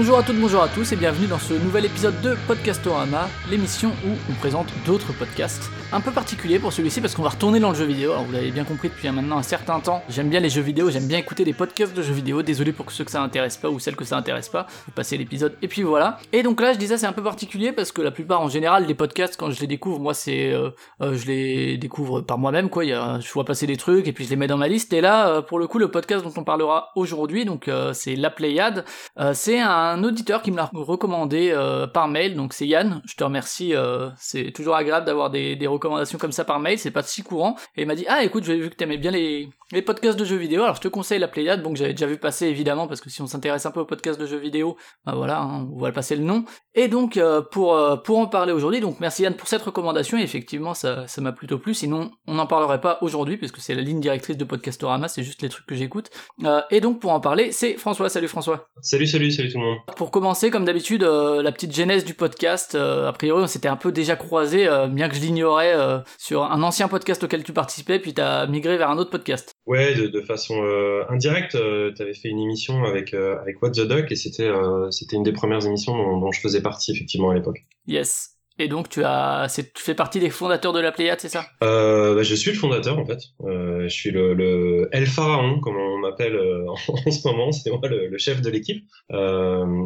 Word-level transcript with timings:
Bonjour 0.00 0.16
à 0.16 0.22
toutes, 0.22 0.38
bonjour 0.38 0.62
à 0.62 0.68
tous 0.68 0.92
et 0.92 0.96
bienvenue 0.96 1.26
dans 1.26 1.40
ce 1.40 1.54
nouvel 1.54 1.84
épisode 1.84 2.20
de 2.20 2.36
Podcastorama, 2.46 3.28
l'émission 3.50 3.88
où 4.06 4.10
on 4.30 4.34
présente 4.34 4.68
d'autres 4.86 5.12
podcasts. 5.12 5.72
Un 5.90 6.00
peu 6.00 6.12
particulier 6.12 6.60
pour 6.60 6.72
celui-ci 6.72 7.00
parce 7.00 7.16
qu'on 7.16 7.22
va 7.22 7.30
retourner 7.30 7.58
dans 7.58 7.70
le 7.70 7.74
jeu 7.74 7.86
vidéo. 7.86 8.12
Alors 8.12 8.22
vous 8.22 8.32
l'avez 8.32 8.52
bien 8.52 8.62
compris 8.62 8.90
depuis 8.90 9.10
maintenant 9.10 9.38
un 9.38 9.42
certain 9.42 9.80
temps. 9.80 10.04
J'aime 10.08 10.28
bien 10.28 10.38
les 10.38 10.50
jeux 10.50 10.60
vidéo, 10.60 10.88
j'aime 10.90 11.08
bien 11.08 11.18
écouter 11.18 11.44
des 11.44 11.54
podcasts 11.54 11.96
de 11.96 12.02
jeux 12.02 12.12
vidéo. 12.12 12.42
Désolé 12.42 12.72
pour 12.72 12.92
ceux 12.92 13.02
que 13.02 13.10
ça 13.10 13.22
intéresse 13.22 13.56
pas 13.56 13.70
ou 13.70 13.80
celles 13.80 13.96
que 13.96 14.04
ça 14.04 14.16
intéresse 14.16 14.48
pas. 14.50 14.66
Vous 14.86 14.92
passez 14.92 15.16
l'épisode 15.16 15.56
et 15.62 15.66
puis 15.66 15.82
voilà. 15.82 16.18
Et 16.32 16.44
donc 16.44 16.60
là 16.60 16.74
je 16.74 16.78
disais 16.78 16.96
c'est 16.96 17.06
un 17.06 17.12
peu 17.12 17.22
particulier 17.24 17.72
parce 17.72 17.90
que 17.90 18.00
la 18.00 18.12
plupart 18.12 18.40
en 18.40 18.48
général 18.48 18.86
les 18.86 18.94
podcasts 18.94 19.36
quand 19.36 19.50
je 19.50 19.60
les 19.60 19.66
découvre 19.66 19.98
moi 19.98 20.14
c'est 20.14 20.52
euh, 20.52 20.70
euh, 21.00 21.16
je 21.16 21.26
les 21.26 21.76
découvre 21.78 22.20
par 22.20 22.38
moi-même 22.38 22.68
quoi. 22.68 22.84
Je 22.84 23.32
vois 23.32 23.44
passer 23.44 23.66
des 23.66 23.76
trucs 23.76 24.06
et 24.06 24.12
puis 24.12 24.26
je 24.26 24.30
les 24.30 24.36
mets 24.36 24.46
dans 24.46 24.58
ma 24.58 24.68
liste. 24.68 24.92
Et 24.92 25.00
là 25.00 25.28
euh, 25.28 25.42
pour 25.42 25.58
le 25.58 25.66
coup 25.66 25.78
le 25.78 25.90
podcast 25.90 26.22
dont 26.22 26.34
on 26.36 26.44
parlera 26.44 26.90
aujourd'hui 26.94 27.46
donc 27.46 27.68
c'est 27.94 28.14
La 28.14 28.30
Pléiade. 28.30 28.84
c'est 29.32 29.58
un 29.58 29.87
auditeur 30.02 30.42
qui 30.42 30.50
me 30.50 30.56
l'a 30.56 30.70
recommandé 30.72 31.54
par 31.94 32.08
mail 32.08 32.34
donc 32.34 32.52
c'est 32.52 32.66
Yann. 32.66 33.00
Je 33.06 33.14
te 33.14 33.24
remercie. 33.24 33.74
c'est 34.18 34.52
toujours 34.52 34.76
agréable 34.76 35.06
d'avoir 35.06 35.30
des, 35.30 35.66
recommandations 35.66 36.18
comme 36.18 36.32
ça 36.32 36.44
par 36.44 36.60
mail, 36.60 36.78
c'est 36.78 36.90
pas 36.90 37.02
si 37.02 37.22
courant. 37.22 37.56
Et 37.76 37.82
il 37.82 37.86
m'a 37.86 37.94
dit 37.94 38.06
ah 38.08 38.24
écoute, 38.24 38.44
j'ai 38.44 38.58
vu 38.58 38.70
que 38.70 38.74
t'aimais 38.74 38.98
bien 38.98 39.10
les, 39.10 39.48
podcasts 39.82 40.18
de 40.18 40.24
jeux 40.24 40.36
vidéo, 40.36 40.62
alors 40.62 40.76
je 40.76 40.80
te 40.80 40.88
conseille 40.88 41.18
la 41.18 41.28
Pléiade, 41.28 41.62
que 41.62 41.78
j'avais 41.78 41.92
déjà 41.92 42.06
vu 42.06 42.18
passer 42.18 42.46
évidemment 42.46 42.86
parce 42.86 43.00
que 43.00 43.10
si 43.10 43.22
on 43.22 43.26
s'intéresse 43.26 43.66
un 43.66 43.70
peu 43.70 43.80
aux 43.80 43.84
podcasts 43.84 44.20
de 44.20 44.26
jeux 44.26 44.38
vidéo, 44.38 44.76
bah 45.04 45.12
voilà, 45.14 45.40
hein, 45.40 45.68
on 45.72 45.78
va 45.78 45.92
passer 45.92 46.16
le 46.16 46.22
nom. 46.22 46.44
Et 46.74 46.88
donc 46.88 47.16
euh, 47.16 47.42
pour 47.42 47.74
euh, 47.74 47.96
pour 47.96 48.18
en 48.18 48.26
parler 48.26 48.52
aujourd'hui, 48.52 48.80
donc 48.80 49.00
merci 49.00 49.22
Yann 49.22 49.34
pour 49.34 49.48
cette 49.48 49.62
recommandation. 49.62 50.18
Et 50.18 50.22
effectivement 50.22 50.74
ça 50.74 51.06
m'a 51.18 51.32
plutôt 51.32 51.58
plu. 51.58 51.74
Sinon 51.74 52.10
on 52.26 52.34
n'en 52.34 52.46
parlerait 52.46 52.80
pas 52.80 52.98
aujourd'hui 53.02 53.36
puisque 53.36 53.58
c'est 53.58 53.74
la 53.74 53.82
ligne 53.82 54.00
directrice 54.00 54.36
de 54.36 54.44
Podcastorama, 54.44 55.08
c'est 55.08 55.22
juste 55.22 55.42
les 55.42 55.48
trucs 55.48 55.66
que 55.66 55.74
j'écoute. 55.74 56.10
Euh, 56.44 56.60
et 56.70 56.80
donc 56.80 57.00
pour 57.00 57.12
en 57.12 57.20
parler, 57.20 57.52
c'est 57.52 57.74
François. 57.74 58.08
Salut 58.08 58.28
François. 58.28 58.68
Salut 58.80 59.06
salut 59.06 59.30
salut 59.30 59.50
tout 59.50 59.58
le 59.58 59.64
monde. 59.64 59.77
Pour 59.96 60.10
commencer 60.10 60.50
comme 60.50 60.64
d'habitude 60.64 61.02
la 61.02 61.52
petite 61.52 61.74
genèse 61.74 62.04
du 62.04 62.14
podcast. 62.14 62.74
a 62.74 63.12
priori 63.12 63.42
on 63.42 63.46
s'était 63.46 63.68
un 63.68 63.76
peu 63.76 63.92
déjà 63.92 64.16
croisé, 64.16 64.68
bien 64.90 65.08
que 65.08 65.14
je 65.14 65.20
l'ignorais 65.20 65.74
sur 66.18 66.44
un 66.44 66.62
ancien 66.62 66.88
podcast 66.88 67.22
auquel 67.24 67.44
tu 67.44 67.52
participais, 67.52 67.98
puis 67.98 68.14
tu 68.14 68.20
as 68.20 68.46
migré 68.46 68.76
vers 68.76 68.90
un 68.90 68.98
autre 68.98 69.10
podcast. 69.10 69.52
Ouais, 69.66 69.94
de, 69.94 70.20
façon 70.22 70.62
euh, 70.62 71.04
indirecte, 71.08 71.54
euh, 71.54 71.92
tu 71.94 72.02
avais 72.02 72.14
fait 72.14 72.28
une 72.28 72.40
émission 72.40 72.84
avec, 72.84 73.14
euh, 73.14 73.38
avec 73.40 73.60
What 73.62 73.72
the 73.72 73.86
Duck 73.86 74.10
et 74.10 74.16
c'était 74.16 74.50
c'était 74.90 75.16
une 75.16 75.22
des 75.22 75.32
premières 75.32 75.64
émissions 75.66 75.96
dont, 75.96 76.18
dont 76.18 76.32
je 76.32 76.40
faisais 76.40 76.62
partie 76.62 76.92
effectivement 76.92 77.30
à 77.30 77.34
l'époque. 77.34 77.66
Yes. 77.86 78.37
Et 78.60 78.66
donc 78.68 78.88
tu 78.88 79.04
as, 79.04 79.46
tu 79.74 79.82
fais 79.82 79.94
partie 79.94 80.18
des 80.18 80.30
fondateurs 80.30 80.72
de 80.72 80.80
la 80.80 80.90
Pléiade, 80.90 81.20
c'est 81.20 81.28
ça? 81.28 81.46
Euh, 81.62 82.16
bah, 82.16 82.22
Je 82.22 82.34
suis 82.34 82.50
le 82.50 82.56
fondateur 82.56 82.98
en 82.98 83.06
fait. 83.06 83.20
Euh, 83.44 83.84
je 83.84 83.88
suis 83.88 84.10
le, 84.10 84.34
le 84.34 84.88
El 84.92 85.06
Pharaon, 85.06 85.60
comme 85.60 85.76
on 85.76 85.98
m'appelle 85.98 86.34
euh, 86.34 86.66
en 87.06 87.10
ce 87.10 87.28
moment. 87.28 87.52
C'est 87.52 87.70
moi 87.70 87.80
le, 87.88 88.08
le, 88.08 88.18
chef 88.18 88.42
de 88.42 88.50
l'équipe. 88.50 88.84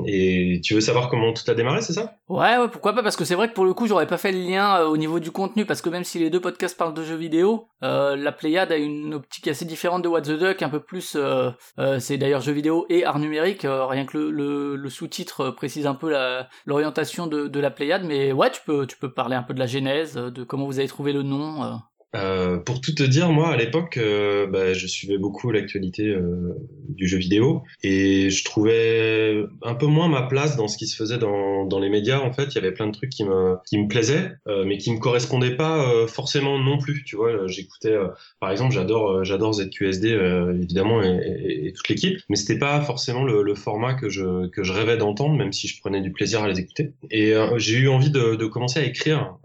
Et 0.07 0.61
tu 0.65 0.75
veux 0.75 0.81
savoir 0.81 1.11
comment 1.11 1.33
tout 1.33 1.49
a 1.51 1.55
démarré, 1.55 1.83
c'est 1.83 1.93
ça? 1.93 2.15
Ouais, 2.29 2.57
ouais, 2.57 2.69
pourquoi 2.71 2.95
pas 2.95 3.03
Parce 3.03 3.17
que 3.17 3.25
c'est 3.25 3.35
vrai 3.35 3.49
que 3.49 3.55
pour 3.55 3.67
le 3.67 3.75
coup, 3.75 3.87
j'aurais 3.87 4.07
pas 4.07 4.17
fait 4.17 4.33
le 4.33 4.39
lien 4.39 4.85
au 4.85 4.97
niveau 4.97 5.21
du 5.21 5.31
contenu, 5.31 5.67
parce 5.67 5.83
que 5.83 5.91
même 5.91 6.05
si 6.05 6.19
les 6.19 6.31
deux 6.31 6.41
podcasts 6.41 6.79
parlent 6.79 6.95
de 6.95 7.05
jeux 7.05 7.17
vidéo, 7.17 7.69
la 7.83 8.33
Pléiade 8.33 8.73
a 8.73 8.77
une 8.77 9.13
optique 9.15 9.49
assez 9.49 9.65
différente 9.67 10.03
de 10.03 10.09
What 10.09 10.23
the 10.23 10.39
Duck, 10.39 10.63
un 10.63 10.71
peu 10.71 10.81
plus. 10.81 11.17
c'est 11.99 12.17
d'ailleurs 12.17 12.41
jeux 12.41 12.53
vidéo 12.53 12.87
et 12.89 13.05
art 13.05 13.19
numérique. 13.19 13.67
rien 13.69 14.07
que 14.07 14.17
le, 14.17 14.77
le 14.77 14.89
sous-titre 14.91 15.51
précise 15.51 15.87
un 15.87 15.95
peu 15.95 16.15
l'orientation 16.65 17.27
de, 17.27 17.49
de 17.49 17.61
la 17.61 17.71
Pléiade, 17.71 18.05
mais 18.05 18.33
ouais, 18.33 18.51
tu 18.51 18.62
tu 18.65 18.97
peux 18.97 19.13
parler 19.13 19.37
un 19.37 19.43
peu 19.43 19.55
de 19.55 19.59
la 19.59 19.67
genèse, 19.67 20.15
de 20.15 20.45
comment 20.45 20.67
vous 20.67 20.79
avez 20.79 20.89
trouvé 20.89 21.13
le 21.13 21.23
nom 21.23 21.81
euh. 22.15 22.59
Pour 22.59 22.81
tout 22.81 22.95
te 22.95 23.03
dire, 23.03 23.31
moi 23.31 23.49
à 23.49 23.57
l'époque, 23.57 23.97
euh, 23.97 24.47
bah, 24.47 24.75
je 24.75 24.87
suivais 24.87 25.17
beaucoup 25.17 25.51
l'actualité 25.51 26.09
euh, 26.09 26.55
du 26.89 27.09
jeu 27.09 27.17
vidéo 27.19 27.63
et 27.83 28.29
je 28.29 28.45
trouvais 28.45 29.45
un 29.63 29.75
peu 29.75 29.87
moins 29.87 30.09
ma 30.09 30.23
place 30.23 30.57
dans 30.57 30.69
ce 30.69 30.77
qui 30.77 30.87
se 30.87 30.97
faisait 30.97 31.19
dans, 31.19 31.65
dans 31.65 31.79
les 31.79 31.89
médias. 31.89 32.21
En 32.21 32.33
fait, 32.33 32.55
il 32.55 32.55
y 32.57 32.59
avait 32.59 32.73
plein 32.73 32.87
de 32.87 32.93
trucs 32.93 33.11
qui 33.11 33.25
me 33.25 33.57
qui 33.67 33.79
me 33.79 33.89
plaisaient, 33.89 34.33
mais 34.67 34.79
qui 34.79 34.93
me 34.93 34.99
correspondaient 34.99 35.57
pas 35.57 36.07
forcément 36.07 36.59
non 36.59 36.79
plus. 36.79 37.05
Tu 37.05 37.17
vois, 37.17 37.47
j'écoutais, 37.47 37.97
par 38.41 38.51
exemple, 38.51 38.75
j'adore 38.75 39.25
j'adore 39.25 39.55
ZQSD 39.55 40.09
évidemment 40.63 41.03
et, 41.03 41.73
toute 41.75 41.89
l'équipe, 41.89 42.19
mais 42.29 42.37
c'était 42.37 42.59
pas 42.59 42.81
forcément 42.83 43.25
le, 43.25 43.43
le, 43.43 43.55
format 43.55 43.95
que 43.95 44.09
je 44.09 44.49
que 44.49 44.63
je 44.63 44.73
rêvais 44.73 44.97
d'entendre, 44.97 45.35
même 45.37 45.53
si 45.53 45.69
je 45.69 45.81
prenais 45.81 46.01
du 46.01 46.13
plaisir 46.13 46.43
à 46.43 46.49
les 46.49 46.59
écouter. 46.59 46.93
Et 47.11 47.33
j'ai 47.57 47.79
eu 47.79 47.89
envie 47.89 48.11
de, 48.11 48.35
de 48.35 48.47
commencer 48.47 48.81
à 48.81 48.85
écrire 48.85 49.37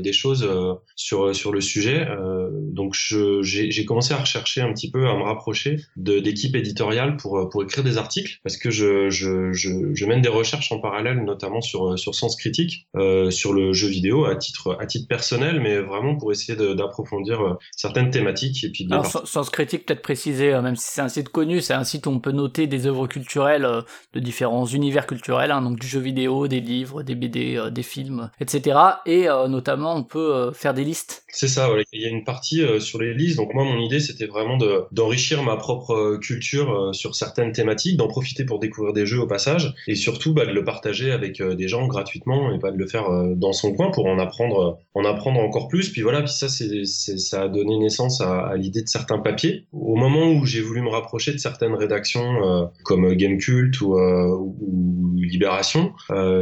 des 0.00 0.12
choses 0.12 0.48
sur 0.94 1.34
sur 1.34 1.52
le 1.52 1.60
sujet. 1.60 2.05
Euh, 2.06 2.50
donc 2.52 2.94
j'ai 2.94 3.84
commencé 3.84 4.14
à 4.14 4.18
rechercher 4.18 4.60
un 4.60 4.72
petit 4.72 4.90
peu, 4.90 5.08
à 5.08 5.16
me 5.16 5.22
rapprocher 5.22 5.76
d'équipes 5.96 6.56
éditoriales 6.56 7.16
pour, 7.16 7.48
pour 7.48 7.62
écrire 7.62 7.84
des 7.84 7.98
articles, 7.98 8.38
parce 8.42 8.56
que 8.56 8.70
je, 8.70 9.10
je, 9.10 9.52
je, 9.52 9.70
je, 9.94 10.06
mène 10.06 10.20
des 10.20 10.28
recherches 10.28 10.70
en 10.72 10.80
parallèle, 10.80 11.24
notamment 11.24 11.60
sur, 11.60 11.98
sur 11.98 12.14
Sens 12.14 12.36
Critique, 12.36 12.86
euh, 12.96 13.30
sur 13.30 13.52
le 13.52 13.72
jeu 13.72 13.88
vidéo 13.88 14.24
à 14.24 14.36
titre, 14.36 14.76
à 14.80 14.86
titre 14.86 15.08
personnel, 15.08 15.60
mais 15.60 15.80
vraiment 15.80 16.16
pour 16.16 16.32
essayer 16.32 16.56
d'approfondir 16.74 17.40
euh, 17.40 17.54
certaines 17.76 18.10
thématiques. 18.10 18.64
Et 18.64 18.70
puis 18.70 18.86
Alors, 18.90 19.06
Sens 19.26 19.50
Critique, 19.50 19.86
peut-être 19.86 20.02
préciser, 20.02 20.52
euh, 20.52 20.62
même 20.62 20.76
si 20.76 20.88
c'est 20.88 21.00
un 21.00 21.08
site 21.08 21.28
connu, 21.28 21.60
c'est 21.60 21.74
un 21.74 21.84
site 21.84 22.06
où 22.06 22.10
on 22.10 22.20
peut 22.20 22.32
noter 22.32 22.66
des 22.66 22.86
œuvres 22.86 23.06
culturelles 23.06 23.66
de 24.12 24.20
différents 24.20 24.66
univers 24.66 25.06
culturels, 25.06 25.50
hein, 25.50 25.62
donc 25.62 25.78
du 25.78 25.86
jeu 25.86 26.00
vidéo, 26.00 26.48
des 26.48 26.60
livres, 26.60 27.02
des 27.02 27.14
BD, 27.14 27.70
des 27.70 27.82
films, 27.82 28.30
etc. 28.40 28.78
Et 29.06 29.26
notamment, 29.48 29.94
on 29.94 30.04
peut 30.04 30.52
faire 30.52 30.74
des 30.74 30.84
listes. 30.84 31.24
C'est 31.28 31.48
ça, 31.48 31.68
il 31.96 32.02
y 32.02 32.06
a 32.06 32.08
une 32.08 32.24
partie 32.24 32.62
euh, 32.62 32.80
sur 32.80 33.00
les 33.00 33.14
listes. 33.14 33.36
Donc 33.36 33.54
moi, 33.54 33.64
mon 33.64 33.80
idée, 33.80 34.00
c'était 34.00 34.26
vraiment 34.26 34.58
d'enrichir 34.92 35.42
ma 35.42 35.56
propre 35.56 35.92
euh, 35.92 36.18
culture 36.18 36.70
euh, 36.70 36.92
sur 36.92 37.14
certaines 37.14 37.52
thématiques, 37.52 37.96
d'en 37.96 38.08
profiter 38.08 38.44
pour 38.44 38.58
découvrir 38.58 38.92
des 38.92 39.06
jeux 39.06 39.20
au 39.20 39.26
passage, 39.26 39.74
et 39.86 39.94
surtout 39.94 40.34
bah, 40.34 40.46
de 40.46 40.52
le 40.52 40.64
partager 40.64 41.10
avec 41.10 41.42
des 41.42 41.68
gens 41.68 41.86
gratuitement 41.86 42.52
et 42.54 42.58
pas 42.58 42.70
de 42.70 42.76
le 42.76 42.86
faire 42.86 43.06
dans 43.36 43.52
son 43.52 43.72
coin 43.72 43.90
pour 43.90 44.06
en 44.06 44.18
apprendre, 44.18 44.78
en 44.94 45.04
apprendre 45.04 45.40
encore 45.40 45.68
plus. 45.68 45.90
Puis 45.90 46.02
voilà, 46.02 46.22
puis 46.22 46.32
ça, 46.32 46.48
ça 46.48 47.42
a 47.42 47.48
donné 47.48 47.78
naissance 47.78 48.20
à, 48.20 48.54
l'idée 48.56 48.82
de 48.82 48.88
certains 48.88 49.18
papiers. 49.18 49.66
Au 49.72 49.96
moment 49.96 50.30
où 50.30 50.44
j'ai 50.44 50.60
voulu 50.60 50.82
me 50.82 50.88
rapprocher 50.88 51.32
de 51.32 51.38
certaines 51.38 51.74
rédactions 51.74 52.70
comme 52.84 53.14
Gamecult 53.14 53.80
ou, 53.80 53.96
ou 53.96 55.15
Libération, 55.30 55.92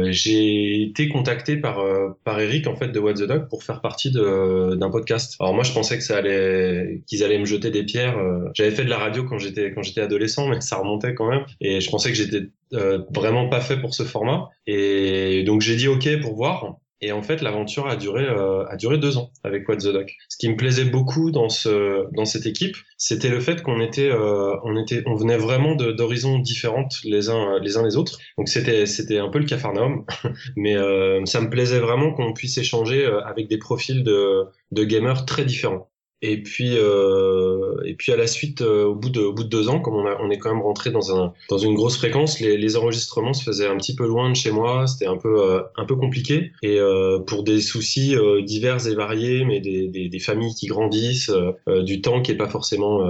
j'ai 0.09 0.83
été 0.83 1.09
contacté 1.09 1.57
par 1.57 1.79
par 2.23 2.39
Eric 2.39 2.67
en 2.67 2.75
fait 2.75 2.89
de 2.89 2.99
What 2.99 3.15
the 3.15 3.23
Dog 3.23 3.47
pour 3.49 3.63
faire 3.63 3.81
partie 3.81 4.11
d'un 4.11 4.89
podcast. 4.89 5.35
Alors 5.39 5.53
moi, 5.53 5.63
je 5.63 5.71
pensais 5.71 5.97
que 5.97 6.03
ça 6.03 6.17
allait, 6.17 7.01
qu'ils 7.07 7.23
allaient 7.23 7.39
me 7.39 7.45
jeter 7.45 7.71
des 7.71 7.83
pierres. 7.83 8.17
Euh, 8.17 8.49
j'avais 8.53 8.71
fait 8.71 8.85
de 8.85 8.89
la 8.89 8.97
radio 8.97 9.23
quand 9.23 9.37
j'étais 9.37 9.71
quand 9.73 9.83
j'étais 9.83 10.01
adolescent, 10.01 10.47
mais 10.47 10.61
ça 10.61 10.77
remontait 10.77 11.13
quand 11.13 11.29
même. 11.29 11.45
Et 11.61 11.81
je 11.81 11.89
pensais 11.89 12.09
que 12.09 12.15
j'étais 12.15 12.47
euh, 12.73 12.99
vraiment 13.13 13.49
pas 13.49 13.61
fait 13.61 13.77
pour 13.77 13.93
ce 13.93 14.03
format. 14.03 14.49
Et 14.67 15.43
donc 15.43 15.61
j'ai 15.61 15.75
dit 15.75 15.87
OK 15.87 16.07
pour 16.21 16.35
voir. 16.35 16.77
Et 17.01 17.11
en 17.11 17.21
fait, 17.21 17.41
l'aventure 17.41 17.87
a 17.87 17.95
duré 17.95 18.23
euh, 18.23 18.65
a 18.67 18.77
duré 18.77 18.97
deux 18.97 19.17
ans 19.17 19.31
avec 19.43 19.67
What 19.67 19.77
the 19.77 19.87
Doc. 19.87 20.13
Ce 20.29 20.37
qui 20.37 20.49
me 20.49 20.55
plaisait 20.55 20.85
beaucoup 20.85 21.31
dans 21.31 21.49
ce 21.49 22.05
dans 22.13 22.25
cette 22.25 22.45
équipe, 22.45 22.75
c'était 22.97 23.29
le 23.29 23.39
fait 23.39 23.61
qu'on 23.61 23.81
était 23.81 24.09
euh, 24.09 24.55
on 24.63 24.77
était 24.77 25.03
on 25.05 25.15
venait 25.15 25.37
vraiment 25.37 25.75
d'horizons 25.75 26.39
différentes 26.39 26.99
les 27.03 27.29
uns 27.29 27.59
les 27.59 27.77
uns 27.77 27.83
les 27.83 27.97
autres. 27.97 28.17
Donc 28.37 28.47
c'était 28.47 28.85
c'était 28.85 29.19
un 29.19 29.29
peu 29.29 29.39
le 29.39 29.45
cafarnaum, 29.45 30.05
mais 30.55 30.75
euh, 30.75 31.23
ça 31.25 31.41
me 31.41 31.49
plaisait 31.49 31.79
vraiment 31.79 32.13
qu'on 32.13 32.33
puisse 32.33 32.57
échanger 32.57 33.05
euh, 33.05 33.21
avec 33.25 33.47
des 33.49 33.57
profils 33.57 34.03
de 34.03 34.45
de 34.71 34.83
gamers 34.83 35.25
très 35.25 35.43
différents. 35.45 35.89
Et 36.21 36.41
puis, 36.41 36.77
euh, 36.77 37.75
et 37.85 37.93
puis 37.93 38.11
à 38.11 38.17
la 38.17 38.25
suite, 38.25 38.61
euh, 38.61 38.85
au, 38.85 38.95
bout 38.95 39.09
de, 39.09 39.21
au 39.21 39.33
bout 39.33 39.43
de 39.43 39.49
deux 39.49 39.67
ans, 39.69 39.79
comme 39.79 39.95
on, 39.95 40.05
a, 40.07 40.17
on 40.21 40.29
est 40.29 40.37
quand 40.37 40.51
même 40.51 40.63
rentré 40.63 40.89
dans, 40.89 41.15
un, 41.15 41.33
dans 41.49 41.57
une 41.57 41.75
grosse 41.75 41.97
fréquence, 41.97 42.39
les, 42.39 42.57
les 42.57 42.77
enregistrements 42.77 43.33
se 43.33 43.43
faisaient 43.43 43.67
un 43.67 43.77
petit 43.77 43.95
peu 43.95 44.07
loin 44.07 44.29
de 44.29 44.35
chez 44.35 44.51
moi, 44.51 44.87
c'était 44.87 45.07
un 45.07 45.17
peu, 45.17 45.41
euh, 45.41 45.61
un 45.75 45.85
peu 45.85 45.95
compliqué. 45.95 46.51
Et 46.63 46.79
euh, 46.79 47.19
pour 47.19 47.43
des 47.43 47.59
soucis 47.59 48.15
euh, 48.15 48.41
divers 48.41 48.87
et 48.87 48.95
variés, 48.95 49.43
mais 49.43 49.59
des, 49.59 49.87
des, 49.87 50.07
des 50.07 50.19
familles 50.19 50.55
qui 50.55 50.67
grandissent, 50.67 51.31
du 51.67 52.01
temps 52.01 52.21
qui 52.21 52.31
est 52.31 52.37
pas 52.37 52.47
forcément, 52.47 53.01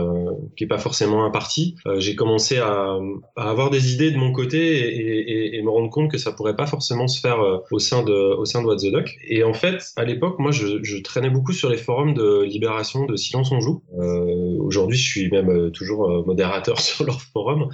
qui 0.58 0.64
est 0.64 0.68
pas 0.68 0.78
forcément 0.78 1.26
imparti, 1.26 1.76
j'ai 1.98 2.16
commencé 2.16 2.58
à, 2.58 2.98
à, 3.36 3.50
avoir 3.50 3.70
des 3.70 3.94
idées 3.94 4.12
de 4.12 4.18
mon 4.18 4.32
côté 4.32 4.58
et, 4.58 5.54
et, 5.54 5.58
et, 5.58 5.62
me 5.62 5.70
rendre 5.70 5.90
compte 5.90 6.12
que 6.12 6.18
ça 6.18 6.32
pourrait 6.32 6.56
pas 6.56 6.66
forcément 6.66 7.08
se 7.08 7.20
faire 7.20 7.38
au 7.72 7.80
sein 7.80 8.04
de, 8.04 8.14
au 8.14 8.46
sein 8.46 8.62
de 8.62 8.68
What 8.68 8.78
the 8.78 8.92
Duck. 8.92 9.16
Et 9.28 9.44
en 9.44 9.54
fait, 9.54 9.82
à 9.96 10.04
l'époque, 10.04 10.40
moi, 10.40 10.52
je, 10.52 10.84
je 10.84 10.98
traînais 10.98 11.30
beaucoup 11.30 11.54
sur 11.54 11.70
les 11.70 11.78
forums 11.78 12.14
de 12.14 12.44
Libération 12.44 12.95
de 13.04 13.16
Silence 13.16 13.52
on 13.52 13.60
joue. 13.60 13.82
Euh, 14.00 14.58
aujourd'hui, 14.60 14.98
je 14.98 15.08
suis 15.08 15.30
même 15.30 15.50
euh, 15.50 15.70
toujours 15.70 16.10
euh, 16.10 16.24
modérateur 16.26 16.80
sur 16.82 17.06
leur 17.06 17.22
forum. 17.22 17.70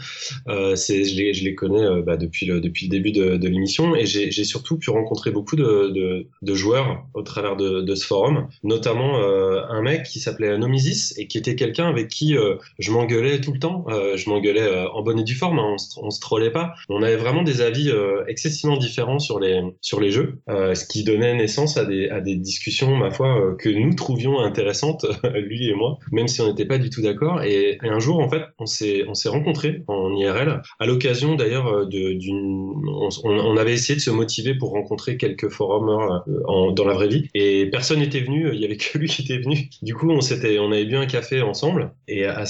c'est, 0.76 1.04
je, 1.04 1.44
les, 1.44 1.56
connais 1.56 2.02
bah, 2.02 2.18
depuis, 2.18 2.46
le, 2.46 2.60
depuis 2.60 2.88
le 2.88 2.92
début 2.92 3.12
de, 3.12 3.48
l'émission 3.48 3.96
et 3.96 4.06
j'ai, 4.06 4.32
surtout 4.44 4.78
pu 4.78 4.90
rencontrer 4.90 5.32
beaucoup 5.32 5.56
de, 5.56 6.28
joueurs 6.54 7.06
au 7.14 7.22
travers 7.22 7.56
de, 7.56 7.96
ce 7.96 8.06
forum, 8.06 8.48
notamment 8.64 9.18
un 9.18 9.82
mec 9.82 10.04
qui 10.04 10.20
s'appelait 10.20 10.58
Nomisis 10.58 11.14
et 11.18 11.28
qui 11.28 11.38
était 11.38 11.56
quelqu'un 11.56 11.88
avec 11.88 12.08
qui 12.08 12.36
je 12.80 12.92
m'engueulais 12.92 13.42
tout 13.42 13.52
le 13.52 13.60
temps. 13.60 13.86
je 13.90 14.30
m'engueulais 14.30 14.86
en 14.94 15.02
bonne 15.04 15.20
et 15.20 15.24
due 15.24 15.36
forme, 15.36 15.60
hein, 15.60 15.76
on 15.98 16.10
se 16.10 16.20
trollait 16.20 16.52
pas. 16.52 16.74
On 16.90 17.04
avait 17.04 17.18
vraiment 17.18 17.44
des 17.44 17.62
avis 17.62 17.92
excessivement 18.28 18.78
différents 18.78 19.20
sur 19.20 19.40
les, 19.40 19.62
sur 19.82 20.00
les 20.00 20.12
jeux, 20.12 20.40
ce 20.48 20.86
qui 20.86 21.04
donnait 21.04 21.36
naissance 21.36 21.78
à 21.78 21.86
des, 21.86 22.10
à 22.10 22.22
des 22.22 22.36
discussions, 22.36 22.96
ma 22.96 23.12
foi, 23.12 23.56
que 23.60 23.70
nous 23.70 23.94
trouvions 23.94 24.40
intéressantes 24.40 25.06
lui 25.36 25.70
et 25.70 25.74
moi, 25.74 25.98
même 26.12 26.28
si 26.28 26.42
on 26.42 26.48
n'était 26.48 26.66
pas 26.66 26.78
du 26.78 26.90
tout 26.90 27.02
d'accord. 27.02 27.42
Et, 27.44 27.78
un 27.82 28.00
jour, 28.00 28.20
en 28.20 28.30
fait, 28.30 28.44
on 28.60 28.66
s'est 28.66 29.04
on 29.08 29.14
s'est 29.14 29.30
rencontrés 29.30 29.84
en 29.88 30.16
IRL 30.16 30.62
à 30.80 30.86
l'occasion 30.86 31.36
d'ailleurs 31.36 31.88
d'une 31.88 32.72
on, 33.24 33.58
avait 33.58 33.74
essayé 33.74 33.96
de 33.96 34.02
se 34.02 34.12
motiver 34.12 34.56
pour 34.56 34.72
rencontrer 34.72 35.18
quelques 35.18 35.50
forumers 35.50 36.24
dans 36.48 36.86
la 36.86 36.94
vraie 36.94 37.08
vie 37.08 37.28
et 37.34 37.66
personne 37.68 38.00
n'était 38.00 38.22
venu. 38.22 38.50
Il 38.54 38.60
y 38.60 38.66
avait 38.66 38.78
que 38.78 38.98
lui 38.98 39.08
qui 39.08 39.24
était 39.24 39.40
venu. 39.40 39.70
Du 39.82 39.94
coup, 39.94 40.10
on 40.10 40.22
s'était 40.22 40.60
on 40.60 40.72
avait 40.72 40.86
bu 40.86 40.96
un 40.96 41.06
café 41.06 41.42
ensemble 41.42 41.92
et 42.08 42.26
à, 42.26 42.46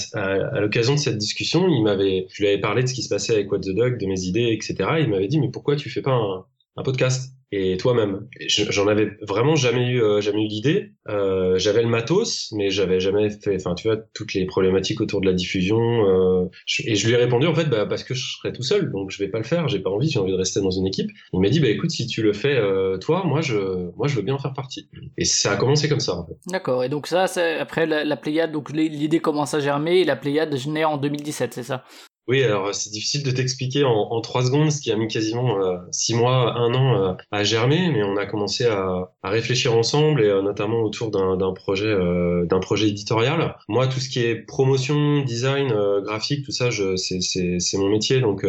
l'occasion 0.60 0.94
de 0.94 0.98
cette 0.98 1.18
discussion, 1.18 1.68
il 1.68 1.82
m'avait 1.82 2.26
je 2.32 2.42
lui 2.42 2.48
avais 2.48 2.60
parlé 2.60 2.82
de 2.82 2.88
ce 2.88 2.94
qui 2.94 3.02
se 3.02 3.08
passait 3.08 3.34
avec 3.34 3.50
What 3.50 3.60
the 3.60 3.74
Dog, 3.74 3.98
de 3.98 4.06
mes 4.06 4.20
idées, 4.22 4.52
etc. 4.52 4.76
il 5.00 5.08
m'avait 5.08 5.28
dit 5.28 5.40
mais 5.40 5.50
pourquoi 5.50 5.76
tu 5.76 5.90
fais 5.90 6.02
pas 6.02 6.46
un 6.76 6.82
podcast? 6.82 7.32
Et 7.52 7.76
toi-même. 7.76 8.26
J'en 8.48 8.88
avais 8.88 9.10
vraiment 9.20 9.56
jamais 9.56 9.86
eu, 9.86 10.02
euh, 10.02 10.22
jamais 10.22 10.42
eu 10.42 10.48
l'idée. 10.48 10.92
Euh, 11.08 11.58
j'avais 11.58 11.82
le 11.82 11.88
matos, 11.88 12.50
mais 12.52 12.70
j'avais 12.70 12.98
jamais 12.98 13.28
fait, 13.28 13.56
enfin, 13.56 13.74
tu 13.74 13.88
vois, 13.88 13.98
toutes 14.14 14.32
les 14.32 14.46
problématiques 14.46 15.02
autour 15.02 15.20
de 15.20 15.26
la 15.26 15.34
diffusion. 15.34 15.78
Euh, 15.78 16.46
et 16.84 16.94
je 16.94 17.06
lui 17.06 17.12
ai 17.12 17.16
répondu 17.16 17.46
en 17.46 17.54
fait, 17.54 17.66
bah, 17.66 17.84
parce 17.84 18.04
que 18.04 18.14
je 18.14 18.36
serais 18.38 18.52
tout 18.52 18.62
seul, 18.62 18.90
donc 18.90 19.10
je 19.10 19.18
vais 19.18 19.28
pas 19.28 19.36
le 19.36 19.44
faire. 19.44 19.68
J'ai 19.68 19.80
pas 19.80 19.90
envie, 19.90 20.08
j'ai 20.08 20.18
envie 20.18 20.32
de 20.32 20.36
rester 20.36 20.62
dans 20.62 20.70
une 20.70 20.86
équipe. 20.86 21.10
Il 21.34 21.40
m'a 21.40 21.50
dit, 21.50 21.60
bah 21.60 21.68
écoute, 21.68 21.90
si 21.90 22.06
tu 22.06 22.22
le 22.22 22.32
fais 22.32 22.58
toi, 23.00 23.22
moi 23.24 23.42
je, 23.42 23.90
moi 23.96 24.08
je 24.08 24.16
veux 24.16 24.22
bien 24.22 24.34
en 24.34 24.38
faire 24.38 24.54
partie. 24.54 24.88
Et 25.18 25.24
ça 25.24 25.52
a 25.52 25.56
commencé 25.56 25.88
comme 25.88 26.00
ça. 26.00 26.16
En 26.16 26.26
fait. 26.26 26.36
D'accord. 26.46 26.84
Et 26.84 26.88
donc 26.88 27.06
ça, 27.06 27.26
après 27.60 27.86
la, 27.86 28.04
la 28.04 28.16
Pléiade, 28.16 28.52
donc 28.52 28.72
l'idée 28.72 29.20
commence 29.20 29.52
à 29.52 29.60
germer 29.60 29.98
et 29.98 30.04
la 30.04 30.16
Pléiade 30.16 30.54
naît 30.66 30.84
en 30.84 30.96
2017, 30.96 31.52
c'est 31.52 31.62
ça? 31.62 31.84
Oui, 32.28 32.44
alors 32.44 32.72
c'est 32.72 32.90
difficile 32.90 33.24
de 33.24 33.32
t'expliquer 33.32 33.82
en, 33.82 34.20
trois 34.20 34.44
secondes, 34.44 34.70
ce 34.70 34.80
qui 34.80 34.92
a 34.92 34.96
mis 34.96 35.08
quasiment 35.08 35.60
euh, 35.60 35.78
six 35.90 36.14
mois, 36.14 36.56
un 36.56 36.72
an 36.72 37.10
euh, 37.10 37.14
à 37.32 37.42
germer, 37.42 37.90
mais 37.90 38.04
on 38.04 38.16
a 38.16 38.26
commencé 38.26 38.64
à, 38.64 39.10
réfléchir 39.24 39.74
ensemble 39.74 40.22
et 40.22 40.28
euh, 40.28 40.40
notamment 40.42 40.82
autour 40.82 41.10
d'un 41.10 41.52
projet, 41.52 41.92
d'un 42.44 42.60
projet 42.60 42.88
éditorial. 42.88 43.56
Moi, 43.68 43.88
tout 43.88 43.98
ce 43.98 44.08
qui 44.08 44.20
est 44.20 44.36
promotion, 44.36 45.22
design, 45.22 45.72
graphique, 46.04 46.44
tout 46.44 46.52
ça, 46.52 46.68
c'est 46.70 47.78
mon 47.78 47.88
métier, 47.88 48.20
donc 48.20 48.46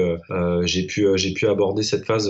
j'ai 0.63 0.85
pu 0.85 1.07
j'ai 1.15 1.33
pu 1.33 1.47
aborder 1.47 1.83
cette 1.83 2.05
phase 2.05 2.29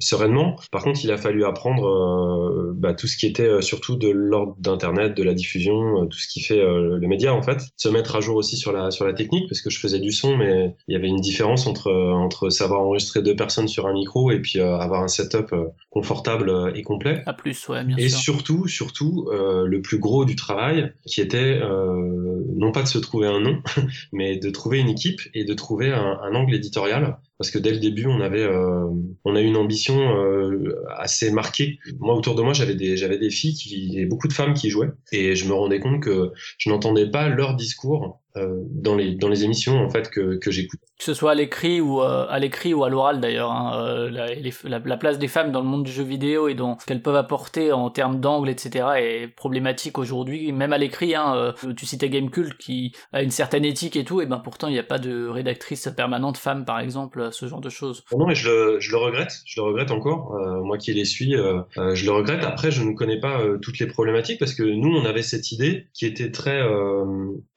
sereinement. 0.00 0.56
Par 0.72 0.82
contre, 0.82 1.04
il 1.04 1.12
a 1.12 1.16
fallu 1.16 1.44
apprendre 1.44 2.72
bah, 2.74 2.94
tout 2.94 3.06
ce 3.06 3.16
qui 3.16 3.26
était 3.26 3.62
surtout 3.62 3.96
de 3.96 4.08
l'ordre 4.08 4.56
d'internet, 4.58 5.16
de 5.16 5.22
la 5.22 5.34
diffusion, 5.34 6.06
tout 6.06 6.18
ce 6.18 6.28
qui 6.28 6.40
fait 6.40 6.60
le 6.60 7.06
média 7.06 7.34
en 7.34 7.42
fait, 7.42 7.58
se 7.76 7.88
mettre 7.88 8.16
à 8.16 8.20
jour 8.20 8.36
aussi 8.36 8.56
sur 8.56 8.72
la 8.72 8.90
sur 8.90 9.06
la 9.06 9.12
technique 9.12 9.48
parce 9.48 9.60
que 9.60 9.70
je 9.70 9.78
faisais 9.78 10.00
du 10.00 10.12
son, 10.12 10.36
mais 10.36 10.63
il 10.88 10.92
y 10.92 10.96
avait 10.96 11.08
une 11.08 11.20
différence 11.20 11.66
entre, 11.66 11.92
entre 11.92 12.50
savoir 12.50 12.80
enregistrer 12.80 13.22
deux 13.22 13.36
personnes 13.36 13.68
sur 13.68 13.86
un 13.86 13.92
micro 13.92 14.30
et 14.30 14.40
puis 14.40 14.60
euh, 14.60 14.78
avoir 14.78 15.02
un 15.02 15.08
setup 15.08 15.52
euh, 15.52 15.66
confortable 15.90 16.48
euh, 16.48 16.72
et 16.74 16.82
complet. 16.82 17.22
À 17.26 17.32
plus, 17.32 17.68
ouais, 17.68 17.84
bien 17.84 17.96
et 17.96 18.08
surtout, 18.08 18.68
surtout, 18.68 19.28
le 19.30 19.80
plus 19.80 19.98
gros 19.98 20.24
du 20.24 20.36
travail, 20.36 20.92
qui 21.06 21.20
était 21.20 21.60
non 21.60 22.72
pas 22.72 22.82
de 22.82 22.88
se 22.88 22.98
trouver 22.98 23.26
un 23.26 23.40
nom, 23.40 23.62
mais 24.12 24.36
de 24.36 24.50
trouver 24.50 24.78
une 24.78 24.88
équipe 24.88 25.20
et 25.34 25.44
de 25.44 25.54
trouver 25.54 25.92
un, 25.92 26.18
un 26.22 26.34
angle 26.34 26.54
éditorial 26.54 27.18
parce 27.38 27.50
que 27.50 27.58
dès 27.58 27.72
le 27.72 27.78
début 27.78 28.06
on 28.06 28.20
avait 28.20 28.42
euh, 28.42 28.86
on 29.24 29.36
a 29.36 29.40
eu 29.40 29.46
une 29.46 29.56
ambition 29.56 29.98
euh, 30.16 30.74
assez 30.96 31.30
marquée. 31.30 31.78
Moi 31.98 32.14
autour 32.14 32.34
de 32.34 32.42
moi 32.42 32.52
j'avais 32.52 32.74
des 32.74 32.96
j'avais 32.96 33.18
des 33.18 33.30
filles 33.30 33.54
qui 33.54 33.98
et 33.98 34.06
beaucoup 34.06 34.28
de 34.28 34.32
femmes 34.32 34.54
qui 34.54 34.70
jouaient. 34.70 34.90
Et 35.12 35.34
je 35.34 35.46
me 35.46 35.52
rendais 35.52 35.80
compte 35.80 36.02
que 36.02 36.32
je 36.58 36.70
n'entendais 36.70 37.10
pas 37.10 37.28
leur 37.28 37.56
discours 37.56 38.20
euh, 38.36 38.60
dans 38.70 38.96
les 38.96 39.14
dans 39.14 39.28
les 39.28 39.44
émissions 39.44 39.78
en 39.78 39.90
fait 39.90 40.10
que 40.10 40.36
que 40.36 40.50
j'écoute 40.50 40.80
que 40.98 41.04
ce 41.04 41.14
soit 41.14 41.32
à 41.32 41.34
l'écrit 41.34 41.80
ou 41.80 42.00
euh, 42.00 42.26
à 42.28 42.38
l'écrit 42.38 42.74
ou 42.74 42.84
à 42.84 42.88
l'oral 42.88 43.20
d'ailleurs 43.20 43.50
hein, 43.50 43.84
euh, 43.84 44.10
la, 44.10 44.78
la, 44.78 44.96
place 44.96 45.18
des 45.18 45.28
femmes 45.28 45.52
dans 45.52 45.60
le 45.60 45.66
monde 45.66 45.84
du 45.84 45.92
jeu 45.92 46.04
vidéo 46.04 46.48
et 46.48 46.54
dans 46.54 46.78
ce 46.78 46.86
qu'elles 46.86 47.02
peuvent 47.02 47.16
apporter 47.16 47.72
en 47.72 47.90
termes 47.90 48.20
d'angle 48.20 48.48
etc 48.48 48.86
est 48.98 49.28
problématique 49.28 49.98
aujourd'hui 49.98 50.52
même 50.52 50.72
à 50.72 50.78
l'écrit 50.78 51.14
hein, 51.14 51.52
tu 51.76 51.84
citais 51.86 52.08
Gamecult 52.08 52.56
qui 52.58 52.94
a 53.12 53.22
une 53.22 53.30
certaine 53.30 53.64
éthique 53.64 53.96
et 53.96 54.04
tout 54.04 54.20
et 54.20 54.26
ben 54.26 54.38
pourtant 54.38 54.68
il 54.68 54.72
n'y 54.72 54.78
a 54.78 54.84
pas 54.84 54.98
de 54.98 55.26
rédactrice 55.26 55.88
permanente 55.96 56.38
femme 56.38 56.64
par 56.64 56.78
exemple 56.80 57.30
ce 57.32 57.46
genre 57.46 57.60
de 57.60 57.68
choses. 57.68 58.04
Non, 58.16 58.26
mais 58.26 58.34
je 58.34 58.48
le, 58.48 58.80
je 58.80 58.90
le 58.90 58.98
regrette, 58.98 59.42
je 59.44 59.60
le 59.60 59.66
regrette 59.66 59.90
encore. 59.90 60.34
Euh, 60.34 60.62
moi 60.62 60.78
qui 60.78 60.92
les 60.92 61.04
suis, 61.04 61.34
euh, 61.34 61.60
euh, 61.78 61.94
je 61.94 62.04
le 62.04 62.12
regrette. 62.12 62.44
Après, 62.44 62.70
je 62.70 62.82
ne 62.82 62.92
connais 62.92 63.20
pas 63.20 63.40
toutes 63.62 63.78
les 63.78 63.86
problématiques 63.86 64.38
parce 64.38 64.54
que 64.54 64.62
nous, 64.62 64.90
on 64.90 65.04
avait 65.04 65.22
cette 65.22 65.52
idée 65.52 65.88
qui 65.92 66.06
était 66.06 66.30
très, 66.30 66.62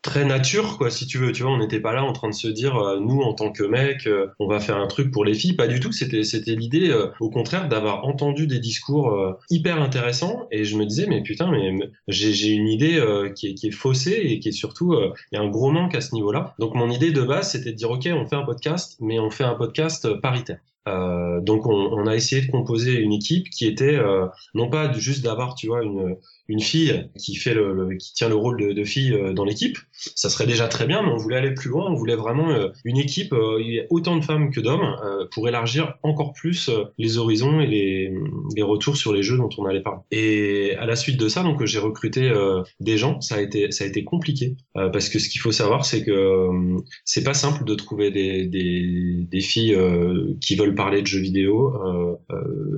très 0.02 0.26
nature, 0.26 0.78
quoi, 0.78 0.90
si 0.90 1.08
tu 1.08 1.18
veux. 1.18 1.32
Tu 1.32 1.44
vois, 1.44 1.52
on 1.52 1.58
n'était 1.58 1.80
pas 1.80 1.94
là 1.94 2.04
en 2.04 2.14
train 2.14 2.30
de 2.30 2.34
se 2.34 2.48
dire, 2.48 2.74
nous, 3.00 3.22
en 3.28 3.34
tant 3.34 3.52
que 3.52 3.64
mecs, 3.64 4.10
on 4.40 4.48
va 4.48 4.60
faire 4.60 4.78
un 4.78 4.88
truc 4.88 5.12
pour 5.12 5.26
les 5.26 5.34
filles. 5.34 5.54
Pas 5.54 5.68
du 5.68 5.80
tout. 5.80 5.92
C'était, 5.92 6.56
l'idée, 6.56 6.94
au 7.20 7.30
contraire, 7.30 7.68
d'avoir 7.68 8.06
entendu 8.06 8.48
des 8.48 8.60
discours 8.60 9.38
hyper 9.50 9.82
intéressants. 9.82 10.48
Et 10.52 10.66
je 10.66 10.78
me 10.78 10.86
disais, 10.86 11.08
mais 11.08 11.22
putain, 11.22 11.52
mais 11.52 11.74
j'ai, 12.08 12.50
une 12.50 12.68
idée 12.68 13.04
qui, 13.36 13.56
est, 13.62 13.72
faussée 13.72 14.20
et 14.24 14.40
qui 14.40 14.50
est 14.50 14.54
surtout, 14.54 14.96
il 15.32 15.36
y 15.36 15.38
a 15.38 15.42
un 15.42 15.50
gros 15.50 15.72
manque 15.72 15.96
à 15.96 16.02
ce 16.02 16.14
niveau-là. 16.16 16.56
Donc, 16.60 16.76
mon 16.76 16.90
idée 16.90 17.12
de 17.12 17.22
base, 17.22 17.52
c'était 17.52 17.72
de 17.72 17.78
dire, 17.78 17.92
OK, 17.92 18.08
on 18.12 18.26
fait 18.26 18.36
un 18.36 18.46
podcast, 18.46 18.98
mais 19.00 19.20
on 19.20 19.30
fait 19.30 19.44
un 19.44 19.56
podcast 19.56 20.14
paritaire. 20.22 20.60
Euh, 20.88 21.42
donc 21.42 21.66
on, 21.66 22.08
a 22.08 22.16
essayé 22.16 22.42
de 22.42 22.52
composer 22.52 23.00
une 23.00 23.12
équipe 23.12 23.50
qui 23.50 23.68
était 23.68 23.98
euh, 23.98 24.28
non 24.54 24.70
pas 24.70 24.92
juste 24.94 25.24
d'avoir 25.24 25.56
tu 25.56 25.68
vois 25.68 25.84
une 25.84 26.16
une 26.48 26.62
fille 26.62 27.10
qui 27.18 27.36
fait 27.36 27.54
le, 27.54 27.96
qui 27.98 28.14
tient 28.14 28.30
le 28.30 28.36
rôle 28.36 28.60
de, 28.60 28.74
de 28.74 28.84
fille 28.84 29.14
euh, 29.14 29.34
dans 29.34 29.44
l'équipe, 29.44 29.78
ça 29.92 30.30
serait 30.30 30.48
déjà 30.48 30.68
très 30.68 30.86
bien, 30.86 31.02
mais 31.02 31.10
on 31.10 31.18
voulait 31.18 31.38
aller 31.38 31.54
plus 31.54 31.70
loin. 31.70 31.90
On 31.90 31.96
voulait 31.96 32.16
vraiment 32.16 32.50
euh, 32.52 32.70
une 32.86 32.98
équipe, 32.98 33.34
euh, 33.34 33.62
il 33.62 33.86
autant 33.90 34.16
de 34.16 34.24
femmes 34.24 34.52
que 34.52 34.60
d'hommes, 34.60 34.96
pour 35.32 35.48
élargir 35.48 35.96
encore 36.04 36.34
plus 36.34 36.70
les 36.98 37.18
horizons 37.18 37.60
et 37.60 37.68
les, 37.68 38.14
les, 38.56 38.62
retours 38.62 38.98
sur 38.98 39.14
les 39.14 39.24
jeux 39.24 39.38
dont 39.38 39.50
on 39.58 39.66
allait 39.66 39.82
parler. 39.82 40.02
Et 40.12 40.76
à 40.76 40.86
la 40.86 40.96
suite 40.96 41.20
de 41.20 41.28
ça, 41.28 41.44
donc 41.44 41.64
j'ai 41.66 41.80
recruté 41.80 42.32
des 42.80 42.98
gens. 42.98 43.22
Ça 43.22 43.36
a 43.36 43.42
été 43.42 43.72
ça 43.72 43.84
a 43.84 43.88
été 43.88 44.04
compliqué 44.04 44.56
parce 44.74 45.10
que 45.10 45.20
ce 45.20 45.30
qu'il 45.30 45.42
faut 45.42 45.52
savoir, 45.52 45.86
c'est 45.86 46.04
que 46.04 46.50
c'est 47.06 47.24
pas 47.24 47.34
simple 47.34 47.64
de 47.66 47.76
trouver 47.76 48.12
des, 48.12 48.46
des, 48.46 49.28
des 49.30 49.42
filles 49.42 49.78
qui 50.42 50.56
veulent 50.56 50.76
parler 50.76 51.02
de 51.02 51.08
jeux 51.08 51.22
vidéo. 51.22 51.74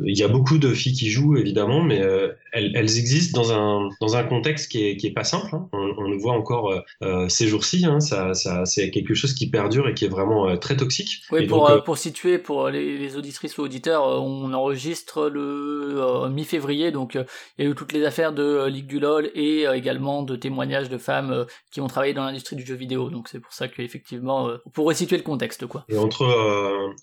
Il 0.06 0.18
y 0.18 0.24
a 0.24 0.28
beaucoup 0.28 0.58
de 0.58 0.74
filles 0.74 0.94
qui 0.94 1.10
jouent 1.10 1.38
évidemment, 1.38 1.82
mais 1.82 2.02
elles, 2.52 2.72
elles 2.76 2.98
existent 2.98 3.40
dans 3.40 3.52
un 3.52 3.90
dans 4.02 4.16
un 4.16 4.24
contexte 4.24 4.72
qui 4.72 4.86
est, 4.86 4.98
qui 4.98 5.08
est 5.08 5.14
pas 5.14 5.24
simple. 5.24 5.50
Hein. 5.54 5.70
On, 5.74 6.10
le 6.10 6.18
voit 6.18 6.34
encore 6.34 6.72
euh, 6.72 6.80
euh, 7.04 7.30
ces 7.30 7.48
jours-ci. 7.48 7.86
Hein. 7.86 8.00
ça, 8.00 8.34
ça 8.34 8.66
c'est 8.66 8.90
quelque 8.90 9.14
chose 9.14 9.34
qui 9.34 9.50
perdure 9.50 9.88
et 9.88 9.94
qui 9.94 10.06
est 10.06 10.10
vraiment 10.10 10.50
euh, 10.50 10.56
très 10.56 10.76
toxique. 10.76 11.22
Oui, 11.32 11.46
pour, 11.48 11.84
pour 11.84 11.98
situer 11.98 12.38
pour 12.38 12.70
les, 12.70 13.16
auditrices 13.16 13.58
ou 13.58 13.64
auditeurs, 13.64 14.06
on 14.06 14.54
enregistre 14.54 15.30
le 15.30 16.30
mi-février, 16.30 16.92
donc 16.92 17.16
il 17.16 17.64
y 17.64 17.68
a 17.68 17.72
eu 17.72 17.76
toutes 17.76 17.92
les 17.92 18.06
affaires 18.06 18.34
de 18.34 18.68
Ligue 18.68 18.88
du 18.88 19.00
LOL 19.00 19.32
et 19.34 19.66
également 19.74 20.22
de 20.24 20.36
témoignages 20.36 20.90
de 20.90 20.98
femmes 20.98 21.46
qui 21.72 21.82
ont 21.82 21.88
travaillé 21.88 22.14
dans 22.14 22.24
l'industrie 22.24 22.56
du 22.56 22.66
jeu 22.66 22.76
vidéo. 22.76 23.10
Donc 23.10 23.28
c'est 23.30 23.40
pour 23.40 23.54
ça 23.54 23.68
qu'effectivement, 23.68 24.50
on 24.66 24.70
pourrait 24.70 24.96
situer 24.96 25.18
le 25.18 25.24
contexte, 25.24 25.66
quoi. 25.66 25.86
Et 25.90 25.98
entre 25.98 26.26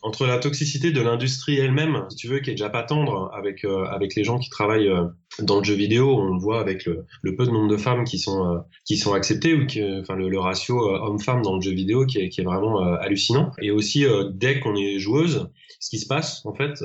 entre 0.02 0.26
la 0.26 0.38
toxicité 0.38 0.92
de 0.92 1.00
l'industrie 1.00 1.58
elle-même, 1.58 2.04
si 2.10 2.16
tu 2.16 2.28
veux, 2.28 2.38
qui 2.38 2.50
est 2.50 2.54
déjà 2.54 2.70
pas 2.70 2.82
tendre 2.82 3.30
avec 3.34 3.64
avec 3.64 4.14
les 4.14 4.24
gens 4.24 4.38
qui 4.38 4.50
travaillent 4.50 4.90
dans 5.40 5.58
le 5.58 5.64
jeu 5.64 5.74
vidéo, 5.74 6.18
on 6.18 6.38
voit 6.38 6.60
avec 6.60 6.86
le, 6.86 7.04
peu 7.36 7.46
de 7.46 7.50
nombre 7.50 7.68
de 7.68 7.76
femmes 7.76 8.04
qui 8.04 8.18
sont 8.18 8.54
euh, 8.54 8.58
qui 8.84 8.96
sont 8.96 9.12
acceptées 9.12 9.54
ou 9.54 9.66
que, 9.66 10.00
enfin 10.00 10.16
le, 10.16 10.38
ratio 10.38 10.76
euh, 10.76 10.98
homme-femme 10.98 11.42
dans 11.42 11.56
le 11.56 11.60
jeu 11.60 11.72
vidéo 11.72 12.06
qui 12.06 12.18
est, 12.18 12.28
qui 12.28 12.40
est 12.40 12.44
vraiment 12.44 12.82
euh, 12.82 12.96
hallucinant. 13.00 13.50
Et 13.60 13.70
aussi 13.70 14.04
dès 14.30 14.60
qu'on 14.60 14.74
est 14.76 14.98
joueuse, 14.98 15.48
ce 15.80 15.90
qui 15.90 15.98
se 15.98 16.06
passe 16.06 16.44
en 16.46 16.54
fait 16.54 16.82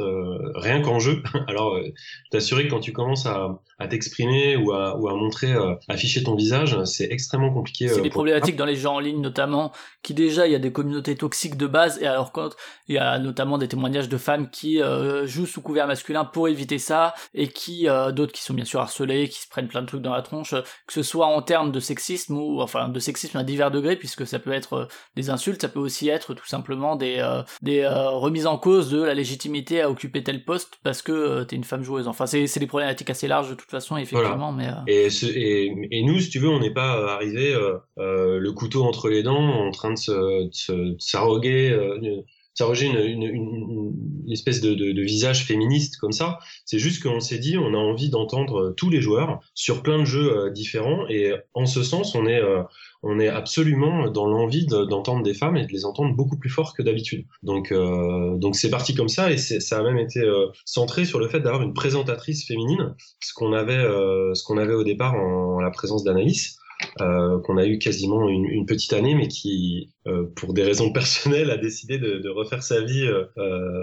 rien 0.56 0.82
qu'en 0.82 1.00
jeu. 1.00 1.22
Alors 1.48 1.80
t'assurer 2.32 2.66
que 2.66 2.72
quand 2.72 2.80
tu 2.80 2.94
commences 2.94 3.26
à, 3.26 3.62
à 3.82 3.88
t'exprimer 3.88 4.56
ou 4.58 4.72
à, 4.72 4.98
ou 4.98 5.08
à 5.08 5.16
montrer, 5.16 5.54
afficher 5.88 6.24
ton 6.24 6.36
visage, 6.36 6.84
c'est 6.86 7.08
extrêmement 7.12 7.54
compliqué. 7.54 7.88
C'est 7.88 8.02
des 8.02 8.10
problématiques 8.10 8.56
dans 8.56 8.66
les 8.66 8.76
jeux 8.76 8.90
en 8.90 9.00
ligne 9.00 9.22
notamment, 9.22 9.72
qui 10.04 10.14
déjà 10.14 10.48
il 10.48 10.54
y 10.54 10.56
a 10.56 10.60
des 10.60 10.72
communautés 10.72 11.16
toxiques 11.16 11.58
de 11.58 11.68
base 11.68 12.02
et 12.02 12.08
alors 12.08 12.32
quand 12.32 12.52
il 12.88 12.96
y 12.96 12.98
a 12.98 13.20
notamment 13.20 13.58
des 13.58 13.68
témoignages 13.68 14.10
de 14.10 14.18
femmes 14.18 14.50
qui 14.50 14.80
jouent 15.26 15.46
sous 15.46 15.62
couvert 15.62 15.88
masculin 15.88 16.26
pour 16.26 16.48
éviter 16.48 16.80
ça 16.80 17.14
et 17.34 17.48
qui 17.48 17.88
d'autres 18.14 18.34
qui 18.34 18.44
sont 18.44 18.54
bien 18.54 18.66
sûr 18.66 18.80
harcelées, 18.80 19.30
qui 19.30 19.42
se 19.42 19.50
prennent 19.50 19.68
plein 19.68 19.82
de 19.82 19.88
trucs 19.88 20.02
dans 20.02 20.14
la 20.14 20.22
tronche, 20.22 20.52
que 20.52 20.94
ce 20.94 21.04
soit 21.04 21.28
en 21.28 21.42
termes 21.42 21.72
de 21.72 21.80
sexisme 21.80 22.38
ou 22.38 22.62
enfin 22.62 22.90
de 22.90 23.00
sexisme 23.00 23.38
à 23.38 23.44
divers 23.44 23.72
degrés, 23.72 23.96
puisque 23.96 24.26
ça 24.26 24.40
peut 24.40 24.52
être 24.52 24.74
euh, 24.74 24.86
des 25.16 25.30
insultes, 25.30 25.62
ça 25.62 25.70
peut 25.70 25.80
aussi 25.80 26.10
être 26.10 26.34
tout 26.34 26.46
simplement 26.46 26.96
des 26.96 27.18
euh, 27.20 27.44
des 27.62 27.80
euh, 27.80 28.10
remises 28.10 28.48
en 28.48 28.58
cause 28.58 28.90
de 28.90 29.02
la 29.02 29.14
légitimité 29.14 29.82
à 29.82 29.90
occuper 29.90 30.24
tel 30.24 30.44
poste 30.44 30.80
parce 30.84 31.02
que 31.02 31.44
t'es 31.44 31.56
une 31.56 31.64
femme 31.64 31.84
joueuse. 31.84 32.08
Enfin, 32.08 32.26
c'est 32.26 32.48
c'est 32.48 32.60
des 32.60 32.68
problématiques 32.68 33.10
assez 33.10 33.28
larges 33.28 33.50
de 33.50 33.56
toute 33.56 33.71
façon, 33.72 33.98
effectivement. 33.98 34.52
Mais 34.52 34.70
et, 34.88 35.08
et, 35.08 35.88
et 35.92 36.04
nous, 36.04 36.20
si 36.20 36.30
tu 36.30 36.40
veux, 36.40 36.50
on 36.50 36.60
n'est 36.60 36.74
pas 36.74 37.14
arrivé 37.14 37.56
le 37.98 38.52
couteau 38.52 38.84
entre 38.84 39.10
les 39.10 39.24
dents, 39.24 39.66
en 39.66 39.72
train 39.72 39.94
de 39.94 39.98
se 39.98 40.96
s'arroguer 42.54 42.86
s'arroger 42.86 43.12
une, 43.12 43.24
une, 43.24 43.36
une, 43.36 43.94
une, 44.26 44.32
espèce 44.32 44.62
de, 44.62 44.74
de, 44.74 44.92
de, 44.92 45.02
visage 45.02 45.46
féministe 45.46 45.98
comme 45.98 46.12
ça. 46.12 46.40
C'est 46.66 46.80
juste 46.80 47.02
qu'on 47.04 47.20
s'est 47.20 47.40
dit, 47.40 47.58
on 47.58 47.74
a 47.74 47.78
envie 47.78 48.10
d'entendre 48.10 48.60
euh, 48.60 48.74
tous 48.76 48.90
les 48.90 49.02
joueurs 49.02 49.40
sur 49.54 49.84
plein 49.84 50.00
de 50.00 50.06
jeux 50.06 50.38
euh, 50.38 50.50
différents. 50.50 51.08
Et 51.10 51.34
en 51.54 51.66
ce 51.66 51.84
sens, 51.84 52.16
on 52.16 52.26
est, 52.28 52.42
euh, 52.42 52.64
on 53.04 53.20
est 53.20 53.30
absolument 53.30 54.10
dans 54.10 54.28
l'envie 54.28 54.66
d'entendre 54.66 55.24
des 55.24 55.34
femmes 55.34 55.58
et 55.58 55.66
de 55.66 55.72
les 55.72 55.86
entendre 55.86 56.16
beaucoup 56.16 56.38
plus 56.38 56.50
fort 56.50 56.76
que 56.76 56.84
d'habitude. 56.84 57.26
Donc, 57.42 57.74
donc 57.74 58.56
c'est 58.56 58.70
parti 58.70 58.94
comme 58.94 59.10
ça 59.10 59.32
et 59.32 59.38
ça 59.38 59.80
a 59.80 59.82
même 59.82 59.98
été 59.98 60.22
centré 60.66 61.06
sur 61.06 61.18
le 61.18 61.28
fait 61.28 61.40
d'avoir 61.40 61.64
une 61.64 61.74
présentatrice 61.74 62.46
féminine, 62.46 62.94
ce 63.20 63.34
qu'on 63.34 63.54
avait, 63.54 63.82
ce 64.36 64.44
qu'on 64.44 64.58
avait 64.58 64.76
au 64.76 64.84
départ 64.84 65.16
en, 65.16 65.56
en 65.56 65.60
la 65.62 65.72
présence 65.72 66.04
d'Anaïs. 66.04 66.60
Qu'on 66.98 67.58
a 67.58 67.66
eu 67.66 67.80
quasiment 67.80 68.30
une, 68.30 68.46
une, 68.46 68.66
petite 68.66 68.94
année, 68.94 69.16
mais 69.16 69.28
qui, 69.28 69.90
pour 70.36 70.54
des 70.54 70.64
raisons 70.64 70.92
personnelles, 70.94 71.50
a 71.52 71.58
décidé 71.58 71.98
de, 71.98 72.20
de 72.20 72.30
refaire 72.30 72.64
sa 72.64 72.82
vie 72.82 73.10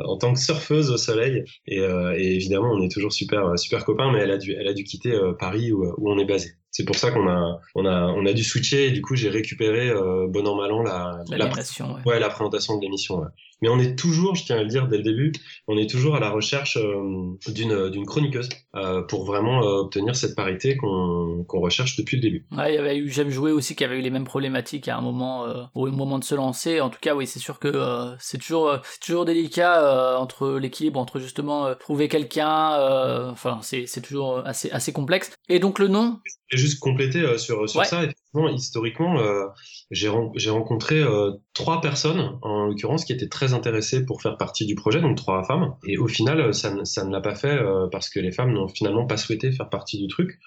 en 0.04 0.16
tant 0.18 0.34
que 0.34 0.40
surfeuse 0.40 0.90
au 0.90 0.96
soleil. 0.96 1.44
Et, 1.66 1.78
et, 1.78 2.34
évidemment, 2.36 2.72
on 2.72 2.82
est 2.82 2.92
toujours 2.92 3.12
super 3.12 3.58
super 3.58 3.84
copains, 3.84 4.12
mais 4.12 4.20
elle 4.20 4.30
a 4.30 4.38
dû 4.38 4.52
elle 4.52 4.68
a 4.68 4.74
dû 4.74 4.84
quitter 4.84 5.18
Paris 5.38 5.72
où, 5.72 5.84
où 5.98 6.10
on 6.10 6.18
est 6.18 6.26
basé. 6.26 6.50
C'est 6.78 6.84
pour 6.84 6.94
ça 6.94 7.10
qu'on 7.10 7.28
a, 7.28 7.60
on 7.74 7.86
a, 7.86 8.04
on 8.12 8.24
a 8.24 8.32
dû 8.32 8.44
switcher 8.44 8.86
et 8.86 8.90
du 8.92 9.02
coup 9.02 9.16
j'ai 9.16 9.30
récupéré 9.30 9.90
euh, 9.90 10.28
bon 10.28 10.46
an 10.46 10.54
mal 10.54 10.70
an 10.70 10.84
la, 10.84 11.24
la, 11.28 11.46
ouais. 11.46 12.02
ouais. 12.06 12.20
la 12.20 12.28
présentation 12.28 12.76
de 12.76 12.82
l'émission. 12.82 13.18
Ouais. 13.18 13.26
Mais 13.60 13.68
on 13.68 13.78
est 13.78 13.98
toujours, 13.98 14.34
je 14.34 14.44
tiens 14.44 14.58
à 14.58 14.62
le 14.62 14.68
dire 14.68 14.88
dès 14.88 14.98
le 14.98 15.02
début, 15.02 15.32
on 15.66 15.76
est 15.76 15.88
toujours 15.90 16.14
à 16.14 16.20
la 16.20 16.30
recherche 16.30 16.76
euh, 16.76 17.36
d'une 17.48 17.90
d'une 17.90 18.06
chroniqueuse 18.06 18.48
euh, 18.76 19.02
pour 19.02 19.24
vraiment 19.24 19.62
euh, 19.62 19.80
obtenir 19.80 20.14
cette 20.14 20.36
parité 20.36 20.76
qu'on 20.76 21.44
qu'on 21.48 21.60
recherche 21.60 21.96
depuis 21.96 22.16
le 22.16 22.22
début. 22.22 22.46
Ouais, 22.56 22.72
il 22.72 22.74
y 22.76 22.78
avait 22.78 22.96
eu 22.96 23.08
J'aime 23.08 23.30
jouer 23.30 23.50
aussi 23.50 23.74
qui 23.74 23.84
avait 23.84 23.98
eu 23.98 24.02
les 24.02 24.10
mêmes 24.10 24.24
problématiques 24.24 24.86
à 24.86 24.96
un 24.96 25.00
moment 25.00 25.46
au 25.74 25.86
moment 25.90 26.18
de 26.18 26.24
se 26.24 26.34
lancer. 26.34 26.80
En 26.80 26.90
tout 26.90 27.00
cas, 27.00 27.14
oui, 27.14 27.26
c'est 27.26 27.40
sûr 27.40 27.58
que 27.58 28.14
c'est 28.20 28.38
toujours 28.38 28.80
toujours 29.04 29.24
délicat 29.24 30.18
entre 30.18 30.58
l'équilibre 30.58 31.00
entre 31.00 31.18
justement 31.18 31.74
trouver 31.74 32.08
quelqu'un. 32.08 33.30
Enfin, 33.30 33.58
c'est 33.62 33.86
c'est 33.86 34.02
toujours 34.02 34.46
assez 34.46 34.70
assez 34.70 34.92
complexe. 34.92 35.32
Et 35.48 35.58
donc 35.58 35.78
le 35.78 35.88
nom 35.88 36.20
juste 36.56 36.80
compléter 36.80 37.20
euh, 37.20 37.38
sur, 37.38 37.68
sur 37.68 37.84
ça, 37.84 38.04
effectivement, 38.04 38.48
historiquement, 38.48 39.20
euh, 39.20 39.44
j'ai 39.90 40.08
rencontré 40.08 41.00
euh, 41.00 41.32
trois 41.54 41.80
personnes, 41.80 42.38
en 42.42 42.66
l'occurrence, 42.66 43.04
qui 43.04 43.12
étaient 43.12 43.28
très 43.28 43.52
intéressées 43.52 44.04
pour 44.04 44.22
faire 44.22 44.36
partie 44.36 44.66
du 44.66 44.74
projet, 44.74 45.00
donc 45.00 45.16
trois 45.16 45.44
femmes. 45.44 45.74
Et 45.86 45.98
au 45.98 46.08
final, 46.08 46.54
ça, 46.54 46.72
ça 46.84 47.04
ne 47.04 47.12
l'a 47.12 47.20
pas 47.20 47.34
fait 47.34 47.58
parce 47.92 48.08
que 48.08 48.20
les 48.20 48.32
femmes 48.32 48.52
n'ont 48.52 48.68
finalement 48.68 49.06
pas 49.06 49.16
souhaité 49.16 49.52
faire 49.52 49.68
partie 49.68 49.98
du 49.98 50.08
truc. 50.08 50.38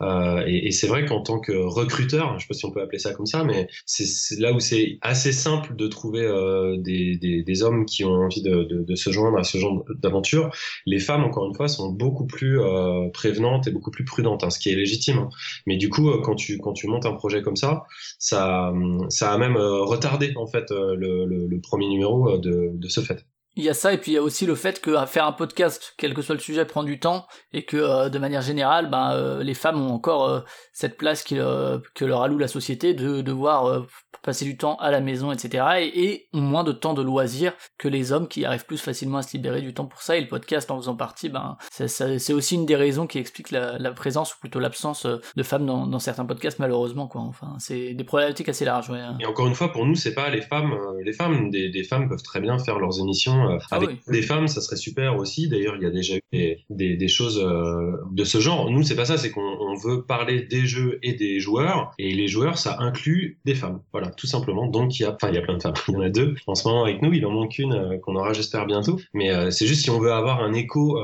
Euh, 0.00 0.42
et, 0.46 0.68
et 0.68 0.70
c'est 0.72 0.86
vrai 0.86 1.04
qu'en 1.04 1.22
tant 1.22 1.38
que 1.38 1.52
recruteur, 1.52 2.38
je 2.38 2.42
sais 2.42 2.48
pas 2.48 2.54
si 2.54 2.64
on 2.64 2.70
peut 2.70 2.80
appeler 2.80 2.98
ça 2.98 3.12
comme 3.14 3.26
ça, 3.26 3.44
mais 3.44 3.68
c'est 3.86 4.38
là 4.40 4.52
où 4.52 4.60
c'est 4.60 4.98
assez 5.00 5.32
simple 5.32 5.76
de 5.76 5.86
trouver 5.86 6.22
euh, 6.22 6.76
des, 6.78 7.16
des, 7.16 7.42
des, 7.42 7.62
hommes 7.62 7.84
qui 7.86 8.04
ont 8.04 8.24
envie 8.24 8.42
de, 8.42 8.64
de, 8.64 8.82
de, 8.82 8.94
se 8.96 9.10
joindre 9.10 9.38
à 9.38 9.44
ce 9.44 9.58
genre 9.58 9.84
d'aventure. 10.02 10.50
Les 10.86 10.98
femmes, 10.98 11.24
encore 11.24 11.46
une 11.46 11.54
fois, 11.54 11.68
sont 11.68 11.90
beaucoup 11.90 12.26
plus 12.26 12.60
euh, 12.60 13.08
prévenantes 13.12 13.68
et 13.68 13.70
beaucoup 13.70 13.90
plus 13.90 14.04
prudentes, 14.04 14.42
hein, 14.44 14.50
ce 14.50 14.58
qui 14.58 14.70
est 14.70 14.74
légitime. 14.74 15.18
Hein. 15.18 15.28
Mais 15.66 15.76
du 15.76 15.88
coup, 15.88 16.10
quand 16.22 16.34
tu 16.34 16.58
quand 16.58 16.72
tu 16.72 16.88
montes 16.88 17.06
un 17.06 17.12
projet 17.14 17.42
comme 17.42 17.56
ça, 17.56 17.84
ça 18.18 18.72
ça 19.08 19.32
a 19.32 19.38
même 19.38 19.56
retardé 19.56 20.32
en 20.36 20.46
fait 20.46 20.70
le, 20.70 21.26
le, 21.26 21.46
le 21.46 21.60
premier 21.60 21.88
numéro 21.88 22.38
de, 22.38 22.70
de 22.74 22.88
ce 22.88 23.00
fait. 23.00 23.24
Il 23.54 23.64
y 23.64 23.68
a 23.68 23.74
ça 23.74 23.92
et 23.92 23.98
puis 23.98 24.12
il 24.12 24.14
y 24.14 24.18
a 24.18 24.22
aussi 24.22 24.46
le 24.46 24.54
fait 24.54 24.80
que 24.80 25.04
faire 25.04 25.26
un 25.26 25.32
podcast, 25.32 25.94
quel 25.98 26.14
que 26.14 26.22
soit 26.22 26.34
le 26.34 26.40
sujet, 26.40 26.64
prend 26.64 26.82
du 26.82 26.98
temps 26.98 27.26
et 27.52 27.64
que 27.64 27.76
euh, 27.76 28.08
de 28.08 28.18
manière 28.18 28.40
générale, 28.40 28.88
ben, 28.88 29.12
euh, 29.12 29.42
les 29.42 29.52
femmes 29.52 29.80
ont 29.80 29.92
encore 29.92 30.26
euh, 30.26 30.40
cette 30.72 30.96
place 30.96 31.22
qui, 31.22 31.34
que 31.34 32.04
leur 32.04 32.22
alloue 32.22 32.38
la 32.38 32.48
société 32.48 32.94
de 32.94 33.20
devoir 33.20 33.86
passer 34.22 34.44
du 34.44 34.56
temps 34.56 34.76
à 34.76 34.90
la 34.90 35.00
maison, 35.00 35.32
etc. 35.32 35.90
Et, 35.94 36.28
ont 36.32 36.40
moins 36.40 36.64
de 36.64 36.72
temps 36.72 36.94
de 36.94 37.02
loisirs 37.02 37.52
que 37.76 37.88
les 37.88 38.12
hommes 38.12 38.26
qui 38.26 38.44
arrivent 38.44 38.64
plus 38.64 38.80
facilement 38.80 39.18
à 39.18 39.22
se 39.22 39.36
libérer 39.36 39.60
du 39.60 39.74
temps 39.74 39.84
pour 39.84 40.00
ça. 40.00 40.16
Et 40.16 40.20
le 40.20 40.28
podcast 40.28 40.70
en 40.70 40.78
faisant 40.78 40.96
partie, 40.96 41.28
ben, 41.28 41.56
c'est 41.70 42.32
aussi 42.32 42.54
une 42.54 42.64
des 42.64 42.76
raisons 42.76 43.06
qui 43.06 43.18
explique 43.18 43.50
la, 43.50 43.92
présence 43.92 44.34
ou 44.34 44.38
plutôt 44.38 44.60
l'absence 44.60 45.06
de 45.06 45.42
femmes 45.42 45.66
dans, 45.66 45.98
certains 45.98 46.24
podcasts 46.24 46.58
malheureusement. 46.58 47.06
Quoi. 47.06 47.20
Enfin, 47.20 47.54
c'est 47.58 47.92
des 47.92 48.04
problématiques 48.04 48.48
assez 48.48 48.64
larges. 48.64 48.88
Ouais. 48.88 49.00
Et 49.20 49.26
encore 49.26 49.46
une 49.46 49.54
fois, 49.54 49.72
pour 49.72 49.84
nous, 49.84 49.94
c'est 49.94 50.14
pas 50.14 50.30
les 50.30 50.40
femmes. 50.40 50.74
les 51.04 51.12
femmes, 51.12 51.50
des 51.50 51.84
femmes 51.84 52.08
peuvent 52.08 52.22
très 52.22 52.40
bien 52.40 52.58
faire 52.58 52.78
leurs 52.78 52.98
émissions 52.98 53.41
euh, 53.50 53.58
ah 53.70 53.76
avec 53.76 54.00
des 54.08 54.22
femmes, 54.22 54.48
ça 54.48 54.60
serait 54.60 54.76
super 54.76 55.16
aussi. 55.16 55.48
D'ailleurs, 55.48 55.76
il 55.76 55.82
y 55.82 55.86
a 55.86 55.90
déjà 55.90 56.16
eu 56.16 56.22
des, 56.70 56.96
des, 56.96 57.08
choses 57.08 57.38
euh, 57.38 57.96
de 58.10 58.24
ce 58.24 58.38
genre. 58.38 58.70
Nous, 58.70 58.82
c'est 58.82 58.96
pas 58.96 59.04
ça, 59.04 59.16
c'est 59.16 59.30
qu'on 59.30 59.74
veut 59.74 60.04
parler 60.04 60.42
des 60.42 60.66
jeux 60.66 60.98
et 61.02 61.14
des 61.14 61.40
joueurs, 61.40 61.92
et 61.98 62.12
les 62.12 62.28
joueurs, 62.28 62.58
ça 62.58 62.76
inclut 62.80 63.38
des 63.44 63.54
femmes. 63.54 63.80
Voilà, 63.92 64.10
tout 64.10 64.26
simplement. 64.26 64.66
Donc, 64.66 64.98
il 64.98 65.02
y 65.02 65.06
a, 65.06 65.14
enfin, 65.14 65.28
il 65.28 65.34
y 65.34 65.38
a 65.38 65.42
plein 65.42 65.56
de 65.56 65.62
femmes. 65.62 65.74
Il 65.88 65.94
y 65.94 65.96
en 65.96 66.00
a 66.00 66.08
deux 66.08 66.34
en 66.46 66.54
ce 66.54 66.66
moment 66.66 66.84
avec 66.84 67.02
nous. 67.02 67.12
Il 67.12 67.26
en 67.26 67.30
manque 67.30 67.58
une 67.58 67.74
euh, 67.74 67.98
qu'on 67.98 68.16
aura, 68.16 68.32
j'espère, 68.32 68.66
bientôt. 68.66 68.98
Mais 69.12 69.50
c'est 69.50 69.66
juste 69.66 69.82
si 69.82 69.90
on 69.90 69.98
veut 69.98 70.12
avoir 70.12 70.42
un 70.42 70.52
écho 70.52 70.98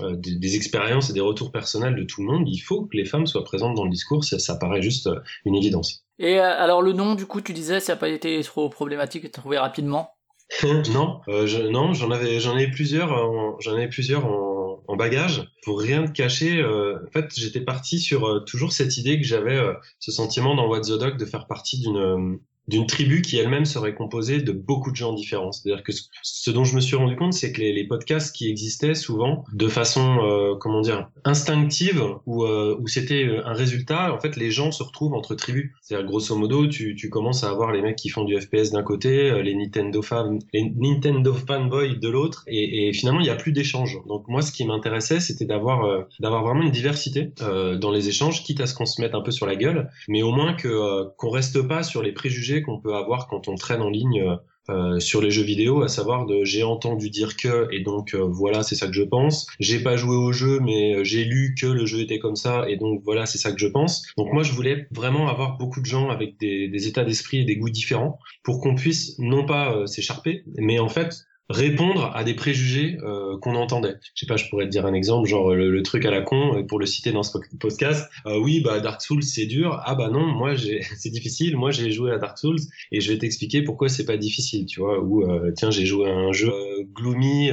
des, 0.00 0.36
des, 0.36 0.56
expériences 0.56 1.10
et 1.10 1.12
des 1.12 1.20
retours 1.20 1.52
personnels 1.52 1.94
de 1.94 2.02
tout 2.02 2.22
le 2.22 2.26
monde, 2.26 2.48
il 2.48 2.58
faut 2.58 2.84
que 2.84 2.96
les 2.96 3.04
femmes 3.04 3.26
soient 3.26 3.44
présentes 3.44 3.74
dans 3.74 3.84
le 3.84 3.90
discours. 3.90 4.24
Ça, 4.24 4.38
ça 4.38 4.56
paraît 4.56 4.82
juste 4.82 5.08
une 5.44 5.54
évidence. 5.54 6.04
Et 6.18 6.38
alors 6.38 6.82
le 6.82 6.92
nom, 6.92 7.14
du 7.14 7.26
coup, 7.26 7.40
tu 7.40 7.52
disais, 7.52 7.80
ça 7.80 7.94
n'a 7.94 7.98
pas 7.98 8.08
été 8.08 8.40
trop 8.42 8.68
problématique 8.68 9.24
de 9.24 9.28
trouver 9.28 9.58
rapidement? 9.58 10.14
non, 10.92 11.20
euh, 11.28 11.46
je, 11.46 11.58
non, 11.58 11.94
j'en 11.94 12.10
avais, 12.10 12.40
j'en 12.40 12.58
ai 12.58 12.68
plusieurs, 12.68 13.12
en, 13.12 13.58
j'en 13.60 13.76
ai 13.78 13.88
plusieurs 13.88 14.26
en, 14.26 14.82
en, 14.86 14.96
bagage. 14.96 15.50
Pour 15.64 15.80
rien 15.80 16.04
te 16.04 16.12
cacher, 16.12 16.60
euh, 16.60 16.98
en 17.06 17.10
fait, 17.10 17.32
j'étais 17.34 17.60
parti 17.60 17.98
sur 17.98 18.26
euh, 18.26 18.40
toujours 18.40 18.72
cette 18.72 18.96
idée 18.96 19.20
que 19.20 19.26
j'avais, 19.26 19.56
euh, 19.56 19.74
ce 19.98 20.12
sentiment 20.12 20.54
dans 20.54 20.68
What 20.68 20.82
the 20.82 20.98
Dog 20.98 21.16
de 21.16 21.24
faire 21.24 21.46
partie 21.46 21.80
d'une 21.80 22.38
d'une 22.68 22.86
tribu 22.86 23.22
qui 23.22 23.38
elle-même 23.38 23.64
serait 23.64 23.94
composée 23.94 24.40
de 24.40 24.52
beaucoup 24.52 24.90
de 24.90 24.96
gens 24.96 25.12
différents. 25.12 25.52
C'est-à-dire 25.52 25.82
que 25.82 25.92
ce 26.22 26.50
dont 26.50 26.64
je 26.64 26.74
me 26.74 26.80
suis 26.80 26.96
rendu 26.96 27.16
compte, 27.16 27.32
c'est 27.32 27.52
que 27.52 27.60
les, 27.60 27.82
podcasts 27.86 28.34
qui 28.34 28.48
existaient 28.48 28.94
souvent 28.94 29.44
de 29.52 29.68
façon, 29.68 30.18
euh, 30.22 30.54
comment 30.54 30.80
dire, 30.80 31.10
instinctive, 31.24 32.02
ou 32.26 32.44
euh, 32.44 32.76
où 32.80 32.86
c'était 32.86 33.24
euh, 33.24 33.46
un 33.46 33.52
résultat, 33.52 34.12
en 34.14 34.18
fait, 34.18 34.36
les 34.36 34.50
gens 34.50 34.70
se 34.70 34.82
retrouvent 34.82 35.14
entre 35.14 35.34
tribus. 35.34 35.70
C'est-à-dire, 35.80 36.06
grosso 36.06 36.34
modo, 36.36 36.66
tu, 36.66 36.94
tu 36.94 37.10
commences 37.10 37.44
à 37.44 37.50
avoir 37.50 37.72
les 37.72 37.82
mecs 37.82 37.96
qui 37.96 38.08
font 38.08 38.24
du 38.24 38.40
FPS 38.40 38.70
d'un 38.70 38.82
côté, 38.82 39.30
euh, 39.30 39.42
les 39.42 39.54
Nintendo 39.54 40.02
fan, 40.02 40.38
les 40.52 40.72
Nintendo 40.76 41.34
fanboys 41.34 41.98
de 41.98 42.08
l'autre, 42.08 42.44
et, 42.46 42.88
et, 42.88 42.92
finalement, 42.92 43.20
il 43.20 43.24
n'y 43.24 43.30
a 43.30 43.36
plus 43.36 43.52
d'échange. 43.52 43.98
Donc 44.06 44.28
moi, 44.28 44.42
ce 44.42 44.52
qui 44.52 44.64
m'intéressait, 44.64 45.20
c'était 45.20 45.44
d'avoir 45.44 45.84
euh, 45.84 46.02
d'avoir 46.20 46.42
vraiment 46.42 46.62
une 46.62 46.70
diversité 46.70 47.32
dans 47.38 47.90
les 47.90 48.08
échanges, 48.08 48.42
quitte 48.42 48.60
à 48.60 48.66
ce 48.66 48.74
qu'on 48.74 48.86
se 48.86 49.00
mette 49.00 49.14
un 49.14 49.20
peu 49.20 49.30
sur 49.30 49.46
la 49.46 49.56
gueule, 49.56 49.90
mais 50.08 50.22
au 50.22 50.32
moins 50.32 50.54
que 50.54 51.08
qu'on 51.16 51.30
reste 51.30 51.62
pas 51.66 51.82
sur 51.82 52.02
les 52.02 52.12
préjugés 52.12 52.51
qu'on 52.60 52.78
peut 52.78 52.94
avoir 52.94 53.28
quand 53.28 53.48
on 53.48 53.54
traîne 53.54 53.80
en 53.80 53.88
ligne 53.88 54.36
euh, 54.70 55.00
sur 55.00 55.20
les 55.20 55.32
jeux 55.32 55.42
vidéo, 55.42 55.82
à 55.82 55.88
savoir 55.88 56.24
de 56.24 56.44
j'ai 56.44 56.62
entendu 56.62 57.10
dire 57.10 57.36
que 57.36 57.66
et 57.72 57.80
donc 57.80 58.14
euh, 58.14 58.22
voilà 58.22 58.62
c'est 58.62 58.76
ça 58.76 58.86
que 58.86 58.92
je 58.92 59.02
pense. 59.02 59.48
J'ai 59.58 59.80
pas 59.80 59.96
joué 59.96 60.14
au 60.14 60.30
jeu 60.30 60.60
mais 60.60 60.98
euh, 60.98 61.04
j'ai 61.04 61.24
lu 61.24 61.56
que 61.60 61.66
le 61.66 61.84
jeu 61.84 62.00
était 62.00 62.20
comme 62.20 62.36
ça 62.36 62.68
et 62.68 62.76
donc 62.76 63.00
voilà 63.02 63.26
c'est 63.26 63.38
ça 63.38 63.50
que 63.50 63.58
je 63.58 63.66
pense. 63.66 64.06
Donc 64.16 64.32
moi 64.32 64.44
je 64.44 64.52
voulais 64.52 64.86
vraiment 64.92 65.28
avoir 65.28 65.58
beaucoup 65.58 65.80
de 65.80 65.86
gens 65.86 66.10
avec 66.10 66.38
des, 66.38 66.68
des 66.68 66.86
états 66.86 67.02
d'esprit 67.02 67.38
et 67.38 67.44
des 67.44 67.56
goûts 67.56 67.70
différents 67.70 68.20
pour 68.44 68.60
qu'on 68.60 68.76
puisse 68.76 69.18
non 69.18 69.44
pas 69.44 69.84
s'écharper 69.88 70.44
mais 70.56 70.78
en 70.78 70.88
fait 70.88 71.24
répondre 71.52 72.10
à 72.14 72.24
des 72.24 72.34
préjugés 72.34 72.98
euh, 73.02 73.38
qu'on 73.38 73.54
entendait. 73.54 73.96
Je 74.14 74.20
sais 74.20 74.26
pas, 74.26 74.36
je 74.36 74.48
pourrais 74.48 74.64
te 74.64 74.70
dire 74.70 74.86
un 74.86 74.94
exemple, 74.94 75.28
genre 75.28 75.54
le, 75.54 75.82
truc 75.82 76.04
à 76.04 76.10
la 76.10 76.22
con, 76.22 76.58
euh, 76.58 76.62
pour 76.62 76.78
le 76.78 76.86
citer 76.86 77.12
dans 77.12 77.22
ce 77.22 77.36
podcast. 77.60 78.08
Euh, 78.26 78.38
oui, 78.38 78.60
bah 78.60 78.80
Dark 78.80 79.00
Souls 79.02 79.22
c'est 79.22 79.46
dur. 79.46 79.80
Ah 79.84 79.94
bah 79.94 80.08
non, 80.08 80.26
moi 80.26 80.54
c'est 80.98 81.10
difficile. 81.10 81.56
Moi 81.56 81.70
j'ai 81.70 81.90
joué 81.90 82.12
à 82.12 82.18
Dark 82.18 82.38
Souls 82.38 82.58
et 82.90 83.00
je 83.00 83.12
vais 83.12 83.18
t'expliquer 83.18 83.62
pourquoi 83.62 83.88
c'est 83.88 84.04
pas 84.04 84.16
difficile, 84.16 84.66
tu 84.66 84.80
vois. 84.80 85.00
Ou 85.00 85.24
tiens, 85.54 85.70
j'ai 85.70 85.86
joué 85.86 86.08
à 86.08 86.14
un 86.14 86.32
jeu 86.32 86.52
gloomy 86.94 87.50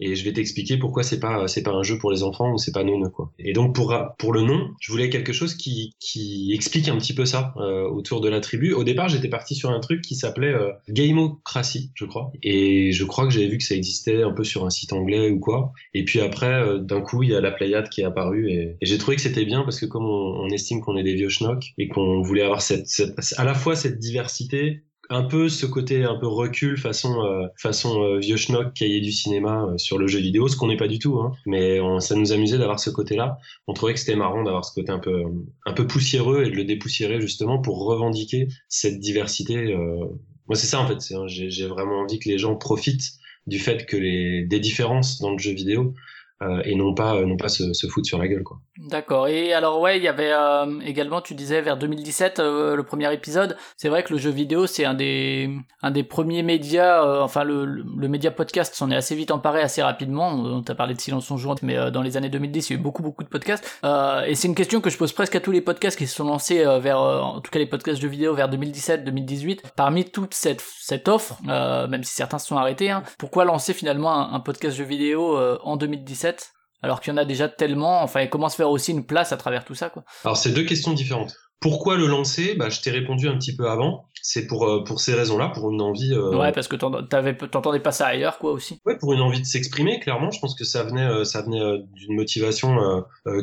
et 0.00 0.14
je 0.14 0.24
vais 0.24 0.32
t'expliquer 0.32 0.76
pourquoi 0.76 1.02
c'est 1.02 1.20
pas 1.20 1.48
c'est 1.48 1.62
pas 1.62 1.72
un 1.72 1.82
jeu 1.82 1.98
pour 1.98 2.10
les 2.10 2.22
enfants 2.22 2.52
ou 2.52 2.58
c'est 2.58 2.72
pas 2.72 2.84
non 2.84 2.98
quoi. 3.10 3.32
Et 3.38 3.52
donc 3.52 3.74
pour 3.74 3.96
pour 4.18 4.32
le 4.32 4.42
nom, 4.42 4.70
je 4.80 4.92
voulais 4.92 5.08
quelque 5.08 5.32
chose 5.32 5.54
qui 5.54 5.94
qui 6.00 6.52
explique 6.54 6.88
un 6.88 6.98
petit 6.98 7.14
peu 7.14 7.24
ça 7.24 7.54
autour 7.90 8.20
de 8.20 8.28
la 8.28 8.40
tribu. 8.40 8.72
Au 8.72 8.84
départ, 8.84 9.08
j'étais 9.08 9.28
parti 9.28 9.54
sur 9.54 9.70
un 9.70 9.80
truc 9.80 10.02
qui 10.02 10.14
s'appelait 10.14 10.54
Gamocracy, 10.88 11.90
je 11.94 12.04
crois. 12.04 12.32
Et 12.42 12.92
je 12.92 13.04
crois 13.04 13.26
que 13.26 13.32
j'avais 13.38 13.50
vu 13.50 13.58
que 13.58 13.64
ça 13.64 13.74
existait 13.74 14.22
un 14.22 14.32
peu 14.32 14.44
sur 14.44 14.64
un 14.64 14.70
site 14.70 14.92
anglais 14.92 15.30
ou 15.30 15.38
quoi. 15.38 15.72
Et 15.94 16.04
puis 16.04 16.20
après, 16.20 16.52
euh, 16.52 16.78
d'un 16.78 17.00
coup, 17.00 17.22
il 17.22 17.30
y 17.30 17.34
a 17.34 17.40
la 17.40 17.50
Pléiade 17.50 17.88
qui 17.88 18.00
est 18.00 18.04
apparue 18.04 18.50
et, 18.50 18.76
j'ai 18.82 18.98
trouvé 18.98 19.16
que 19.16 19.22
c'était 19.22 19.44
bien 19.44 19.62
parce 19.62 19.80
que 19.80 19.86
comme 19.86 20.06
on, 20.06 20.48
estime 20.48 20.80
qu'on 20.80 20.96
est 20.96 21.02
des 21.02 21.14
vieux 21.14 21.28
schnocks 21.28 21.72
et 21.76 21.88
qu'on 21.88 22.22
voulait 22.22 22.42
avoir 22.42 22.62
cette, 22.62 22.88
à 23.36 23.44
la 23.44 23.54
fois 23.54 23.76
cette 23.76 23.98
diversité 23.98 24.82
un 25.10 25.24
peu 25.24 25.48
ce 25.48 25.66
côté 25.66 26.04
un 26.04 26.16
peu 26.16 26.26
recul 26.26 26.78
façon 26.78 27.22
euh, 27.22 27.46
façon 27.56 28.02
euh, 28.02 28.18
vieux 28.18 28.36
schnock 28.36 28.72
cahier 28.72 29.00
du 29.00 29.12
cinéma 29.12 29.66
sur 29.76 29.98
le 29.98 30.06
jeu 30.06 30.18
vidéo 30.20 30.48
ce 30.48 30.56
qu'on 30.56 30.68
n'est 30.68 30.76
pas 30.76 30.88
du 30.88 30.98
tout 30.98 31.18
hein. 31.18 31.32
mais 31.46 31.80
ça 32.00 32.14
nous 32.14 32.32
amusait 32.32 32.58
d'avoir 32.58 32.80
ce 32.80 32.90
côté 32.90 33.16
là 33.16 33.38
on 33.66 33.74
trouvait 33.74 33.94
que 33.94 34.00
c'était 34.00 34.16
marrant 34.16 34.42
d'avoir 34.42 34.64
ce 34.64 34.72
côté 34.74 34.90
un 34.90 34.98
peu 34.98 35.24
un 35.66 35.72
peu 35.72 35.86
poussiéreux 35.86 36.44
et 36.44 36.50
de 36.50 36.56
le 36.56 36.64
dépoussiérer 36.64 37.20
justement 37.20 37.58
pour 37.58 37.84
revendiquer 37.84 38.48
cette 38.68 39.00
diversité 39.00 39.74
moi 40.46 40.56
c'est 40.56 40.66
ça 40.66 40.80
en 40.80 40.86
fait 40.86 40.98
j'ai 41.26 41.66
vraiment 41.66 42.00
envie 42.00 42.18
que 42.18 42.28
les 42.28 42.38
gens 42.38 42.56
profitent 42.56 43.18
du 43.48 43.58
fait 43.58 43.86
que 43.86 43.96
les 43.96 44.44
des 44.44 44.60
différences 44.60 45.20
dans 45.20 45.32
le 45.32 45.38
jeu 45.38 45.52
vidéo 45.52 45.94
euh, 46.40 46.62
et 46.64 46.76
non 46.76 46.94
pas 46.94 47.20
non 47.22 47.36
pas 47.36 47.48
se, 47.48 47.72
se 47.72 47.88
foutre 47.88 48.06
sur 48.06 48.18
la 48.18 48.28
gueule 48.28 48.44
quoi. 48.44 48.60
D'accord. 48.76 49.26
Et 49.26 49.52
alors 49.52 49.80
ouais, 49.80 49.96
il 49.96 50.04
y 50.04 50.08
avait 50.08 50.30
euh, 50.32 50.78
également, 50.86 51.20
tu 51.20 51.34
disais 51.34 51.60
vers 51.60 51.76
2017 51.76 52.38
euh, 52.38 52.76
le 52.76 52.82
premier 52.84 53.12
épisode. 53.12 53.56
C'est 53.76 53.88
vrai 53.88 54.04
que 54.04 54.12
le 54.12 54.20
jeu 54.20 54.30
vidéo 54.30 54.68
c'est 54.68 54.84
un 54.84 54.94
des 54.94 55.50
un 55.82 55.90
des 55.90 56.04
premiers 56.04 56.44
médias. 56.44 57.04
enfin 57.22 57.42
le, 57.42 57.64
le, 57.64 58.08
média 58.08 58.30
podcast 58.30 58.72
s'en 58.74 58.88
est 58.92 58.96
assez 58.96 59.16
vite 59.16 59.32
emparé 59.32 59.62
assez 59.62 59.82
rapidement. 59.82 60.28
On 60.28 60.62
t'a 60.62 60.76
parlé 60.76 60.94
de 60.94 61.00
Silence 61.00 61.28
on 61.32 61.36
joue, 61.36 61.54
mais 61.62 61.90
dans 61.90 62.02
les 62.02 62.16
années 62.16 62.28
2010 62.28 62.70
il 62.70 62.72
y 62.72 62.76
a 62.76 62.78
eu 62.78 62.82
beaucoup 62.82 63.02
beaucoup 63.02 63.24
de 63.24 63.28
podcasts. 63.28 63.64
et 64.26 64.34
c'est 64.36 64.46
une 64.46 64.54
question 64.54 64.80
que 64.80 64.90
je 64.90 64.96
pose 64.98 65.12
presque 65.12 65.34
à 65.34 65.40
tous 65.40 65.50
les 65.50 65.60
podcasts 65.60 65.98
qui 65.98 66.06
se 66.06 66.14
sont 66.14 66.24
lancés 66.24 66.62
vers 66.80 67.00
en 67.00 67.40
tout 67.40 67.50
cas 67.50 67.58
les 67.58 67.66
podcasts 67.66 68.00
de 68.00 68.06
vidéo 68.06 68.34
vers 68.34 68.48
2017-2018. 68.48 69.62
Parmi 69.74 70.04
toute 70.04 70.34
cette 70.34 70.60
cette 70.60 71.08
offre, 71.08 71.38
même 71.44 72.04
si 72.04 72.14
certains 72.14 72.38
se 72.38 72.46
sont 72.46 72.56
arrêtés, 72.56 72.90
hein, 72.90 73.02
pourquoi 73.18 73.44
lancer 73.44 73.74
finalement 73.74 74.12
un, 74.12 74.34
un 74.34 74.40
podcast 74.40 74.76
jeu 74.76 74.84
vidéo 74.84 75.36
en 75.64 75.76
2017 75.76 76.27
alors 76.82 77.00
qu'il 77.00 77.12
y 77.12 77.14
en 77.14 77.16
a 77.16 77.24
déjà 77.24 77.48
tellement, 77.48 78.02
enfin, 78.02 78.20
et 78.20 78.28
comment 78.28 78.48
se 78.48 78.56
faire 78.56 78.70
aussi 78.70 78.92
une 78.92 79.04
place 79.06 79.32
à 79.32 79.36
travers 79.36 79.64
tout 79.64 79.74
ça, 79.74 79.90
quoi 79.90 80.04
Alors, 80.24 80.36
c'est 80.36 80.52
deux 80.52 80.64
questions 80.64 80.92
différentes. 80.92 81.34
pourquoi 81.60 81.96
le 81.96 82.06
lancer? 82.06 82.54
Bah, 82.54 82.68
Je 82.68 82.80
t'ai 82.80 82.90
répondu 82.90 83.28
un 83.28 83.36
petit 83.36 83.56
peu 83.56 83.68
avant. 83.68 84.06
C'est 84.30 84.46
pour, 84.46 84.68
euh, 84.68 84.84
pour 84.84 85.00
ces 85.00 85.14
raisons-là, 85.14 85.48
pour 85.54 85.70
une 85.70 85.80
envie. 85.80 86.12
Euh, 86.12 86.36
ouais, 86.36 86.52
parce 86.52 86.68
que 86.68 86.76
t'entendais 86.76 87.80
pas 87.80 87.92
ça 87.92 88.08
ailleurs, 88.08 88.38
quoi, 88.38 88.52
aussi. 88.52 88.78
Ouais, 88.84 88.98
pour 88.98 89.14
une 89.14 89.22
envie 89.22 89.40
de 89.40 89.46
s'exprimer, 89.46 90.00
clairement. 90.00 90.30
Je 90.30 90.38
pense 90.38 90.54
que 90.54 90.64
ça 90.64 90.82
venait, 90.82 91.06
euh, 91.06 91.24
ça 91.24 91.40
venait 91.40 91.82
d'une 91.94 92.14
motivation 92.14 92.76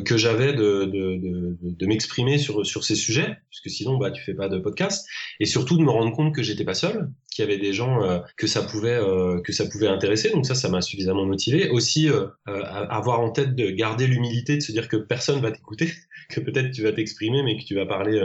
que 0.04 0.16
j'avais 0.16 0.52
de, 0.52 0.84
de, 0.84 1.16
de, 1.16 1.56
de 1.60 1.86
m'exprimer 1.86 2.38
sur, 2.38 2.64
sur 2.64 2.84
ces 2.84 2.94
sujets, 2.94 3.36
puisque 3.50 3.68
sinon, 3.68 3.96
bah, 3.96 4.12
tu 4.12 4.22
fais 4.22 4.34
pas 4.34 4.48
de 4.48 4.60
podcast. 4.60 5.08
Et 5.40 5.44
surtout 5.44 5.76
de 5.76 5.82
me 5.82 5.90
rendre 5.90 6.14
compte 6.14 6.32
que 6.32 6.44
j'étais 6.44 6.64
pas 6.64 6.74
seul, 6.74 7.10
qu'il 7.32 7.44
y 7.44 7.48
avait 7.48 7.58
des 7.58 7.72
gens 7.72 8.22
que, 8.36 8.46
ça 8.46 8.62
pouvait, 8.62 9.00
que 9.42 9.52
ça 9.52 9.66
pouvait 9.66 9.88
intéresser. 9.88 10.30
Donc 10.30 10.46
ça, 10.46 10.54
ça 10.54 10.68
m'a 10.68 10.82
suffisamment 10.82 11.26
motivé. 11.26 11.68
Aussi, 11.68 12.08
avoir 12.46 13.18
en 13.18 13.30
tête 13.30 13.56
de 13.56 13.70
garder 13.70 14.06
l'humilité, 14.06 14.54
de 14.54 14.62
se 14.62 14.70
dire 14.70 14.86
que 14.86 14.96
personne 14.96 15.40
va 15.40 15.50
t'écouter, 15.50 15.92
que 16.30 16.38
peut-être 16.38 16.70
tu 16.70 16.84
vas 16.84 16.92
t'exprimer, 16.92 17.42
mais 17.42 17.56
que 17.58 17.64
tu 17.64 17.74
vas 17.74 17.86
parler 17.86 18.22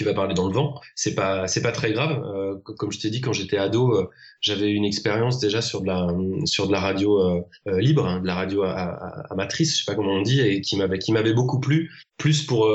tu 0.00 0.04
vas 0.06 0.14
parler 0.14 0.32
dans 0.32 0.48
le 0.48 0.54
vent. 0.54 0.80
C'est 0.94 1.14
pas, 1.14 1.46
c'est 1.46 1.60
pas 1.60 1.72
très 1.72 1.92
grave. 1.92 2.24
Euh, 2.24 2.56
comme 2.64 2.90
je 2.90 2.98
t'ai 2.98 3.10
dit, 3.10 3.20
quand 3.20 3.34
j'étais 3.34 3.58
ado, 3.58 3.94
euh, 3.94 4.08
j'avais 4.40 4.70
une 4.70 4.86
expérience 4.86 5.38
déjà 5.38 5.60
sur 5.60 5.82
de 5.82 5.88
la, 5.88 6.08
sur 6.46 6.68
de 6.68 6.72
la 6.72 6.80
radio 6.80 7.20
euh, 7.20 7.42
libre, 7.78 8.06
hein, 8.06 8.20
de 8.20 8.26
la 8.26 8.34
radio 8.34 8.62
amatrice, 8.62 9.78
je 9.78 9.84
sais 9.84 9.92
pas 9.92 9.94
comment 9.94 10.14
on 10.14 10.22
dit, 10.22 10.40
et 10.40 10.62
qui 10.62 10.78
m'avait, 10.78 10.98
qui 10.98 11.12
m'avait 11.12 11.34
beaucoup 11.34 11.60
plu, 11.60 11.90
plus 12.16 12.46
pour, 12.46 12.66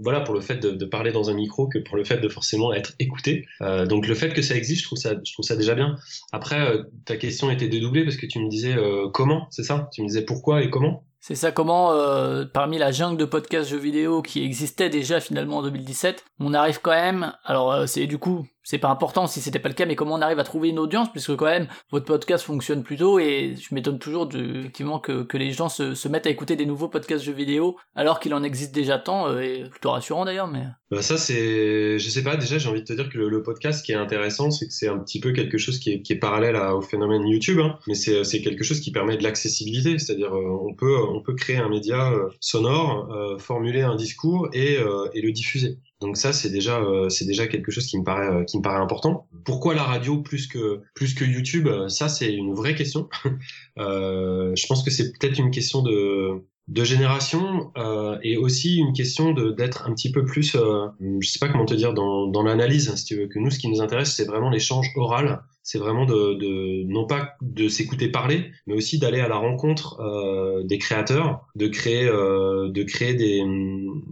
voilà, 0.00 0.20
pour 0.20 0.34
le 0.34 0.40
fait 0.40 0.58
de, 0.58 0.70
de, 0.70 0.84
parler 0.84 1.10
dans 1.10 1.30
un 1.30 1.34
micro 1.34 1.66
que 1.66 1.80
pour 1.80 1.96
le 1.96 2.04
fait 2.04 2.18
de 2.18 2.28
forcément 2.28 2.72
être 2.72 2.92
écouté. 3.00 3.46
donc 3.88 4.06
le 4.06 4.14
fait 4.14 4.32
que 4.32 4.42
ça 4.42 4.54
existe, 4.54 4.82
je 4.82 4.86
trouve 4.86 4.98
ça, 4.98 5.14
je 5.24 5.32
trouve 5.32 5.44
ça 5.44 5.56
déjà 5.56 5.74
bien. 5.74 5.96
Après, 6.30 6.78
ta 7.04 7.16
question 7.16 7.50
était 7.50 7.68
dédoublée 7.68 8.04
parce 8.04 8.16
que 8.16 8.26
tu 8.26 8.38
me 8.38 8.48
disais 8.48 8.76
comment, 9.12 9.48
c'est 9.50 9.64
ça? 9.64 9.88
Tu 9.92 10.02
me 10.02 10.06
disais 10.06 10.22
pourquoi 10.22 10.62
et 10.62 10.70
comment? 10.70 11.07
C'est 11.20 11.34
ça, 11.34 11.50
comment, 11.50 11.92
euh, 11.92 12.44
parmi 12.44 12.78
la 12.78 12.92
jungle 12.92 13.18
de 13.18 13.24
podcasts 13.24 13.70
jeux 13.70 13.76
vidéo 13.76 14.22
qui 14.22 14.44
existait 14.44 14.88
déjà 14.88 15.20
finalement 15.20 15.58
en 15.58 15.62
2017, 15.62 16.24
on 16.40 16.54
arrive 16.54 16.80
quand 16.80 16.92
même, 16.92 17.32
alors 17.44 17.72
euh, 17.72 17.86
c'est 17.86 18.06
du 18.06 18.18
coup, 18.18 18.46
c'est 18.68 18.76
pas 18.76 18.90
important 18.90 19.26
si 19.26 19.40
c'était 19.40 19.60
pas 19.60 19.70
le 19.70 19.74
cas, 19.74 19.86
mais 19.86 19.96
comment 19.96 20.16
on 20.16 20.20
arrive 20.20 20.38
à 20.38 20.44
trouver 20.44 20.68
une 20.68 20.78
audience, 20.78 21.10
puisque 21.10 21.34
quand 21.36 21.46
même 21.46 21.68
votre 21.90 22.04
podcast 22.04 22.44
fonctionne 22.44 22.82
plutôt, 22.82 23.18
et 23.18 23.54
je 23.58 23.74
m'étonne 23.74 23.98
toujours 23.98 24.26
de, 24.26 24.58
effectivement 24.58 24.98
que, 24.98 25.22
que 25.22 25.38
les 25.38 25.52
gens 25.52 25.70
se, 25.70 25.94
se, 25.94 26.06
mettent 26.06 26.26
à 26.26 26.30
écouter 26.30 26.54
des 26.54 26.66
nouveaux 26.66 26.88
podcasts 26.88 27.24
jeux 27.24 27.32
vidéo 27.32 27.78
alors 27.94 28.20
qu'il 28.20 28.34
en 28.34 28.42
existe 28.42 28.74
déjà 28.74 28.98
tant, 28.98 29.26
euh, 29.26 29.40
et 29.40 29.64
plutôt 29.70 29.92
rassurant 29.92 30.26
d'ailleurs. 30.26 30.48
Mais 30.48 30.66
bah 30.90 31.00
ça 31.00 31.16
c'est, 31.16 31.98
je 31.98 32.10
sais 32.10 32.22
pas, 32.22 32.36
déjà 32.36 32.58
j'ai 32.58 32.68
envie 32.68 32.82
de 32.82 32.84
te 32.84 32.92
dire 32.92 33.08
que 33.08 33.16
le, 33.16 33.42
podcast 33.42 33.82
qui 33.82 33.92
est 33.92 33.94
intéressant, 33.94 34.50
c'est 34.50 34.66
que 34.66 34.72
c'est 34.74 34.88
un 34.88 34.98
petit 34.98 35.20
peu 35.20 35.32
quelque 35.32 35.56
chose 35.56 35.78
qui 35.78 35.92
est, 35.92 36.02
qui 36.02 36.12
est 36.12 36.18
parallèle 36.18 36.56
au 36.56 36.82
phénomène 36.82 37.26
YouTube, 37.26 37.60
hein, 37.60 37.78
mais 37.86 37.94
c'est 37.94 38.42
quelque 38.42 38.64
chose 38.64 38.80
qui 38.80 38.92
permet 38.92 39.16
de 39.16 39.22
l'accessibilité, 39.22 39.98
c'est-à-dire 39.98 40.34
euh, 40.34 40.68
on 40.68 40.74
peut 40.74 40.94
on 40.94 41.22
peut 41.22 41.34
créer 41.34 41.56
un 41.56 41.70
média 41.70 42.12
euh, 42.12 42.28
sonore, 42.40 43.08
formuler 43.38 43.80
un 43.80 43.96
discours 43.96 44.50
et, 44.52 44.76
et 45.14 45.22
le 45.22 45.32
diffuser. 45.32 45.78
Donc 46.00 46.16
ça, 46.16 46.32
c'est 46.32 46.50
déjà, 46.50 46.78
euh, 46.78 47.08
déjà 47.22 47.48
quelque 47.48 47.72
chose 47.72 47.86
qui 47.86 47.98
me 47.98 48.04
paraît, 48.04 48.28
euh, 48.28 48.44
qui 48.44 48.58
me 48.58 48.62
paraît 48.62 48.80
important. 48.80 49.26
Pourquoi 49.44 49.74
la 49.74 49.82
radio 49.82 50.22
plus 50.22 50.46
que, 50.46 50.82
plus 50.94 51.14
que 51.14 51.24
YouTube? 51.24 51.66
Euh, 51.66 51.88
Ça, 51.88 52.08
c'est 52.08 52.32
une 52.32 52.54
vraie 52.54 52.74
question. 52.74 53.08
je 53.76 54.66
pense 54.66 54.84
que 54.84 54.90
c'est 54.90 55.12
peut-être 55.12 55.38
une 55.38 55.50
question 55.50 55.82
de, 55.82 56.44
de 56.68 56.84
génération 56.84 57.72
euh, 57.78 58.18
et 58.22 58.36
aussi 58.36 58.76
une 58.76 58.92
question 58.92 59.32
d'être 59.32 59.86
un 59.86 59.94
petit 59.94 60.12
peu 60.12 60.24
plus, 60.24 60.54
euh, 60.54 60.86
je 61.20 61.28
sais 61.28 61.38
pas 61.38 61.48
comment 61.48 61.64
te 61.64 61.74
dire, 61.74 61.94
dans, 61.94 62.26
dans 62.26 62.42
l'analyse, 62.42 62.94
si 62.94 63.04
tu 63.06 63.16
veux. 63.16 63.26
Que 63.26 63.38
nous, 63.38 63.50
ce 63.50 63.58
qui 63.58 63.68
nous 63.68 63.80
intéresse, 63.80 64.14
c'est 64.14 64.26
vraiment 64.26 64.50
l'échange 64.50 64.86
oral. 64.96 65.40
C'est 65.62 65.78
vraiment 65.78 66.06
de, 66.06 66.34
de, 66.34 66.84
non 66.84 67.06
pas 67.06 67.32
de 67.42 67.68
s'écouter 67.68 68.08
parler, 68.08 68.52
mais 68.66 68.74
aussi 68.74 68.98
d'aller 68.98 69.20
à 69.20 69.28
la 69.28 69.36
rencontre 69.36 70.00
euh, 70.00 70.62
des 70.64 70.78
créateurs, 70.78 71.46
de 71.56 71.68
créer, 71.68 72.06
euh, 72.06 72.70
de 72.70 72.82
créer 72.82 73.14
des, 73.14 73.42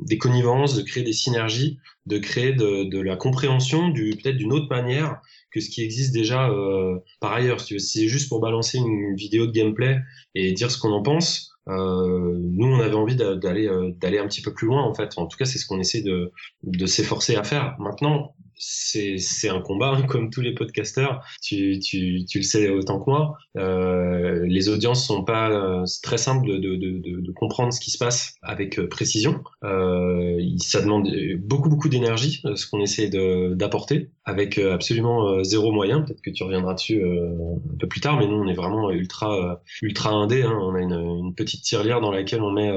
des 0.06 0.18
connivences, 0.18 0.74
de 0.74 0.82
créer 0.82 1.02
des 1.02 1.14
synergies, 1.14 1.78
de 2.06 2.18
créer 2.18 2.52
de, 2.52 2.84
de 2.84 3.00
la 3.00 3.16
compréhension 3.16 3.88
du 3.88 4.10
peut-être 4.10 4.36
d'une 4.36 4.52
autre 4.52 4.68
manière 4.68 5.20
que 5.50 5.60
ce 5.60 5.70
qui 5.70 5.82
existe 5.82 6.12
déjà 6.12 6.50
euh, 6.50 6.98
par 7.20 7.32
ailleurs. 7.32 7.60
Si 7.60 7.80
c'est 7.80 8.08
juste 8.08 8.28
pour 8.28 8.40
balancer 8.40 8.76
une 8.78 9.14
vidéo 9.16 9.46
de 9.46 9.52
gameplay 9.52 9.98
et 10.34 10.52
dire 10.52 10.70
ce 10.70 10.78
qu'on 10.78 10.92
en 10.92 11.02
pense, 11.02 11.55
euh, 11.68 12.36
nous, 12.38 12.66
on 12.66 12.80
avait 12.80 12.94
envie 12.94 13.16
d'aller 13.16 13.66
euh, 13.66 13.90
d'aller 14.00 14.18
un 14.18 14.26
petit 14.26 14.42
peu 14.42 14.52
plus 14.52 14.66
loin, 14.66 14.82
en 14.82 14.94
fait. 14.94 15.18
En 15.18 15.26
tout 15.26 15.36
cas, 15.36 15.44
c'est 15.44 15.58
ce 15.58 15.66
qu'on 15.66 15.80
essaie 15.80 16.02
de, 16.02 16.32
de 16.62 16.86
s'efforcer 16.86 17.36
à 17.36 17.44
faire. 17.44 17.76
Maintenant, 17.78 18.34
c'est 18.58 19.48
un 19.48 19.60
combat, 19.60 19.90
hein, 19.90 20.02
comme 20.02 20.30
tous 20.30 20.40
les 20.40 20.54
podcasteurs. 20.54 21.22
Tu, 21.42 21.78
tu, 21.78 22.24
tu 22.24 22.38
le 22.38 22.44
sais 22.44 22.70
autant 22.70 23.00
que 23.00 23.10
moi. 23.10 23.36
Euh, 23.56 24.44
les 24.46 24.68
audiences 24.68 25.06
sont 25.06 25.24
pas 25.24 25.50
euh, 25.50 25.84
très 26.02 26.18
simples 26.18 26.46
de, 26.46 26.56
de, 26.56 26.76
de, 26.76 27.20
de, 27.20 27.32
comprendre 27.32 27.72
ce 27.72 27.80
qui 27.80 27.90
se 27.90 27.98
passe 27.98 28.34
avec 28.42 28.78
euh, 28.78 28.88
précision. 28.88 29.42
Euh, 29.64 30.40
ça 30.58 30.80
demande 30.80 31.08
beaucoup 31.38 31.68
beaucoup 31.68 31.88
d'énergie, 31.88 32.40
euh, 32.44 32.56
ce 32.56 32.66
qu'on 32.66 32.80
essaie 32.80 33.08
d'apporter, 33.08 34.10
avec 34.24 34.58
absolument 34.58 35.42
zéro 35.44 35.72
moyen. 35.72 36.02
Peut-être 36.02 36.22
que 36.22 36.30
tu 36.30 36.42
reviendras 36.42 36.74
dessus 36.74 37.02
un 37.02 37.78
peu 37.78 37.88
plus 37.88 38.00
tard, 38.00 38.18
mais 38.18 38.26
nous 38.26 38.36
on 38.36 38.46
est 38.46 38.54
vraiment 38.54 38.90
ultra 38.90 39.60
ultra 39.82 40.10
indé. 40.10 40.42
Hein. 40.42 40.58
On 40.60 40.74
a 40.74 40.80
une, 40.80 40.92
une, 40.92 41.34
petite 41.34 41.62
tirelire 41.62 42.00
dans 42.00 42.10
laquelle 42.10 42.42
on 42.42 42.50
met 42.50 42.72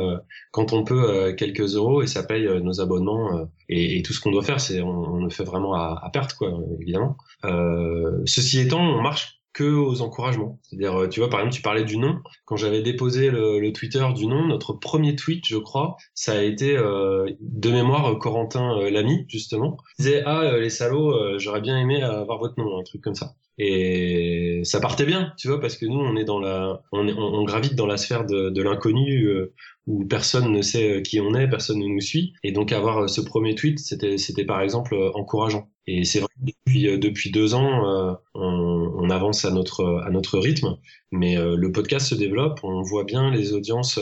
quand 0.52 0.74
on 0.74 0.84
peut 0.84 1.34
quelques 1.38 1.76
euros 1.76 2.02
et 2.02 2.08
ça 2.08 2.24
paye 2.24 2.48
nos 2.62 2.82
abonnements 2.82 3.50
et, 3.70 3.98
et 3.98 4.02
tout 4.02 4.14
ce 4.14 4.20
qu'on 4.20 4.32
doit 4.32 4.44
faire. 4.44 4.60
C'est 4.60 4.82
on, 4.82 5.16
on 5.16 5.24
le 5.24 5.30
fait 5.30 5.44
vraiment 5.44 5.69
à, 5.74 6.10
perte, 6.12 6.34
quoi, 6.34 6.52
évidemment. 6.80 7.18
Euh, 7.46 8.22
ceci 8.26 8.60
étant, 8.62 8.82
on 8.82 9.02
marche 9.02 9.39
que 9.54 9.64
aux 9.64 10.02
encouragements. 10.02 10.60
C'est-à-dire, 10.64 11.02
euh, 11.02 11.08
tu 11.08 11.20
vois, 11.20 11.30
par 11.30 11.40
exemple, 11.40 11.56
tu 11.56 11.62
parlais 11.62 11.84
du 11.84 11.98
nom. 11.98 12.20
Quand 12.46 12.56
j'avais 12.56 12.82
déposé 12.82 13.30
le, 13.30 13.72
Twitter 13.72 14.06
du 14.16 14.28
nom, 14.28 14.48
notre 14.48 14.74
premier 14.74 15.16
tweet, 15.16 15.46
je 15.46 15.58
crois, 15.58 15.96
ça 16.14 16.34
a 16.34 16.42
été 16.42 16.76
euh, 16.76 17.30
de 17.40 17.70
mémoire 17.72 18.18
Corentin 18.20 18.90
Lamy, 18.90 19.26
justement. 19.28 19.78
Il 19.98 20.06
disait 20.06 20.24
ah 20.26 20.58
les 20.58 20.70
salauds, 20.70 21.38
j'aurais 21.38 21.62
bien 21.62 21.78
aimé 21.78 22.02
avoir 22.02 22.40
votre 22.40 22.56
nom, 22.58 22.80
un 22.80 22.84
truc 22.84 23.02
comme 23.02 23.16
ça. 23.16 23.36
Et 23.62 24.62
ça 24.64 24.80
partait 24.80 25.06
bien, 25.06 25.34
tu 25.38 25.50
vois, 25.50 25.60
parce 25.60 25.76
que 25.76 25.86
nous, 25.86 26.00
on 26.00 26.16
est 26.16 26.24
dans 26.24 26.40
la, 26.40 26.82
on, 26.94 27.44
gravite 27.44 27.76
dans 27.76 27.86
la 27.86 27.98
sphère 27.98 28.26
de, 28.26 28.62
l'inconnu 28.62 29.50
où 29.90 30.06
personne 30.06 30.52
ne 30.52 30.62
sait 30.62 30.98
euh, 30.98 31.02
qui 31.02 31.20
on 31.20 31.34
est, 31.34 31.50
personne 31.50 31.80
ne 31.80 31.88
nous 31.88 32.00
suit. 32.00 32.34
Et 32.44 32.52
donc 32.52 32.72
avoir 32.72 33.00
euh, 33.00 33.08
ce 33.08 33.22
premier 33.22 33.56
tweet, 33.56 33.80
c'était, 33.80 34.18
c'était 34.20 34.46
par 34.46 34.62
exemple 34.62 34.94
euh, 34.94 35.12
encourageant. 35.16 35.68
Et 35.88 36.04
c'est 36.04 36.20
vrai 36.20 36.30
depuis, 36.38 37.00
depuis 37.00 37.32
deux 37.32 37.56
ans, 37.56 38.20
on, 38.36 38.79
on, 39.10 39.12
avance 39.12 39.46
à 39.46 39.52
notre, 39.52 40.04
à 40.06 40.10
notre 40.10 40.40
rythme, 40.40 40.78
mais 41.12 41.36
le 41.36 41.72
podcast 41.72 42.08
se 42.08 42.16
développe, 42.16 42.60
on 42.64 42.82
voit 42.82 43.04
bien 43.04 43.32
les 43.32 43.54
audiences 43.54 44.00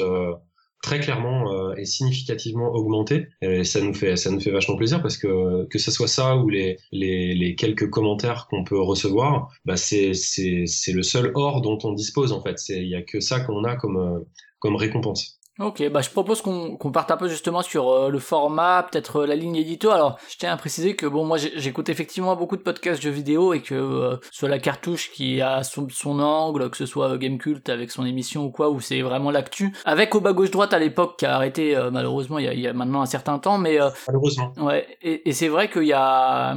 très 0.84 1.00
clairement 1.00 1.74
et 1.76 1.86
significativement 1.86 2.72
augmenter. 2.74 3.28
Et 3.41 3.63
ça 3.63 3.82
nous 3.82 3.93
fait 3.93 4.15
ça 4.15 4.30
nous 4.30 4.39
fait 4.39 4.52
vachement 4.52 4.76
plaisir 4.76 5.02
parce 5.02 5.17
que 5.17 5.65
que 5.65 5.80
ce 5.80 5.91
soit 5.91 6.08
ça 6.08 6.38
ou 6.38 6.50
les 6.50 6.78
les, 6.91 7.56
quelques 7.56 7.89
commentaires 7.89 8.48
qu'on 8.50 8.63
peut 8.63 8.80
recevoir, 8.80 9.50
bah 9.65 9.78
c'est 9.78 10.13
c'est 10.13 10.65
c'est 10.67 10.93
le 10.93 11.04
seul 11.04 11.32
or 11.36 11.62
dont 11.62 11.78
on 11.84 11.93
dispose 11.93 12.32
en 12.32 12.41
fait. 12.41 12.58
Il 12.70 12.88
y 12.88 12.96
a 12.96 13.02
que 13.02 13.20
ça 13.20 13.39
qu'on 13.39 13.63
a 13.63 13.76
comme 13.76 14.26
comme 14.60 14.76
récompense. 14.76 15.39
Ok, 15.60 15.89
bah 15.89 16.02
je 16.02 16.10
propose 16.12 16.41
qu'on 16.41 16.91
parte 16.91 17.10
un 17.10 17.17
peu 17.17 17.28
justement 17.28 17.63
sur 17.63 17.89
euh, 17.89 18.10
le 18.10 18.20
format, 18.20 18.84
peut-être 18.84 19.22
euh, 19.22 19.26
la 19.26 19.36
ligne 19.36 19.56
édito. 19.56 19.89
Alors, 19.89 20.20
je 20.30 20.38
tiens 20.38 20.54
à 20.54 20.58
préciser 20.58 20.96
que 20.96 21.08
bon, 21.08 21.26
moi 21.26 21.38
j'écoute 21.38 21.89
effectivement 21.89 22.36
beaucoup 22.36 22.58
de 22.58 22.62
podcasts 22.62 23.02
jeux 23.02 23.10
vidéo 23.10 23.54
et 23.54 23.62
que 23.62 23.74
euh, 23.74 24.17
soit 24.32 24.50
la 24.50 24.60
cartouche 24.60 25.12
qui 25.12 25.41
a 25.41 25.63
son, 25.63 25.88
son 25.89 26.20
angle, 26.20 26.70
que 26.70 26.78
ce 26.78 26.86
soit 26.86 27.17
Game 27.17 27.39
Cult 27.39 27.70
avec 27.70 27.89
son 27.89 28.06
émission 28.06 28.46
ou 28.46 28.52
quoi, 28.52 28.70
où 28.70 28.80
c'est 28.82 29.02
vraiment 29.02 29.32
l'actu. 29.32 29.74
Avec 29.84 30.13
au 30.13 30.22
bas 30.22 30.34
gauche 30.34 30.52
droite 30.52 30.74
à 30.74 30.80
l'époque 30.80 31.17
qui 31.17 31.26
a 31.26 31.36
arrêté 31.36 31.76
malheureusement 31.91 32.38
il 32.38 32.46
y, 32.46 32.48
a, 32.48 32.54
il 32.54 32.60
y, 32.60 32.67
a, 32.67 32.74
maintenant 32.74 33.02
un 33.02 33.08
certain 33.08 33.39
temps, 33.39 33.58
mais 33.58 33.80
malheureusement. 34.08 34.54
Ouais, 34.58 34.86
et, 35.02 35.28
et 35.28 35.34
c'est 35.34 35.48
vrai 35.48 35.70
qu'il 35.70 35.86
y 35.86 35.93
a 35.93 36.56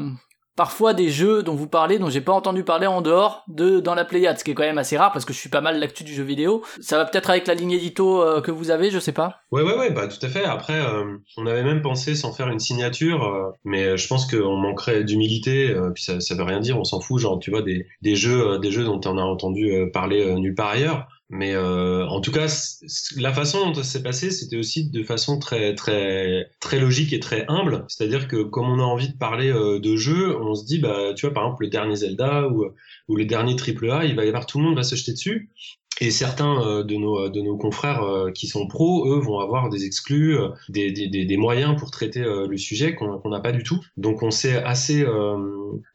parfois 0.60 0.92
des 0.92 1.08
jeux 1.08 1.42
dont 1.42 1.54
vous 1.54 1.68
parlez, 1.68 1.98
dont 1.98 2.10
j'ai 2.10 2.20
pas 2.20 2.34
entendu 2.34 2.64
parler 2.64 2.86
en 2.86 3.00
dehors 3.00 3.44
de 3.48 3.80
dans 3.80 3.94
la 3.94 4.04
Pléiade, 4.04 4.38
ce 4.38 4.44
qui 4.44 4.50
est 4.50 4.54
quand 4.54 4.62
même 4.62 4.76
assez 4.76 4.98
rare 4.98 5.10
parce 5.10 5.24
que 5.24 5.32
je 5.32 5.38
suis 5.38 5.48
pas 5.48 5.62
mal 5.62 5.80
l'actu 5.80 6.04
du 6.04 6.12
jeu 6.12 6.22
vidéo. 6.22 6.62
Ça 6.82 6.98
va 6.98 7.06
peut-être 7.06 7.30
avec 7.30 7.46
la 7.46 7.54
ligne 7.54 7.70
édito 7.70 8.20
euh, 8.20 8.42
que 8.42 8.50
vous 8.50 8.70
avez, 8.70 8.90
je 8.90 8.98
sais 8.98 9.12
pas. 9.12 9.40
Ouais 9.52 9.62
ouais 9.62 9.74
ouais, 9.74 9.90
bah 9.90 10.06
tout 10.06 10.18
à 10.20 10.28
fait. 10.28 10.44
Après, 10.44 10.78
euh, 10.78 11.16
on 11.38 11.46
avait 11.46 11.62
même 11.62 11.80
pensé 11.80 12.14
sans 12.14 12.34
faire 12.34 12.48
une 12.48 12.58
signature, 12.58 13.24
euh, 13.24 13.52
mais 13.64 13.96
je 13.96 14.06
pense 14.06 14.30
qu'on 14.30 14.56
manquerait 14.58 15.02
d'humilité. 15.02 15.74
puis 15.94 16.02
ça, 16.02 16.20
ça 16.20 16.34
veut 16.34 16.42
rien 16.42 16.60
dire, 16.60 16.78
on 16.78 16.84
s'en 16.84 17.00
fout. 17.00 17.18
Genre 17.22 17.38
tu 17.38 17.50
vois 17.50 17.62
des 17.62 17.86
des 18.02 18.14
jeux 18.14 18.58
des 18.58 18.70
jeux 18.70 18.84
dont 18.84 19.00
on 19.06 19.16
a 19.16 19.22
entendu 19.22 19.88
parler 19.94 20.34
nulle 20.34 20.54
part 20.54 20.72
ailleurs. 20.72 21.08
Mais 21.32 21.54
euh, 21.54 22.04
en 22.08 22.20
tout 22.20 22.32
cas, 22.32 22.46
la 23.16 23.32
façon 23.32 23.64
dont 23.66 23.74
ça 23.74 23.84
s'est 23.84 24.02
passé, 24.02 24.32
c'était 24.32 24.56
aussi 24.56 24.90
de 24.90 25.04
façon 25.04 25.38
très 25.38 25.76
très 25.76 26.50
très 26.58 26.80
logique 26.80 27.12
et 27.12 27.20
très 27.20 27.44
humble. 27.46 27.84
C'est-à-dire 27.88 28.26
que 28.26 28.42
comme 28.42 28.68
on 28.68 28.80
a 28.80 28.82
envie 28.82 29.12
de 29.12 29.16
parler 29.16 29.48
euh, 29.48 29.78
de 29.78 29.94
jeux, 29.94 30.36
on 30.40 30.56
se 30.56 30.64
dit 30.64 30.80
bah 30.80 31.14
tu 31.14 31.26
vois 31.26 31.32
par 31.32 31.44
exemple 31.44 31.62
le 31.62 31.70
dernier 31.70 31.94
Zelda 31.94 32.48
ou 32.48 33.16
le 33.16 33.24
dernier 33.26 33.54
triple 33.54 33.90
A, 33.92 34.04
il 34.04 34.16
va 34.16 34.24
y 34.24 34.28
avoir 34.28 34.44
tout 34.44 34.58
le 34.58 34.64
monde 34.64 34.74
va 34.74 34.82
se 34.82 34.96
jeter 34.96 35.12
dessus. 35.12 35.50
Et 36.00 36.10
certains 36.10 36.82
de 36.82 36.94
nos 36.94 37.28
de 37.28 37.40
nos 37.40 37.56
confrères 37.56 38.02
qui 38.34 38.46
sont 38.46 38.66
pros, 38.66 39.06
eux, 39.06 39.20
vont 39.20 39.38
avoir 39.38 39.68
des 39.68 39.84
exclus, 39.84 40.36
des, 40.68 40.90
des, 40.90 41.08
des, 41.08 41.36
moyens 41.36 41.76
pour 41.78 41.90
traiter 41.90 42.20
le 42.22 42.56
sujet 42.56 42.94
qu'on 42.94 43.28
n'a 43.28 43.40
pas 43.40 43.52
du 43.52 43.62
tout. 43.62 43.80
Donc 43.96 44.22
on 44.22 44.30
s'est 44.30 44.62
assez 44.62 45.04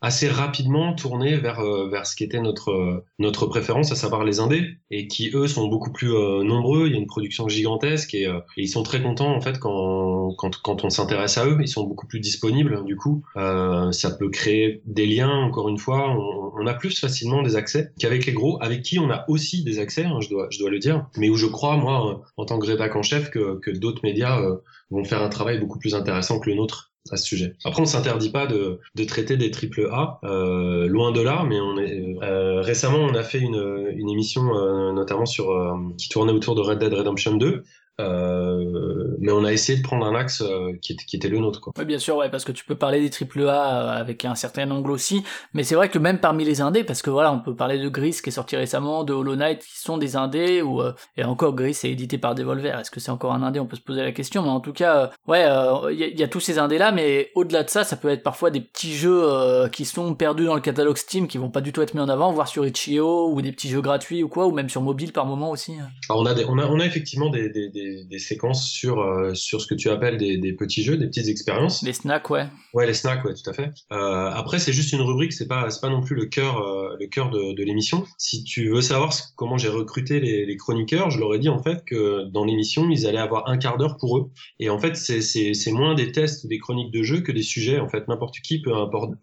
assez 0.02 0.28
rapidement 0.28 0.94
tourné 0.94 1.38
vers 1.38 1.62
vers 1.90 2.06
ce 2.06 2.16
qui 2.16 2.24
était 2.24 2.40
notre 2.40 3.04
notre 3.20 3.48
préférence, 3.48 3.92
à 3.92 3.96
savoir 3.96 4.24
les 4.24 4.40
indés, 4.40 4.78
et 4.92 5.08
qui 5.08 5.32
eux 5.34 5.48
sont 5.48 5.68
beaucoup 5.68 5.92
plus 5.92 6.12
nombreux. 6.44 6.88
Il 6.88 6.94
y 6.94 6.96
a 6.96 7.00
une 7.00 7.08
production 7.08 7.48
gigantesque 7.48 8.14
et, 8.14 8.24
et 8.26 8.62
ils 8.62 8.70
sont 8.70 8.84
très 8.84 9.02
contents 9.02 9.36
en 9.36 9.42
fait 9.42 9.60
quand 9.60 10.34
quand, 10.38 10.62
quand 10.62 10.84
on 10.84 10.90
s'intéresse 10.90 11.38
à 11.38 11.48
eux. 11.48 11.58
Ils 11.60 11.68
sont 11.68 11.84
beaucoup 11.84 12.08
plus 12.08 12.20
disponibles 12.20 12.86
du 12.86 12.96
coup. 12.96 13.24
ça 13.36 14.12
peut 14.18 14.30
créer 14.30 14.82
des 14.86 15.06
liens. 15.06 15.46
Encore 15.46 15.70
une 15.70 15.78
fois, 15.78 16.10
on, 16.12 16.52
on 16.58 16.68
a 16.68 16.74
plus 16.74 17.00
facilement 17.00 17.42
des 17.42 17.56
accès 17.56 17.92
qu'avec 18.00 18.26
les 18.26 18.34
gros, 18.34 18.58
avec 18.62 18.82
qui 18.82 19.00
on 19.00 19.10
a 19.10 19.26
aussi 19.28 19.64
des 19.64 19.80
accès, 19.80 19.95
hein, 20.04 20.20
je, 20.22 20.30
dois, 20.30 20.70
le 20.70 20.80
dire, 20.80 21.08
mais 21.18 21.30
où 21.30 21.36
je 21.36 21.46
crois, 21.46 21.78
moi, 21.78 22.10
euh, 22.10 22.16
en 22.38 22.46
tant 22.46 22.60
que 22.60 22.68
rédac 22.68 22.96
en 22.96 23.04
chef, 23.04 23.30
que, 23.30 23.72
d'autres 23.72 24.02
médias 24.04 24.42
euh, 24.42 24.58
vont 24.90 25.04
faire 25.04 25.22
un 25.22 25.30
travail 25.30 25.60
beaucoup 25.60 25.80
plus 25.80 25.96
intéressant 25.96 26.40
que 26.40 26.50
le 26.50 26.56
nôtre 26.56 26.92
à 27.12 27.18
ce 27.18 27.26
sujet. 27.26 27.56
Après, 27.64 27.82
on 27.82 27.86
s'interdit 27.86 28.32
pas 28.32 28.48
de, 28.48 28.80
traiter 29.06 29.38
des 29.38 29.52
triple 29.52 29.90
A, 29.92 30.20
euh, 30.24 30.88
loin 30.88 31.12
de 31.12 31.22
là, 31.22 31.46
mais 31.48 31.60
on 31.60 31.76
récemment 32.62 32.98
on 32.98 33.14
a 33.14 33.24
fait 33.24 33.40
une, 33.40 34.10
émission 34.10 34.44
notamment 34.94 35.26
sur 35.26 35.54
qui 35.98 36.10
tournait 36.10 36.32
autour 36.32 36.56
de 36.56 36.62
Red 36.62 36.80
Dead 36.80 36.94
Redemption 36.94 37.36
2 37.36 37.64
euh, 38.02 39.16
mais 39.20 39.32
on 39.32 39.46
a 39.46 39.54
essayé 39.54 39.78
de 39.78 39.84
prendre 39.84 40.06
un 40.06 40.16
axe 40.16 40.42
euh, 40.42 40.74
qui, 40.82 40.94
était, 40.94 41.06
qui 41.06 41.16
était 41.16 41.30
le 41.30 41.40
nôtre. 41.40 41.62
Quoi. 41.62 41.74
Ouais, 41.78 41.86
bien 41.86 42.00
sûr, 42.00 42.18
ouais, 42.18 42.30
parce 42.30 42.44
que 42.44 42.52
tu 42.52 42.66
peux 42.66 42.76
parler 42.76 43.00
des 43.00 43.10
triple 43.10 43.48
A 43.48 43.98
euh, 43.98 44.02
avec 44.02 44.26
un 44.26 44.36
certain 44.36 44.70
angle 44.72 44.92
aussi, 44.92 45.24
mais 45.54 45.64
c'est 45.64 45.76
vrai 45.76 45.90
que 45.90 45.98
même 45.98 46.20
parmi 46.20 46.44
les 46.44 46.62
indés, 46.62 46.84
parce 46.84 47.02
que 47.02 47.10
voilà, 47.10 47.32
on 47.32 47.40
peut 47.40 47.56
parler 47.56 47.80
de 47.80 47.88
Gris 47.88 48.18
qui 48.22 48.30
est 48.30 48.34
sorti 48.34 48.58
récemment, 48.58 49.04
de 49.04 49.14
Hollow 49.14 49.36
Knight 49.36 49.60
qui 49.60 49.80
sont 49.80 49.98
des 49.98 50.16
indés, 50.16 50.62
ou 50.62 50.82
et 51.18 51.24
encore 51.24 51.54
Gris 51.56 51.80
est 51.84 51.92
édité 51.92 52.18
par 52.18 52.36
Devolver. 52.36 52.80
Est-ce 52.80 52.92
que 52.92 53.00
c'est 53.00 53.12
encore 53.12 53.34
un 53.34 53.44
indé? 53.44 53.60
On 53.60 53.66
peut 53.66 53.76
se 53.78 53.82
poser 53.82 54.02
la 54.02 54.12
question, 54.12 54.42
mais 54.42 54.50
en 54.50 54.60
tout 54.60 54.74
cas, 54.74 55.12
ouais, 55.28 55.46
il 55.92 56.00
y, 56.00 56.20
y, 56.20 56.24
a 56.24 56.28
tous 56.28 56.40
ces 56.40 56.60
indés 56.60 56.78
là, 56.78 56.92
mais 56.92 57.32
au-delà 57.36 57.64
de 57.64 57.70
ça, 57.70 57.84
ça 57.84 57.96
peut 57.96 58.10
être 58.10 58.24
parfois 58.24 58.52
des 58.52 58.62
petits 58.62 58.94
jeux 58.94 59.24
qui 59.72 59.86
sont 59.86 60.14
perdus 60.16 60.46
dans 60.46 60.56
le 60.56 60.62
catalogue 60.62 60.98
Steam, 60.98 61.28
qui 61.28 61.38
vont 61.38 61.50
pas 61.50 61.62
du 61.62 61.72
tout 61.72 61.82
être 61.82 61.94
mis 61.94 62.02
en 62.02 62.10
avant, 62.10 62.32
voire 62.32 62.48
sur 62.48 62.66
Itch.io 62.66 63.32
ou 63.32 63.42
des 63.42 63.52
petits 63.52 63.70
jeux 63.70 63.82
gratuits 63.82 64.24
ou 64.24 64.28
quoi, 64.28 64.48
ou 64.48 64.52
même 64.52 64.70
sur 64.70 64.82
mobile 64.82 65.14
par 65.14 65.26
moment 65.26 65.52
aussi. 65.52 65.74
Alors 66.10 66.22
on 66.22 66.26
a, 66.26 66.34
des, 66.34 66.46
on 66.46 66.58
a, 66.58 66.66
on 66.66 66.80
a 66.80 66.86
effectivement 66.86 67.30
des, 67.30 67.50
des, 67.50 67.70
des 67.70 67.85
des, 68.10 68.20
séquences 68.20 68.68
sur, 68.70 69.02
euh, 69.02 69.34
sur 69.34 69.62
ce 69.62 69.68
que 69.68 69.76
tu 69.76 69.90
appelles 69.90 70.18
des, 70.18 70.38
des, 70.38 70.54
petits 70.54 70.84
jeux, 70.84 70.98
des 70.98 71.08
petites 71.08 71.28
expériences. 71.28 71.82
Les 71.82 71.94
snacks, 71.94 72.30
ouais. 72.30 72.48
Ouais, 72.74 72.86
les 72.86 72.94
snacks, 72.94 73.24
ouais, 73.26 73.34
tout 73.34 73.50
à 73.50 73.54
fait. 73.54 73.72
Euh, 73.92 74.30
après, 74.32 74.60
c'est 74.60 74.74
juste 74.74 74.92
une 74.94 75.02
rubrique, 75.02 75.34
c'est 75.34 75.48
pas, 75.48 75.68
pas 75.82 75.90
non 75.90 76.02
plus 76.02 76.16
le 76.16 76.26
cœur, 76.26 76.60
euh, 76.60 76.96
le 77.00 77.08
cœur 77.08 77.30
de, 77.30 77.54
de 77.54 77.64
l'émission. 77.64 78.06
Si 78.18 78.44
tu 78.44 78.70
veux 78.70 78.82
savoir 78.82 79.14
comment 79.36 79.58
j'ai 79.58 79.70
recruté 79.70 80.20
les, 80.20 80.46
les, 80.46 80.58
chroniqueurs, 80.58 81.10
je 81.10 81.20
leur 81.20 81.34
ai 81.34 81.40
dit 81.40 81.50
en 81.50 81.62
fait 81.62 81.84
que 81.86 82.26
dans 82.32 82.46
l'émission, 82.46 82.90
ils 82.90 83.06
allaient 83.08 83.18
avoir 83.18 83.50
un 83.50 83.58
quart 83.58 83.78
d'heure 83.78 83.98
pour 83.98 84.18
eux. 84.18 84.32
Et 84.60 84.70
en 84.70 84.80
fait, 84.80 84.96
c'est 84.96 85.72
moins 85.72 85.96
des 85.96 86.12
tests 86.12 86.44
ou 86.44 86.48
des 86.48 86.58
chroniques 86.58 86.92
de 86.92 87.04
jeux 87.04 87.22
que 87.22 87.32
des 87.32 87.44
sujets. 87.44 87.80
En 87.80 87.90
fait, 87.90 88.08
n'importe 88.08 88.40
qui 88.40 88.62
peut, 88.62 88.74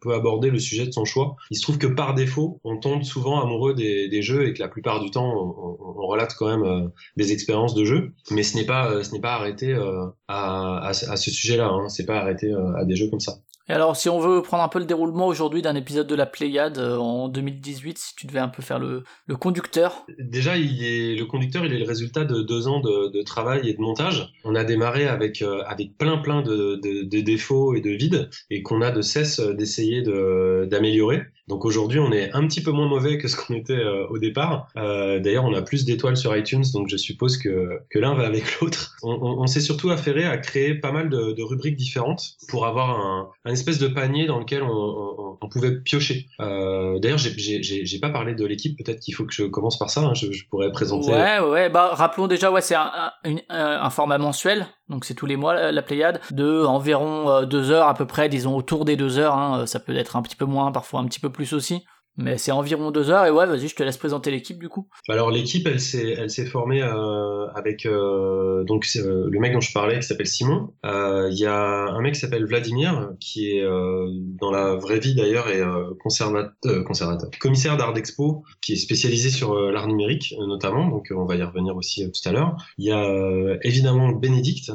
peut 0.01 0.15
aborder 0.15 0.51
le 0.51 0.59
sujet 0.59 0.87
de 0.87 0.93
son 0.93 1.05
choix. 1.05 1.37
Il 1.51 1.57
se 1.57 1.63
trouve 1.63 1.79
que 1.79 1.87
par 1.87 2.15
défaut, 2.15 2.61
on 2.65 2.79
tombe 2.79 3.03
souvent 3.03 3.41
amoureux 3.43 3.75
des, 3.75 4.09
des 4.09 4.23
jeux 4.23 4.49
et 4.49 4.55
que 4.55 4.61
la 4.61 4.69
plupart 4.69 5.01
du 5.01 5.11
temps, 5.11 5.33
on, 5.33 5.79
on, 5.81 6.03
on 6.03 6.07
relate 6.07 6.35
quand 6.39 6.47
même 6.47 6.91
des 7.17 7.33
expériences 7.33 7.75
de 7.75 7.85
jeux. 7.85 8.13
Mais 8.31 8.43
ce 8.53 8.59
n'est 8.59 8.67
pas 8.67 8.91
euh, 8.91 9.03
ce 9.03 9.13
n'est 9.13 9.21
pas 9.21 9.35
arrêté 9.35 9.73
euh, 9.73 10.07
à, 10.29 10.89
à, 10.89 10.93
ce 10.93 11.31
sujet-là. 11.31 11.69
Hein. 11.69 11.89
C'est 11.89 12.07
pas 12.07 12.19
arrêté 12.19 12.53
euh, 12.53 12.77
à 12.77 12.85
des 12.85 12.97
jeux 12.97 13.09
comme 13.09 13.21
ça. 13.21 13.39
Et 13.69 13.73
alors, 13.73 13.97
si 13.97 14.09
on 14.09 14.19
veut 14.19 14.43
prendre 14.43 14.65
un 14.65 14.69
peu 14.69 14.81
le 14.81 14.85
déroulement 14.85 15.29
aujourd'hui 15.29 15.63
d'un 15.63 15.77
épisode 15.77 16.09
de 16.09 16.17
la 16.17 16.27
Pléiade 16.27 16.79
en 16.79 17.29
2018, 17.29 17.97
si 17.97 18.15
tu 18.17 18.27
devais 18.27 18.41
un 18.41 18.49
peu 18.49 18.61
faire 18.61 18.81
le, 18.81 19.05
le 19.27 19.37
conducteur 19.37 20.05
Déjà, 20.19 20.57
il 20.57 20.85
est, 20.85 21.15
le 21.15 21.25
conducteur, 21.27 21.65
il 21.65 21.73
est 21.73 21.79
le 21.79 21.87
résultat 21.87 22.25
de 22.25 22.43
deux 22.43 22.67
ans 22.67 22.81
de, 22.81 23.09
de 23.17 23.23
travail 23.23 23.69
et 23.69 23.75
de 23.75 23.81
montage. 23.81 24.33
On 24.45 24.57
a 24.57 24.65
démarré 24.65 25.07
avec, 25.07 25.43
avec 25.43 25.97
plein 25.97 26.19
plein 26.19 26.43
de, 26.43 26.75
de, 26.83 27.05
de 27.05 27.21
défauts 27.21 27.75
et 27.75 27.81
de 27.81 27.91
vides, 27.91 28.29
et 28.51 28.63
qu'on 28.63 28.83
a 28.83 28.91
de 28.91 29.01
cesse 29.01 29.39
d'essayer 29.39 30.03
d'améliorer. 30.03 31.23
Donc 31.49 31.65
aujourd'hui, 31.65 31.99
on 31.99 32.13
est 32.13 32.33
un 32.33 32.47
petit 32.47 32.63
peu 32.63 32.71
moins 32.71 32.87
mauvais 32.87 33.19
que 33.19 33.29
ce 33.29 33.37
qu'on 33.37 33.55
était 33.55 33.73
euh, 33.73 34.07
au 34.09 34.19
départ. 34.19 34.69
Euh, 34.77 35.19
D'ailleurs, 35.19 35.45
on 35.45 35.55
a 35.55 35.63
plus 35.63 35.85
d'étoiles 35.85 36.17
sur 36.17 36.37
iTunes, 36.37 36.65
donc 36.73 36.89
je 36.89 36.97
suppose 36.97 37.37
que, 37.37 37.81
que 37.91 37.99
l'un 37.99 38.15
va 38.15 38.27
avec 38.27 38.61
l'autre. 38.61 38.97
On, 39.03 39.13
on, 39.13 39.43
on 39.43 39.47
s'est 39.47 39.61
surtout 39.61 39.91
affairé 39.91 40.25
à 40.25 40.39
créer 40.39 40.75
pas 40.75 40.93
mal 40.93 41.09
de, 41.11 41.33
de 41.33 41.43
rubriques 41.43 41.77
différentes 41.77 42.37
pour 42.49 42.67
avoir 42.67 42.91
un, 42.91 43.31
un, 43.45 43.53
espèce 43.53 43.79
de 43.79 43.89
panier 43.89 44.27
dans 44.27 44.39
lequel 44.39 44.63
on, 44.63 45.39
on 45.41 45.49
pouvait 45.49 45.81
piocher. 45.81 46.29
Euh, 46.41 46.99
D'ailleurs, 47.01 47.19
j'ai 47.19 47.99
pas 48.01 48.11
parlé 48.11 48.35
de 48.35 48.47
l'équipe. 48.47 48.77
Peut-être 48.79 49.01
qu'il 49.01 49.15
faut 49.15 49.25
que 49.25 49.33
je 49.35 49.45
commence 49.45 49.79
par 49.79 49.91
ça. 49.91 50.03
Hein. 50.03 50.15
Je, 50.15 50.31
je, 50.31 50.47
pourrais 50.49 50.71
présenter. 50.71 51.11
Ouais, 51.11 51.41
ouais. 51.41 51.71
Bah 51.71 51.91
rappelons 51.95 52.29
déjà, 52.29 52.51
ouais, 52.51 52.61
c'est 52.61 52.75
un, 52.75 53.11
un, 53.25 53.37
un, 53.49 53.91
format 53.91 54.19
mensuel. 54.19 54.67
Donc 54.93 55.05
c'est 55.05 55.15
tous 55.15 55.27
les 55.27 55.37
mois 55.37 55.73
la, 55.73 55.83
Pléiade 55.83 56.21
de 56.31 56.65
environ 56.65 57.29
euh, 57.31 57.45
deux 57.47 57.71
heures 57.71 57.89
à 57.89 57.95
peu 57.95 58.07
près, 58.07 58.29
disons 58.29 58.55
autour 58.55 58.85
des 58.85 58.95
deux 58.95 59.19
heures. 59.19 59.37
Hein. 59.37 59.67
Ça 59.67 59.81
peut 59.81 59.97
être 59.97 60.17
un 60.17 60.23
petit 60.23 60.37
peu 60.37 60.45
moins, 60.45 60.71
parfois 60.71 61.01
un 61.01 61.07
petit 61.07 61.21
peu 61.21 61.31
plus 61.31 61.53
aussi. 61.55 61.85
Mais 62.19 62.37
c'est 62.37 62.53
environ 62.53 62.91
deux 62.91 63.11
heures 63.11 63.25
et 63.25 63.31
ouais, 63.31 63.47
vas-y, 63.47 63.69
je 63.69 63.75
te 63.75 63.83
laisse 63.83 63.97
présenter 63.97 64.31
l'équipe 64.31 64.59
du 64.59 64.69
coup. 64.69 64.87
Alors 65.09 65.31
l'équipe, 65.31 65.67
elle 65.67 65.81
s'est, 65.81 66.15
elle 66.19 66.29
s'est 66.29 66.45
formée 66.45 66.83
euh, 66.83 67.47
avec 67.55 67.87
euh, 67.87 68.65
donc 68.65 68.87
euh, 68.97 69.29
le 69.31 69.41
mec 69.41 69.55
dont 69.55 69.61
je 69.61 69.73
parlais 69.73 69.99
qui 69.99 70.07
s'appelle 70.07 70.27
Simon. 70.27 70.75
Il 70.85 71.39
y 71.39 71.47
a 71.47 71.55
un 71.55 72.01
mec 72.03 72.15
qui 72.15 72.21
s'appelle 72.21 72.45
Vladimir 72.45 73.13
qui 73.19 73.53
est 73.53 73.65
dans 73.65 74.51
la 74.51 74.75
vraie 74.75 74.99
vie 74.99 75.15
d'ailleurs 75.15 75.49
et 75.49 75.63
conservateur, 76.01 76.85
conservateur, 76.85 77.31
commissaire 77.41 77.77
d'art 77.77 77.95
d'expo 77.95 78.45
qui 78.61 78.75
est 78.75 78.77
spécialisé 78.77 79.31
sur 79.31 79.55
l'art 79.55 79.87
numérique 79.87 80.35
notamment. 80.47 80.89
Donc 80.89 81.09
on 81.15 81.25
va 81.25 81.37
y 81.37 81.43
revenir 81.43 81.77
aussi 81.77 82.11
tout 82.11 82.29
à 82.29 82.33
l'heure. 82.33 82.57
Il 82.77 82.87
y 82.87 82.93
a 82.93 83.57
évidemment 83.63 84.11
Bénédicte 84.11 84.71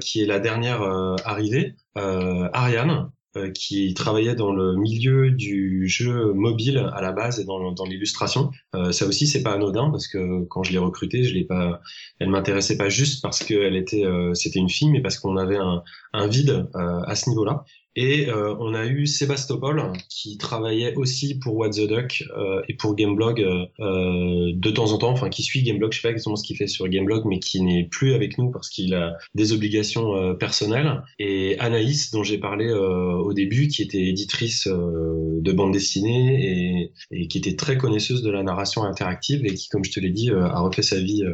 qui 0.00 0.22
est 0.22 0.26
la 0.26 0.40
dernière 0.40 0.82
arrivée. 1.24 1.74
Ariane, 1.94 3.10
qui 3.54 3.94
travaillait 3.94 4.34
dans 4.34 4.52
le 4.52 4.76
milieu 4.76 5.30
du 5.30 5.88
jeu 5.88 6.32
mobile 6.32 6.90
à 6.94 7.00
la 7.00 7.12
base 7.12 7.40
et 7.40 7.44
dans, 7.44 7.72
dans 7.72 7.84
l'illustration. 7.84 8.50
Euh, 8.74 8.92
ça 8.92 9.06
aussi, 9.06 9.26
c'est 9.26 9.42
pas 9.42 9.52
anodin 9.52 9.90
parce 9.90 10.06
que 10.06 10.44
quand 10.44 10.62
je 10.62 10.72
l'ai 10.72 10.78
recrutée, 10.78 11.24
je 11.24 11.34
l'ai 11.34 11.44
pas, 11.44 11.80
elle 12.18 12.30
m'intéressait 12.30 12.76
pas 12.76 12.88
juste 12.88 13.22
parce 13.22 13.42
qu'elle 13.42 13.76
était, 13.76 14.04
euh, 14.04 14.34
c'était 14.34 14.58
une 14.58 14.68
fille, 14.68 14.90
mais 14.90 15.00
parce 15.00 15.18
qu'on 15.18 15.36
avait 15.36 15.56
un, 15.56 15.82
un 16.12 16.26
vide 16.26 16.68
euh, 16.74 17.00
à 17.02 17.14
ce 17.14 17.28
niveau-là. 17.30 17.64
Et 17.94 18.28
euh, 18.28 18.54
on 18.58 18.74
a 18.74 18.86
eu 18.86 19.06
Sébastopol 19.06 19.92
qui 20.08 20.38
travaillait 20.38 20.94
aussi 20.94 21.38
pour 21.38 21.56
What 21.56 21.70
the 21.70 21.86
Duck 21.86 22.24
euh, 22.36 22.62
et 22.68 22.74
pour 22.74 22.94
Gameblog 22.94 23.42
euh, 23.42 23.66
euh, 23.80 24.52
de 24.54 24.70
temps 24.70 24.92
en 24.92 24.98
temps, 24.98 25.10
enfin 25.10 25.28
qui 25.28 25.42
suit 25.42 25.62
Gameblog, 25.62 25.92
je 25.92 25.98
sais 25.98 26.02
pas 26.02 26.10
exactement 26.10 26.36
ce 26.36 26.44
qu'il 26.44 26.56
fait 26.56 26.66
sur 26.66 26.88
Gameblog, 26.88 27.24
mais 27.26 27.38
qui 27.38 27.60
n'est 27.60 27.84
plus 27.90 28.14
avec 28.14 28.38
nous 28.38 28.50
parce 28.50 28.70
qu'il 28.70 28.94
a 28.94 29.18
des 29.34 29.52
obligations 29.52 30.16
euh, 30.16 30.32
personnelles. 30.32 31.02
Et 31.18 31.58
Anaïs, 31.58 32.10
dont 32.12 32.22
j'ai 32.22 32.38
parlé 32.38 32.66
euh, 32.66 33.12
au 33.16 33.34
début, 33.34 33.68
qui 33.68 33.82
était 33.82 34.06
éditrice 34.06 34.66
de 34.66 35.52
bande 35.52 35.72
dessinée 35.72 36.80
et, 36.80 36.92
et, 37.10 37.28
qui 37.28 37.38
était 37.38 37.56
très 37.56 37.76
connaisseuse 37.76 38.22
de 38.22 38.30
la 38.30 38.42
narration 38.42 38.84
interactive 38.84 39.44
et 39.44 39.54
qui, 39.54 39.68
comme 39.68 39.84
je 39.84 39.90
te 39.90 40.00
l'ai 40.00 40.10
dit, 40.10 40.30
a 40.30 40.60
refait 40.60 40.82
sa 40.82 40.98
vie 40.98 41.24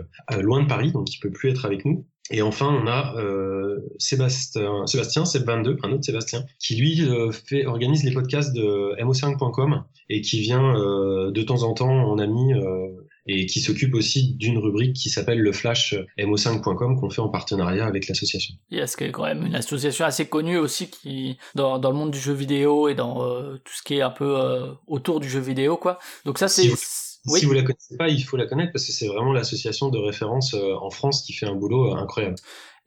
loin 0.41 0.63
de 0.63 0.69
Paris, 0.69 0.93
donc 0.93 1.13
il 1.15 1.19
peut 1.21 1.31
plus 1.31 1.51
être 1.51 1.65
avec 1.65 1.85
nous. 1.85 2.05
Et 2.31 2.43
enfin, 2.43 2.67
on 2.83 2.87
a 2.87 3.15
euh, 3.17 3.79
Sébastien, 3.99 4.87
Sébastien, 4.87 5.23
Seb22, 5.23 5.79
un 5.83 5.93
autre 5.93 6.05
Sébastien, 6.05 6.45
qui 6.59 6.77
lui 6.77 7.03
euh, 7.03 7.33
fait, 7.33 7.67
organise 7.67 8.05
les 8.05 8.13
podcasts 8.13 8.53
de 8.53 8.95
mo5.com 9.03 9.85
et 10.11 10.21
qui 10.21 10.41
vient 10.41 10.77
euh, 10.77 11.31
de 11.31 11.43
temps 11.43 11.63
en 11.63 11.75
temps 11.75 11.89
en 11.89 12.19
ami 12.19 12.53
euh, 12.53 12.89
et 13.29 13.47
qui 13.47 13.61
s'occupe 13.61 13.95
aussi 13.95 14.35
d'une 14.35 14.59
rubrique 14.59 14.95
qui 14.95 15.11
s'appelle 15.11 15.41
le 15.41 15.53
Flash 15.53 15.95
mo5.com 16.19 16.99
qu'on 16.99 17.11
fait 17.11 17.21
en 17.21 17.29
partenariat 17.29 17.87
avec 17.87 18.09
l'association. 18.09 18.55
Yes, 18.71 18.97
qui 18.97 19.05
est 19.05 19.11
quand 19.11 19.25
même 19.25 19.45
une 19.45 19.55
association 19.55 20.07
assez 20.07 20.27
connue 20.27 20.57
aussi 20.57 20.89
qui 20.89 21.37
dans, 21.55 21.79
dans 21.79 21.91
le 21.91 21.97
monde 21.97 22.11
du 22.11 22.19
jeu 22.19 22.33
vidéo 22.33 22.89
et 22.89 22.95
dans 22.95 23.23
euh, 23.23 23.59
tout 23.65 23.73
ce 23.75 23.83
qui 23.83 23.95
est 23.95 24.03
un 24.03 24.11
peu 24.11 24.39
euh, 24.39 24.73
autour 24.87 25.21
du 25.21 25.29
jeu 25.29 25.41
vidéo 25.41 25.77
quoi? 25.77 25.99
Donc 26.25 26.39
ça 26.39 26.49
c'est 26.49 26.75
si 26.75 27.08
si 27.29 27.47
vous 27.47 27.53
la 27.53 27.63
connaissez 27.63 27.97
pas, 27.97 28.09
il 28.09 28.23
faut 28.23 28.37
la 28.37 28.47
connaître 28.47 28.73
parce 28.73 28.85
que 28.85 28.93
c'est 28.93 29.09
vraiment 29.09 29.33
l'association 29.33 29.89
de 29.89 29.99
référence 29.99 30.55
euh, 30.55 30.75
en 30.81 30.91
France 30.91 31.23
qui 31.23 31.33
fait 31.33 31.47
un 31.47 31.55
boulot 31.55 31.93
euh, 31.93 31.97
incroyable. 31.97 32.37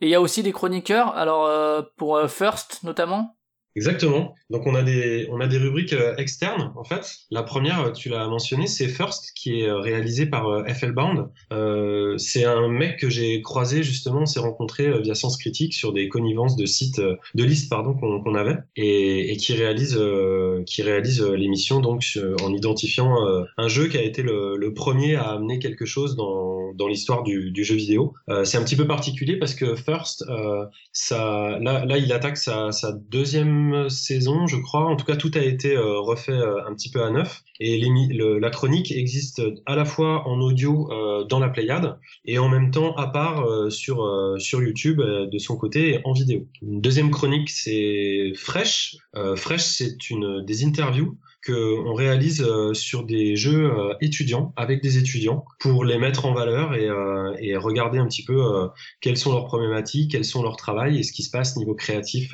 Et 0.02 0.08
il 0.08 0.10
y 0.10 0.16
a 0.16 0.22
aussi 0.22 0.44
des 0.44 0.52
chroniqueurs, 0.52 1.16
alors 1.16 1.46
euh, 1.46 1.82
pour 1.98 2.20
First 2.28 2.84
notamment? 2.84 3.36
Exactement. 3.76 4.36
Donc 4.50 4.68
on 4.68 4.76
a 4.76 4.84
des 4.84 5.28
on 5.32 5.40
a 5.40 5.48
des 5.48 5.58
rubriques 5.58 5.96
externes 6.18 6.74
en 6.76 6.84
fait. 6.84 7.16
La 7.30 7.44
première, 7.44 7.94
tu 7.94 8.10
l'as 8.10 8.28
mentionné, 8.28 8.68
c'est 8.68 8.88
First 8.88 9.32
qui 9.36 9.62
est 9.62 9.72
réalisé 9.72 10.26
par 10.26 10.66
FL 10.68 10.92
Bound. 10.92 11.30
Euh, 11.54 12.18
c'est 12.18 12.44
un 12.44 12.68
mec 12.68 13.00
que 13.00 13.10
j'ai 13.10 13.42
croisé 13.42 13.82
justement, 13.82 14.22
on 14.22 14.26
s'est 14.26 14.42
rencontré 14.42 15.02
via 15.02 15.16
Sens 15.16 15.38
Critique 15.38 15.74
sur 15.74 15.94
des 15.94 16.10
connivences 16.10 16.58
de 16.58 16.66
sites 16.66 17.00
de 17.00 17.44
listes 17.44 17.70
pardon 17.70 17.94
qu'on 17.94 18.36
avait 18.36 18.58
et, 18.76 19.32
et, 19.32 19.38
qui 19.38 19.54
réalise 19.54 19.98
euh, 19.98 20.64
qui 20.66 20.82
réalise 20.82 21.22
l'émission 21.22 21.80
donc 21.80 22.04
en 22.44 22.54
identifiant 22.54 23.26
euh, 23.26 23.44
un 23.58 23.68
jeu 23.68 23.88
qui 23.88 23.98
a 23.98 24.02
été 24.02 24.22
le, 24.22 24.58
le, 24.58 24.74
premier 24.74 25.16
à 25.16 25.32
amener 25.32 25.60
quelque 25.60 25.86
chose 25.86 26.16
dans 26.16 26.74
dans 26.74 26.88
l'histoire 26.88 27.24
du, 27.24 27.52
du 27.52 27.64
jeu 27.64 27.76
vidéo. 27.76 28.14
c'est 28.44 28.58
un 28.58 28.64
petit 28.64 28.78
peu 28.78 28.88
particulier 28.88 29.38
parce 29.38 29.54
que 29.54 29.76
First 29.76 30.26
ça 30.92 31.60
là 31.60 31.86
là 31.86 31.98
il 31.98 32.12
attaque 32.12 32.38
sa, 32.38 32.72
sa 32.72 32.92
deuxième 32.94 33.61
saison, 33.90 34.48
je 34.48 34.58
crois. 34.58 34.86
En 34.86 34.96
tout 34.96 35.06
cas, 35.06 35.16
tout 35.16 35.32
a 35.36 35.42
été 35.42 35.78
refait 35.78 36.34
un 36.34 36.74
petit 36.74 36.90
peu 36.90 37.04
à 37.04 37.10
neuf. 37.10 37.44
Et 37.60 37.80
la 37.80 38.50
chronique 38.50 38.92
existe 38.92 39.42
à 39.66 39.76
la 39.76 39.86
fois 39.86 40.28
en 40.28 40.40
audio 40.42 40.90
dans 41.30 41.40
la 41.40 41.50
Pléiade 41.50 41.98
et 42.26 42.40
en 42.40 42.50
même 42.50 42.72
temps 42.72 42.96
à 42.96 43.08
part 43.08 43.46
sur, 43.72 44.36
sur 44.40 44.62
YouTube 44.62 45.02
de 45.02 45.38
son 45.38 45.58
côté 45.58 46.00
en 46.04 46.14
vidéo. 46.14 46.48
Une 46.62 46.82
deuxième 46.82 47.12
chronique, 47.12 47.50
c'est 47.50 48.32
Fresh. 48.36 48.98
Fresh, 49.36 49.62
c'est 49.62 50.10
une 50.10 50.44
des 50.46 50.66
interviews 50.66 51.18
qu'on 51.46 51.94
réalise 51.94 52.42
euh, 52.42 52.74
sur 52.74 53.04
des 53.04 53.36
jeux 53.36 53.72
euh, 53.72 53.94
étudiants, 54.00 54.54
avec 54.56 54.82
des 54.82 54.98
étudiants, 54.98 55.46
pour 55.60 55.84
les 55.84 55.98
mettre 55.98 56.26
en 56.26 56.34
valeur 56.34 56.76
et, 56.76 56.88
euh, 56.88 57.34
et 57.40 57.56
regarder 57.58 57.98
un 57.98 58.08
petit 58.08 58.24
peu 58.24 58.42
quelles 59.02 59.18
sont 59.18 59.32
leurs 59.32 59.46
problématiques, 59.46 60.12
quels 60.12 60.26
sont 60.26 60.44
leurs 60.44 60.56
travails 60.56 61.00
et 61.00 61.04
ce 61.04 61.12
qui 61.12 61.24
se 61.24 61.32
passe 61.32 61.58
niveau 61.58 61.76
créatif 61.76 62.34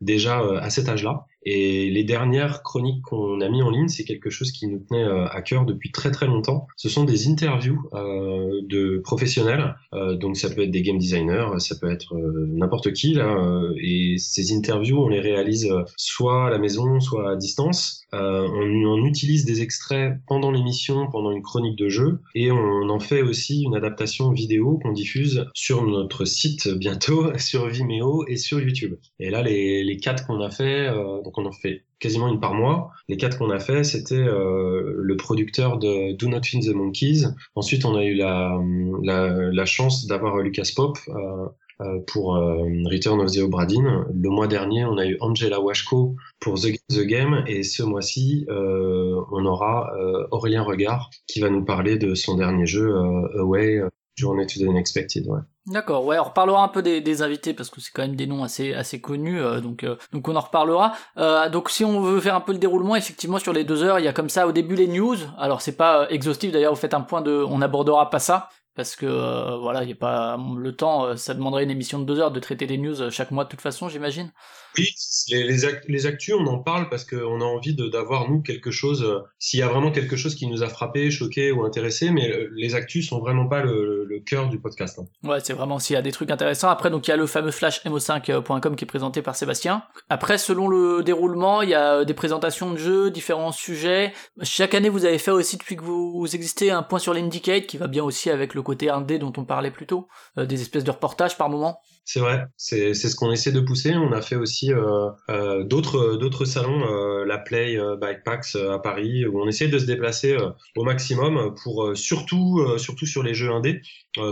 déjà 0.00 0.40
à 0.60 0.70
cet 0.70 0.88
âge-là. 0.88 1.26
Et 1.48 1.90
les 1.90 2.02
dernières 2.02 2.64
chroniques 2.64 3.02
qu'on 3.02 3.40
a 3.40 3.48
mis 3.48 3.62
en 3.62 3.70
ligne, 3.70 3.86
c'est 3.86 4.02
quelque 4.02 4.30
chose 4.30 4.50
qui 4.50 4.66
nous 4.66 4.80
tenait 4.80 5.04
euh, 5.04 5.28
à 5.28 5.42
cœur 5.42 5.64
depuis 5.64 5.92
très 5.92 6.10
très 6.10 6.26
longtemps. 6.26 6.66
Ce 6.76 6.88
sont 6.88 7.04
des 7.04 7.28
interviews 7.28 7.88
euh, 7.94 8.62
de 8.68 8.98
professionnels, 8.98 9.76
euh, 9.94 10.16
donc 10.16 10.36
ça 10.36 10.50
peut 10.50 10.62
être 10.62 10.72
des 10.72 10.82
game 10.82 10.98
designers, 10.98 11.46
ça 11.58 11.76
peut 11.80 11.88
être 11.88 12.16
n'importe 12.16 12.92
qui 12.92 13.14
là. 13.14 13.36
et 13.80 14.16
ces 14.18 14.52
interviews, 14.52 14.98
on 14.98 15.08
les 15.08 15.20
réalise 15.20 15.72
soit 15.96 16.48
à 16.48 16.50
la 16.50 16.58
maison, 16.58 16.98
soit 16.98 17.30
à 17.30 17.36
distance. 17.36 18.02
On, 18.12 18.18
on, 18.18 19.04
utilise 19.04 19.44
des 19.44 19.62
extraits 19.62 20.14
pendant 20.26 20.50
l'émission, 20.50 21.06
pendant 21.12 21.30
une 21.30 21.42
chronique 21.42 21.76
de 21.76 21.88
jeu, 21.88 22.20
et 22.34 22.50
on 22.50 22.88
en 22.88 22.98
fait 22.98 23.22
aussi 23.22 23.62
une 23.62 23.76
adaptation 23.76 24.32
vidéo 24.32 24.80
qu'on 24.82 24.92
diffuse 24.92 25.44
sur 25.54 25.86
notre 25.86 26.24
site 26.24 26.68
bientôt, 26.68 27.30
sur 27.38 27.68
Vimeo 27.68 28.24
et 28.26 28.36
sur 28.36 28.58
YouTube. 28.58 28.96
Et 29.20 29.30
là, 29.30 29.42
les, 29.42 29.96
quatre 30.02 30.26
qu'on 30.26 30.40
a 30.40 30.50
fait, 30.50 30.88
on 31.36 31.46
en 31.46 31.52
fait 31.52 31.82
quasiment 31.98 32.28
une 32.28 32.40
par 32.40 32.54
mois. 32.54 32.90
Les 33.08 33.16
quatre 33.16 33.38
qu'on 33.38 33.50
a 33.50 33.58
fait, 33.58 33.84
c'était 33.84 34.14
euh, 34.14 34.94
le 34.96 35.16
producteur 35.16 35.78
de 35.78 36.12
Do 36.16 36.28
Not 36.28 36.42
Feed 36.44 36.64
the 36.64 36.74
Monkeys. 36.74 37.24
Ensuite, 37.54 37.84
on 37.84 37.94
a 37.96 38.04
eu 38.04 38.14
la, 38.14 39.64
chance 39.64 40.06
d'avoir 40.06 40.38
Lucas 40.38 40.70
Pop 40.74 40.98
euh, 41.08 41.46
euh, 41.82 41.98
pour 42.06 42.34
Return 42.34 43.20
of 43.20 43.32
the 43.32 43.38
Obra 43.38 43.66
Le 43.66 44.28
mois 44.28 44.46
dernier, 44.46 44.84
on 44.84 44.96
a 44.98 45.06
eu 45.06 45.16
Angela 45.20 45.60
Washko 45.60 46.16
pour 46.40 46.54
The, 46.60 46.68
the 46.88 47.02
Game. 47.02 47.44
Et 47.46 47.62
ce 47.62 47.82
mois-ci, 47.82 48.46
on 48.48 49.44
aura 49.46 49.92
Aurélien 50.30 50.62
Regard 50.62 51.10
qui 51.26 51.40
va 51.40 51.50
nous 51.50 51.64
parler 51.64 51.98
de 51.98 52.14
son 52.14 52.36
dernier 52.36 52.66
jeu, 52.66 52.94
Away, 53.38 53.82
Journey 54.16 54.46
to 54.46 54.58
the 54.58 54.68
Unexpected. 54.68 55.26
Ouais. 55.26 55.40
D'accord, 55.66 56.04
ouais, 56.04 56.18
on 56.18 56.24
reparlera 56.24 56.62
un 56.62 56.68
peu 56.68 56.80
des, 56.80 57.00
des 57.00 57.22
invités 57.22 57.52
parce 57.52 57.70
que 57.70 57.80
c'est 57.80 57.90
quand 57.92 58.02
même 58.02 58.16
des 58.16 58.26
noms 58.26 58.44
assez 58.44 58.72
assez 58.72 59.00
connus, 59.00 59.40
euh, 59.40 59.60
donc 59.60 59.82
euh, 59.84 59.96
donc 60.12 60.28
on 60.28 60.36
en 60.36 60.40
reparlera. 60.40 60.94
Euh, 61.18 61.48
donc 61.50 61.70
si 61.70 61.84
on 61.84 62.00
veut 62.00 62.20
faire 62.20 62.34
un 62.36 62.40
peu 62.40 62.52
le 62.52 62.58
déroulement, 62.58 62.96
effectivement 62.96 63.38
sur 63.38 63.52
les 63.52 63.64
deux 63.64 63.82
heures, 63.82 63.98
il 63.98 64.04
y 64.04 64.08
a 64.08 64.12
comme 64.12 64.28
ça 64.28 64.46
au 64.46 64.52
début 64.52 64.76
les 64.76 64.86
news. 64.86 65.16
Alors 65.38 65.60
c'est 65.60 65.76
pas 65.76 66.06
exhaustif 66.08 66.52
d'ailleurs, 66.52 66.72
vous 66.72 66.80
faites 66.80 66.94
un 66.94 67.00
point 67.00 67.20
de, 67.20 67.44
on 67.48 67.60
abordera 67.60 68.10
pas 68.10 68.20
ça, 68.20 68.48
parce 68.76 68.94
que 68.94 69.06
euh, 69.06 69.56
voilà, 69.56 69.82
il 69.82 69.88
y 69.88 69.92
a 69.92 69.96
pas 69.96 70.38
le 70.58 70.76
temps, 70.76 71.06
euh, 71.06 71.16
ça 71.16 71.32
demanderait 71.32 71.64
une 71.64 71.70
émission 71.70 71.98
de 71.98 72.04
deux 72.04 72.20
heures 72.20 72.30
de 72.30 72.38
traiter 72.38 72.66
des 72.66 72.76
news 72.76 73.00
euh, 73.00 73.10
chaque 73.10 73.30
mois 73.30 73.44
de 73.44 73.48
toute 73.48 73.62
façon, 73.62 73.88
j'imagine. 73.88 74.30
Oui, 74.78 74.94
les, 75.30 75.44
les, 75.44 75.66
les, 75.88 76.06
actus, 76.06 76.34
on 76.38 76.46
en 76.46 76.58
parle 76.58 76.90
parce 76.90 77.06
qu'on 77.06 77.40
a 77.40 77.44
envie 77.44 77.74
d'avoir 77.74 78.30
nous 78.30 78.42
quelque 78.42 78.70
chose, 78.70 79.24
s'il 79.38 79.60
y 79.60 79.62
a 79.62 79.68
vraiment 79.68 79.90
quelque 79.90 80.16
chose 80.16 80.34
qui 80.34 80.46
nous 80.46 80.62
a 80.62 80.68
frappé, 80.68 81.10
choqué 81.10 81.50
ou 81.50 81.64
intéressé, 81.64 82.10
mais 82.10 82.30
les 82.54 82.74
actus 82.74 83.08
sont 83.08 83.18
vraiment 83.18 83.48
pas 83.48 83.62
le, 83.62 84.04
le 84.04 84.20
cœur 84.20 84.50
du 84.50 84.60
podcast. 84.60 84.98
Hein. 84.98 85.06
Ouais, 85.26 85.38
c'est 85.42 85.54
vraiment 85.54 85.78
s'il 85.78 85.94
y 85.94 85.96
a 85.96 86.02
des 86.02 86.12
trucs 86.12 86.30
intéressants. 86.30 86.68
Après, 86.68 86.90
donc 86.90 87.08
il 87.08 87.10
y 87.10 87.14
a 87.14 87.16
le 87.16 87.26
fameux 87.26 87.52
flash 87.52 87.82
mo5.com 87.86 88.76
qui 88.76 88.84
est 88.84 88.86
présenté 88.86 89.22
par 89.22 89.34
Sébastien. 89.34 89.82
Après, 90.10 90.36
selon 90.36 90.68
le 90.68 91.02
déroulement, 91.02 91.62
il 91.62 91.70
y 91.70 91.74
a 91.74 92.04
des 92.04 92.14
présentations 92.14 92.70
de 92.70 92.76
jeux, 92.76 93.10
différents 93.10 93.52
sujets. 93.52 94.12
Chaque 94.42 94.74
année, 94.74 94.90
vous 94.90 95.06
avez 95.06 95.18
fait 95.18 95.30
aussi 95.30 95.56
depuis 95.56 95.76
que 95.76 95.82
vous, 95.82 96.20
vous 96.20 96.34
existez 96.34 96.70
un 96.70 96.82
point 96.82 96.98
sur 96.98 97.14
l'Indicate 97.14 97.66
qui 97.66 97.78
va 97.78 97.86
bien 97.86 98.04
aussi 98.04 98.28
avec 98.28 98.52
le 98.52 98.62
côté 98.66 98.90
indé 98.90 99.20
dont 99.20 99.32
on 99.36 99.44
parlait 99.44 99.70
plus 99.70 99.86
tôt, 99.86 100.08
euh, 100.38 100.44
des 100.44 100.60
espèces 100.60 100.82
de 100.82 100.90
reportages 100.90 101.38
par 101.38 101.48
moment. 101.48 101.78
C'est 102.04 102.18
vrai, 102.18 102.46
c'est 102.56 102.94
ce 102.94 103.14
qu'on 103.14 103.30
essaie 103.30 103.52
de 103.52 103.60
pousser. 103.60 103.94
On 103.94 104.12
a 104.12 104.20
fait 104.22 104.34
aussi 104.36 104.72
euh, 104.72 105.08
euh, 105.30 105.62
d'autres 105.64 106.44
salons, 106.44 106.84
la 107.24 107.38
Play 107.38 107.78
Bikepacks 108.00 108.56
à 108.56 108.78
Paris, 108.78 109.26
où 109.26 109.40
on 109.40 109.48
essaie 109.48 109.68
de 109.68 109.78
se 109.78 109.86
déplacer 109.86 110.36
au 110.76 110.84
maximum 110.84 111.54
pour 111.62 111.96
surtout 111.96 112.64
surtout 112.78 113.06
sur 113.06 113.22
les 113.22 113.34
jeux 113.34 113.50
indés. 113.50 113.80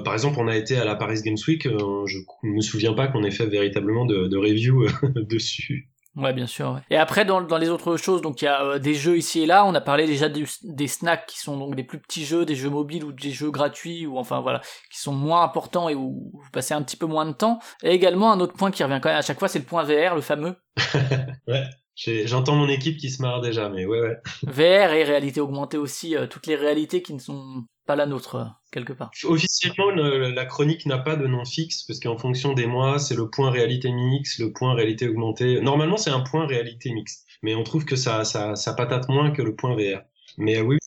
par 0.04 0.14
exemple, 0.14 0.38
on 0.40 0.48
a 0.48 0.56
été 0.56 0.76
à 0.76 0.84
la 0.84 0.94
Paris 0.94 1.20
Games 1.24 1.36
Week. 1.48 1.64
je 1.64 2.18
ne 2.44 2.52
me 2.52 2.60
souviens 2.60 2.92
pas 2.92 3.08
qu'on 3.08 3.24
ait 3.24 3.32
fait 3.32 3.46
véritablement 3.46 4.04
de, 4.04 4.28
de 4.28 4.36
review 4.36 4.86
dessus. 5.16 5.88
Ouais, 6.16 6.32
bien 6.32 6.46
sûr. 6.46 6.80
Et 6.90 6.96
après, 6.96 7.24
dans, 7.24 7.40
dans 7.40 7.58
les 7.58 7.68
autres 7.68 7.96
choses, 7.96 8.22
donc 8.22 8.40
il 8.40 8.44
y 8.44 8.48
a 8.48 8.62
euh, 8.62 8.78
des 8.78 8.94
jeux 8.94 9.16
ici 9.16 9.40
et 9.40 9.46
là. 9.46 9.64
On 9.66 9.74
a 9.74 9.80
parlé 9.80 10.06
déjà 10.06 10.28
des 10.28 10.88
snacks 10.88 11.26
qui 11.26 11.38
sont 11.38 11.56
donc 11.56 11.74
des 11.74 11.82
plus 11.82 11.98
petits 11.98 12.24
jeux, 12.24 12.44
des 12.44 12.54
jeux 12.54 12.70
mobiles 12.70 13.04
ou 13.04 13.12
des 13.12 13.32
jeux 13.32 13.50
gratuits 13.50 14.06
ou 14.06 14.18
enfin 14.18 14.40
voilà, 14.40 14.60
qui 14.92 15.00
sont 15.00 15.12
moins 15.12 15.42
importants 15.42 15.88
et 15.88 15.94
où 15.94 16.30
vous 16.32 16.50
passez 16.52 16.72
un 16.74 16.82
petit 16.82 16.96
peu 16.96 17.06
moins 17.06 17.26
de 17.26 17.32
temps. 17.32 17.58
Et 17.82 17.90
également 17.90 18.30
un 18.32 18.40
autre 18.40 18.54
point 18.54 18.70
qui 18.70 18.84
revient 18.84 19.00
quand 19.02 19.08
même 19.08 19.18
à 19.18 19.22
chaque 19.22 19.38
fois, 19.38 19.48
c'est 19.48 19.58
le 19.58 19.64
point 19.64 19.82
VR, 19.82 20.14
le 20.14 20.20
fameux. 20.20 20.56
ouais. 21.48 21.64
J'entends 21.96 22.56
mon 22.56 22.68
équipe 22.68 22.96
qui 22.96 23.10
se 23.10 23.22
marre 23.22 23.40
déjà, 23.40 23.68
mais 23.68 23.86
ouais, 23.86 24.00
ouais. 24.00 24.18
VR 24.42 24.92
et 24.92 25.04
réalité 25.04 25.40
augmentée 25.40 25.78
aussi, 25.78 26.16
euh, 26.16 26.26
toutes 26.26 26.46
les 26.46 26.56
réalités 26.56 27.02
qui 27.02 27.14
ne 27.14 27.20
sont 27.20 27.64
pas 27.86 27.96
la 27.96 28.06
nôtre, 28.06 28.54
quelque 28.72 28.92
part. 28.92 29.10
Officiellement, 29.24 29.90
la 29.90 30.44
chronique 30.46 30.86
n'a 30.86 30.98
pas 30.98 31.16
de 31.16 31.26
nom 31.26 31.44
fixe, 31.44 31.82
parce 31.82 32.00
qu'en 32.00 32.16
fonction 32.16 32.52
des 32.52 32.66
mois, 32.66 32.98
c'est 32.98 33.14
le 33.14 33.28
point 33.28 33.50
réalité 33.50 33.90
mix, 33.92 34.38
le 34.38 34.52
point 34.52 34.74
réalité 34.74 35.08
augmentée. 35.08 35.60
Normalement, 35.60 35.96
c'est 35.96 36.10
un 36.10 36.20
point 36.20 36.46
réalité 36.46 36.92
mix, 36.92 37.24
mais 37.42 37.54
on 37.54 37.62
trouve 37.62 37.84
que 37.84 37.96
ça, 37.96 38.24
ça, 38.24 38.56
ça 38.56 38.74
patate 38.74 39.08
moins 39.08 39.30
que 39.30 39.42
le 39.42 39.54
point 39.54 39.74
VR. 39.74 40.02
Mais 40.38 40.60
oui, 40.60 40.78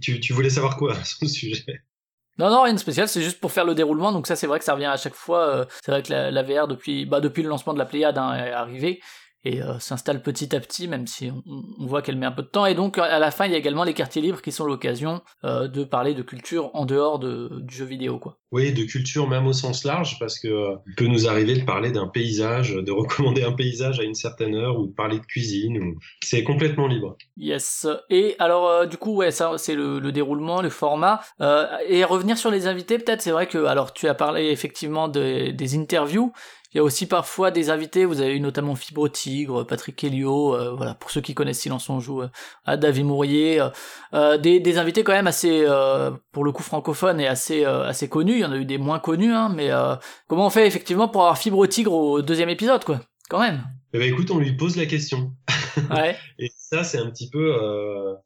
tu, 0.00 0.20
tu 0.20 0.32
voulais 0.32 0.50
savoir 0.50 0.76
quoi 0.76 0.94
sur 1.04 1.18
le 1.22 1.28
sujet? 1.28 1.82
Non, 2.38 2.48
non, 2.48 2.62
rien 2.62 2.72
de 2.72 2.78
spécial, 2.78 3.06
c'est 3.06 3.20
juste 3.20 3.38
pour 3.38 3.52
faire 3.52 3.66
le 3.66 3.74
déroulement. 3.74 4.12
Donc 4.12 4.26
ça, 4.26 4.34
c'est 4.34 4.46
vrai 4.46 4.58
que 4.58 4.64
ça 4.64 4.72
revient 4.72 4.86
à 4.86 4.96
chaque 4.96 5.14
fois. 5.14 5.46
Euh, 5.48 5.64
c'est 5.84 5.92
vrai 5.92 6.02
que 6.02 6.10
la, 6.10 6.42
VR, 6.42 6.68
depuis, 6.68 7.04
bah, 7.04 7.20
depuis 7.20 7.42
le 7.42 7.50
lancement 7.50 7.74
de 7.74 7.78
la 7.78 7.84
Pléiade, 7.84 8.16
hein, 8.16 8.34
est 8.34 8.52
arrivée 8.52 9.00
et 9.44 9.62
euh, 9.62 9.78
s'installe 9.78 10.22
petit 10.22 10.54
à 10.54 10.60
petit, 10.60 10.86
même 10.88 11.06
si 11.06 11.30
on, 11.30 11.86
voit 11.86 12.02
qu'elle 12.02 12.16
met 12.16 12.26
un 12.26 12.32
peu 12.32 12.42
de 12.42 12.48
temps. 12.48 12.66
Et 12.66 12.74
donc 12.74 12.98
à 12.98 13.18
la 13.18 13.30
fin, 13.30 13.46
il 13.46 13.52
y 13.52 13.54
a 13.54 13.58
également 13.58 13.84
les 13.84 13.94
quartiers 13.94 14.20
libres 14.20 14.42
qui 14.42 14.52
sont 14.52 14.66
l'occasion 14.66 15.22
euh, 15.44 15.66
de 15.66 15.84
parler 15.84 16.14
de 16.14 16.22
culture 16.22 16.70
en 16.74 16.84
dehors 16.84 17.18
de, 17.18 17.60
du 17.60 17.74
jeu 17.74 17.84
vidéo, 17.84 18.18
quoi. 18.18 18.36
Oui, 18.52 18.72
de 18.72 18.82
culture 18.82 19.28
même 19.28 19.46
au 19.46 19.52
sens 19.52 19.84
large, 19.84 20.18
parce 20.18 20.38
que 20.40 20.48
euh, 20.48 20.76
il 20.88 20.94
peut 20.96 21.06
nous 21.06 21.28
arriver 21.28 21.54
de 21.54 21.64
parler 21.64 21.92
d'un 21.92 22.08
paysage, 22.08 22.74
de 22.74 22.92
recommander 22.92 23.42
un 23.42 23.52
paysage 23.52 24.00
à 24.00 24.02
une 24.02 24.14
certaine 24.14 24.54
heure, 24.54 24.78
ou 24.78 24.88
de 24.88 24.92
parler 24.92 25.18
de 25.18 25.24
cuisine. 25.24 25.78
Ou... 25.78 25.98
C'est 26.22 26.42
complètement 26.42 26.86
libre. 26.86 27.16
Yes. 27.36 27.86
Et 28.10 28.34
alors 28.38 28.86
du 28.86 28.96
coup, 28.96 29.16
ouais, 29.16 29.30
ça 29.30 29.52
c'est 29.56 29.74
le, 29.74 30.00
le, 30.00 30.12
déroulement, 30.12 30.60
le 30.60 30.70
format. 30.70 31.20
et 31.88 32.04
revenir 32.04 32.36
sur 32.36 32.50
les 32.50 32.66
invités, 32.66 32.98
peut-être. 32.98 33.22
C'est 33.22 33.30
vrai 33.30 33.46
que 33.46 33.64
alors 33.64 33.92
tu 33.92 34.08
as 34.08 34.14
parlé 34.14 34.48
effectivement 34.48 35.08
de, 35.08 35.50
des 35.50 35.76
interviews. 35.76 36.32
Il 36.72 36.76
y 36.76 36.80
a 36.80 36.84
aussi 36.84 37.06
parfois 37.06 37.50
des 37.50 37.68
invités, 37.68 38.04
vous 38.04 38.20
avez 38.20 38.36
eu 38.36 38.40
notamment 38.40 38.76
Fibre 38.76 39.08
Tigre, 39.08 39.64
Patrick 39.64 40.04
Helio, 40.04 40.54
euh, 40.54 40.72
voilà, 40.76 40.94
pour 40.94 41.10
ceux 41.10 41.20
qui 41.20 41.34
connaissent 41.34 41.58
Silence 41.58 41.90
on 41.90 41.98
joue, 41.98 42.22
euh, 42.22 42.28
à 42.64 42.76
David 42.76 43.06
Mourier, 43.06 43.60
euh, 44.14 44.38
des, 44.38 44.60
des, 44.60 44.78
invités 44.78 45.02
quand 45.02 45.12
même 45.12 45.26
assez, 45.26 45.66
pour 46.30 46.44
le 46.44 46.52
coup 46.52 46.62
francophone 46.62 47.20
et 47.20 47.26
assez, 47.26 47.64
assez 47.64 48.08
connus, 48.08 48.34
il 48.34 48.40
y 48.40 48.44
en 48.44 48.52
a 48.52 48.56
eu 48.56 48.64
des 48.64 48.78
moins 48.78 49.00
connus, 49.00 49.32
hein, 49.32 49.52
mais 49.54 49.70
comment 50.28 50.46
on 50.46 50.50
fait 50.50 50.66
effectivement 50.66 51.08
pour 51.08 51.22
avoir 51.22 51.38
Fibre 51.38 51.66
Tigre 51.66 51.92
au 51.92 52.22
deuxième 52.22 52.48
épisode, 52.48 52.84
quoi, 52.84 53.00
quand 53.28 53.40
même 53.40 53.64
eh 53.92 53.98
ben 53.98 54.08
écoute, 54.08 54.30
on 54.30 54.38
lui 54.38 54.52
pose 54.52 54.76
la 54.76 54.86
question. 54.86 55.32
Ouais. 55.90 56.16
et 56.38 56.50
ça, 56.56 56.84
c'est 56.84 56.98
un 56.98 57.08
petit 57.10 57.30
peu, 57.30 57.56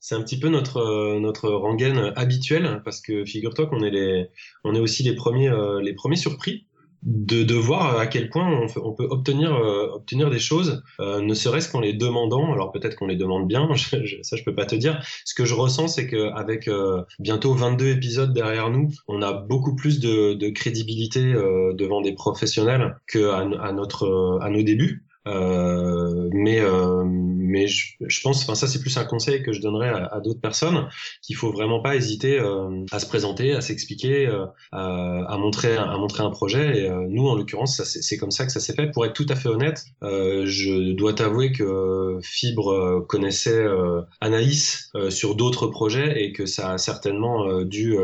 c'est 0.01 0.15
un 0.15 0.23
petit 0.23 0.39
peu 0.39 0.49
notre 0.49 1.19
notre 1.19 1.51
rengaine 1.51 2.13
habituelle 2.17 2.81
parce 2.85 3.01
que 3.01 3.25
figure-toi 3.25 3.67
qu'on 3.67 3.83
est 3.83 3.91
les, 3.91 4.31
on 4.65 4.75
est 4.75 4.81
aussi 4.81 5.03
les 5.03 5.15
premiers, 5.15 5.53
les 5.83 5.95
premiers 5.95 6.17
surpris 6.17 6.67
de, 7.05 7.43
de 7.43 7.55
voir 7.55 7.99
à 7.99 8.07
quel 8.07 8.31
point 8.31 8.49
on, 8.49 8.67
on 8.83 8.93
peut 8.93 9.05
obtenir, 9.05 9.55
euh, 9.55 9.89
obtenir 9.93 10.31
des 10.31 10.39
choses, 10.39 10.83
euh, 11.01 11.21
ne 11.21 11.35
serait-ce 11.35 11.71
qu'en 11.71 11.81
les 11.81 11.93
demandant. 11.93 12.53
Alors 12.53 12.73
peut-être 12.73 12.97
qu'on 12.97 13.07
les 13.07 13.17
demande 13.17 13.47
bien, 13.47 13.69
je, 13.75 14.17
ça 14.23 14.37
je 14.37 14.43
peux 14.43 14.55
pas 14.55 14.67
te 14.67 14.75
dire. 14.75 15.03
Ce 15.25 15.35
que 15.35 15.45
je 15.45 15.55
ressens, 15.55 15.89
c'est 15.89 16.07
qu'avec 16.07 16.69
euh, 16.69 17.03
bientôt 17.19 17.55
22 17.55 17.89
épisodes 17.89 18.33
derrière 18.33 18.71
nous, 18.71 18.91
on 19.07 19.23
a 19.23 19.33
beaucoup 19.33 19.77
plus 19.77 20.01
de, 20.01 20.35
de 20.35 20.49
crédibilité 20.49 21.23
devant 21.75 22.01
des 22.01 22.13
professionnels 22.13 22.97
qu'à 23.07 23.39
à 23.39 23.73
notre 23.73 24.39
à 24.41 24.51
nos 24.51 24.63
débuts. 24.63 25.05
mais 25.27 26.61
mais 27.55 27.69
je, 27.69 28.21
pense, 28.23 28.43
enfin 28.43 28.57
ça 28.57 28.67
c'est 28.67 28.81
plus 28.81 28.97
un 28.99 29.05
conseil 29.05 29.45
que 29.45 29.53
je 29.53 29.61
donnerais 29.61 29.89
à, 29.89 30.21
d'autres 30.21 30.41
personnes, 30.41 30.89
qu'il 31.23 31.37
faut 31.37 31.53
vraiment 31.53 31.81
pas 31.81 31.95
hésiter 31.95 32.41
à 32.91 32.99
se 32.99 33.07
présenter, 33.07 33.53
à 33.53 33.61
s'expliquer, 33.61 34.29
à, 34.73 35.37
montrer, 35.39 35.77
à 35.77 35.97
montrer 35.97 36.25
un 36.25 36.31
projet. 36.31 36.81
Et 36.81 36.91
nous, 37.09 37.29
en 37.29 37.37
l'occurrence, 37.37 37.83
c'est 37.85 38.17
comme 38.17 38.33
ça 38.33 38.45
que 38.45 38.51
ça 38.51 38.59
s'est 38.59 38.75
fait. 38.75 38.91
Pour 38.91 39.07
être 39.07 39.13
tout 39.13 39.27
à 39.29 39.37
fait 39.37 39.49
honnête, 39.49 39.85
je 40.03 40.93
dois 40.93 41.13
t'avouer 41.13 41.53
que 41.53 42.19
Fibre 42.23 43.07
connaissait 43.09 43.65
Anaïs 44.21 44.91
sur 45.11 45.37
d'autres 45.37 45.69
projets 45.69 46.25
et 46.25 46.33
que 46.33 46.47
ça 46.47 46.73
a 46.73 46.79
certainement 46.79 47.63
dû 47.63 47.97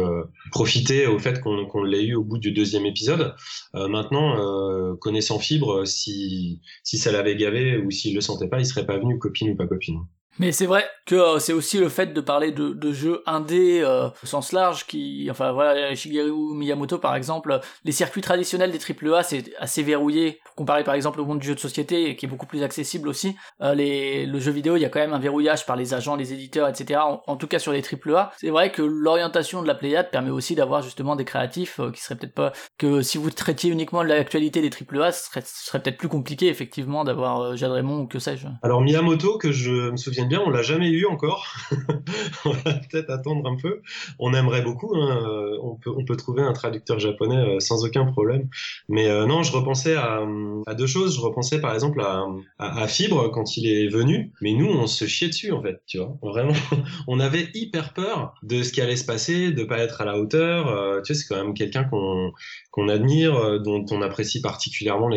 profiter 0.52 1.06
au 1.08 1.18
fait 1.18 1.40
qu'on 1.40 1.82
l'ait 1.82 2.04
eu 2.04 2.14
au 2.14 2.22
bout 2.22 2.38
du 2.38 2.52
deuxième 2.52 2.86
épisode. 2.86 3.34
maintenant, 3.74 4.96
connaissant 5.00 5.40
Fibre, 5.40 5.86
si, 5.86 6.60
si 6.84 6.98
ça 6.98 7.10
l'avait 7.10 7.36
gavé 7.36 7.78
ou 7.78 7.90
s'il 7.90 8.14
le 8.14 8.20
sentait 8.20 8.48
pas, 8.48 8.60
il 8.60 8.66
serait 8.66 8.86
pas 8.86 8.98
venu, 8.98 9.18
copine 9.40 9.50
ou 9.52 9.56
pas 9.56 9.66
copine? 9.66 10.06
Mais 10.40 10.52
c'est 10.52 10.64
vrai 10.64 10.86
que 11.04 11.14
euh, 11.14 11.38
c'est 11.38 11.52
aussi 11.52 11.76
le 11.76 11.90
fait 11.90 12.14
de 12.14 12.20
parler 12.22 12.50
de, 12.50 12.70
de 12.70 12.92
jeux 12.92 13.22
indés 13.26 13.82
euh, 13.84 14.08
au 14.22 14.26
sens 14.26 14.52
large 14.52 14.86
qui, 14.86 15.28
enfin 15.30 15.52
voilà, 15.52 15.94
Shigeru 15.94 16.54
Miyamoto 16.54 16.96
par 16.96 17.14
exemple, 17.14 17.60
les 17.84 17.92
circuits 17.92 18.22
traditionnels 18.22 18.72
des 18.72 18.78
AAA 18.78 19.22
c'est 19.22 19.52
assez 19.58 19.82
verrouillé 19.82 20.40
pour 20.46 20.54
comparer 20.54 20.82
par 20.82 20.94
exemple 20.94 21.20
au 21.20 21.26
monde 21.26 21.40
du 21.40 21.46
jeu 21.46 21.54
de 21.54 21.60
société 21.60 22.16
qui 22.16 22.24
est 22.24 22.28
beaucoup 22.28 22.46
plus 22.46 22.62
accessible 22.62 23.08
aussi. 23.08 23.36
Euh, 23.60 23.74
les, 23.74 24.24
le 24.24 24.40
jeu 24.40 24.50
vidéo, 24.50 24.76
il 24.76 24.80
y 24.80 24.86
a 24.86 24.88
quand 24.88 25.00
même 25.00 25.12
un 25.12 25.18
verrouillage 25.18 25.66
par 25.66 25.76
les 25.76 25.92
agents, 25.92 26.16
les 26.16 26.32
éditeurs, 26.32 26.68
etc. 26.68 27.00
En, 27.26 27.36
tout 27.36 27.46
cas 27.46 27.58
sur 27.58 27.72
les 27.72 27.82
AAA, 27.82 28.32
c'est 28.38 28.48
vrai 28.48 28.72
que 28.72 28.80
l'orientation 28.80 29.60
de 29.60 29.66
la 29.66 29.74
Pléiade 29.74 30.10
permet 30.10 30.30
aussi 30.30 30.54
d'avoir 30.54 30.80
justement 30.80 31.16
des 31.16 31.26
créatifs 31.26 31.82
qui 31.92 32.00
seraient 32.00 32.16
peut-être 32.16 32.34
pas 32.34 32.52
que 32.78 33.02
si 33.02 33.18
vous 33.18 33.30
traitiez 33.30 33.70
uniquement 33.70 34.02
de 34.02 34.08
l'actualité 34.08 34.62
des 34.62 34.70
AAA, 34.70 35.12
ce 35.12 35.26
serait, 35.26 35.42
serait 35.44 35.82
peut-être 35.82 35.98
plus 35.98 36.08
compliqué 36.08 36.48
effectivement 36.48 37.04
d'avoir 37.04 37.58
Jade 37.58 37.72
Raymond 37.72 38.00
ou 38.00 38.06
que 38.06 38.18
sais-je. 38.18 38.46
Alors 38.62 38.80
Miyamoto 38.80 39.36
que 39.36 39.52
je 39.52 39.90
me 39.90 39.98
souviens 39.98 40.29
on 40.36 40.50
l'a 40.50 40.62
jamais 40.62 40.90
eu 40.90 41.06
encore. 41.06 41.46
on 42.44 42.50
va 42.50 42.74
peut-être 42.74 43.10
attendre 43.10 43.48
un 43.48 43.56
peu. 43.56 43.82
On 44.18 44.34
aimerait 44.34 44.62
beaucoup. 44.62 44.94
Hein. 44.94 45.56
On, 45.62 45.76
peut, 45.76 45.90
on 45.96 46.04
peut 46.04 46.16
trouver 46.16 46.42
un 46.42 46.52
traducteur 46.52 46.98
japonais 46.98 47.36
euh, 47.36 47.60
sans 47.60 47.84
aucun 47.84 48.04
problème. 48.04 48.48
Mais 48.88 49.08
euh, 49.08 49.26
non, 49.26 49.42
je 49.42 49.52
repensais 49.52 49.94
à, 49.96 50.24
deux 50.76 50.86
choses. 50.86 51.16
Je 51.16 51.20
repensais 51.20 51.60
par 51.60 51.74
exemple 51.74 52.02
à, 52.58 52.86
Fibre 52.88 53.30
quand 53.30 53.56
il 53.56 53.66
est 53.66 53.88
venu. 53.88 54.32
Mais 54.40 54.52
nous, 54.52 54.66
on 54.66 54.86
se 54.86 55.04
chiait 55.06 55.28
dessus 55.28 55.52
en 55.52 55.62
fait. 55.62 55.82
Tu 55.86 55.98
vois, 55.98 56.16
vraiment, 56.22 56.54
on 57.08 57.20
avait 57.20 57.48
hyper 57.54 57.92
peur 57.92 58.34
de 58.42 58.62
ce 58.62 58.72
qui 58.72 58.80
allait 58.80 58.96
se 58.96 59.04
passer, 59.04 59.52
de 59.52 59.64
pas 59.64 59.78
être 59.78 60.00
à 60.00 60.04
la 60.04 60.18
hauteur. 60.18 60.68
Euh, 60.68 61.00
tu 61.02 61.14
sais, 61.14 61.20
c'est 61.20 61.34
quand 61.34 61.42
même 61.42 61.54
quelqu'un 61.54 61.84
qu'on 61.84 62.32
qu'on 62.70 62.88
admire, 62.88 63.60
dont 63.60 63.84
on 63.90 64.00
apprécie 64.00 64.40
particulièrement 64.40 65.08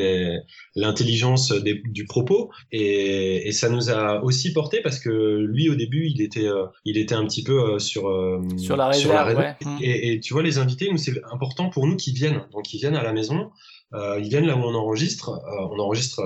l'intelligence 0.76 1.52
du 1.52 2.06
propos. 2.06 2.50
Et, 2.72 3.48
et, 3.48 3.52
ça 3.52 3.70
nous 3.70 3.92
a 3.92 4.24
aussi 4.24 4.54
porté 4.54 4.82
parce 4.82 5.00
que 5.00 5.03
lui, 5.10 5.70
au 5.70 5.76
début, 5.76 6.08
il 6.08 6.22
était, 6.22 6.48
euh, 6.48 6.66
il 6.86 6.98
était 6.98 7.16
un 7.16 7.26
petit 7.26 7.44
peu 7.44 7.74
euh, 7.74 7.80
sur, 7.80 8.08
euh, 8.08 8.42
sur 8.58 8.78
la 8.78 8.88
réserve. 8.88 9.56
Et, 9.82 10.20
tu 10.20 10.34
vois, 10.34 10.44
les 10.44 10.58
invités, 10.58 10.90
nous, 10.92 10.98
c'est 10.98 11.22
important 11.32 11.70
pour 11.70 11.88
nous 11.88 11.96
qu'ils 11.96 12.14
viennent. 12.14 12.44
Donc, 12.52 12.74
ils 12.74 12.78
viennent 12.78 12.96
à 12.96 13.04
la 13.04 13.14
maison. 13.14 13.52
ils 13.94 14.28
viennent 14.30 14.48
là 14.48 14.56
où 14.56 14.62
on 14.62 14.74
enregistre. 14.74 15.42
on 15.72 15.80
enregistre 15.80 16.22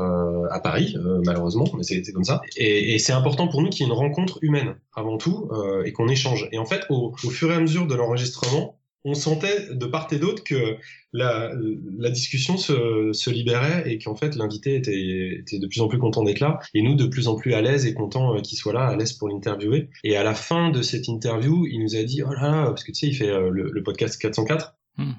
à 0.51 0.59
Paris, 0.59 0.95
malheureusement, 1.25 1.65
mais 1.75 1.83
c'est 1.83 2.13
comme 2.13 2.23
ça. 2.23 2.41
Et, 2.55 2.97
c'est 2.99 3.13
important 3.13 3.47
pour 3.47 3.61
nous 3.61 3.69
qu'il 3.69 3.85
y 3.85 3.89
ait 3.89 3.91
une 3.91 3.97
rencontre 3.97 4.39
humaine 4.41 4.75
avant 4.95 5.17
tout 5.17 5.49
et 5.85 5.91
qu'on 5.91 6.07
échange. 6.07 6.47
Et 6.51 6.57
en 6.57 6.65
fait, 6.65 6.81
au, 6.89 7.13
au 7.23 7.29
fur 7.29 7.51
et 7.51 7.55
à 7.55 7.59
mesure 7.59 7.87
de 7.87 7.95
l'enregistrement, 7.95 8.76
on 9.07 9.13
sentait 9.13 9.73
de 9.73 9.85
part 9.85 10.07
et 10.11 10.19
d'autre 10.19 10.43
que 10.43 10.77
la, 11.13 11.49
discussion 12.09 12.57
se, 12.57 13.29
libérait 13.29 13.89
et 13.89 13.97
qu'en 13.99 14.15
fait 14.15 14.35
l'invité 14.35 14.75
était, 14.75 15.43
de 15.57 15.67
plus 15.67 15.81
en 15.81 15.87
plus 15.87 15.97
content 15.97 16.23
d'être 16.23 16.41
là 16.41 16.59
et 16.73 16.81
nous 16.81 16.95
de 16.95 17.05
plus 17.05 17.29
en 17.29 17.35
plus 17.35 17.53
à 17.53 17.61
l'aise 17.61 17.85
et 17.85 17.93
content 17.93 18.35
euh, 18.35 18.41
qu'il 18.41 18.57
soit 18.57 18.73
là, 18.73 18.87
à 18.87 18.95
l'aise 18.95 19.13
pour 19.13 19.29
l'interviewer. 19.29 19.89
Et 20.03 20.17
à 20.17 20.23
la 20.23 20.33
fin 20.33 20.71
de 20.71 20.81
cette 20.81 21.07
interview, 21.07 21.65
il 21.65 21.81
nous 21.81 21.95
a 21.95 22.03
dit 22.03 22.21
oh 22.21 22.33
là 22.33 22.41
là, 22.41 22.65
parce 22.65 22.83
que 22.83 22.91
tu 22.91 22.99
sais, 22.99 23.07
il 23.07 23.15
fait 23.15 23.29
euh, 23.29 23.49
le 23.49 23.83
podcast 23.83 24.21
404 24.21 24.76
Hmm. 24.76 24.76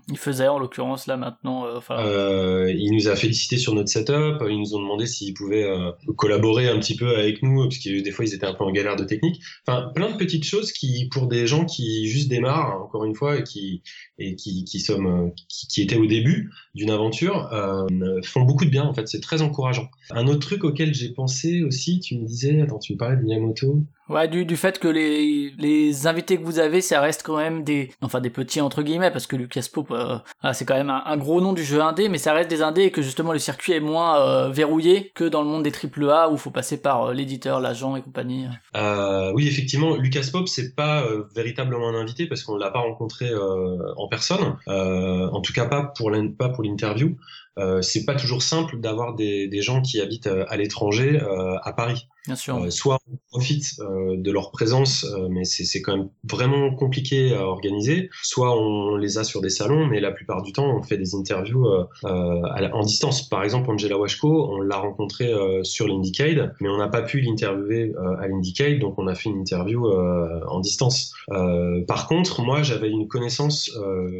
Il 0.08 0.18
faisait 0.18 0.48
en 0.48 0.58
l'occurrence 0.58 1.06
là 1.06 1.16
maintenant. 1.16 1.64
Euh, 1.66 1.78
euh, 1.90 2.72
il 2.76 2.92
nous 2.92 3.06
a 3.06 3.14
félicité 3.14 3.58
sur 3.58 3.74
notre 3.74 3.88
setup. 3.88 4.42
Ils 4.48 4.58
nous 4.58 4.74
ont 4.74 4.80
demandé 4.80 5.06
s'ils 5.06 5.34
pouvaient 5.34 5.64
euh, 5.64 5.92
collaborer 6.16 6.68
un 6.68 6.80
petit 6.80 6.96
peu 6.96 7.16
avec 7.16 7.42
nous 7.42 7.62
parce 7.62 7.78
que 7.78 8.00
des 8.00 8.10
fois 8.10 8.24
ils 8.24 8.34
étaient 8.34 8.46
un 8.46 8.54
peu 8.54 8.64
en 8.64 8.72
galère 8.72 8.96
de 8.96 9.04
technique. 9.04 9.40
Enfin, 9.66 9.90
plein 9.94 10.10
de 10.10 10.16
petites 10.16 10.44
choses 10.44 10.72
qui, 10.72 11.08
pour 11.12 11.28
des 11.28 11.46
gens 11.46 11.64
qui 11.64 12.08
juste 12.08 12.28
démarrent, 12.28 12.82
encore 12.82 13.04
une 13.04 13.14
fois, 13.14 13.38
et 13.38 13.44
qui 13.44 13.82
et 14.18 14.34
qui, 14.34 14.64
qui 14.64 14.80
sommes 14.80 15.32
qui, 15.48 15.80
étaient 15.80 15.96
au 15.96 16.06
début 16.06 16.50
d'une 16.78 16.90
aventure, 16.90 17.50
font 18.24 18.42
beaucoup 18.42 18.64
de 18.64 18.70
bien. 18.70 18.84
En 18.84 18.94
fait, 18.94 19.08
c'est 19.08 19.20
très 19.20 19.42
encourageant. 19.42 19.88
Un 20.10 20.26
autre 20.28 20.40
truc 20.40 20.64
auquel 20.64 20.94
j'ai 20.94 21.10
pensé 21.10 21.62
aussi, 21.64 22.00
tu 22.00 22.16
me 22.16 22.24
disais, 22.24 22.62
attends, 22.62 22.78
tu 22.78 22.94
me 22.94 22.98
parlais 22.98 23.16
de 23.16 23.22
Miyamoto. 23.22 23.82
Ouais, 24.08 24.26
du, 24.26 24.46
du 24.46 24.56
fait 24.56 24.78
que 24.78 24.88
les, 24.88 25.52
les 25.58 26.06
invités 26.06 26.38
que 26.38 26.42
vous 26.42 26.58
avez, 26.58 26.80
ça 26.80 27.00
reste 27.00 27.22
quand 27.22 27.36
même 27.36 27.62
des, 27.62 27.90
enfin 28.00 28.20
des 28.20 28.30
petits 28.30 28.62
entre 28.62 28.82
guillemets, 28.82 29.10
parce 29.10 29.26
que 29.26 29.36
Lucas 29.36 29.66
Pope, 29.70 29.90
euh, 29.90 30.18
c'est 30.54 30.64
quand 30.64 30.76
même 30.76 30.88
un, 30.88 31.16
gros 31.18 31.42
nom 31.42 31.52
du 31.52 31.62
jeu 31.62 31.82
indé, 31.82 32.08
mais 32.08 32.16
ça 32.16 32.32
reste 32.32 32.48
des 32.48 32.62
indés 32.62 32.84
et 32.84 32.90
que 32.90 33.02
justement 33.02 33.34
le 33.34 33.38
circuit 33.38 33.74
est 33.74 33.80
moins 33.80 34.18
euh, 34.20 34.48
verrouillé 34.48 35.12
que 35.14 35.24
dans 35.24 35.42
le 35.42 35.48
monde 35.48 35.62
des 35.62 35.72
triple 35.72 36.08
A 36.08 36.30
où 36.30 36.32
il 36.32 36.38
faut 36.38 36.50
passer 36.50 36.80
par 36.80 37.04
euh, 37.04 37.12
l'éditeur, 37.12 37.60
l'agent 37.60 37.96
et 37.96 38.02
compagnie. 38.02 38.46
oui, 39.34 39.46
effectivement, 39.46 39.96
Lucas 39.96 40.26
Pope, 40.32 40.48
c'est 40.48 40.74
pas 40.74 41.04
véritablement 41.34 41.88
un 41.88 41.94
invité 41.94 42.26
parce 42.26 42.42
qu'on 42.42 42.56
l'a 42.56 42.70
pas 42.70 42.80
rencontré 42.80 43.30
en 43.96 44.08
personne, 44.08 44.56
en 44.66 45.40
tout 45.40 45.52
cas 45.52 45.66
pas 45.66 45.82
pour 45.82 46.10
pas 46.38 46.48
pour 46.48 46.64
l'interview. 46.68 47.16
c'est 47.80 48.04
pas 48.04 48.14
toujours 48.14 48.42
simple 48.42 48.78
d'avoir 48.78 49.14
des, 49.14 49.48
des 49.48 49.62
gens 49.62 49.82
qui 49.82 50.00
habitent 50.00 50.28
à 50.28 50.56
l'étranger 50.56 51.20
à 51.62 51.72
Paris. 51.72 52.06
Bien 52.26 52.36
sûr. 52.36 52.70
soit 52.70 52.98
on 53.10 53.16
profite 53.30 53.80
de 53.80 54.30
leur 54.30 54.50
présence, 54.50 55.06
mais 55.30 55.44
c'est 55.44 55.80
quand 55.80 55.96
même 55.96 56.10
vraiment 56.30 56.74
compliqué 56.74 57.34
à 57.34 57.46
organiser. 57.46 58.10
Soit 58.22 58.54
on 58.54 58.96
les 58.96 59.16
a 59.16 59.24
sur 59.24 59.40
des 59.40 59.48
salons, 59.48 59.86
mais 59.86 59.98
la 59.98 60.10
plupart 60.10 60.42
du 60.42 60.52
temps, 60.52 60.76
on 60.76 60.82
fait 60.82 60.98
des 60.98 61.14
interviews 61.14 61.66
en 62.02 62.82
distance. 62.82 63.26
Par 63.28 63.44
exemple, 63.44 63.70
Angela 63.70 63.96
Washko, 63.96 64.52
on 64.52 64.60
l'a 64.60 64.76
rencontrée 64.76 65.32
sur 65.62 65.88
l'Indiecade, 65.88 66.54
mais 66.60 66.68
on 66.68 66.76
n'a 66.76 66.88
pas 66.88 67.02
pu 67.02 67.20
l'interviewer 67.20 67.94
à 68.20 68.28
l'Indiecade, 68.28 68.78
donc 68.78 68.98
on 68.98 69.06
a 69.06 69.14
fait 69.14 69.30
une 69.30 69.40
interview 69.40 69.88
en 69.88 70.60
distance. 70.60 71.14
par 71.86 72.08
contre, 72.08 72.42
moi, 72.42 72.62
j'avais 72.62 72.90
une 72.90 73.08
connaissance 73.08 73.70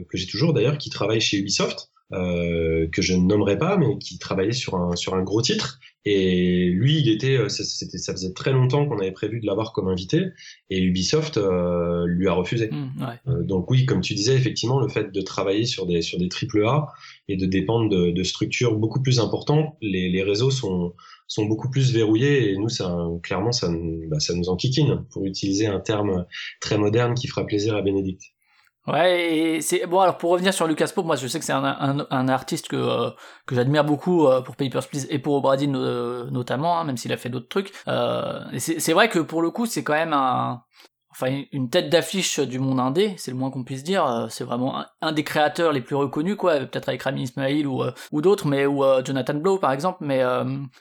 que 0.09 0.17
j'ai 0.17 0.27
toujours 0.27 0.55
d'ailleurs, 0.55 0.79
qui 0.79 0.89
travaille 0.89 1.21
chez 1.21 1.37
Ubisoft. 1.37 1.91
Euh, 2.14 2.88
que 2.90 3.03
je 3.03 3.12
ne 3.12 3.27
nommerai 3.27 3.59
pas, 3.59 3.77
mais 3.77 3.99
qui 3.99 4.18
travaillait 4.18 4.53
sur 4.53 4.77
un, 4.77 4.97
sur 4.97 5.14
un 5.14 5.23
gros 5.23 5.42
titre. 5.42 5.79
Et 6.07 6.71
lui, 6.71 7.01
il 7.01 7.11
était, 7.11 7.37
euh, 7.37 7.51
c'était, 7.51 7.99
ça 7.99 8.14
faisait 8.14 8.33
très 8.33 8.51
longtemps 8.51 8.88
qu'on 8.88 8.99
avait 8.99 9.12
prévu 9.12 9.40
de 9.40 9.47
l'avoir 9.47 9.75
comme 9.75 9.88
invité, 9.88 10.29
et 10.71 10.81
Ubisoft 10.81 11.37
euh, 11.37 12.07
lui 12.07 12.27
a 12.27 12.33
refusé. 12.33 12.71
Mmh, 12.71 13.42
donc 13.44 13.71
oui, 13.71 13.85
comme 13.85 14.01
tu 14.01 14.14
disais, 14.14 14.35
effectivement, 14.35 14.81
le 14.81 14.88
fait 14.88 15.12
de 15.12 15.21
travailler 15.21 15.66
sur 15.66 15.85
des 15.85 16.01
sur 16.01 16.18
des 16.18 16.31
triple 16.31 16.64
A 16.64 16.87
et 17.29 17.37
de 17.37 17.44
dépendre 17.44 17.90
de, 17.90 18.11
de 18.11 18.23
structures 18.23 18.75
beaucoup 18.77 19.03
plus 19.03 19.21
importantes, 19.21 19.77
les, 19.83 20.09
les 20.09 20.23
réseaux 20.23 20.51
sont 20.51 20.94
sont 21.27 21.44
beaucoup 21.44 21.68
plus 21.68 21.92
verrouillés 21.92 22.51
et 22.51 22.57
nous, 22.57 22.71
ça, 22.71 23.07
clairement, 23.23 23.53
ça, 23.53 23.71
bah, 24.09 24.18
ça 24.18 24.33
nous 24.33 24.49
enquiquine, 24.49 25.05
pour 25.11 25.27
utiliser 25.27 25.66
un 25.66 25.79
terme 25.79 26.25
très 26.59 26.79
moderne 26.79 27.12
qui 27.12 27.27
fera 27.29 27.44
plaisir 27.44 27.77
à 27.77 27.83
Bénédicte. 27.83 28.33
Ouais, 28.88 29.35
et 29.35 29.61
c'est 29.61 29.87
bon. 29.87 30.01
Alors 30.01 30.16
pour 30.16 30.31
revenir 30.31 30.55
sur 30.55 30.66
Lucas 30.66 30.90
Pope, 30.94 31.05
moi 31.05 31.16
je 31.16 31.27
sais 31.27 31.38
que 31.38 31.44
c'est 31.44 31.53
un, 31.53 31.64
un, 31.64 32.07
un, 32.11 32.29
artiste 32.29 32.68
que 32.68 32.77
euh, 32.77 33.11
que 33.46 33.55
j'admire 33.55 33.85
beaucoup 33.85 34.27
euh, 34.27 34.40
pour 34.40 34.57
Papers 34.57 34.88
Please 34.88 35.07
et 35.11 35.18
pour 35.18 35.35
Obradin 35.35 35.74
euh, 35.74 36.31
notamment, 36.31 36.79
hein, 36.79 36.85
même 36.85 36.96
s'il 36.96 37.12
a 37.12 37.18
fait 37.18 37.29
d'autres 37.29 37.48
trucs. 37.48 37.72
c'est 38.59 38.92
vrai 38.92 39.09
que 39.11 39.18
pour 39.18 39.42
le 39.42 39.51
coup, 39.51 39.66
c'est 39.66 39.85
quand 39.85 39.92
même 39.92 40.14
un 40.14 40.62
enfin 41.11 41.42
une 41.53 41.68
tête 41.68 41.90
d'affiche 41.90 42.40
du 42.40 42.59
monde 42.59 42.81
indé, 42.81 43.14
c'est 43.18 43.31
le 43.31 43.37
moins 43.37 43.51
qu'on 43.51 43.64
puisse 43.64 43.85
dire. 43.85 44.27
C'est 44.31 44.44
vraiment 44.44 44.85
un, 45.03 45.12
des 45.12 45.24
créateurs 45.24 45.72
les 45.72 45.83
plus 45.83 45.96
reconnus, 45.96 46.37
quoi. 46.37 46.59
Peut-être 46.61 46.88
avec 46.88 47.03
Rami 47.03 47.24
Ismail 47.24 47.66
ou 47.66 47.83
ou 48.12 48.22
d'autres, 48.22 48.46
mais 48.46 48.64
ou 48.64 48.85
Jonathan 49.05 49.35
Blow 49.35 49.59
par 49.59 49.72
exemple. 49.72 49.98
Mais 50.01 50.22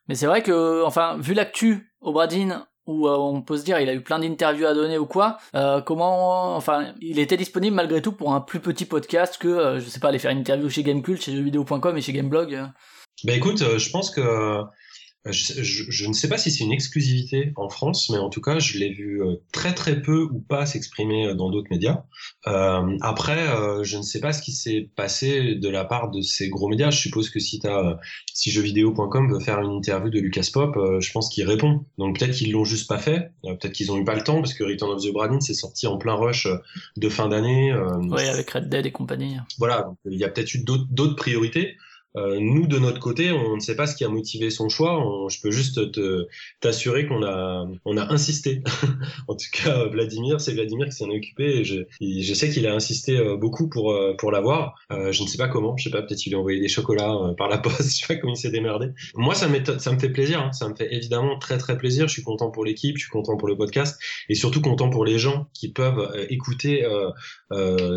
mais 0.07 0.15
c'est 0.15 0.27
vrai 0.27 0.43
que 0.43 0.83
enfin 0.85 1.17
vu 1.19 1.33
l'actu 1.33 1.93
Obradin 2.01 2.67
où 2.88 3.08
euh, 3.08 3.15
on 3.17 3.41
peut 3.41 3.58
se 3.58 3.63
dire 3.63 3.80
il 3.80 3.89
a 3.89 3.93
eu 3.93 4.02
plein 4.02 4.19
d'interviews 4.19 4.65
à 4.65 4.73
donner 4.73 4.97
ou 4.97 5.06
quoi. 5.06 5.38
Euh, 5.56 5.82
comment, 5.82 6.56
enfin, 6.56 6.93
il 7.02 7.19
était 7.19 7.38
disponible 7.38 7.76
malgré 7.76 8.02
tout 8.02 8.13
pour 8.13 8.34
un 8.34 8.41
plus 8.41 8.60
petit 8.60 8.86
podcast 8.86 9.38
que, 9.38 9.47
euh, 9.47 9.80
je 9.80 9.86
sais 9.88 10.00
pas, 10.00 10.10
aller 10.10 10.19
faire 10.19 10.32
une 10.32 10.39
interview 10.39 10.69
chez 10.69 10.84
Gamecult, 10.84 11.21
chez 11.21 11.34
jeuxvideo.com 11.34 11.97
et 11.97 12.02
chez 12.02 12.13
Gameblog. 12.13 12.65
Bah 13.23 13.34
écoute, 13.34 13.63
je 13.78 13.89
pense 13.89 14.12
que 14.12 14.62
je, 15.25 16.08
ne 16.08 16.13
sais 16.13 16.30
pas 16.30 16.38
si 16.38 16.51
c'est 16.51 16.63
une 16.63 16.71
exclusivité 16.71 17.51
en 17.56 17.69
France, 17.69 18.10
mais 18.10 18.17
en 18.17 18.30
tout 18.30 18.41
cas, 18.41 18.60
je 18.60 18.77
l'ai 18.77 18.89
vu 18.89 19.21
euh, 19.21 19.36
très 19.51 19.73
très 19.73 20.01
peu 20.01 20.23
ou 20.23 20.39
pas 20.39 20.65
s'exprimer 20.65 21.27
euh, 21.27 21.34
dans 21.34 21.49
d'autres 21.49 21.69
médias. 21.69 22.03
Euh, 22.47 22.97
après, 23.01 23.45
je 23.84 23.97
ne 23.97 24.01
sais 24.01 24.19
pas 24.19 24.34
ce 24.34 24.41
qui 24.41 24.51
s'est 24.51 24.89
passé 24.95 25.56
de 25.56 25.69
la 25.69 25.86
part 25.86 26.12
de 26.12 26.21
ces 26.21 26.49
gros 26.49 26.67
médias. 26.67 26.91
Je 26.91 26.99
suppose 26.99 27.30
que 27.30 27.39
si, 27.39 27.60
as, 27.65 27.99
si 28.34 28.51
jeuxvideo.com 28.51 29.32
veut 29.32 29.39
faire 29.39 29.60
une 29.60 29.71
interview 29.71 30.10
de 30.10 30.19
Lucas 30.19 30.50
Pop, 30.54 30.77
je 31.00 31.12
pense 31.12 31.29
qu'il 31.29 31.46
répond. 31.46 31.85
Donc 31.98 32.19
peut-être 32.19 32.35
qu'ils 32.35 32.52
l'ont 32.52 32.65
juste 32.65 32.87
pas 32.87 33.00
fait, 33.00 33.31
peut-être 33.44 33.73
qu'ils 33.73 33.91
ont 33.91 33.98
eu 33.98 34.06
pas 34.06 34.15
le 34.15 34.23
temps, 34.23 34.41
parce 34.41 34.54
que 34.54 34.63
Return 34.63 34.91
of 34.91 35.04
the 35.04 35.12
Bradin 35.12 35.39
s'est 35.39 35.54
sorti 35.54 35.87
en 35.87 35.98
plein 35.98 36.13
rush 36.13 36.48
de 36.96 37.10
fin 37.10 37.27
d'année. 37.27 37.73
oui, 38.10 38.23
avec 38.23 38.50
Red 38.50 38.69
Dead 38.69 38.85
et 38.85 38.91
compagnie. 38.91 39.37
Voilà, 39.58 39.91
il 40.06 40.17
y 40.17 40.23
a 40.23 40.29
peut-être 40.29 40.54
eu 40.54 40.63
d'autres 40.63 41.15
priorités. 41.15 41.77
Euh, 42.17 42.39
nous, 42.39 42.67
de 42.67 42.79
notre 42.79 42.99
côté, 42.99 43.31
on 43.31 43.55
ne 43.55 43.59
sait 43.59 43.75
pas 43.75 43.85
ce 43.85 43.95
qui 43.95 44.03
a 44.03 44.09
motivé 44.09 44.49
son 44.49 44.69
choix. 44.69 44.99
je 45.29 45.39
peux 45.39 45.51
juste 45.51 45.91
te, 45.91 46.27
t'assurer 46.59 47.05
qu'on 47.05 47.23
a, 47.23 47.65
on 47.85 47.97
a 47.97 48.11
insisté. 48.11 48.63
en 49.27 49.35
tout 49.35 49.45
cas, 49.53 49.85
Vladimir, 49.85 50.41
c'est 50.41 50.53
Vladimir 50.53 50.87
qui 50.87 50.93
s'en 50.93 51.09
est 51.11 51.17
occupé. 51.17 51.63
Je, 51.63 51.81
je 52.01 52.33
sais 52.33 52.49
qu'il 52.49 52.65
a 52.65 52.73
insisté 52.73 53.17
euh, 53.17 53.37
beaucoup 53.37 53.69
pour, 53.69 53.91
euh, 53.91 54.15
pour 54.17 54.31
l'avoir. 54.31 54.75
je 54.89 55.21
ne 55.21 55.27
sais 55.27 55.37
pas 55.37 55.47
comment. 55.47 55.77
Je 55.77 55.85
sais 55.85 55.89
pas, 55.91 56.01
peut-être 56.01 56.17
qu'il 56.17 56.31
lui 56.31 56.37
a 56.37 56.39
envoyé 56.39 56.59
des 56.59 56.67
chocolats 56.67 57.33
par 57.37 57.49
la 57.49 57.57
poste. 57.59 57.83
je 57.83 58.05
sais 58.05 58.07
pas 58.07 58.15
comment 58.19 58.33
il 58.33 58.37
s'est 58.37 58.51
démerdé. 58.51 58.87
Moi, 59.13 59.35
ça, 59.35 59.47
ça 59.77 59.91
me 59.91 59.99
fait 59.99 60.09
plaisir. 60.09 60.41
Hein. 60.41 60.51
Ça 60.53 60.67
me 60.67 60.75
fait 60.75 60.91
évidemment 60.93 61.37
très, 61.37 61.57
très 61.59 61.77
plaisir. 61.77 62.07
Je 62.07 62.13
suis 62.13 62.23
content 62.23 62.49
pour 62.49 62.65
l'équipe. 62.65 62.97
Je 62.97 63.03
suis 63.03 63.11
content 63.11 63.37
pour 63.37 63.47
le 63.47 63.55
podcast. 63.55 63.99
Et 64.29 64.35
surtout 64.35 64.61
content 64.61 64.89
pour 64.89 65.05
les 65.05 65.19
gens 65.19 65.47
qui 65.53 65.71
peuvent 65.71 66.11
écouter 66.29 66.85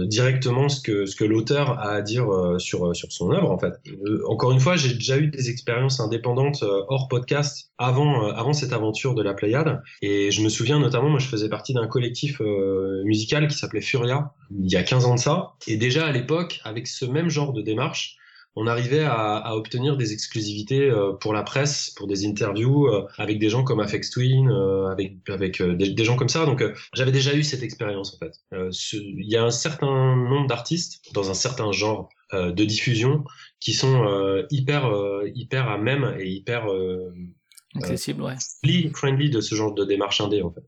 directement 0.05 0.69
ce 0.69 0.81
que, 0.83 1.07
ce 1.07 1.17
que 1.17 1.25
l'auteur 1.25 1.79
a 1.79 1.91
à 1.91 2.03
dire 2.03 2.27
sur, 2.59 2.95
sur 2.95 3.13
son 3.13 3.31
œuvre, 3.31 3.51
en 3.51 3.59
fait. 3.59 3.75
Euh, 4.11 4.23
encore 4.29 4.53
une 4.53 4.61
fois, 4.61 4.77
j'ai 4.77 4.95
déjà 4.95 5.19
eu 5.19 5.29
des 5.29 5.51
expériences 5.51 6.01
indépendantes 6.01 6.63
euh, 6.63 6.83
hors 6.89 7.09
podcast 7.09 7.71
avant, 7.79 8.25
euh, 8.25 8.33
avant 8.33 8.53
cette 8.53 8.73
aventure 8.73 9.15
de 9.15 9.23
la 9.23 9.35
Pléiade. 9.35 9.83
Et 10.03 10.31
je 10.31 10.43
me 10.43 10.49
souviens 10.49 10.79
notamment, 10.79 11.09
moi, 11.09 11.19
je 11.19 11.29
faisais 11.29 11.49
partie 11.49 11.75
d'un 11.75 11.87
collectif 11.87 12.41
musical 13.05 13.49
qui 13.49 13.57
s'appelait 13.57 13.81
Furia, 13.81 14.33
il 14.51 14.71
y 14.71 14.77
a 14.77 14.83
15 14.83 15.07
ans 15.07 15.15
de 15.15 15.21
ça. 15.21 15.53
Et 15.67 15.77
déjà 15.77 16.07
à 16.07 16.13
l'époque, 16.13 16.61
avec 16.65 16.87
ce 16.87 17.05
même 17.05 17.29
genre 17.29 17.53
de 17.53 17.63
démarche, 17.63 18.17
on 18.57 18.67
arrivait 18.67 19.05
à, 19.05 19.55
obtenir 19.55 19.97
des 19.97 20.13
exclusivités 20.13 20.91
pour 21.21 21.33
la 21.33 21.43
presse, 21.43 21.91
pour 21.97 22.07
des 22.07 22.27
interviews 22.27 22.89
avec 23.17 23.39
des 23.39 23.49
gens 23.49 23.63
comme 23.63 23.81
Afex 23.81 24.11
Twin, 24.11 24.51
avec, 24.91 25.13
avec 25.29 25.63
des, 25.63 26.05
gens 26.05 26.17
comme 26.17 26.29
ça. 26.29 26.47
Donc 26.47 26.63
j'avais 26.93 27.13
déjà 27.13 27.35
eu 27.35 27.43
cette 27.43 27.63
expérience 27.63 28.15
en 28.15 28.19
fait. 28.19 28.33
Il 28.93 29.31
y 29.31 29.37
a 29.37 29.45
un 29.45 29.51
certain 29.51 30.17
nombre 30.17 30.49
d'artistes 30.49 31.01
dans 31.15 31.31
un 31.31 31.35
certain 31.35 31.71
genre 31.73 32.09
euh, 32.33 32.53
de 32.53 32.65
diffusion 32.65 33.25
qui 33.59 33.73
sont 33.73 34.05
euh, 34.05 34.47
hyper 34.51 34.87
euh, 34.87 35.29
hyper 35.35 35.69
à 35.69 35.79
même 35.79 36.15
et 36.17 36.29
hyper 36.29 36.67
accessible, 37.75 38.23
ouais. 38.23 38.37
friendly 38.95 39.31
de 39.31 39.41
ce 39.41 39.57
genre 39.57 39.75
de 39.75 39.85
démarche 39.85 40.21
indé 40.21 40.41
en 40.41 40.53
fait. 40.53 40.63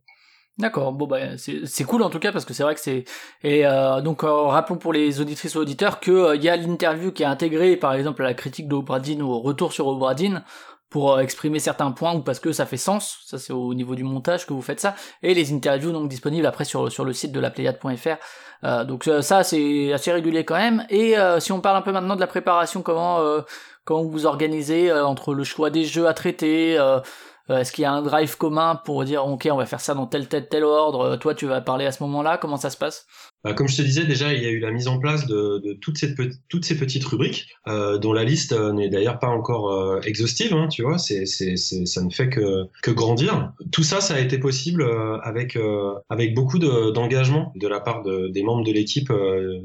D'accord, 0.58 0.92
bon 0.92 1.06
bah 1.06 1.38
c'est 1.38 1.84
cool 1.84 2.02
en 2.02 2.10
tout 2.10 2.18
cas 2.18 2.30
parce 2.30 2.44
que 2.44 2.52
c'est 2.52 2.62
vrai 2.62 2.74
que 2.74 2.80
c'est 2.80 3.04
et 3.42 3.62
donc 4.04 4.20
rappelons 4.22 4.76
pour 4.76 4.92
les 4.92 5.18
auditrices 5.18 5.54
ou 5.56 5.60
auditeurs 5.60 5.98
que 5.98 6.36
il 6.36 6.44
y 6.44 6.50
a 6.50 6.56
l'interview 6.56 7.10
qui 7.10 7.22
est 7.22 7.26
intégrée 7.26 7.74
par 7.76 7.94
exemple 7.94 8.22
à 8.22 8.26
la 8.26 8.34
critique 8.34 8.68
de 8.68 8.74
ou 8.74 9.30
au 9.30 9.40
retour 9.40 9.72
sur 9.72 9.86
Obradine 9.86 10.44
pour 10.92 11.18
exprimer 11.20 11.58
certains 11.58 11.90
points 11.90 12.14
ou 12.14 12.20
parce 12.20 12.38
que 12.38 12.52
ça 12.52 12.66
fait 12.66 12.76
sens, 12.76 13.20
ça 13.24 13.38
c'est 13.38 13.54
au 13.54 13.72
niveau 13.72 13.94
du 13.94 14.04
montage 14.04 14.46
que 14.46 14.52
vous 14.52 14.60
faites 14.60 14.78
ça. 14.78 14.94
Et 15.22 15.32
les 15.32 15.50
interviews 15.54 15.90
donc 15.90 16.10
disponibles 16.10 16.46
après 16.46 16.66
sur 16.66 16.92
sur 16.92 17.06
le 17.06 17.14
site 17.14 17.32
de 17.32 17.40
la 17.40 17.50
pléiade.fr 17.50 18.18
euh, 18.64 18.84
donc 18.84 19.08
euh, 19.08 19.22
ça 19.22 19.42
c'est 19.42 19.92
assez 19.92 20.12
régulier 20.12 20.44
quand 20.44 20.56
même. 20.56 20.84
Et 20.90 21.18
euh, 21.18 21.40
si 21.40 21.50
on 21.50 21.60
parle 21.60 21.78
un 21.78 21.82
peu 21.82 21.92
maintenant 21.92 22.14
de 22.14 22.20
la 22.20 22.26
préparation, 22.26 22.82
comment 22.82 23.20
comment 23.84 24.02
vous 24.04 24.26
organisez 24.26 24.92
entre 24.92 25.34
le 25.34 25.44
choix 25.44 25.70
des 25.70 25.84
jeux 25.84 26.06
à 26.06 26.14
traiter 26.14 26.78
Est-ce 27.48 27.72
qu'il 27.72 27.82
y 27.82 27.84
a 27.84 27.92
un 27.92 28.02
drive 28.02 28.36
commun 28.36 28.76
pour 28.76 29.04
dire 29.04 29.26
ok 29.26 29.48
on 29.50 29.56
va 29.56 29.66
faire 29.66 29.80
ça 29.80 29.94
dans 29.94 30.06
tel 30.06 30.28
tel 30.28 30.48
tel 30.48 30.64
ordre 30.64 31.16
Toi 31.16 31.34
tu 31.34 31.46
vas 31.46 31.60
parler 31.60 31.86
à 31.86 31.92
ce 31.92 32.02
moment-là 32.04 32.38
Comment 32.38 32.56
ça 32.56 32.70
se 32.70 32.76
passe? 32.76 33.06
Comme 33.56 33.68
je 33.68 33.76
te 33.76 33.82
disais 33.82 34.04
déjà, 34.04 34.32
il 34.32 34.42
y 34.42 34.46
a 34.46 34.50
eu 34.50 34.60
la 34.60 34.70
mise 34.70 34.86
en 34.86 34.98
place 34.98 35.26
de, 35.26 35.58
de 35.58 35.72
toutes, 35.72 35.98
ces 35.98 36.14
toutes 36.48 36.64
ces 36.64 36.76
petites 36.76 37.04
rubriques, 37.04 37.48
euh, 37.66 37.98
dont 37.98 38.12
la 38.12 38.24
liste 38.24 38.52
euh, 38.52 38.72
n'est 38.72 38.88
d'ailleurs 38.88 39.18
pas 39.18 39.28
encore 39.28 39.72
euh, 39.72 40.00
exhaustive, 40.02 40.54
hein, 40.54 40.68
tu 40.68 40.82
vois, 40.82 40.98
c'est, 40.98 41.26
ça 41.26 42.02
ne 42.02 42.10
fait 42.10 42.28
que, 42.28 42.66
que 42.82 42.90
grandir. 42.92 43.52
Tout 43.72 43.82
ça, 43.82 44.00
ça 44.00 44.14
a 44.14 44.20
été 44.20 44.38
possible 44.38 44.82
euh, 44.82 45.18
avec, 45.22 45.58
avec 46.08 46.34
beaucoup 46.34 46.58
de, 46.58 46.92
d'engagement 46.92 47.52
de 47.56 47.66
la 47.66 47.80
part 47.80 48.02
de, 48.02 48.28
des 48.28 48.42
membres 48.42 48.64
de 48.64 48.72
l'équipe 48.72 49.12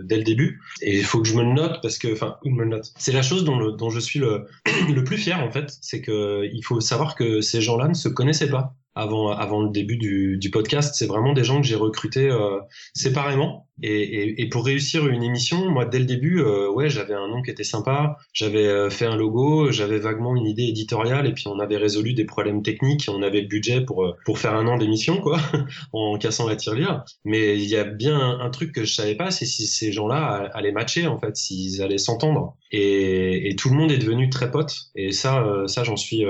dès 0.03 0.17
le 0.17 0.23
début. 0.23 0.59
Et 0.82 0.97
il 0.97 1.03
faut 1.03 1.21
que 1.21 1.28
je 1.28 1.36
me 1.36 1.43
le 1.43 1.53
note 1.53 1.80
parce 1.82 1.97
que, 1.97 2.11
enfin, 2.11 2.38
me 2.45 2.63
le 2.63 2.69
note. 2.69 2.91
C'est 2.97 3.11
la 3.11 3.21
chose 3.21 3.43
dont, 3.43 3.59
le, 3.59 3.73
dont 3.73 3.89
je 3.89 3.99
suis 3.99 4.19
le, 4.19 4.45
le 4.93 5.03
plus 5.03 5.17
fier 5.17 5.39
en 5.39 5.51
fait, 5.51 5.78
c'est 5.82 6.01
que 6.01 6.49
il 6.51 6.63
faut 6.63 6.80
savoir 6.80 7.15
que 7.15 7.41
ces 7.41 7.61
gens-là 7.61 7.88
ne 7.88 7.93
se 7.93 8.09
connaissaient 8.09 8.49
pas 8.49 8.73
avant, 8.98 9.62
le 9.62 9.70
début 9.70 9.98
du, 9.98 10.50
podcast. 10.52 10.95
C'est 10.95 11.08
vraiment 11.08 11.34
des 11.34 11.43
gens 11.43 11.62
que 11.62 11.68
j'ai 11.68 11.76
recrutés 11.76 12.30
euh, 12.30 12.60
séparément. 12.93 13.68
Et, 13.84 14.02
et, 14.02 14.41
et, 14.41 14.50
pour 14.50 14.66
réussir 14.66 15.06
une 15.06 15.22
émission, 15.22 15.70
moi, 15.70 15.86
dès 15.86 16.00
le 16.00 16.06
début, 16.06 16.41
euh, 16.41 16.72
ouais, 16.72 16.89
j'avais 16.89 17.14
un 17.14 17.28
nom 17.28 17.43
qui 17.43 17.52
était 17.52 17.64
sympa, 17.64 18.18
j'avais 18.34 18.66
euh, 18.66 18.89
fait 18.89 19.06
un 19.06 19.16
logo, 19.16 19.72
j'avais 19.72 20.00
vaguement 20.00 20.36
une 20.36 20.48
idée 20.48 20.64
éditoriale, 20.64 21.28
et 21.28 21.34
puis 21.34 21.43
on 21.48 21.60
avait 21.60 21.78
résolu 21.78 22.14
des 22.14 22.26
problèmes 22.26 22.64
techniques, 22.64 23.08
on 23.08 23.22
avait 23.22 23.41
le 23.41 23.48
budget 23.48 23.82
pour, 23.82 24.16
pour 24.26 24.39
faire 24.39 24.56
un 24.56 24.66
an 24.66 24.78
d'émission, 24.78 25.22
quoi, 25.22 25.39
en 25.93 26.18
cassant 26.18 26.48
la 26.48 26.56
tirelire. 26.56 27.04
Mais 27.24 27.56
il 27.56 27.70
y 27.70 27.76
a 27.76 27.84
bien 27.84 28.39
un, 28.39 28.50
truc 28.50 28.72
que 28.72 28.84
je 28.84 28.93
savais 28.95 29.14
pas, 29.14 29.30
c'est 29.30 29.45
si 29.45 29.68
ces 29.68 29.91
gens-là 29.91 30.50
allaient 30.56 30.72
matcher, 30.72 31.06
en 31.06 31.20
fait, 31.20 31.36
s'ils 31.36 31.84
allaient 31.84 32.00
s'entendre. 32.00 32.56
Et, 32.72 33.50
et, 33.50 33.56
tout 33.56 33.70
le 33.70 33.76
monde 33.76 33.91
est 33.91 33.98
devenu 33.98 34.30
très 34.30 34.50
pote, 34.50 34.74
et 34.95 35.12
ça, 35.12 35.45
ça 35.68 35.84
j'en 35.84 35.98
suis, 35.98 36.24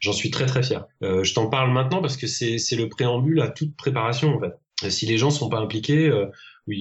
j'en 0.00 0.12
suis 0.12 0.30
très 0.30 0.46
très 0.46 0.62
fier. 0.62 0.84
je 1.00 1.34
t'en 1.34 1.48
parle 1.48 1.72
maintenant 1.72 2.00
parce 2.00 2.11
que 2.16 2.26
c'est 2.26 2.76
le 2.76 2.88
préambule 2.88 3.40
à 3.40 3.48
toute 3.48 3.76
préparation, 3.76 4.34
en 4.36 4.40
fait. 4.40 4.90
Si 4.90 5.06
les 5.06 5.16
gens 5.16 5.30
sont 5.30 5.48
pas 5.48 5.58
impliqués, 5.58 6.10
bah, 6.10 6.74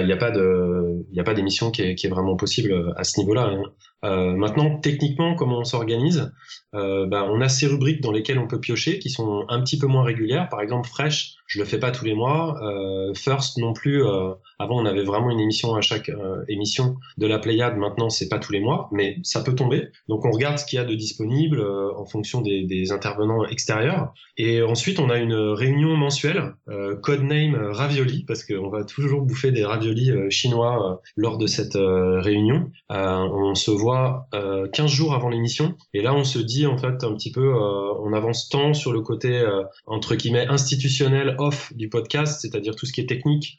il 0.00 0.06
n'y 0.06 0.12
a 0.12 0.16
pas 0.16 0.30
de, 0.30 1.06
il 1.12 1.20
a 1.20 1.24
pas 1.24 1.34
d'émission 1.34 1.70
qui 1.70 1.82
est, 1.82 2.08
vraiment 2.08 2.36
possible 2.36 2.92
à 2.96 3.04
ce 3.04 3.20
niveau-là. 3.20 3.50
Hein. 3.52 3.62
Euh, 4.04 4.32
maintenant, 4.34 4.78
techniquement, 4.78 5.34
comment 5.34 5.58
on 5.58 5.64
s'organise? 5.64 6.32
Euh, 6.74 7.06
bah, 7.06 7.26
On 7.30 7.40
a 7.40 7.48
ces 7.48 7.66
rubriques 7.66 8.00
dans 8.00 8.12
lesquelles 8.12 8.38
on 8.38 8.46
peut 8.46 8.60
piocher, 8.60 8.98
qui 8.98 9.10
sont 9.10 9.44
un 9.48 9.60
petit 9.60 9.78
peu 9.78 9.86
moins 9.86 10.04
régulières. 10.04 10.48
Par 10.48 10.60
exemple, 10.60 10.88
Fresh, 10.88 11.36
je 11.50 11.58
le 11.58 11.64
fais 11.64 11.80
pas 11.80 11.90
tous 11.90 12.04
les 12.04 12.14
mois. 12.14 12.62
Euh, 12.62 13.12
First 13.12 13.58
non 13.58 13.72
plus. 13.72 14.04
Euh, 14.04 14.34
avant, 14.60 14.80
on 14.80 14.86
avait 14.86 15.02
vraiment 15.02 15.30
une 15.30 15.40
émission 15.40 15.74
à 15.74 15.80
chaque 15.80 16.08
euh, 16.08 16.44
émission 16.48 16.94
de 17.18 17.26
la 17.26 17.40
Pléiade. 17.40 17.76
Maintenant, 17.76 18.08
c'est 18.08 18.28
pas 18.28 18.38
tous 18.38 18.52
les 18.52 18.60
mois, 18.60 18.88
mais 18.92 19.16
ça 19.24 19.42
peut 19.42 19.56
tomber. 19.56 19.88
Donc, 20.08 20.24
on 20.24 20.30
regarde 20.30 20.58
ce 20.58 20.64
qu'il 20.64 20.78
y 20.78 20.80
a 20.80 20.84
de 20.84 20.94
disponible 20.94 21.58
euh, 21.58 21.92
en 21.96 22.06
fonction 22.06 22.40
des, 22.40 22.92
intervenants 22.92 23.44
extérieurs. 23.46 24.12
Et 24.36 24.62
ensuite, 24.62 25.00
on 25.00 25.10
a 25.10 25.18
une 25.18 25.34
réunion 25.34 25.96
mensuelle, 25.96 26.54
codename 27.02 27.54
Ravioli, 27.54 28.24
parce 28.26 28.44
qu'on 28.44 28.68
va 28.68 28.84
toujours 28.84 29.22
bouffer 29.22 29.52
des 29.52 29.64
raviolis 29.64 30.12
chinois 30.30 31.00
lors 31.16 31.36
de 31.36 31.46
cette 31.46 31.76
réunion. 31.76 32.70
on 32.88 33.54
se 33.54 33.70
voit 33.70 33.89
15 33.92 34.34
euh, 34.34 34.86
jours 34.86 35.14
avant 35.14 35.28
l'émission. 35.28 35.74
Et 35.94 36.02
là, 36.02 36.14
on 36.14 36.24
se 36.24 36.38
dit, 36.38 36.66
en 36.66 36.78
fait, 36.78 37.04
un 37.04 37.14
petit 37.14 37.32
peu, 37.32 37.54
euh, 37.54 37.94
on 38.02 38.12
avance 38.12 38.48
tant 38.48 38.74
sur 38.74 38.92
le 38.92 39.00
côté, 39.00 39.38
euh, 39.38 39.62
entre 39.86 40.14
guillemets, 40.14 40.46
institutionnel 40.46 41.36
off 41.38 41.72
du 41.74 41.88
podcast, 41.88 42.40
c'est-à-dire 42.40 42.76
tout 42.76 42.86
ce 42.86 42.92
qui 42.92 43.00
est 43.00 43.06
technique, 43.06 43.58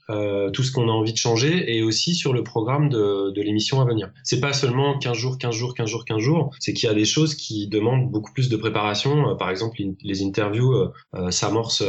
tout 0.54 0.64
ce 0.64 0.72
qu'on 0.72 0.88
a 0.88 0.92
envie 0.92 1.14
de 1.14 1.18
changer, 1.18 1.76
et 1.76 1.84
aussi 1.84 2.16
sur 2.16 2.34
le 2.34 2.44
programme 2.44 2.90
de, 2.90 3.32
de 3.32 3.42
l'émission 3.42 3.82
à 3.82 3.86
venir. 3.86 4.12
C'est 4.24 4.40
pas 4.40 4.54
seulement 4.54 4.98
15 4.98 5.18
jours, 5.18 5.38
15 5.38 5.54
jours, 5.54 5.74
15 5.74 5.90
jours, 5.90 6.06
15 6.06 6.20
jours, 6.20 6.52
c'est 6.60 6.74
qu'il 6.74 6.88
y 6.88 6.92
a 6.92 6.96
des 6.96 7.06
choses 7.06 7.36
qui 7.36 7.68
demandent 7.68 8.10
beaucoup 8.10 8.34
plus 8.34 8.50
de 8.50 8.58
préparation. 8.58 9.36
par 9.38 9.50
exemple, 9.50 9.82
les 10.02 10.24
interviews 10.24 10.74
s'amorcent 11.30 11.84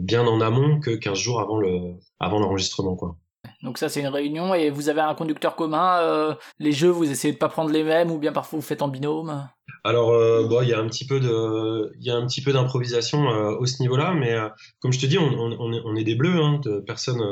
bien 0.00 0.26
en 0.26 0.40
amont 0.40 0.80
que 0.80 0.90
15 0.90 1.18
jours 1.18 1.40
avant 1.40 1.58
le 1.58 1.94
avant 2.18 2.38
l'enregistrement, 2.38 2.96
quoi. 2.96 3.16
Donc 3.62 3.76
ça 3.76 3.88
c'est 3.88 4.00
une 4.00 4.08
réunion 4.08 4.54
et 4.54 4.70
vous 4.70 4.88
avez 4.88 5.00
un 5.02 5.14
conducteur 5.14 5.54
commun. 5.54 5.98
Euh, 6.00 6.34
les 6.58 6.72
jeux 6.72 6.88
vous 6.88 7.10
essayez 7.10 7.34
de 7.34 7.38
pas 7.38 7.48
prendre 7.48 7.70
les 7.70 7.84
mêmes 7.84 8.10
ou 8.10 8.18
bien 8.18 8.32
parfois 8.32 8.58
vous 8.58 8.64
faites 8.64 8.82
en 8.82 8.88
binôme? 8.88 9.46
Alors 9.84 10.10
euh, 10.10 10.48
il 10.62 10.68
y 10.68 10.72
a 10.72 10.78
un 10.78 10.86
petit 10.86 11.06
peu 11.06 11.20
de, 11.20 11.92
il 12.00 12.06
y 12.06 12.10
a 12.10 12.16
un 12.16 12.26
petit 12.26 12.42
peu 12.42 12.52
d'improvisation 12.52 13.30
euh, 13.30 13.56
au 13.58 13.66
ce 13.66 13.82
niveau-là, 13.82 14.14
mais 14.14 14.34
comme 14.80 14.92
je 14.92 14.98
te 14.98 15.06
dis, 15.06 15.18
on, 15.18 15.30
on, 15.32 15.96
est, 15.96 16.04
des 16.04 16.14
bleus, 16.14 16.42
hein, 16.42 16.60
de 16.62 16.80
personnes. 16.80 17.22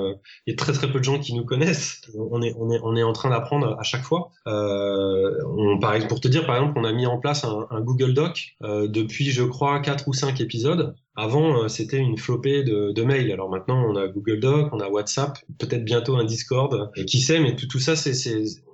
Il 0.46 0.50
y 0.50 0.54
a 0.54 0.56
très 0.56 0.72
très 0.72 0.90
peu 0.90 0.98
de 0.98 1.04
gens 1.04 1.18
qui 1.18 1.34
nous 1.34 1.44
connaissent. 1.44 2.02
On 2.14 2.40
est 2.42 2.54
on 2.58 2.70
est 2.70 2.80
on 2.82 2.96
est 2.96 3.02
en 3.02 3.12
train 3.12 3.30
d'apprendre 3.30 3.76
à 3.78 3.82
chaque 3.82 4.02
fois. 4.02 4.30
on, 4.46 5.78
par, 5.80 5.98
pour 6.08 6.20
te 6.20 6.28
dire 6.28 6.46
par 6.46 6.56
exemple, 6.56 6.78
on 6.78 6.84
a 6.84 6.92
mis 6.92 7.06
en 7.06 7.18
place 7.18 7.44
un, 7.44 7.66
un 7.70 7.80
Google 7.80 8.14
Doc 8.14 8.56
depuis 8.60 9.30
je 9.30 9.42
crois 9.42 9.80
quatre 9.80 10.08
ou 10.08 10.12
cinq 10.12 10.40
épisodes 10.40 10.94
avant, 11.18 11.64
euh, 11.64 11.68
c'était 11.68 11.96
une 11.96 12.16
flopée 12.16 12.62
de, 12.62 12.92
de, 12.92 13.02
mails. 13.02 13.32
Alors 13.32 13.50
maintenant, 13.50 13.84
on 13.84 13.96
a 13.96 14.06
Google 14.06 14.38
Doc, 14.38 14.68
on 14.70 14.78
a 14.78 14.88
WhatsApp, 14.88 15.36
peut-être 15.58 15.84
bientôt 15.84 16.14
un 16.14 16.24
Discord. 16.24 16.92
Et 16.94 17.04
qui 17.06 17.20
sait, 17.20 17.40
mais 17.40 17.56
tout, 17.56 17.66
tout 17.66 17.80
ça, 17.80 17.96
c'est, 17.96 18.12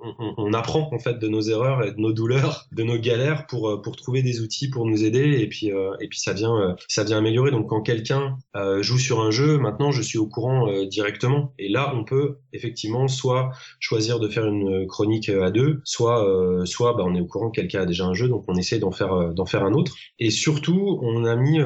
on, 0.03 0.35
on, 0.37 0.53
apprend 0.53 0.91
en 0.93 0.99
fait 0.99 1.19
de 1.19 1.27
nos 1.27 1.41
erreurs 1.41 1.83
et 1.83 1.93
de 1.93 1.99
nos 1.99 2.13
douleurs, 2.13 2.67
de 2.73 2.83
nos 2.83 2.99
galères 2.99 3.47
pour 3.47 3.71
euh, 3.71 3.81
pour 3.81 3.97
trouver 3.97 4.21
des 4.21 4.43
outils 4.43 4.69
pour 4.69 4.85
nous 4.85 5.05
aider. 5.05 5.41
Et 5.41 5.49
puis 5.49 5.73
euh, 5.73 5.95
et 6.01 6.09
puis 6.09 6.21
ça 6.21 6.35
vient 6.35 6.77
ça 6.87 7.03
vient 7.03 7.17
améliorer. 7.17 7.51
Donc 7.51 7.71
quand 7.71 7.81
quelqu'un 7.81 8.37
joue 8.81 8.99
sur 8.99 9.21
un 9.21 9.31
jeu, 9.31 9.57
maintenant 9.57 9.91
je 9.91 10.03
suis 10.03 10.19
au 10.19 10.27
courant 10.27 10.71
directement. 10.85 11.55
Et 11.59 11.71
là, 11.71 11.95
on 11.97 12.05
peut 12.05 12.37
effectivement 12.53 13.09
soit 13.09 13.53
choisir 13.81 14.21
de 14.21 14.29
faire 14.29 14.45
une 14.45 14.87
chronique 14.87 15.31
à 15.31 15.51
deux, 15.51 15.81
soit 15.85 16.23
soit 16.67 16.93
bah, 16.93 17.05
on 17.07 17.15
est 17.15 17.23
au 17.23 17.27
courant 17.27 17.51
que 17.51 17.59
quelqu'un 17.59 17.81
a 17.81 17.87
déjà 17.87 18.05
un 18.05 18.13
jeu, 18.13 18.29
donc 18.29 18.45
on 18.49 18.55
essaie 18.57 18.79
d'en 18.79 18.93
faire 18.93 19.33
d'en 19.33 19.47
faire 19.47 19.65
un 19.65 19.73
autre. 19.73 19.95
Et 20.19 20.29
surtout, 20.31 20.99
on 21.01 21.25
a 21.25 21.37
mis 21.37 21.59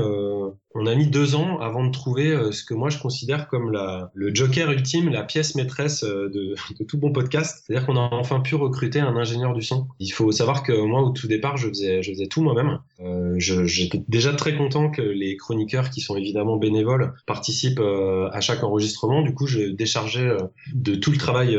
on 0.75 0.87
a 0.87 0.95
mis 0.95 1.07
deux 1.07 1.35
ans 1.35 1.59
avant 1.61 1.85
de 1.85 1.91
trouver 1.91 2.31
euh, 2.31 2.53
ce 2.53 2.63
que 2.63 2.75
moi 2.75 2.91
je 2.91 2.99
considère 2.99 3.49
comme 3.49 3.73
la, 3.73 4.11
le 4.15 4.35
joker 4.35 4.71
ultime, 4.71 5.09
la 5.09 5.23
pièce 5.23 5.55
maîtresse 5.55 6.05
euh, 6.05 6.29
de, 6.29 6.55
de 6.79 6.85
tout 6.85 6.99
bon 6.99 7.13
podcast. 7.13 7.65
C'est-à-dire 7.67 7.87
qu'on 7.87 7.97
a 7.97 8.09
enfin 8.13 8.41
pu 8.41 8.55
recruter 8.55 9.01
un 9.01 9.17
ingénieur 9.17 9.55
du 9.55 9.63
son. 9.63 9.89
Il 9.99 10.11
faut 10.11 10.31
savoir 10.31 10.63
que 10.63 10.73
moi, 10.73 11.03
au 11.03 11.11
tout 11.11 11.27
départ, 11.27 11.57
je 11.57 11.69
faisais, 11.69 12.03
je 12.03 12.11
faisais 12.13 12.27
tout 12.27 12.43
moi-même. 12.43 12.81
Euh, 13.01 13.35
J'étais 13.39 14.03
déjà 14.09 14.33
très 14.33 14.57
content 14.57 14.91
que 14.91 15.03
les 15.03 15.37
chroniqueurs, 15.37 15.91
qui 15.91 16.01
sont 16.01 16.17
évidemment 16.17 16.57
bénévoles, 16.57 17.15
participent 17.27 17.81
euh, 17.81 18.29
à 18.33 18.41
chaque 18.41 18.63
enregistrement. 18.63 19.23
Du 19.23 19.35
coup, 19.35 19.47
je 19.47 19.71
déchargeais 19.71 20.29
de 20.75 20.95
tout 20.95 21.11
le 21.11 21.17
travail 21.17 21.59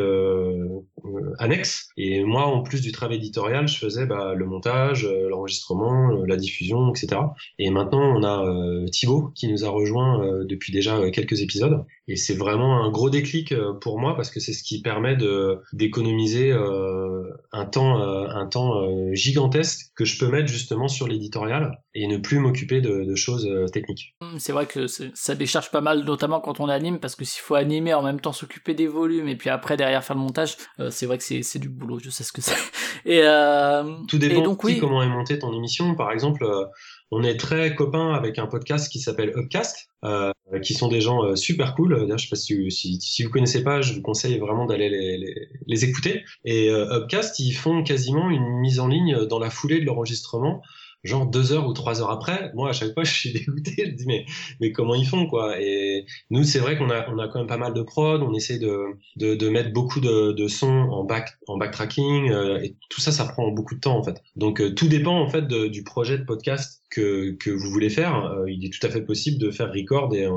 annexes. 1.37 1.89
Et 1.97 2.23
moi, 2.23 2.45
en 2.45 2.61
plus 2.61 2.81
du 2.81 2.91
travail 2.91 3.17
éditorial, 3.17 3.67
je 3.67 3.77
faisais 3.77 4.05
bah, 4.05 4.33
le 4.35 4.45
montage, 4.45 5.07
l'enregistrement, 5.29 6.09
la 6.25 6.37
diffusion, 6.37 6.91
etc. 6.91 7.21
Et 7.57 7.69
maintenant, 7.69 8.01
on 8.01 8.23
a 8.23 8.89
Thibaut 8.91 9.31
qui 9.35 9.47
nous 9.51 9.65
a 9.65 9.69
rejoint 9.69 10.43
depuis 10.45 10.71
déjà 10.71 11.09
quelques 11.11 11.41
épisodes. 11.41 11.85
Et 12.07 12.15
c'est 12.15 12.35
vraiment 12.35 12.83
un 12.83 12.89
gros 12.89 13.09
déclic 13.09 13.53
pour 13.81 13.99
moi 13.99 14.15
parce 14.15 14.31
que 14.31 14.39
c'est 14.39 14.53
ce 14.53 14.63
qui 14.63 14.81
permet 14.81 15.15
de 15.15 15.59
d'économiser 15.73 16.51
un 16.51 17.65
temps 17.65 17.99
un 17.99 18.45
temps 18.47 19.13
gigantesque 19.13 19.91
que 19.95 20.05
je 20.05 20.17
peux 20.19 20.29
mettre 20.29 20.47
justement 20.47 20.87
sur 20.87 21.07
l'éditorial 21.07 21.79
et 21.93 22.07
ne 22.07 22.17
plus 22.17 22.39
m'occuper 22.39 22.81
de, 22.81 23.03
de, 23.03 23.15
choses 23.15 23.49
techniques. 23.71 24.15
Mmh, 24.21 24.37
c'est 24.37 24.53
vrai 24.53 24.65
que 24.65 24.87
ça 24.87 25.35
décharge 25.35 25.71
pas 25.71 25.81
mal, 25.81 26.03
notamment 26.03 26.39
quand 26.39 26.59
on 26.59 26.69
anime, 26.69 26.99
parce 26.99 27.15
que 27.15 27.25
s'il 27.25 27.41
faut 27.41 27.55
animer 27.55 27.93
en 27.93 28.01
même 28.01 28.19
temps 28.19 28.31
s'occuper 28.31 28.73
des 28.73 28.87
volumes 28.87 29.27
et 29.27 29.35
puis 29.35 29.49
après 29.49 29.77
derrière 29.77 30.03
faire 30.03 30.15
le 30.15 30.21
montage, 30.21 30.57
euh, 30.79 30.89
c'est 30.99 31.05
vrai 31.05 31.17
que 31.17 31.23
c'est 31.23 31.59
du 31.59 31.69
boulot, 31.69 31.97
je 31.99 32.09
sais 32.09 32.25
ce 32.25 32.33
que 32.33 32.41
c'est. 32.41 32.55
Et 33.05 33.21
euh, 33.23 33.83
tout 34.09 34.17
dépend 34.17 34.41
donc, 34.41 34.65
oui. 34.65 34.79
comment 34.79 35.01
est 35.01 35.07
montée 35.07 35.39
ton 35.39 35.53
émission. 35.53 35.95
Par 35.95 36.11
exemple, 36.11 36.43
euh, 36.43 36.65
on 37.09 37.23
est 37.23 37.37
très 37.37 37.73
copains 37.73 38.13
avec 38.13 38.37
un 38.37 38.47
podcast 38.47 38.91
qui 38.91 38.99
s'appelle 38.99 39.31
Upcast, 39.37 39.87
euh, 40.03 40.33
qui 40.61 40.73
sont 40.73 40.89
des 40.89 40.99
gens 40.99 41.37
super 41.37 41.73
cool. 41.73 42.01
D'ailleurs, 42.01 42.17
je 42.17 42.25
sais 42.25 42.29
pas 42.29 42.35
si, 42.35 42.69
si, 42.69 42.99
si, 42.99 43.23
vous 43.23 43.29
connaissez 43.29 43.63
pas, 43.63 43.81
je 43.81 43.93
vous 43.93 44.01
conseille 44.01 44.37
vraiment 44.39 44.65
d'aller 44.65 44.89
les, 44.89 45.17
les, 45.17 45.47
les, 45.65 45.85
écouter. 45.85 46.25
Et 46.43 46.69
Upcast, 46.69 47.39
ils 47.39 47.53
font 47.53 47.81
quasiment 47.81 48.29
une 48.29 48.59
mise 48.59 48.81
en 48.81 48.87
ligne 48.87 49.25
dans 49.25 49.39
la 49.39 49.49
foulée 49.49 49.79
de 49.79 49.85
l'enregistrement 49.85 50.61
genre 51.03 51.25
deux 51.25 51.53
heures 51.53 51.67
ou 51.67 51.73
trois 51.73 52.01
heures 52.01 52.11
après, 52.11 52.51
moi 52.53 52.69
à 52.69 52.73
chaque 52.73 52.93
fois 52.93 53.03
je 53.05 53.13
suis 53.13 53.31
dégoûté, 53.31 53.73
je 53.77 53.91
dis 53.91 54.05
mais 54.05 54.25
mais 54.59 54.71
comment 54.71 54.95
ils 54.95 55.07
font 55.07 55.27
quoi? 55.27 55.59
Et 55.61 56.05
nous 56.29 56.43
c'est 56.43 56.59
vrai 56.59 56.77
qu'on 56.77 56.89
a 56.89 57.09
on 57.09 57.19
a 57.19 57.27
quand 57.27 57.39
même 57.39 57.47
pas 57.47 57.57
mal 57.57 57.73
de 57.73 57.81
prod, 57.81 58.21
on 58.21 58.33
essaie 58.33 58.59
de 58.59 58.83
de, 59.15 59.35
de 59.35 59.49
mettre 59.49 59.71
beaucoup 59.71 59.99
de, 59.99 60.33
de 60.33 60.47
sons 60.47 60.67
en 60.67 61.03
back 61.03 61.37
en 61.47 61.57
backtracking 61.57 62.31
euh, 62.31 62.61
et 62.61 62.75
tout 62.89 63.01
ça 63.01 63.11
ça 63.11 63.25
prend 63.25 63.49
beaucoup 63.51 63.75
de 63.75 63.79
temps 63.79 63.97
en 63.97 64.03
fait. 64.03 64.21
Donc 64.35 64.61
euh, 64.61 64.73
tout 64.73 64.87
dépend 64.87 65.19
en 65.19 65.29
fait 65.29 65.47
du 65.47 65.83
projet 65.83 66.17
de 66.17 66.23
podcast 66.23 66.83
que 66.89 67.31
que 67.31 67.49
vous 67.49 67.69
voulez 67.69 67.89
faire. 67.89 68.25
Euh, 68.25 68.49
il 68.49 68.65
est 68.65 68.69
tout 68.69 68.85
à 68.85 68.89
fait 68.89 69.01
possible 69.01 69.37
de 69.39 69.51
faire 69.51 69.71
record 69.71 70.13
et 70.15 70.27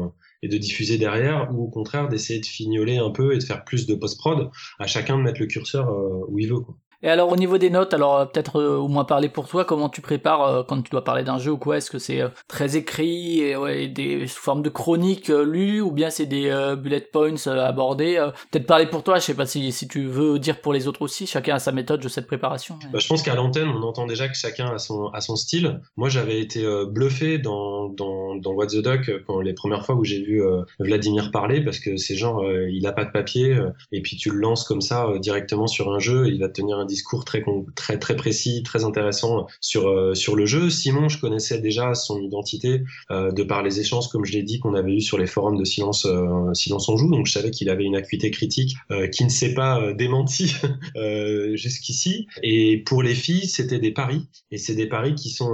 et 0.45 0.49
de 0.49 0.59
diffuser 0.59 0.99
derrière, 0.99 1.49
ou 1.53 1.63
au 1.65 1.69
contraire 1.71 2.09
d'essayer 2.09 2.41
de 2.41 2.47
fignoler 2.47 2.97
un 2.97 3.11
peu 3.11 3.33
et 3.33 3.39
de 3.39 3.45
faire 3.45 3.65
plus 3.65 3.87
de 3.87 3.95
post-prod, 3.95 4.51
à 4.81 4.89
chacun 4.89 5.17
de 5.17 5.23
mettre 5.23 5.41
le 5.41 5.47
curseur 5.47 5.89
où 6.29 6.37
il 6.41 6.49
veut. 6.49 6.59
Quoi. 6.59 6.77
Et 7.03 7.09
alors 7.09 7.33
au 7.33 7.37
niveau 7.37 7.59
des 7.59 7.71
notes, 7.71 7.95
alors 7.95 8.17
euh, 8.17 8.25
peut-être 8.27 8.61
euh, 8.61 8.77
au 8.77 8.89
moins 8.89 9.05
parler 9.05 9.29
pour 9.29 9.49
toi, 9.49 9.65
comment 9.65 9.89
tu 9.89 10.01
prépares 10.01 10.43
euh, 10.43 10.63
quand 10.63 10.81
tu 10.83 10.91
dois 10.91 11.03
parler 11.03 11.25
d'un 11.25 11.39
jeu 11.39 11.53
ou 11.53 11.57
quoi? 11.57 11.79
Est-ce 11.79 11.91
que 11.91 11.99
c'est 11.99 12.23
très 12.47 12.77
écrit 12.77 13.41
et 13.41 13.89
des 13.89 14.27
sous 14.27 14.41
forme 14.41 14.63
de 14.63 14.69
chronique 14.69 15.29
lue 15.29 15.81
ou 15.81 15.91
bien 15.91 16.11
c'est 16.11 16.27
des 16.27 16.75
bullet 16.79 17.01
points 17.01 17.47
abordés 17.47 18.25
Peut-être 18.51 18.67
parler 18.67 18.87
pour 18.87 19.03
toi, 19.03 19.19
je 19.19 19.25
sais 19.25 19.35
pas 19.35 19.47
si, 19.47 19.73
si 19.73 19.89
tu 19.89 20.07
veux 20.07 20.39
dire 20.39 20.61
pour 20.61 20.73
les 20.73 20.87
autres 20.89 21.03
aussi. 21.03 21.27
Chacun 21.27 21.57
a 21.57 21.59
sa 21.59 21.73
méthode 21.73 22.01
de 22.01 22.09
cette 22.09 22.27
préparation. 22.27 22.79
Bah, 22.93 22.99
je 22.99 23.07
pense 23.07 23.23
qu'à 23.23 23.35
l'antenne, 23.35 23.69
on 23.69 23.83
entend 23.83 24.07
déjà 24.07 24.29
que 24.29 24.37
chacun 24.37 24.69
a 24.69 24.79
son 24.79 25.09
a 25.09 25.21
son 25.21 25.37
style. 25.37 25.81
Moi, 25.97 26.09
j'avais 26.09 26.41
été 26.41 26.65
bluffé 26.87 27.39
dans, 27.39 27.89
dans 27.89 28.37
dans 28.37 28.53
What 28.53 28.69
the 28.69 28.83
Duck 28.83 29.11
quand 29.27 29.41
les 29.41 29.55
premières 29.55 29.85
fois 29.85 29.95
où 29.95 30.05
j'ai 30.05 30.23
vu 30.23 30.43
Vladimir 30.79 31.31
parler 31.31 31.63
parce 31.63 31.79
que 31.79 31.97
c'est 31.97 32.17
genre 32.17 32.45
il 32.51 32.87
a 32.87 32.93
pas 32.93 33.05
de 33.05 33.11
papier 33.11 33.59
et 33.91 34.03
puis 34.03 34.17
tu 34.17 34.31
le 34.31 34.39
lances 34.39 34.65
comme 34.65 34.81
ça 34.81 35.07
directement 35.19 35.67
sur 35.67 35.93
un 35.93 35.99
jeu, 35.99 36.29
il 36.29 36.41
va 36.41 36.49
te 36.49 36.61
tenir 36.61 36.79
un 36.79 36.85
discours 36.93 37.25
très, 37.25 37.43
très, 37.99 38.17
précis, 38.17 38.63
très 38.63 38.85
intéressant 38.85 39.47
sur, 39.61 39.89
euh, 39.89 40.15
sur 40.15 40.37
le 40.37 40.45
jeu. 40.45 40.69
Simon, 40.69 41.09
je 41.09 41.19
connaissais 41.19 41.59
déjà 41.59 41.95
son 41.95 42.21
identité 42.21 42.83
euh, 43.11 43.33
de 43.33 43.43
par 43.43 43.63
les 43.63 43.81
échanges, 43.81 44.09
comme 44.09 44.25
je 44.25 44.33
l'ai 44.33 44.43
dit, 44.43 44.61
qu'on 44.61 44.75
avait 44.75 44.93
eu 44.93 45.01
sur 45.01 45.17
les 45.19 45.27
forums 45.27 45.57
de 45.57 45.65
Silence, 45.65 46.05
euh, 46.05 46.53
Silence 46.53 46.89
on 46.89 46.97
joue. 46.99 47.11
Donc, 47.11 47.27
je 47.27 47.33
savais 47.33 47.51
qu'il 47.51 47.71
avait 47.71 47.85
une 47.85 47.97
acuité 47.97 48.31
critique 48.31 48.77
qui 49.11 49.25
ne 49.25 49.31
s'est 49.31 49.55
pas 49.55 49.93
démenti 49.95 50.55
jusqu'ici. 51.55 52.27
Et 52.43 52.83
pour 52.85 53.03
les 53.03 53.15
filles, 53.15 53.47
c'était 53.47 53.79
des 53.79 53.91
paris. 53.91 54.29
Et 54.51 54.59
c'est 54.59 54.75
des 54.75 54.87
paris 54.87 55.15
qui 55.15 55.31
sont, 55.31 55.53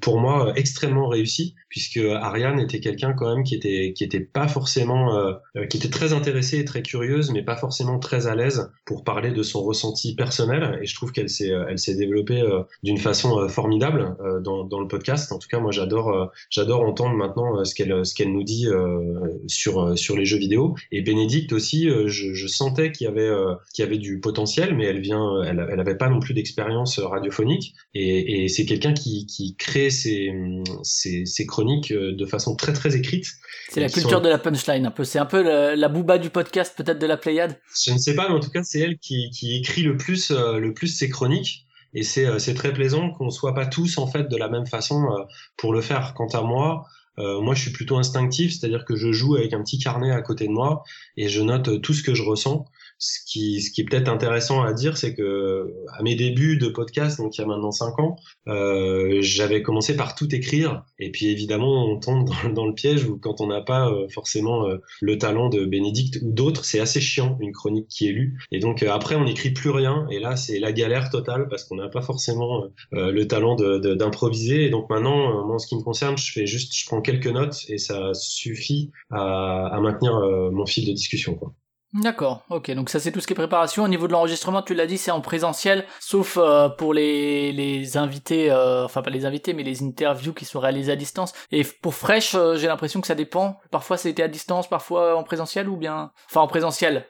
pour 0.00 0.20
moi, 0.20 0.52
extrêmement 0.56 1.08
réussis, 1.08 1.54
puisque 1.68 1.98
Ariane 1.98 2.60
était 2.60 2.80
quelqu'un 2.80 3.12
quand 3.12 3.34
même 3.34 3.44
qui 3.44 3.54
était, 3.54 3.92
qui 3.94 4.04
était 4.04 4.20
pas 4.20 4.48
forcément, 4.48 5.34
qui 5.70 5.76
était 5.76 5.90
très 5.90 6.12
intéressée 6.12 6.58
et 6.58 6.64
très 6.64 6.82
curieuse, 6.82 7.30
mais 7.32 7.42
pas 7.42 7.56
forcément 7.56 7.98
très 7.98 8.26
à 8.26 8.34
l'aise 8.34 8.70
pour 8.84 9.04
parler 9.04 9.32
de 9.32 9.42
son 9.42 9.62
ressenti 9.62 10.14
personnel 10.14 10.35
et 10.40 10.86
je 10.86 10.94
trouve 10.94 11.12
qu'elle 11.12 11.28
s'est 11.28 11.50
euh, 11.50 11.66
elle 11.68 11.78
s'est 11.78 11.94
développée 11.94 12.40
euh, 12.40 12.62
d'une 12.82 12.98
façon 12.98 13.38
euh, 13.38 13.48
formidable 13.48 14.16
dans, 14.42 14.64
dans 14.64 14.80
le 14.80 14.88
podcast. 14.88 15.32
En 15.32 15.38
tout 15.38 15.48
cas, 15.48 15.58
moi 15.58 15.70
j'adore 15.70 16.32
j'adore 16.50 16.82
entendre 16.82 17.14
maintenant 17.14 17.64
ce 17.64 17.74
qu'elle 17.74 18.04
ce 18.04 18.14
qu'elle 18.14 18.32
nous 18.32 18.42
dit 18.42 18.66
sur 19.46 19.98
sur 19.98 20.16
les 20.16 20.24
jeux 20.24 20.38
vidéo. 20.38 20.74
Et 20.92 21.02
Bénédicte 21.02 21.52
aussi, 21.52 21.88
je, 21.88 22.34
je 22.34 22.46
sentais 22.46 22.92
qu'il 22.92 23.06
y 23.06 23.08
avait 23.08 23.30
qu'il 23.72 23.84
y 23.84 23.86
avait 23.86 23.98
du 23.98 24.20
potentiel, 24.20 24.74
mais 24.74 24.84
elle 24.84 25.00
vient 25.00 25.42
elle 25.42 25.66
elle 25.70 25.80
avait 25.80 25.96
pas 25.96 26.08
non 26.08 26.20
plus 26.20 26.34
d'expérience 26.34 26.98
radiophonique 26.98 27.74
et, 27.94 28.44
et 28.44 28.48
c'est 28.48 28.66
quelqu'un 28.66 28.92
qui 28.92 29.26
qui 29.26 29.56
crée 29.56 29.90
ses, 29.90 30.32
ses, 30.82 31.26
ses 31.26 31.46
chroniques 31.46 31.92
de 31.92 32.26
façon 32.26 32.56
très 32.56 32.72
très 32.72 32.96
écrite. 32.96 33.26
C'est 33.68 33.80
la 33.80 33.88
culture 33.88 34.20
de 34.20 34.28
la 34.28 34.38
punchline 34.38 34.86
un 34.86 34.90
peu. 34.90 35.04
C'est 35.04 35.18
un 35.18 35.26
peu 35.26 35.42
la, 35.42 35.76
la 35.76 35.88
booba 35.88 36.18
du 36.18 36.30
podcast 36.30 36.74
peut-être 36.76 36.98
de 36.98 37.06
la 37.06 37.16
Pléiade. 37.16 37.58
Je 37.84 37.92
ne 37.92 37.98
sais 37.98 38.14
pas, 38.14 38.28
mais 38.28 38.34
en 38.34 38.40
tout 38.40 38.50
cas 38.50 38.62
c'est 38.62 38.80
elle 38.80 38.98
qui 38.98 39.30
qui 39.30 39.56
écrit 39.56 39.82
le 39.82 39.96
plus 39.96 40.25
euh, 40.30 40.58
le 40.58 40.74
plus 40.74 40.88
c'est 40.88 41.08
chronique. 41.08 41.66
Et 41.94 42.02
euh, 42.18 42.38
c'est 42.38 42.54
très 42.54 42.72
plaisant 42.72 43.10
qu'on 43.10 43.30
soit 43.30 43.54
pas 43.54 43.66
tous 43.66 43.98
en 43.98 44.06
fait 44.06 44.28
de 44.28 44.36
la 44.36 44.48
même 44.48 44.66
façon 44.66 45.04
euh, 45.04 45.24
pour 45.56 45.72
le 45.72 45.80
faire. 45.80 46.14
Quant 46.14 46.28
à 46.28 46.42
moi, 46.42 46.86
moi, 47.18 47.54
je 47.54 47.62
suis 47.62 47.70
plutôt 47.70 47.96
instinctif, 47.96 48.52
c'est-à-dire 48.52 48.84
que 48.84 48.94
je 48.94 49.10
joue 49.10 49.36
avec 49.36 49.54
un 49.54 49.62
petit 49.62 49.78
carnet 49.78 50.10
à 50.10 50.20
côté 50.20 50.46
de 50.46 50.52
moi 50.52 50.84
et 51.16 51.30
je 51.30 51.40
note 51.40 51.80
tout 51.80 51.94
ce 51.94 52.02
que 52.02 52.14
je 52.14 52.22
ressens. 52.22 52.66
Ce 52.98 53.18
qui, 53.26 53.60
ce 53.60 53.70
qui 53.70 53.82
est 53.82 53.84
peut-être 53.84 54.08
intéressant 54.08 54.62
à 54.62 54.72
dire, 54.72 54.96
c'est 54.96 55.14
que 55.14 55.74
à 55.92 56.02
mes 56.02 56.14
débuts 56.14 56.56
de 56.56 56.68
podcast, 56.68 57.18
donc 57.18 57.36
il 57.36 57.42
y 57.42 57.44
a 57.44 57.46
maintenant 57.46 57.70
cinq 57.70 57.98
ans, 57.98 58.16
euh, 58.48 59.18
j'avais 59.20 59.62
commencé 59.62 59.96
par 59.96 60.14
tout 60.14 60.34
écrire. 60.34 60.84
Et 60.98 61.10
puis 61.10 61.26
évidemment, 61.28 61.86
on 61.86 61.98
tombe 62.00 62.26
dans, 62.26 62.48
dans 62.50 62.66
le 62.66 62.72
piège 62.72 63.04
où 63.04 63.18
quand 63.18 63.40
on 63.40 63.48
n'a 63.48 63.60
pas 63.60 63.90
euh, 63.90 64.08
forcément 64.08 64.66
euh, 64.66 64.78
le 65.02 65.18
talent 65.18 65.50
de 65.50 65.66
Bénédicte 65.66 66.18
ou 66.22 66.32
d'autres, 66.32 66.64
c'est 66.64 66.80
assez 66.80 67.00
chiant 67.00 67.36
une 67.40 67.52
chronique 67.52 67.88
qui 67.88 68.08
est 68.08 68.12
lue. 68.12 68.38
Et 68.50 68.60
donc 68.60 68.82
euh, 68.82 68.90
après, 68.90 69.14
on 69.14 69.24
n'écrit 69.24 69.50
plus 69.50 69.70
rien. 69.70 70.06
Et 70.10 70.18
là, 70.18 70.36
c'est 70.36 70.58
la 70.58 70.72
galère 70.72 71.10
totale 71.10 71.48
parce 71.48 71.64
qu'on 71.64 71.76
n'a 71.76 71.88
pas 71.88 72.02
forcément 72.02 72.64
le 72.92 73.28
talent 73.28 73.56
d'improviser. 73.56 74.58
De, 74.58 74.62
et 74.62 74.70
donc 74.70 74.88
maintenant, 74.88 75.44
moi, 75.46 75.56
en 75.56 75.58
ce 75.58 75.66
qui 75.66 75.76
me 75.76 75.82
concerne, 75.82 76.16
je 76.16 76.32
fais 76.32 76.46
juste, 76.46 76.74
je 76.74 76.86
prends 76.86 77.02
quelques 77.02 77.26
notes 77.26 77.64
et 77.68 77.78
ça 77.78 78.14
suffit 78.14 78.90
à, 79.10 79.66
à 79.66 79.80
maintenir 79.80 80.18
mon 80.52 80.66
fil 80.66 80.86
de 80.86 80.92
discussion. 80.92 81.34
Quoi. 81.34 81.54
D'accord, 81.94 82.44
ok, 82.50 82.70
donc 82.72 82.90
ça 82.90 82.98
c'est 82.98 83.12
tout 83.12 83.20
ce 83.20 83.26
qui 83.26 83.32
est 83.32 83.36
préparation. 83.36 83.84
Au 83.84 83.88
niveau 83.88 84.06
de 84.06 84.12
l'enregistrement, 84.12 84.60
tu 84.60 84.74
l'as 84.74 84.86
dit, 84.86 84.98
c'est 84.98 85.12
en 85.12 85.20
présentiel, 85.20 85.86
sauf 86.00 86.36
euh, 86.36 86.68
pour 86.68 86.92
les, 86.92 87.52
les 87.52 87.96
invités, 87.96 88.50
euh, 88.50 88.84
enfin 88.84 89.02
pas 89.02 89.10
les 89.10 89.24
invités, 89.24 89.54
mais 89.54 89.62
les 89.62 89.82
interviews 89.82 90.34
qui 90.34 90.44
sont 90.44 90.58
réalisées 90.60 90.92
à 90.92 90.96
distance. 90.96 91.32
Et 91.52 91.62
pour 91.64 91.94
Fresh, 91.94 92.34
euh, 92.34 92.56
j'ai 92.56 92.66
l'impression 92.66 93.00
que 93.00 93.06
ça 93.06 93.14
dépend. 93.14 93.58
Parfois 93.70 93.96
c'était 93.96 94.24
à 94.24 94.28
distance, 94.28 94.68
parfois 94.68 95.16
en 95.16 95.22
présentiel 95.22 95.68
ou 95.68 95.76
bien... 95.76 96.10
Enfin 96.28 96.40
en 96.40 96.48
présentiel, 96.48 97.06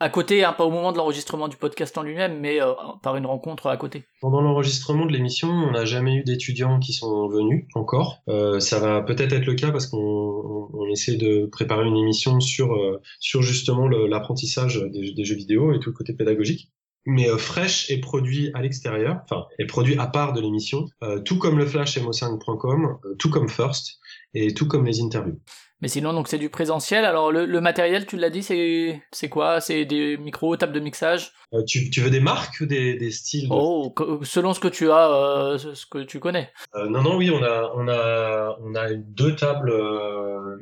à 0.00 0.08
côté, 0.10 0.44
hein, 0.44 0.52
pas 0.52 0.64
au 0.64 0.70
moment 0.70 0.92
de 0.92 0.98
l'enregistrement 0.98 1.48
du 1.48 1.56
podcast 1.56 1.96
en 1.96 2.02
lui-même, 2.02 2.38
mais 2.40 2.58
par 3.02 3.16
une 3.16 3.26
rencontre 3.26 3.68
à 3.68 3.76
côté. 3.76 4.04
Pendant 4.20 4.40
l'enregistrement 4.40 5.06
de 5.06 5.12
l'émission, 5.12 5.48
on 5.48 5.70
n'a 5.70 5.84
jamais 5.84 6.16
eu 6.16 6.24
d'étudiants 6.24 6.80
qui 6.80 6.92
sont 6.92 7.28
venus 7.28 7.66
encore. 7.74 8.18
ça 8.58 8.78
va 8.78 9.00
peut-être 9.00 9.32
être 9.32 9.46
le 9.46 9.54
cas 9.54 9.70
parce 9.70 9.86
qu'on 9.86 9.98
on, 9.98 10.86
essaie 10.90 11.16
de 11.16 11.46
préparer 11.46 11.86
une 11.86 11.96
émission 11.96 12.40
sur, 12.40 12.76
sur 13.20 13.42
justement 13.42 13.86
le, 13.86 14.07
l'apprentissage 14.08 14.82
des, 14.92 15.24
jeux 15.24 15.36
vidéo 15.36 15.72
et 15.72 15.78
tout 15.78 15.90
le 15.90 15.94
côté 15.94 16.12
pédagogique. 16.12 16.70
Mais 17.06 17.28
euh, 17.28 17.38
Fresh 17.38 17.90
est 17.90 18.00
produit 18.00 18.50
à 18.54 18.60
l'extérieur, 18.60 19.20
enfin, 19.24 19.46
est 19.58 19.66
produit 19.66 19.96
à 19.98 20.06
part 20.06 20.34
de 20.34 20.40
l'émission, 20.40 20.86
euh, 21.02 21.20
tout 21.20 21.38
comme 21.38 21.56
le 21.56 21.66
Flash 21.66 21.96
et 21.96 22.00
Mo5.com, 22.00 22.98
euh, 23.04 23.14
tout 23.14 23.30
comme 23.30 23.48
First 23.48 23.98
et 24.34 24.52
tout 24.52 24.66
comme 24.66 24.84
les 24.84 25.00
interviews. 25.00 25.40
Mais 25.80 25.88
sinon, 25.88 26.12
donc 26.12 26.26
c'est 26.26 26.38
du 26.38 26.50
présentiel. 26.50 27.04
Alors 27.04 27.30
le, 27.30 27.60
matériel, 27.60 28.06
tu 28.06 28.16
l'as 28.16 28.30
dit, 28.30 28.42
c'est 28.42 29.00
c'est 29.12 29.28
quoi? 29.28 29.60
C'est 29.60 29.84
des 29.84 30.16
micros, 30.16 30.56
table 30.56 30.72
de 30.72 30.80
mixage? 30.80 31.32
Euh, 31.54 31.62
tu, 31.64 31.88
tu, 31.88 32.00
veux 32.00 32.10
des 32.10 32.20
marques 32.20 32.60
ou 32.60 32.66
des, 32.66 32.94
des 32.94 33.10
styles? 33.10 33.48
Oh, 33.50 33.94
selon 34.22 34.52
ce 34.52 34.60
que 34.60 34.68
tu 34.68 34.90
as, 34.90 35.10
euh, 35.10 35.58
ce 35.58 35.86
que 35.86 35.98
tu 35.98 36.18
connais. 36.18 36.50
Euh, 36.74 36.88
non, 36.88 37.02
non, 37.02 37.16
oui, 37.16 37.30
on 37.30 37.42
a 37.42 37.72
on 37.74 37.88
a 37.88 38.58
on 38.60 38.74
a 38.74 38.92
deux 38.92 39.36
tables, 39.36 39.72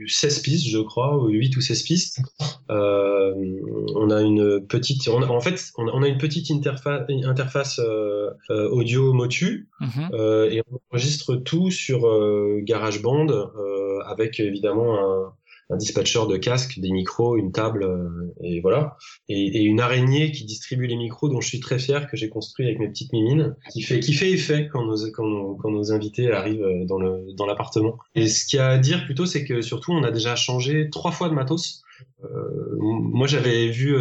16 0.07 0.41
pistes, 0.41 0.69
je 0.69 0.79
crois, 0.79 1.17
ou 1.17 1.29
8 1.29 1.57
ou 1.57 1.61
16 1.63 1.83
pistes. 1.83 2.21
on 2.69 4.11
a 4.11 4.21
une 4.21 4.67
petite, 4.67 5.09
en 5.09 5.41
fait, 5.41 5.73
on 5.79 6.03
a, 6.03 6.09
une 6.09 6.19
petite 6.19 6.51
interface 6.51 7.09
interface 7.25 7.81
audio 8.51 9.15
Motu 9.15 9.69
mhm. 9.81 10.11
et 10.51 10.63
on 10.71 10.79
enregistre 10.93 11.37
tout 11.37 11.71
sur 11.71 12.03
GarageBand 12.63 13.27
avec 14.05 14.41
évidemment 14.41 15.33
un 15.71 15.77
dispatcher 15.77 16.21
de 16.29 16.37
casque, 16.37 16.79
des 16.79 16.91
micros, 16.91 17.37
une 17.37 17.51
table, 17.51 17.83
euh, 17.83 18.35
et 18.41 18.61
voilà. 18.61 18.97
Et, 19.29 19.63
une 19.63 19.81
araignée 19.81 20.31
qui 20.31 20.45
distribue 20.45 20.87
les 20.87 20.97
micros, 20.97 21.29
dont 21.29 21.41
je 21.41 21.49
suis 21.49 21.61
très 21.61 21.79
fier, 21.79 22.09
que 22.09 22.17
j'ai 22.17 22.29
construit 22.29 22.67
avec 22.67 22.79
mes 22.79 22.89
petites 22.89 23.13
mimines, 23.13 23.57
qui 23.73 23.83
fait, 23.83 24.01
qui 24.01 24.13
fait 24.13 24.31
effet 24.31 24.69
quand 24.73 24.85
nos, 24.85 25.57
quand 25.57 25.71
nos 25.71 25.93
invités 25.93 26.31
arrivent 26.31 26.63
euh, 26.63 26.85
dans 26.85 26.99
le 26.99 27.33
dans 27.35 27.47
l'appartement. 27.47 27.99
Et 28.15 28.29
ce 28.29 28.47
qu'il 28.47 28.59
y 28.59 28.61
a 28.61 28.69
à 28.69 28.79
dire 28.79 29.05
plutôt, 29.05 29.27
c'est 29.27 29.45
que 29.45 29.61
surtout, 29.61 29.93
on 29.93 30.05
a 30.05 30.11
déjà 30.11 30.37
changé 30.37 30.89
trois 30.91 31.11
fois 31.11 31.29
de 31.29 31.35
matos. 31.35 31.83
Moi, 32.79 33.27
j'avais 33.27 33.69
vu 33.69 33.95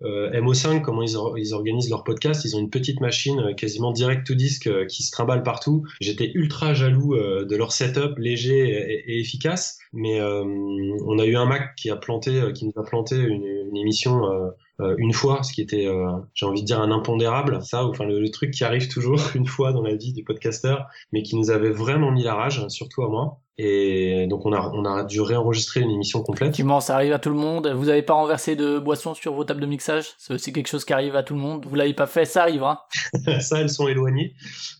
MO5 0.00 0.82
comment 0.82 1.02
ils, 1.02 1.54
organisent 1.54 1.90
leur 1.90 2.04
podcast. 2.04 2.44
Ils 2.44 2.56
ont 2.56 2.60
une 2.60 2.70
petite 2.70 3.00
machine 3.00 3.54
quasiment 3.56 3.92
direct 3.92 4.26
to 4.26 4.34
disc 4.34 4.68
qui 4.86 5.02
se 5.02 5.10
trimballe 5.10 5.42
partout. 5.42 5.84
J'étais 6.00 6.30
ultra 6.34 6.74
jaloux 6.74 7.16
de 7.16 7.56
leur 7.56 7.72
setup 7.72 8.18
léger 8.18 8.68
et, 9.06 9.20
efficace. 9.20 9.78
Mais 9.92 10.20
on 10.20 11.18
a 11.18 11.26
eu 11.26 11.36
un 11.36 11.46
Mac 11.46 11.74
qui 11.76 11.90
a 11.90 11.96
planté, 11.96 12.52
qui 12.54 12.66
nous 12.66 12.72
a 12.76 12.84
planté 12.84 13.16
une, 13.16 13.76
émission 13.76 14.22
euh, 14.80 14.94
une 14.98 15.12
fois, 15.12 15.42
ce 15.42 15.52
qui 15.52 15.60
était, 15.60 15.86
euh, 15.86 16.18
j'ai 16.34 16.46
envie 16.46 16.60
de 16.60 16.66
dire, 16.66 16.80
un 16.80 16.92
impondérable, 16.92 17.60
ça, 17.62 17.84
enfin 17.84 18.04
le, 18.04 18.30
truc 18.30 18.52
qui 18.52 18.64
arrive 18.64 18.88
toujours 18.88 19.18
une 19.34 19.46
fois 19.46 19.72
dans 19.72 19.82
la 19.82 19.94
vie 19.94 20.12
du 20.12 20.22
podcasteur, 20.22 20.86
mais 21.12 21.22
qui 21.22 21.36
nous 21.36 21.50
avait 21.50 21.70
vraiment 21.70 22.12
mis 22.12 22.22
la 22.22 22.34
rage, 22.34 22.66
surtout 22.68 23.02
à 23.02 23.08
moi. 23.08 23.40
Et 23.58 24.28
donc 24.28 24.46
on 24.46 24.52
a, 24.52 24.70
on 24.72 24.84
a 24.84 25.02
dû 25.02 25.20
réenregistrer 25.20 25.80
une 25.80 25.90
émission 25.90 26.22
complète. 26.22 26.48
Effectivement, 26.48 26.80
ça 26.80 26.94
arrive 26.94 27.12
à 27.12 27.18
tout 27.18 27.30
le 27.30 27.36
monde. 27.36 27.66
Vous 27.66 27.86
n'avez 27.86 28.02
pas 28.02 28.14
renversé 28.14 28.54
de 28.54 28.78
boissons 28.78 29.14
sur 29.14 29.34
vos 29.34 29.42
tables 29.42 29.60
de 29.60 29.66
mixage? 29.66 30.12
C'est 30.18 30.52
quelque 30.52 30.68
chose 30.68 30.84
qui 30.84 30.92
arrive 30.92 31.16
à 31.16 31.24
tout 31.24 31.34
le 31.34 31.40
monde. 31.40 31.66
Vous 31.68 31.74
l'avez 31.74 31.92
pas 31.92 32.06
fait, 32.06 32.24
ça 32.24 32.42
arrivera. 32.42 32.86
ça, 33.40 33.60
elles 33.60 33.70
sont 33.70 33.88
éloignées. 33.88 34.34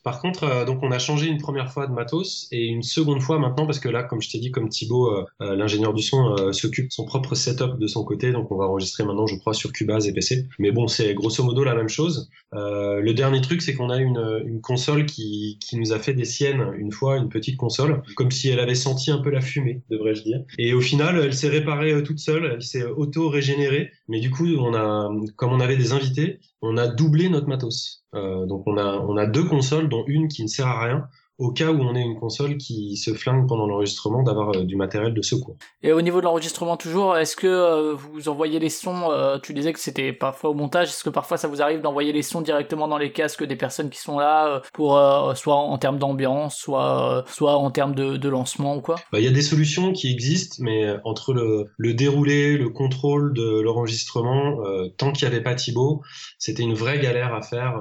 Par 0.04 0.20
contre, 0.20 0.44
euh, 0.44 0.64
donc 0.64 0.78
on 0.82 0.92
a 0.92 1.00
changé 1.00 1.26
une 1.26 1.38
première 1.38 1.72
fois 1.72 1.88
de 1.88 1.92
matos 1.92 2.46
et 2.52 2.66
une 2.66 2.84
seconde 2.84 3.20
fois 3.20 3.40
maintenant 3.40 3.66
parce 3.66 3.80
que 3.80 3.88
là, 3.88 4.04
comme 4.04 4.22
je 4.22 4.30
t'ai 4.30 4.38
dit, 4.38 4.52
comme 4.52 4.68
Thibaut, 4.68 5.08
euh, 5.08 5.24
euh, 5.42 5.56
l'ingénieur 5.56 5.92
du 5.92 6.02
son, 6.02 6.52
s'occupe 6.52 6.86
de 6.86 6.92
son 6.92 7.04
propre 7.04 7.34
setup 7.34 7.78
de 7.80 7.86
son 7.88 8.04
côté. 8.04 8.30
Donc 8.30 8.52
on 8.52 8.56
va 8.56 8.66
enregistrer 8.66 9.02
maintenant, 9.02 9.26
je 9.26 9.36
crois, 9.36 9.54
sur 9.54 9.72
Cubase 9.72 10.06
et 10.06 10.12
PC. 10.12 10.46
Mais 10.60 10.70
bon, 10.70 10.86
c'est 10.86 11.14
grosso 11.14 11.42
modo 11.42 11.64
la 11.64 11.74
même 11.74 11.88
chose. 11.88 12.30
le 12.52 13.12
dernier 13.12 13.40
truc, 13.40 13.60
c'est 13.60 13.74
qu'on 13.74 13.90
a 13.90 13.96
une, 13.96 14.42
une 14.46 14.60
console 14.60 15.04
qui, 15.06 15.58
qui 15.60 15.76
nous 15.76 15.92
a 15.92 15.98
fait 15.98 16.14
des 16.14 16.24
siennes 16.24 16.72
une 16.78 16.92
fois, 16.92 17.16
une 17.16 17.28
petite 17.28 17.56
console, 17.56 18.02
comme 18.14 18.30
si 18.30 18.48
elle 18.48 18.60
avait 18.60 18.67
senti 18.74 19.10
un 19.10 19.18
peu 19.18 19.30
la 19.30 19.40
fumée, 19.40 19.82
devrais-je 19.90 20.22
dire. 20.22 20.44
Et 20.58 20.74
au 20.74 20.80
final, 20.80 21.20
elle 21.22 21.34
s'est 21.34 21.48
réparée 21.48 21.92
euh, 21.92 22.02
toute 22.02 22.18
seule, 22.18 22.44
elle 22.54 22.62
s'est 22.62 22.84
auto-régénérée. 22.84 23.90
Mais 24.08 24.20
du 24.20 24.30
coup, 24.30 24.46
on 24.46 24.74
a, 24.74 25.10
comme 25.36 25.52
on 25.52 25.60
avait 25.60 25.76
des 25.76 25.92
invités, 25.92 26.40
on 26.62 26.76
a 26.76 26.88
doublé 26.88 27.28
notre 27.28 27.48
matos. 27.48 28.04
Euh, 28.14 28.46
donc 28.46 28.66
on 28.66 28.76
a, 28.76 28.98
on 28.98 29.16
a 29.16 29.26
deux 29.26 29.44
consoles, 29.44 29.88
dont 29.88 30.04
une 30.06 30.28
qui 30.28 30.42
ne 30.42 30.48
sert 30.48 30.66
à 30.66 30.84
rien, 30.84 31.08
au 31.38 31.52
cas 31.52 31.70
où 31.70 31.80
on 31.80 31.94
ait 31.94 32.02
une 32.02 32.18
console 32.18 32.56
qui 32.56 32.96
se 32.96 33.14
flingue 33.14 33.46
pendant 33.46 33.66
l'enregistrement, 33.68 34.24
d'avoir 34.24 34.56
euh, 34.56 34.64
du 34.64 34.74
matériel 34.74 35.14
de 35.14 35.22
secours. 35.22 35.56
Et 35.84 35.92
au 35.92 36.02
niveau 36.02 36.18
de 36.18 36.24
l'enregistrement 36.24 36.76
toujours, 36.76 37.16
est-ce 37.16 37.36
que 37.36 37.46
euh, 37.46 37.94
vous 37.94 38.28
envoyez 38.28 38.58
les 38.58 38.70
sons 38.70 39.12
euh, 39.12 39.38
Tu 39.38 39.54
disais 39.54 39.72
que 39.72 39.78
c'était 39.78 40.12
parfois 40.12 40.50
au 40.50 40.54
montage. 40.54 40.88
Est-ce 40.88 41.04
que 41.04 41.10
parfois 41.10 41.36
ça 41.36 41.46
vous 41.46 41.62
arrive 41.62 41.80
d'envoyer 41.80 42.12
les 42.12 42.22
sons 42.22 42.40
directement 42.40 42.88
dans 42.88 42.98
les 42.98 43.12
casques 43.12 43.44
des 43.44 43.54
personnes 43.54 43.88
qui 43.88 44.00
sont 44.00 44.18
là, 44.18 44.62
pour 44.72 45.00
soit 45.36 45.54
en 45.54 45.78
termes 45.78 45.98
d'ambiance, 45.98 46.56
soit 46.56 47.24
soit 47.28 47.56
en 47.56 47.70
termes 47.70 47.94
de, 47.94 48.16
de 48.16 48.28
lancement 48.28 48.76
ou 48.76 48.80
quoi? 48.80 48.96
Bah, 49.12 49.20
Il 49.20 49.24
y 49.24 49.28
a 49.28 49.32
des 49.32 49.42
solutions 49.42 49.92
qui 49.92 50.10
existent, 50.10 50.56
mais 50.60 50.96
entre 51.04 51.32
le, 51.32 51.66
le 51.76 51.94
déroulé, 51.94 52.56
le 52.56 52.68
contrôle 52.70 53.32
de 53.34 53.60
l'enregistrement, 53.60 54.56
tant 54.96 55.12
qu'il 55.12 55.28
n'y 55.28 55.34
avait 55.34 55.42
pas 55.42 55.54
Thibaut, 55.54 56.02
c'était 56.38 56.62
une 56.62 56.74
vraie 56.74 56.98
galère 56.98 57.34
à 57.34 57.42
faire. 57.42 57.80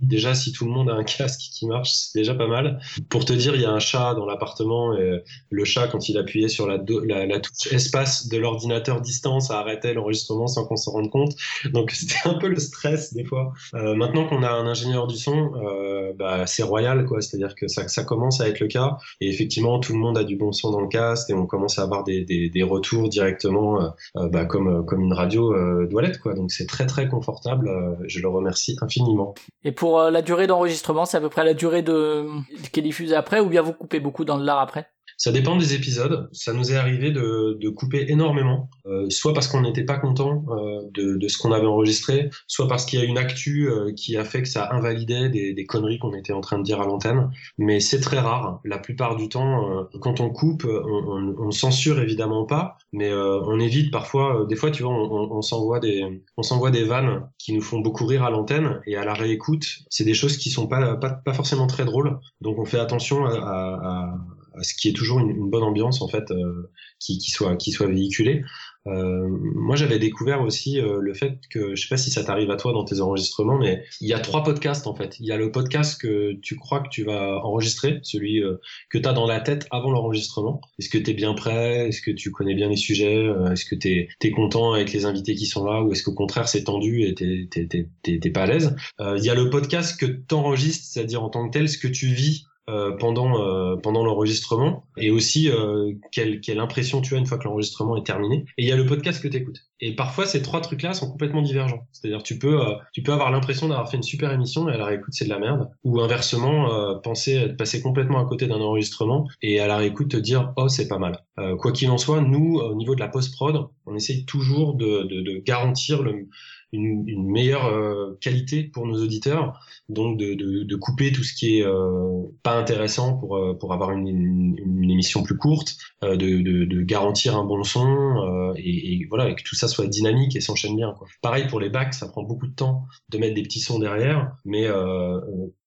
déjà, 0.00 0.34
si 0.34 0.52
tout 0.52 0.64
le 0.64 0.72
monde 0.72 0.90
a 0.90 0.94
un 0.94 1.04
casque 1.04 1.40
qui 1.52 1.66
marche, 1.66 1.90
c'est 1.92 2.18
déjà 2.18 2.34
pas 2.34 2.48
mal. 2.48 2.79
Pour 3.08 3.24
te 3.24 3.32
dire, 3.32 3.54
il 3.54 3.62
y 3.62 3.64
a 3.64 3.70
un 3.70 3.78
chat 3.78 4.14
dans 4.14 4.26
l'appartement 4.26 4.96
et 4.96 5.22
le 5.50 5.64
chat, 5.64 5.88
quand 5.88 6.08
il 6.08 6.18
appuyait 6.18 6.48
sur 6.48 6.66
la, 6.66 6.78
touche 6.78 7.72
espace 7.72 8.28
de 8.28 8.38
l'ordinateur 8.38 9.00
distance, 9.00 9.50
a 9.50 9.58
arrêté 9.58 9.94
l'enregistrement 9.94 10.46
sans 10.46 10.64
qu'on 10.64 10.76
s'en 10.76 10.92
rende 10.92 11.10
compte. 11.10 11.34
Donc 11.72 11.90
c'était 11.92 12.28
un 12.28 12.34
peu 12.34 12.48
le 12.48 12.58
stress 12.58 13.14
des 13.14 13.24
fois. 13.24 13.52
Euh, 13.74 13.94
maintenant 13.94 14.26
qu'on 14.26 14.42
a 14.42 14.50
un 14.50 14.66
ingénieur 14.66 15.06
du 15.06 15.16
son, 15.16 15.52
euh, 15.56 16.12
bah, 16.16 16.46
c'est 16.46 16.62
royal, 16.62 17.04
quoi. 17.06 17.20
C'est-à-dire 17.20 17.54
que 17.54 17.68
ça, 17.68 17.88
ça, 17.88 18.04
commence 18.04 18.40
à 18.40 18.48
être 18.48 18.60
le 18.60 18.66
cas. 18.66 18.96
Et 19.20 19.28
effectivement, 19.28 19.78
tout 19.78 19.92
le 19.92 19.98
monde 19.98 20.18
a 20.18 20.24
du 20.24 20.36
bon 20.36 20.52
son 20.52 20.70
dans 20.70 20.80
le 20.80 20.88
cast 20.88 21.30
et 21.30 21.34
on 21.34 21.46
commence 21.46 21.78
à 21.78 21.82
avoir 21.82 22.04
des, 22.04 22.50
retours 22.62 23.08
directement, 23.08 23.80
euh, 24.16 24.28
bah, 24.28 24.44
comme, 24.44 24.84
une 24.98 25.12
radio 25.12 25.54
doit 25.86 26.00
quoi. 26.22 26.34
Donc 26.34 26.50
c'est 26.50 26.66
très 26.66 26.86
très 26.86 27.08
confortable. 27.08 27.70
je 28.06 28.20
le 28.20 28.28
remercie 28.28 28.76
infiniment. 28.80 29.34
Et 29.64 29.72
pour 29.72 30.00
la 30.00 30.22
durée 30.22 30.46
d'enregistrement, 30.46 31.04
c'est 31.04 31.16
à 31.16 31.20
peu 31.20 31.28
près 31.28 31.44
la 31.44 31.54
durée 31.54 31.82
de 31.82 32.26
qui 32.70 32.80
est 32.80 32.82
diffusé 32.82 33.14
après, 33.14 33.40
ou 33.40 33.48
bien 33.48 33.62
vous 33.62 33.72
coupez 33.72 34.00
beaucoup 34.00 34.24
dans 34.24 34.36
le 34.36 34.44
lard 34.44 34.60
après? 34.60 34.92
Ça 35.16 35.32
dépend 35.32 35.56
des 35.56 35.74
épisodes. 35.74 36.28
Ça 36.32 36.52
nous 36.52 36.72
est 36.72 36.76
arrivé 36.76 37.10
de, 37.10 37.56
de 37.60 37.68
couper 37.68 38.06
énormément, 38.08 38.68
euh, 38.86 39.08
soit 39.10 39.34
parce 39.34 39.48
qu'on 39.48 39.62
n'était 39.62 39.84
pas 39.84 39.98
content 39.98 40.44
euh, 40.50 40.82
de, 40.92 41.16
de, 41.16 41.28
ce 41.28 41.38
qu'on 41.38 41.52
avait 41.52 41.66
enregistré, 41.66 42.30
soit 42.46 42.68
parce 42.68 42.84
qu'il 42.84 42.98
y 42.98 43.02
a 43.02 43.04
une 43.04 43.18
actu 43.18 43.68
euh, 43.68 43.92
qui 43.92 44.16
a 44.16 44.24
fait 44.24 44.42
que 44.42 44.48
ça 44.48 44.68
invalidait 44.72 45.28
des, 45.28 45.52
des 45.52 45.66
conneries 45.66 45.98
qu'on 45.98 46.14
était 46.14 46.32
en 46.32 46.40
train 46.40 46.58
de 46.58 46.64
dire 46.64 46.80
à 46.80 46.86
l'antenne. 46.86 47.30
Mais 47.58 47.80
c'est 47.80 48.00
très 48.00 48.18
rare. 48.18 48.60
La 48.64 48.78
plupart 48.78 49.16
du 49.16 49.28
temps, 49.28 49.70
euh, 49.70 49.84
quand 50.00 50.20
on 50.20 50.30
coupe, 50.30 50.64
on, 50.66 50.68
on, 50.68 51.34
on, 51.38 51.50
censure 51.50 52.00
évidemment 52.00 52.44
pas, 52.44 52.76
mais 52.92 53.10
euh, 53.10 53.40
on 53.44 53.58
évite 53.60 53.90
parfois. 53.90 54.46
des 54.48 54.56
fois, 54.56 54.70
tu 54.70 54.82
vois, 54.82 54.92
on, 54.92 55.30
on 55.32 55.42
s'envoie 55.42 55.80
des, 55.80 56.22
on 56.36 56.42
s'envoie 56.42 56.70
des 56.70 56.84
vannes 56.84 57.28
qui 57.38 57.52
nous 57.52 57.62
font 57.62 57.80
beaucoup 57.80 58.06
rire 58.06 58.24
à 58.24 58.30
l'antenne, 58.30 58.80
et 58.86 58.96
à 58.96 59.04
la 59.04 59.14
réécoute, 59.14 59.66
c'est 59.90 60.04
des 60.04 60.14
choses 60.14 60.36
qui 60.36 60.50
sont 60.50 60.66
pas, 60.66 60.96
pas, 60.96 61.10
pas 61.10 61.34
forcément 61.34 61.66
très 61.66 61.84
drôles. 61.84 62.18
Donc, 62.40 62.58
on 62.58 62.64
fait 62.64 62.78
attention 62.78 63.26
à, 63.26 63.34
à 63.34 64.14
ce 64.62 64.74
qui 64.74 64.88
est 64.88 64.92
toujours 64.92 65.20
une, 65.20 65.50
bonne 65.50 65.62
ambiance 65.62 66.02
en 66.02 66.08
fait 66.08 66.30
euh, 66.30 66.70
qui, 66.98 67.18
qui, 67.18 67.30
soit 67.30 67.56
qui 67.56 67.72
soit 67.72 67.88
véhiculée. 67.88 68.42
Euh, 68.86 69.28
moi, 69.28 69.76
j'avais 69.76 69.98
découvert 69.98 70.40
aussi 70.40 70.80
euh, 70.80 70.98
le 71.00 71.12
fait 71.12 71.38
que, 71.50 71.74
je 71.74 71.82
sais 71.82 71.88
pas 71.88 71.98
si 71.98 72.10
ça 72.10 72.24
t'arrive 72.24 72.50
à 72.50 72.56
toi 72.56 72.72
dans 72.72 72.84
tes 72.84 73.00
enregistrements, 73.00 73.58
mais 73.58 73.84
il 74.00 74.08
y 74.08 74.14
a 74.14 74.20
trois 74.20 74.42
podcasts 74.42 74.86
en 74.86 74.94
fait. 74.94 75.18
Il 75.20 75.26
y 75.26 75.32
a 75.32 75.36
le 75.36 75.50
podcast 75.50 76.00
que 76.00 76.32
tu 76.40 76.56
crois 76.56 76.80
que 76.80 76.88
tu 76.88 77.04
vas 77.04 77.44
enregistrer, 77.44 78.00
celui 78.02 78.42
euh, 78.42 78.56
que 78.88 78.96
tu 78.96 79.06
as 79.06 79.12
dans 79.12 79.26
la 79.26 79.40
tête 79.40 79.66
avant 79.70 79.90
l'enregistrement. 79.90 80.60
Est-ce 80.78 80.88
que 80.88 80.98
tu 80.98 81.10
es 81.10 81.14
bien 81.14 81.34
prêt? 81.34 81.88
Est-ce 81.88 82.00
que 82.00 82.10
tu 82.10 82.30
connais 82.30 82.54
bien 82.54 82.68
les 82.68 82.76
sujets? 82.76 83.26
Est-ce 83.52 83.66
que 83.66 83.74
tu 83.74 84.08
es, 84.22 84.30
content 84.30 84.72
avec 84.72 84.92
les 84.92 85.04
invités 85.04 85.34
qui 85.34 85.46
sont 85.46 85.64
là? 85.64 85.82
Ou 85.82 85.92
est-ce 85.92 86.02
qu'au 86.02 86.14
contraire 86.14 86.48
c'est 86.48 86.64
tendu 86.64 87.02
et 87.02 87.14
t'es 87.14 88.30
pas 88.30 88.42
à 88.42 88.46
l'aise? 88.46 88.76
Il 89.00 89.24
y 89.24 89.28
a 89.28 89.34
le 89.34 89.50
podcast 89.50 89.98
que 90.00 90.06
tu 90.06 90.34
enregistres, 90.34 90.86
c'est-à-dire 90.86 91.22
en 91.22 91.28
tant 91.28 91.46
que 91.48 91.52
tel, 91.52 91.68
ce 91.68 91.76
que 91.76 91.88
tu 91.88 92.06
vis 92.06 92.46
euh, 92.70 92.92
pendant 92.92 93.40
euh, 93.40 93.76
pendant 93.76 94.04
l'enregistrement 94.04 94.84
et 94.96 95.10
aussi 95.10 95.50
euh, 95.50 95.92
quelle, 96.12 96.40
quelle 96.40 96.60
impression 96.60 97.00
tu 97.00 97.16
as 97.16 97.18
une 97.18 97.26
fois 97.26 97.36
que 97.36 97.44
l'enregistrement 97.44 97.96
est 97.96 98.06
terminé. 98.06 98.44
Et 98.58 98.62
il 98.62 98.68
y 98.68 98.72
a 98.72 98.76
le 98.76 98.86
podcast 98.86 99.20
que 99.20 99.26
tu 99.26 99.38
écoutes 99.38 99.66
et 99.80 99.96
parfois 99.96 100.24
ces 100.24 100.40
trois 100.40 100.60
trucs 100.60 100.82
là 100.82 100.92
sont 100.92 101.10
complètement 101.10 101.42
divergents. 101.42 101.88
C'est-à-dire 101.90 102.22
tu 102.22 102.38
peux 102.38 102.60
tu 102.92 103.02
peux 103.02 103.12
avoir 103.12 103.32
l'impression 103.32 103.66
d'avoir 103.68 103.90
fait 103.90 103.96
une 103.96 104.04
super 104.04 104.30
émission 104.32 104.68
et 104.68 104.74
à 104.74 104.76
la 104.76 104.84
réécoute 104.84 105.12
c'est 105.12 105.24
de 105.24 105.30
la 105.30 105.40
merde. 105.40 105.68
Ou 105.82 106.00
inversement 106.00 107.00
penser 107.00 107.48
passer 107.58 107.82
complètement 107.82 108.20
à 108.20 108.26
côté 108.26 108.46
d'un 108.46 108.60
enregistrement 108.60 109.26
et 109.42 109.58
à 109.58 109.66
la 109.66 109.76
réécoute 109.76 110.10
te 110.12 110.16
dire 110.16 110.52
oh 110.56 110.68
c'est 110.68 110.86
pas 110.86 110.98
mal. 110.98 111.24
Quoi 111.58 111.72
qu'il 111.72 111.90
en 111.90 111.98
soit 111.98 112.20
nous 112.20 112.58
au 112.58 112.74
niveau 112.74 112.94
de 112.94 113.00
la 113.00 113.08
post 113.08 113.34
prod 113.34 113.68
on 113.86 113.96
essaye 113.96 114.24
toujours 114.24 114.74
de, 114.74 115.02
de, 115.02 115.20
de 115.22 115.42
garantir 115.44 116.02
le 116.02 116.28
une, 116.72 117.08
une 117.08 117.30
meilleure 117.30 117.66
euh, 117.66 118.16
qualité 118.20 118.64
pour 118.64 118.86
nos 118.86 119.02
auditeurs, 119.02 119.60
donc 119.88 120.18
de, 120.18 120.34
de, 120.34 120.62
de, 120.62 120.76
couper 120.76 121.12
tout 121.12 121.24
ce 121.24 121.34
qui 121.34 121.58
est 121.58 121.66
euh, 121.66 122.22
pas 122.42 122.58
intéressant 122.58 123.18
pour, 123.18 123.36
euh, 123.36 123.54
pour 123.58 123.72
avoir 123.72 123.90
une, 123.90 124.06
une, 124.06 124.56
une 124.58 124.90
émission 124.90 125.22
plus 125.22 125.36
courte, 125.36 125.76
de, 126.02 126.16
de, 126.16 126.82
garantir 126.82 127.36
un 127.36 127.44
bon 127.44 127.62
son 127.62 128.54
et, 128.56 128.94
et, 128.94 129.06
voilà 129.08 129.28
et 129.28 129.34
que 129.34 129.42
tout 129.42 129.54
ça 129.54 129.68
soit 129.68 129.86
dynamique 129.86 130.34
et 130.34 130.40
s'enchaîne 130.40 130.76
bien. 130.76 130.94
Quoi. 130.96 131.06
Pareil 131.20 131.46
pour 131.46 131.60
les 131.60 131.68
bacs, 131.68 131.94
ça 131.94 132.08
prend 132.08 132.22
beaucoup 132.22 132.46
de 132.46 132.54
temps 132.54 132.86
de 133.10 133.18
mettre 133.18 133.34
des 133.34 133.42
petits 133.42 133.60
sons 133.60 133.78
derrière, 133.78 134.32
mais 134.44 134.66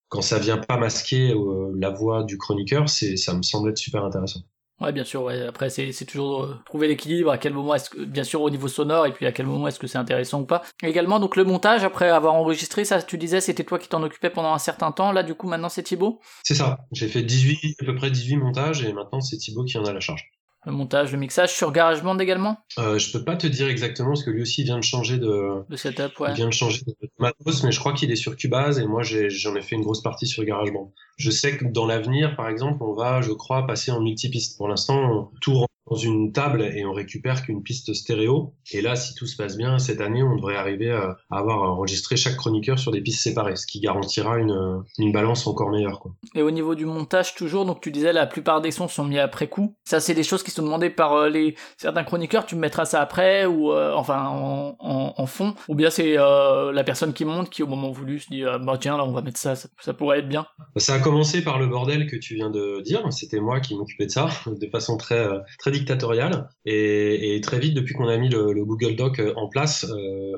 quand 0.10 0.22
ça 0.22 0.40
vient 0.40 0.58
pas 0.58 0.78
masquer 0.78 1.34
la 1.76 1.90
voix 1.92 2.24
du 2.24 2.38
chroniqueur, 2.38 2.90
c'est 2.90 3.16
ça 3.16 3.34
me 3.34 3.44
semble 3.44 3.70
être 3.70 3.78
super 3.78 4.04
intéressant. 4.04 4.42
Ouais, 4.82 4.92
bien 4.92 5.04
sûr. 5.04 5.24
Ouais. 5.24 5.46
Après, 5.48 5.70
c'est 5.70 6.06
toujours 6.06 6.44
euh, 6.44 6.56
trouver 6.66 6.88
l'équilibre. 6.88 7.32
À 7.32 7.38
quel 7.38 7.54
moment 7.54 7.76
est-ce 7.76 7.90
que, 7.90 8.04
bien 8.04 8.24
sûr, 8.24 8.42
au 8.42 8.50
niveau 8.50 8.68
sonore, 8.68 9.06
et 9.06 9.14
puis 9.14 9.26
à 9.26 9.32
quel 9.32 9.46
moment 9.46 9.68
est-ce 9.68 9.80
que 9.80 9.88
c'est 9.88 9.98
intéressant 9.98 10.42
ou 10.42 10.46
pas. 10.46 10.64
Également, 10.82 11.20
donc 11.20 11.36
le 11.36 11.44
montage 11.44 11.84
après 11.84 12.10
avoir 12.10 12.34
enregistré, 12.34 12.86
ça, 12.86 13.02
tu 13.02 13.18
disais, 13.18 13.42
c'était 13.42 13.64
toi 13.64 13.80
qui 13.80 13.88
t'en 13.88 14.04
occupais 14.04 14.30
pendant 14.30 14.54
un 14.54 14.60
certain 14.60 14.92
temps. 14.92 15.12
Là, 15.12 15.24
du 15.24 15.36
coup, 15.36 15.48
maintenant, 15.48 15.70
c'est 15.70 15.84
Thibaut? 15.84 16.20
C'est 16.44 16.56
ça. 16.56 16.80
J'ai 16.92 17.08
fait 17.08 17.24
18, 17.24 17.78
à 17.82 17.86
peu 17.86 17.96
près 17.96 18.12
18 18.12 18.38
montages, 18.38 18.84
et 18.84 18.94
maintenant, 18.94 19.22
c'est 19.22 19.38
Thibaut 19.38 19.64
qui 19.64 19.78
en 19.78 19.86
a 19.86 19.94
la 19.94 20.00
charge 20.00 20.30
le 20.66 20.72
montage, 20.72 21.12
le 21.12 21.18
mixage 21.18 21.54
sur 21.54 21.72
GarageBand 21.72 22.18
également? 22.20 22.58
Euh, 22.80 22.98
Je 22.98 23.12
peux 23.12 23.24
pas 23.24 23.36
te 23.36 23.48
dire 23.48 23.68
exactement 23.68 24.10
parce 24.10 24.24
que 24.24 24.30
lui 24.30 24.42
aussi 24.42 24.64
vient 24.64 24.78
de 24.78 24.84
changer 24.84 25.18
de, 25.18 25.68
de 25.70 25.76
setup, 25.76 26.20
ouais. 26.20 26.30
Il 26.32 26.36
vient 26.36 26.48
de 26.48 26.54
changer 26.54 26.82
de 26.86 26.94
matos, 27.20 27.64
mais 27.64 27.72
je 27.72 27.80
crois 27.80 27.94
qu'il 27.94 28.12
est 28.12 28.16
sur 28.16 28.36
Cubase 28.36 28.80
et 28.80 28.86
moi 28.86 29.02
j'en 29.04 29.56
ai, 29.56 29.62
fait 29.62 29.76
une 29.76 29.82
grosse 29.82 30.02
partie 30.02 30.28
sur 30.28 30.44
GarageBand. 30.44 30.94
Je 31.18 31.32
sais 31.32 31.58
que 31.58 31.66
dans 31.66 31.86
l'avenir, 31.86 32.36
par 32.36 32.50
exemple, 32.50 32.84
on 32.84 32.94
va, 32.94 33.22
je 33.22 33.32
crois, 33.32 33.66
passer 33.68 33.92
en 33.92 34.02
multipiste. 34.02 34.58
Pour 34.58 34.68
l'instant, 34.68 35.32
tout 35.42 35.54
rentre 35.54 35.74
dans 35.90 35.96
une 35.98 36.32
table 36.32 36.62
et 36.62 36.86
on 36.86 36.94
récupère 36.94 37.44
qu'une 37.44 37.62
piste 37.62 37.94
stéréo. 37.94 38.54
Et 38.72 38.82
là, 38.82 38.96
si 38.96 39.16
tout 39.16 39.26
se 39.26 39.36
passe 39.36 39.58
bien, 39.58 39.80
cette 39.80 40.02
année, 40.02 40.24
on 40.24 40.36
devrait 40.36 40.56
arriver 40.56 40.92
à 40.92 41.18
avoir 41.30 41.62
enregistré 41.64 42.16
chaque 42.16 42.36
chroniqueur 42.36 42.80
sur 42.80 42.92
des 42.92 43.02
pistes 43.02 43.22
séparées, 43.22 43.56
ce 43.56 43.68
qui 43.68 43.80
garantira 43.80 44.38
une, 44.38 44.84
une 44.98 45.12
balance 45.12 45.46
encore 45.46 45.70
meilleure. 45.70 46.00
Quoi. 46.00 46.14
Et 46.36 46.42
au 46.42 46.52
niveau 46.52 46.76
du 46.76 46.86
montage, 46.86 47.36
toujours, 47.36 47.66
donc 47.66 47.82
tu 47.82 47.92
disais 47.92 48.14
la 48.14 48.28
plupart 48.28 48.62
des 48.62 48.72
sons 48.72 48.88
sont 48.88 49.04
mis 49.04 49.20
après 49.20 49.48
coup. 49.48 49.76
Ça, 49.84 50.00
c'est 50.00 50.14
des 50.14 50.24
choses 50.24 50.44
qui 50.44 50.52
sont 50.52 50.64
demandées 50.64 50.90
par 50.90 51.14
euh, 51.14 51.30
les 51.30 51.56
certains 51.78 52.04
chroniqueurs. 52.04 52.46
Tu 52.46 52.56
me 52.56 52.62
mettras 52.62 52.86
ça 52.86 53.02
après 53.02 53.46
ou 53.46 53.72
euh, 53.72 53.94
enfin 53.94 54.26
en, 54.26 54.76
en, 54.80 55.14
en, 55.18 55.26
fond, 55.26 55.54
ou 55.68 55.76
bien 55.76 55.90
c'est 55.90 56.18
euh, 56.18 56.72
la 56.72 56.84
personne 56.84 57.14
qui 57.14 57.26
monte 57.26 57.50
qui 57.50 57.62
au 57.62 57.68
moment 57.68 57.92
voulu 57.92 58.20
se 58.20 58.30
dit 58.30 58.44
bah 58.44 58.78
tiens 58.80 58.98
là 58.98 59.06
on 59.06 59.12
va 59.12 59.22
mettre 59.22 59.40
ça, 59.40 59.56
ça, 59.56 59.68
ça 59.82 59.94
pourrait 59.94 60.20
être 60.20 60.30
bien. 60.30 60.46
Ça 60.78 61.00
commencé 61.04 61.44
par 61.44 61.60
le 61.60 61.68
bordel 61.68 62.08
que 62.08 62.16
tu 62.16 62.36
viens 62.36 62.50
de 62.50 62.82
dire. 62.82 63.02
C'était 63.12 63.40
moi 63.40 63.60
qui 63.60 63.76
m'occupais 63.76 64.06
de 64.06 64.12
ça 64.12 64.30
de 64.48 64.68
façon 64.68 64.98
très 64.98 65.28
très 65.60 65.72
dictatorial. 65.72 66.50
Et, 66.66 67.40
très 67.44 67.60
vite, 67.60 67.74
depuis 67.74 67.94
qu'on 67.94 68.08
a 68.08 68.18
mis 68.18 68.30
le, 68.30 68.66
Google 68.66 68.96
Doc 68.96 69.22
en 69.36 69.48
place, 69.48 69.86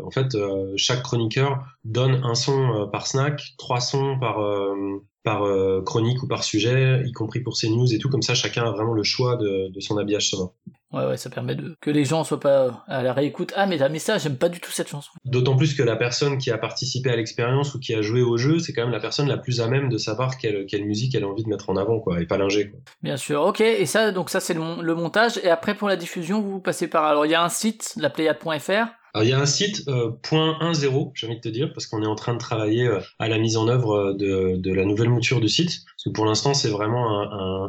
en 0.03 0.11
fait, 0.11 0.35
chaque 0.75 1.03
chroniqueur 1.03 1.63
donne 1.83 2.21
un 2.23 2.35
son 2.35 2.89
par 2.91 3.07
snack, 3.07 3.53
trois 3.57 3.79
sons 3.79 4.17
par 4.19 5.43
chronique 5.85 6.23
ou 6.23 6.27
par 6.27 6.43
sujet, 6.43 7.03
y 7.05 7.11
compris 7.11 7.39
pour 7.39 7.55
ses 7.55 7.69
news 7.69 7.93
et 7.93 7.99
tout. 7.99 8.09
Comme 8.09 8.21
ça, 8.21 8.33
chacun 8.33 8.63
a 8.63 8.71
vraiment 8.71 8.93
le 8.93 9.03
choix 9.03 9.37
de 9.37 9.79
son 9.79 9.97
habillage 9.97 10.29
sonore. 10.29 10.53
Ouais, 10.95 11.05
ouais, 11.05 11.17
ça 11.17 11.29
permet 11.29 11.55
de 11.55 11.75
que 11.81 11.89
les 11.89 12.05
gens 12.05 12.23
soient 12.23 12.39
pas 12.39 12.85
à 12.87 13.03
la 13.03 13.11
réécoute. 13.11 13.51
Ah, 13.57 13.65
mais, 13.65 13.77
mais 13.89 13.99
ça, 13.99 14.17
j'aime 14.17 14.37
pas 14.37 14.47
du 14.47 14.61
tout 14.61 14.71
cette 14.71 14.87
chanson. 14.87 15.11
D'autant 15.25 15.57
plus 15.57 15.73
que 15.73 15.83
la 15.83 15.97
personne 15.97 16.37
qui 16.37 16.51
a 16.51 16.57
participé 16.57 17.09
à 17.09 17.17
l'expérience 17.17 17.75
ou 17.75 17.79
qui 17.79 17.93
a 17.93 18.01
joué 18.01 18.21
au 18.21 18.37
jeu, 18.37 18.59
c'est 18.59 18.71
quand 18.71 18.83
même 18.83 18.93
la 18.93 19.01
personne 19.01 19.27
la 19.27 19.37
plus 19.37 19.59
à 19.59 19.67
même 19.67 19.89
de 19.89 19.97
savoir 19.97 20.37
quelle, 20.37 20.65
quelle 20.67 20.85
musique 20.85 21.13
elle 21.13 21.25
a 21.25 21.27
envie 21.27 21.43
de 21.43 21.49
mettre 21.49 21.69
en 21.69 21.75
avant, 21.75 21.99
quoi, 21.99 22.21
et 22.21 22.25
pas 22.25 22.37
l'ingé, 22.37 22.69
quoi. 22.69 22.79
Bien 23.03 23.17
sûr, 23.17 23.41
ok. 23.41 23.59
Et 23.59 23.85
ça, 23.85 24.13
donc 24.13 24.29
ça, 24.29 24.39
c'est 24.39 24.53
le, 24.53 24.81
le, 24.81 24.95
montage. 24.95 25.37
Et 25.43 25.49
après, 25.49 25.75
pour 25.75 25.89
la 25.89 25.97
diffusion, 25.97 26.39
vous 26.39 26.61
passez 26.61 26.87
par. 26.87 27.03
Alors, 27.03 27.25
il 27.25 27.31
y 27.33 27.35
a 27.35 27.43
un 27.43 27.49
site, 27.49 27.93
la 27.97 28.09
pléiade.fr. 28.09 28.87
Alors, 29.15 29.23
il 29.23 29.29
y 29.29 29.33
a 29.33 29.39
un 29.39 29.45
site 29.45 29.87
euh, 29.87 30.11
point 30.23 30.57
.10, 30.59 31.13
j'ai 31.15 31.27
envie 31.27 31.37
de 31.37 31.39
te 31.39 31.47
dire, 31.47 31.71
parce 31.71 31.87
qu'on 31.87 32.03
est 32.03 32.05
en 32.05 32.15
train 32.15 32.33
de 32.33 32.37
travailler 32.37 32.85
euh, 32.85 32.99
à 33.17 33.29
la 33.29 33.37
mise 33.37 33.55
en 33.55 33.69
œuvre 33.69 34.11
euh, 34.11 34.57
de, 34.57 34.73
la 34.73 34.83
nouvelle 34.83 35.07
mouture 35.07 35.39
du 35.39 35.47
site. 35.47 35.85
Parce 35.85 36.03
que 36.03 36.09
pour 36.09 36.25
l'instant, 36.25 36.53
c'est 36.53 36.67
vraiment 36.67 37.21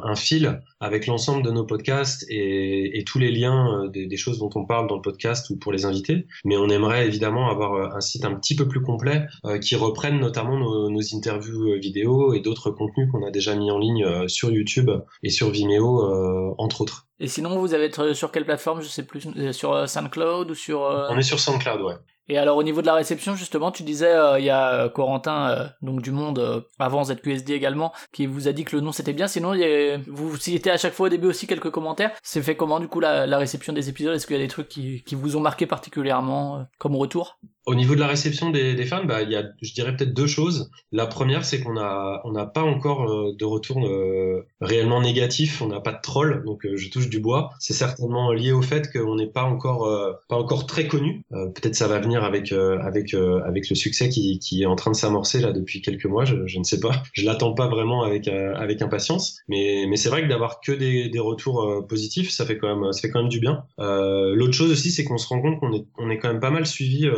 un, 0.04 0.16
fil 0.16 0.60
avec 0.80 1.06
l'ensemble 1.06 1.44
de 1.44 1.52
nos 1.52 1.64
podcasts 1.64 2.26
et, 2.28 3.04
tous 3.06 3.20
les 3.20 3.30
liens 3.30 3.84
euh, 3.84 3.88
des, 3.88 4.06
des, 4.06 4.16
choses 4.16 4.40
dont 4.40 4.50
on 4.56 4.66
parle 4.66 4.88
dans 4.88 4.96
le 4.96 5.02
podcast 5.02 5.48
ou 5.50 5.56
pour 5.56 5.70
les 5.70 5.84
invités. 5.84 6.26
Mais 6.44 6.56
on 6.56 6.68
aimerait 6.68 7.06
évidemment 7.06 7.48
avoir 7.48 7.94
un 7.94 8.00
site 8.00 8.24
un 8.24 8.34
petit 8.34 8.56
peu 8.56 8.66
plus 8.66 8.82
complet 8.82 9.26
qui 9.62 9.76
reprenne 9.76 10.18
notamment 10.18 10.58
nos, 10.58 10.90
nos 10.90 11.14
interviews 11.14 11.78
vidéo 11.78 12.34
et 12.34 12.40
d'autres 12.40 12.72
contenus 12.72 13.08
qu'on 13.12 13.24
a 13.24 13.30
déjà 13.30 13.54
mis 13.54 13.70
en 13.70 13.78
ligne 13.78 14.26
sur 14.26 14.50
YouTube 14.50 14.90
et 15.22 15.30
sur 15.30 15.50
Vimeo, 15.50 16.56
entre 16.58 16.80
autres. 16.80 17.05
Et 17.18 17.28
sinon, 17.28 17.58
vous 17.58 17.74
allez 17.74 17.84
être 17.84 18.12
sur 18.12 18.30
quelle 18.30 18.44
plateforme 18.44 18.82
Je 18.82 18.88
sais 18.88 19.04
plus, 19.04 19.26
sur 19.52 19.88
SoundCloud 19.88 20.50
ou 20.50 20.54
sur. 20.54 20.80
On 20.80 21.16
est 21.16 21.22
sur 21.22 21.40
SoundCloud, 21.40 21.80
ouais. 21.82 21.94
Et 22.28 22.38
alors 22.38 22.56
au 22.56 22.62
niveau 22.62 22.80
de 22.80 22.86
la 22.86 22.94
réception 22.94 23.36
justement, 23.36 23.70
tu 23.70 23.82
disais 23.84 24.12
euh, 24.12 24.38
il 24.38 24.44
y 24.44 24.50
a 24.50 24.72
euh, 24.72 24.88
Corentin 24.88 25.50
euh, 25.50 25.68
donc 25.82 26.02
du 26.02 26.10
Monde 26.10 26.66
avant 26.78 27.04
ZQSD 27.04 27.52
également 27.52 27.92
qui 28.12 28.26
vous 28.26 28.48
a 28.48 28.52
dit 28.52 28.64
que 28.64 28.74
le 28.74 28.82
nom 28.82 28.92
c'était 28.92 29.12
bien. 29.12 29.28
Sinon 29.28 29.54
il 29.54 29.60
y 29.60 29.64
a, 29.64 29.98
vous 30.08 30.36
citez 30.36 30.70
à 30.70 30.76
chaque 30.76 30.92
fois 30.92 31.06
au 31.06 31.10
début 31.10 31.28
aussi 31.28 31.46
quelques 31.46 31.70
commentaires. 31.70 32.12
C'est 32.22 32.42
fait 32.42 32.56
comment 32.56 32.80
du 32.80 32.88
coup 32.88 33.00
la, 33.00 33.26
la 33.26 33.38
réception 33.38 33.72
des 33.72 33.88
épisodes? 33.88 34.14
Est-ce 34.14 34.26
qu'il 34.26 34.36
y 34.36 34.40
a 34.40 34.42
des 34.42 34.48
trucs 34.48 34.68
qui, 34.68 35.04
qui 35.04 35.14
vous 35.14 35.36
ont 35.36 35.40
marqué 35.40 35.66
particulièrement 35.66 36.66
comme 36.78 36.96
retour? 36.96 37.38
Au 37.66 37.74
niveau 37.74 37.96
de 37.96 38.00
la 38.00 38.06
réception 38.06 38.50
des, 38.50 38.74
des 38.74 38.86
fans, 38.86 39.04
bah, 39.04 39.22
il 39.22 39.30
y 39.30 39.36
a, 39.36 39.44
je 39.60 39.72
dirais 39.74 39.94
peut-être 39.96 40.14
deux 40.14 40.28
choses. 40.28 40.70
La 40.92 41.06
première, 41.06 41.44
c'est 41.44 41.60
qu'on 41.60 41.76
a, 41.76 42.20
on 42.24 42.30
n'a 42.30 42.46
pas 42.46 42.62
encore 42.62 43.10
euh, 43.10 43.32
de 43.36 43.44
retour 43.44 43.84
euh, 43.84 44.46
réellement 44.60 45.00
négatif. 45.00 45.60
On 45.62 45.66
n'a 45.66 45.80
pas 45.80 45.92
de 45.92 46.00
troll, 46.00 46.44
donc 46.46 46.64
euh, 46.64 46.76
je 46.76 46.88
touche 46.88 47.08
du 47.08 47.18
bois. 47.18 47.50
C'est 47.58 47.74
certainement 47.74 48.32
lié 48.32 48.52
au 48.52 48.62
fait 48.62 48.90
qu'on 48.92 49.16
n'est 49.16 49.26
pas 49.26 49.42
encore, 49.42 49.90
pas 50.28 50.36
encore 50.36 50.66
très 50.66 50.86
connu. 50.86 51.22
peut-être 51.30 51.74
ça 51.74 51.88
va 51.88 51.98
venir 51.98 52.22
avec, 52.22 52.52
avec, 52.52 53.14
avec 53.14 53.68
le 53.68 53.74
succès 53.74 54.08
qui, 54.08 54.38
qui 54.38 54.62
est 54.62 54.66
en 54.66 54.76
train 54.76 54.92
de 54.92 54.96
s'amorcer 54.96 55.40
là 55.40 55.52
depuis 55.52 55.82
quelques 55.82 56.06
mois. 56.06 56.24
Je, 56.24 56.46
je 56.46 56.58
ne 56.58 56.64
sais 56.64 56.78
pas. 56.78 57.02
Je 57.12 57.24
l'attends 57.24 57.52
pas 57.54 57.68
vraiment 57.68 58.04
avec, 58.04 58.28
avec 58.28 58.80
impatience. 58.82 59.38
Mais, 59.48 59.86
mais 59.88 59.96
c'est 59.96 60.08
vrai 60.08 60.22
que 60.22 60.28
d'avoir 60.28 60.60
que 60.60 60.72
des, 60.72 61.08
des 61.08 61.18
retours 61.18 61.84
positifs, 61.88 62.30
ça 62.30 62.46
fait 62.46 62.58
quand 62.58 62.68
même, 62.74 62.92
ça 62.92 63.00
fait 63.00 63.10
quand 63.10 63.20
même 63.20 63.28
du 63.28 63.40
bien. 63.40 63.64
L'autre 63.78 64.52
chose 64.52 64.70
aussi, 64.70 64.90
c'est 64.90 65.04
qu'on 65.04 65.18
se 65.18 65.26
rend 65.28 65.40
compte 65.40 65.58
qu'on 65.58 65.72
est, 65.72 65.86
on 65.98 66.10
est 66.10 66.18
quand 66.18 66.28
même 66.28 66.40
pas 66.40 66.50
mal 66.50 66.66
suivi 66.66 67.08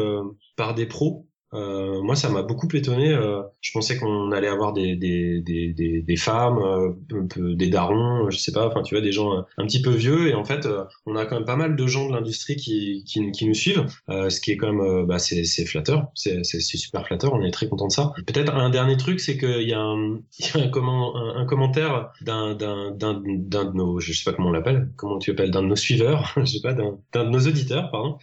par 0.57 0.75
des 0.75 0.87
pros 0.87 1.28
euh, 1.55 2.03
moi, 2.03 2.15
ça 2.15 2.29
m'a 2.29 2.43
beaucoup 2.43 2.69
étonné. 2.75 3.13
Euh, 3.13 3.43
je 3.61 3.73
pensais 3.73 3.97
qu'on 3.97 4.33
allait 4.33 4.49
avoir 4.49 4.73
des, 4.73 4.97
des, 4.97 5.41
des, 5.41 6.03
des, 6.03 6.17
femmes, 6.17 6.59
euh, 6.59 7.55
des 7.55 7.69
darons, 7.69 8.29
je 8.31 8.37
sais 8.37 8.53
pas, 8.53 8.67
enfin, 8.67 8.83
tu 8.83 8.95
vois, 8.95 9.03
des 9.03 9.13
gens 9.13 9.45
un 9.57 9.67
petit 9.67 9.81
peu 9.81 9.91
vieux. 9.91 10.29
Et 10.29 10.35
en 10.35 10.45
fait, 10.45 10.69
on 11.07 11.17
a 11.17 11.25
quand 11.25 11.37
même 11.37 11.47
pas 11.47 11.57
mal 11.57 11.77
de 11.77 11.87
gens 11.87 12.09
de 12.09 12.15
l'industrie 12.15 12.57
qui, 12.57 13.05
qui, 13.07 13.31
qui, 13.33 13.47
nous 13.47 13.55
suivent, 13.55 13.87
ce 14.09 14.41
qui 14.41 14.53
est 14.53 14.57
quand 14.57 14.73
même, 14.73 15.07
bah, 15.07 15.19
c'est 15.19 15.45
flatteur, 15.65 16.09
c'est 16.15 16.43
super 16.45 17.07
flatteur. 17.07 17.33
On 17.33 17.43
est 17.43 17.51
très 17.51 17.69
content 17.69 17.87
de 17.87 17.93
ça. 17.93 18.13
Peut-être 18.27 18.55
un 18.55 18.71
dernier 18.71 18.97
truc, 18.97 19.21
c'est 19.21 19.39
qu'il 19.39 19.69
y 19.69 19.73
a 19.73 19.81
un, 19.81 20.19
y 20.39 20.59
a 20.59 20.65
un, 20.65 20.69
comment, 20.69 21.17
un, 21.17 21.47
commentaire 21.47 22.11
d'un 22.21 22.55
de 22.55 23.73
nos, 23.73 24.01
je 24.01 24.13
sais 24.13 24.25
pas 24.25 24.37
comment 24.37 24.49
on 24.49 24.53
l'appelle, 24.53 24.91
comment 24.97 25.19
tu 25.19 25.31
appelles, 25.31 25.51
d'un 25.51 25.63
de 25.63 25.69
nos 25.69 25.77
suiveurs, 25.77 26.33
je 26.37 26.45
sais 26.45 26.61
pas, 26.63 26.75
d'un 26.75 27.25
de 27.25 27.31
nos 27.31 27.41
auditeurs, 27.41 27.91
pardon, 27.91 28.19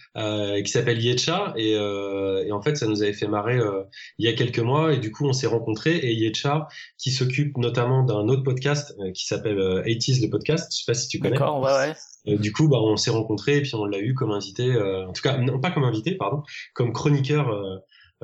qui 0.62 0.70
s'appelle 0.70 1.02
Yetcha. 1.02 1.54
Et, 1.56 1.72
et 1.72 2.52
en 2.52 2.62
fait, 2.62 2.76
ça 2.76 2.86
nous 2.86 3.02
avait 3.02 3.15
fait 3.16 3.28
marrer 3.28 3.58
euh, 3.58 3.82
il 4.18 4.26
y 4.26 4.28
a 4.28 4.32
quelques 4.32 4.58
mois 4.60 4.92
et 4.92 4.98
du 4.98 5.10
coup 5.10 5.26
on 5.26 5.32
s'est 5.32 5.46
rencontrés 5.46 5.96
et 5.96 6.12
Yetcha 6.12 6.68
qui 6.98 7.10
s'occupe 7.10 7.56
notamment 7.56 8.02
d'un 8.02 8.28
autre 8.28 8.42
podcast 8.42 8.94
euh, 9.00 9.10
qui 9.12 9.26
s'appelle 9.26 9.58
80s 9.58 10.18
euh, 10.18 10.26
le 10.26 10.30
podcast, 10.30 10.72
je 10.72 10.78
sais 10.78 10.84
pas 10.86 10.94
si 10.94 11.08
tu 11.08 11.18
connais. 11.18 11.36
D'accord, 11.36 11.60
ouais, 11.60 11.94
ouais. 12.26 12.38
du 12.38 12.52
coup, 12.52 12.68
bah, 12.68 12.78
on 12.80 12.96
s'est 12.96 13.10
rencontrés 13.10 13.58
et 13.58 13.62
puis 13.62 13.74
on 13.74 13.84
l'a 13.84 13.98
eu 13.98 14.14
comme 14.14 14.30
invité, 14.30 14.76
en 14.76 15.12
tout 15.12 15.22
cas, 15.22 15.38
non 15.38 15.60
pas 15.60 15.70
comme 15.70 15.84
invité, 15.84 16.14
pardon, 16.14 16.42
comme 16.74 16.92
chroniqueur 16.92 17.50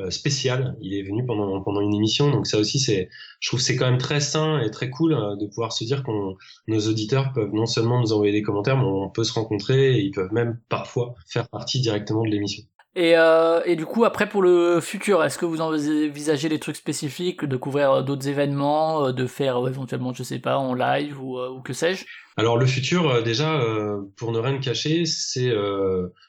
spécial. 0.09 0.77
Il 0.81 0.95
est 0.95 1.03
venu 1.03 1.25
pendant 1.27 1.61
pendant 1.63 1.81
une 1.81 1.95
émission, 1.95 2.31
donc 2.31 2.47
ça 2.47 2.59
aussi 2.59 2.79
c'est, 2.79 3.09
je 3.41 3.49
trouve 3.49 3.61
c'est 3.61 3.77
quand 3.77 3.89
même 3.89 3.99
très 3.99 4.21
sain 4.21 4.61
et 4.61 4.71
très 4.71 4.91
cool 4.91 5.13
de 5.39 5.47
pouvoir 5.47 5.73
se 5.73 5.85
dire 5.85 6.03
qu'on 6.03 6.37
nos 6.67 6.81
auditeurs 6.89 7.33
peuvent 7.33 7.53
non 7.53 7.67
seulement 7.67 8.01
nous 8.01 8.13
envoyer 8.13 8.33
des 8.33 8.43
commentaires, 8.43 8.77
mais 8.77 8.85
on 8.85 9.11
peut 9.11 9.25
se 9.25 9.33
rencontrer 9.33 9.97
et 9.97 10.01
ils 10.01 10.11
peuvent 10.11 10.33
même 10.33 10.59
parfois 10.69 11.15
faire 11.27 11.49
partie 11.49 11.81
directement 11.81 12.25
de 12.25 12.31
l'émission. 12.31 12.65
Et, 12.95 13.17
euh, 13.17 13.63
et 13.65 13.75
du 13.75 13.87
coup, 13.87 14.05
après 14.05 14.29
pour 14.29 14.43
le 14.43 14.81
futur, 14.81 15.25
est-ce 15.25 15.39
que 15.39 15.47
vous 15.47 15.63
envisagez 15.63 16.49
des 16.51 16.59
trucs 16.59 16.77
spécifiques, 16.77 17.45
de 17.45 17.57
couvrir 17.57 17.91
euh, 17.93 18.03
d'autres 18.03 18.29
événements, 18.29 19.07
euh, 19.07 19.13
de 19.13 19.27
faire 19.27 19.57
éventuellement, 19.67 20.13
je 20.13 20.23
sais 20.23 20.39
pas, 20.39 20.59
en 20.59 20.75
live 20.75 21.19
ou, 21.23 21.41
ou 21.41 21.63
que 21.63 21.73
sais-je? 21.73 22.05
Alors 22.37 22.59
le 22.59 22.67
futur, 22.67 23.23
déjà, 23.23 23.63
pour 24.17 24.33
ne 24.33 24.39
rien 24.39 24.57
cacher, 24.57 25.05
c'est 25.05 25.53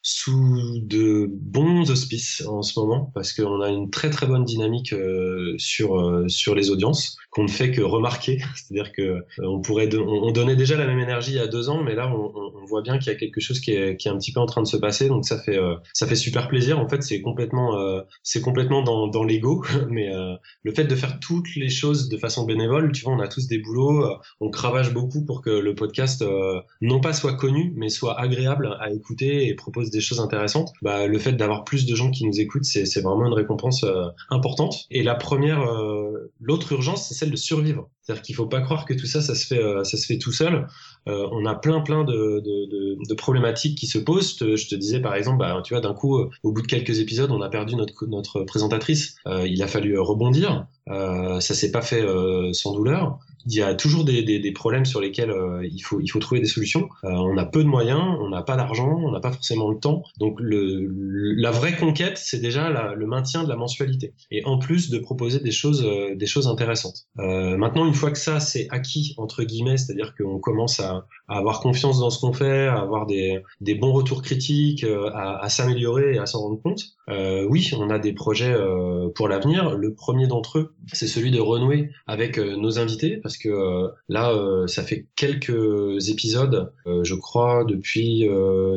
sous 0.01 0.81
de 0.81 1.29
bons 1.31 1.89
auspices 1.89 2.43
en 2.45 2.61
ce 2.61 2.77
moment, 2.77 3.09
parce 3.13 3.31
qu'on 3.31 3.61
a 3.61 3.69
une 3.69 3.89
très 3.89 4.09
très 4.09 4.27
bonne 4.27 4.43
dynamique 4.43 4.93
sur 5.57 6.25
sur 6.27 6.55
les 6.55 6.71
audiences 6.71 7.15
qu'on 7.33 7.43
ne 7.43 7.49
fait 7.49 7.71
que 7.71 7.81
remarquer. 7.81 8.39
C'est-à-dire 8.55 8.91
que 8.91 9.25
on 9.39 9.61
pourrait, 9.61 9.89
on, 9.95 10.31
donnait 10.31 10.55
déjà 10.55 10.77
la 10.77 10.85
même 10.85 10.99
énergie 10.99 11.31
il 11.31 11.37
y 11.37 11.39
a 11.39 11.47
deux 11.47 11.69
ans, 11.69 11.83
mais 11.83 11.95
là 11.95 12.11
on, 12.13 12.31
on 12.61 12.65
voit 12.65 12.81
bien 12.81 12.97
qu'il 12.97 13.11
y 13.11 13.15
a 13.15 13.19
quelque 13.19 13.41
chose 13.41 13.59
qui 13.59 13.71
est, 13.71 13.97
qui 13.97 14.07
est 14.07 14.11
un 14.11 14.17
petit 14.17 14.31
peu 14.31 14.39
en 14.39 14.45
train 14.45 14.61
de 14.61 14.67
se 14.67 14.77
passer, 14.77 15.07
donc 15.07 15.25
ça 15.25 15.37
fait 15.37 15.59
ça 15.93 16.07
fait 16.07 16.15
super 16.15 16.47
plaisir. 16.47 16.79
En 16.79 16.87
fait, 16.87 17.03
c'est 17.03 17.21
complètement 17.21 17.77
c'est 18.23 18.41
complètement 18.41 18.81
dans 18.81 19.07
dans 19.07 19.23
l'ego, 19.23 19.63
mais 19.89 20.09
le 20.63 20.71
fait 20.73 20.85
de 20.85 20.95
faire 20.95 21.19
toutes 21.19 21.55
les 21.55 21.69
choses 21.69 22.09
de 22.09 22.17
façon 22.17 22.45
bénévole, 22.45 22.91
tu 22.91 23.03
vois, 23.03 23.13
on 23.13 23.19
a 23.19 23.27
tous 23.27 23.47
des 23.47 23.59
boulots, 23.59 24.07
on 24.39 24.49
cravache 24.49 24.93
beaucoup 24.93 25.25
pour 25.25 25.41
que 25.41 25.49
le 25.49 25.75
podcast 25.75 26.21
euh, 26.21 26.61
non 26.81 26.99
pas 26.99 27.13
soit 27.13 27.33
connu, 27.33 27.73
mais 27.75 27.89
soit 27.89 28.19
agréable 28.19 28.77
à 28.79 28.91
écouter 28.91 29.47
et 29.47 29.53
propose 29.55 29.89
des 29.89 30.01
choses 30.01 30.19
intéressantes, 30.19 30.73
bah, 30.81 31.07
le 31.07 31.19
fait 31.19 31.33
d'avoir 31.33 31.63
plus 31.63 31.85
de 31.85 31.95
gens 31.95 32.11
qui 32.11 32.25
nous 32.25 32.39
écoutent, 32.39 32.65
c'est 32.65 33.01
vraiment 33.01 33.25
une 33.25 33.33
récompense 33.33 33.83
euh, 33.83 34.07
importante. 34.29 34.85
Et 34.91 35.03
la 35.03 35.15
première, 35.15 35.61
euh, 35.61 36.31
l'autre 36.39 36.71
urgence, 36.71 37.11
c'est 37.13 37.22
de 37.31 37.35
survivre. 37.35 37.89
C'est-à-dire 38.01 38.21
qu'il 38.21 38.35
faut 38.35 38.47
pas 38.47 38.61
croire 38.61 38.85
que 38.85 38.93
tout 38.93 39.05
ça, 39.05 39.21
ça 39.21 39.33
se 39.33 39.47
fait, 39.47 39.61
ça 39.83 39.97
se 39.97 40.05
fait 40.05 40.17
tout 40.17 40.31
seul. 40.31 40.67
on 41.05 41.45
a 41.45 41.55
plein, 41.55 41.81
plein 41.81 42.03
de, 42.03 43.13
problématiques 43.15 43.77
qui 43.77 43.87
se 43.87 43.97
posent. 43.97 44.37
Je 44.39 44.67
te, 44.67 44.75
disais 44.75 44.99
par 44.99 45.15
exemple, 45.15 45.37
bah, 45.37 45.61
tu 45.63 45.73
vois, 45.73 45.81
d'un 45.81 45.93
coup, 45.93 46.19
au 46.43 46.51
bout 46.51 46.61
de 46.61 46.67
quelques 46.67 46.99
épisodes, 46.99 47.31
on 47.31 47.41
a 47.41 47.49
perdu 47.49 47.75
notre 47.75 48.43
présentatrice. 48.43 49.15
il 49.45 49.63
a 49.63 49.67
fallu 49.67 49.97
rebondir. 49.97 50.67
Ça 50.87 51.39
s'est 51.39 51.71
pas 51.71 51.81
fait 51.81 52.03
sans 52.53 52.73
douleur 52.73 53.19
il 53.45 53.55
y 53.55 53.61
a 53.61 53.73
toujours 53.75 54.05
des, 54.05 54.23
des, 54.23 54.39
des 54.39 54.51
problèmes 54.51 54.85
sur 54.85 55.01
lesquels 55.01 55.31
euh, 55.31 55.67
il, 55.69 55.79
faut, 55.79 55.99
il 55.99 56.07
faut 56.07 56.19
trouver 56.19 56.41
des 56.41 56.47
solutions. 56.47 56.89
Euh, 57.03 57.09
on 57.09 57.37
a 57.37 57.45
peu 57.45 57.63
de 57.63 57.67
moyens, 57.67 58.01
on 58.21 58.29
n'a 58.29 58.41
pas 58.41 58.55
d'argent, 58.55 58.99
on 59.03 59.11
n'a 59.11 59.19
pas 59.19 59.31
forcément 59.31 59.69
le 59.69 59.79
temps. 59.79 60.03
Donc 60.19 60.37
le, 60.39 60.87
la 61.35 61.51
vraie 61.51 61.75
conquête, 61.75 62.17
c'est 62.17 62.39
déjà 62.39 62.69
la, 62.69 62.93
le 62.93 63.05
maintien 63.05 63.43
de 63.43 63.49
la 63.49 63.55
mensualité. 63.55 64.13
Et 64.31 64.45
en 64.45 64.57
plus 64.57 64.89
de 64.89 64.99
proposer 64.99 65.39
des 65.39 65.51
choses, 65.51 65.83
euh, 65.85 66.15
des 66.15 66.25
choses 66.25 66.47
intéressantes. 66.47 67.05
maintenant, 67.17 67.85
une 67.85 67.93
fois 67.93 68.11
que 68.11 68.17
ça 68.17 68.39
c'est 68.39 68.67
acquis 68.69 69.13
entre 69.17 69.43
guillemets, 69.43 69.77
c'est-à-dire 69.77 70.13
qu'on 70.15 70.39
commence 70.39 70.79
à, 70.79 71.05
à, 71.27 71.37
avoir 71.37 71.59
confiance 71.59 71.99
dans 71.99 72.09
ce 72.09 72.19
qu'on 72.19 72.33
fait, 72.33 72.67
à 72.67 72.79
avoir 72.79 73.05
des, 73.05 73.41
des 73.61 73.75
bons 73.75 73.91
retours 73.91 74.21
critiques, 74.21 74.85
à, 75.13 75.37
à 75.39 75.49
s'améliorer 75.49 76.15
et 76.15 76.19
à 76.19 76.25
s'en 76.25 76.39
rendre 76.39 76.61
compte. 76.61 76.83
oui, 77.49 77.71
on 77.77 77.89
a 77.89 77.99
des 77.99 78.13
projets 78.13 78.55
pour 79.15 79.27
l'avenir. 79.27 79.75
Le 79.75 79.93
premier 79.93 80.27
d'entre 80.27 80.59
eux, 80.59 80.72
c'est 80.91 81.07
celui 81.07 81.31
de 81.31 81.39
renouer 81.39 81.89
avec 82.07 82.37
nos 82.37 82.79
invités 82.79 83.17
parce 83.17 83.37
que 83.37 83.49
euh, 83.49 83.87
là, 84.09 84.31
euh, 84.31 84.67
ça 84.67 84.83
fait 84.83 85.07
quelques 85.15 86.09
épisodes, 86.09 86.73
euh, 86.87 87.03
je 87.03 87.15
crois, 87.15 87.63
depuis 87.63 88.27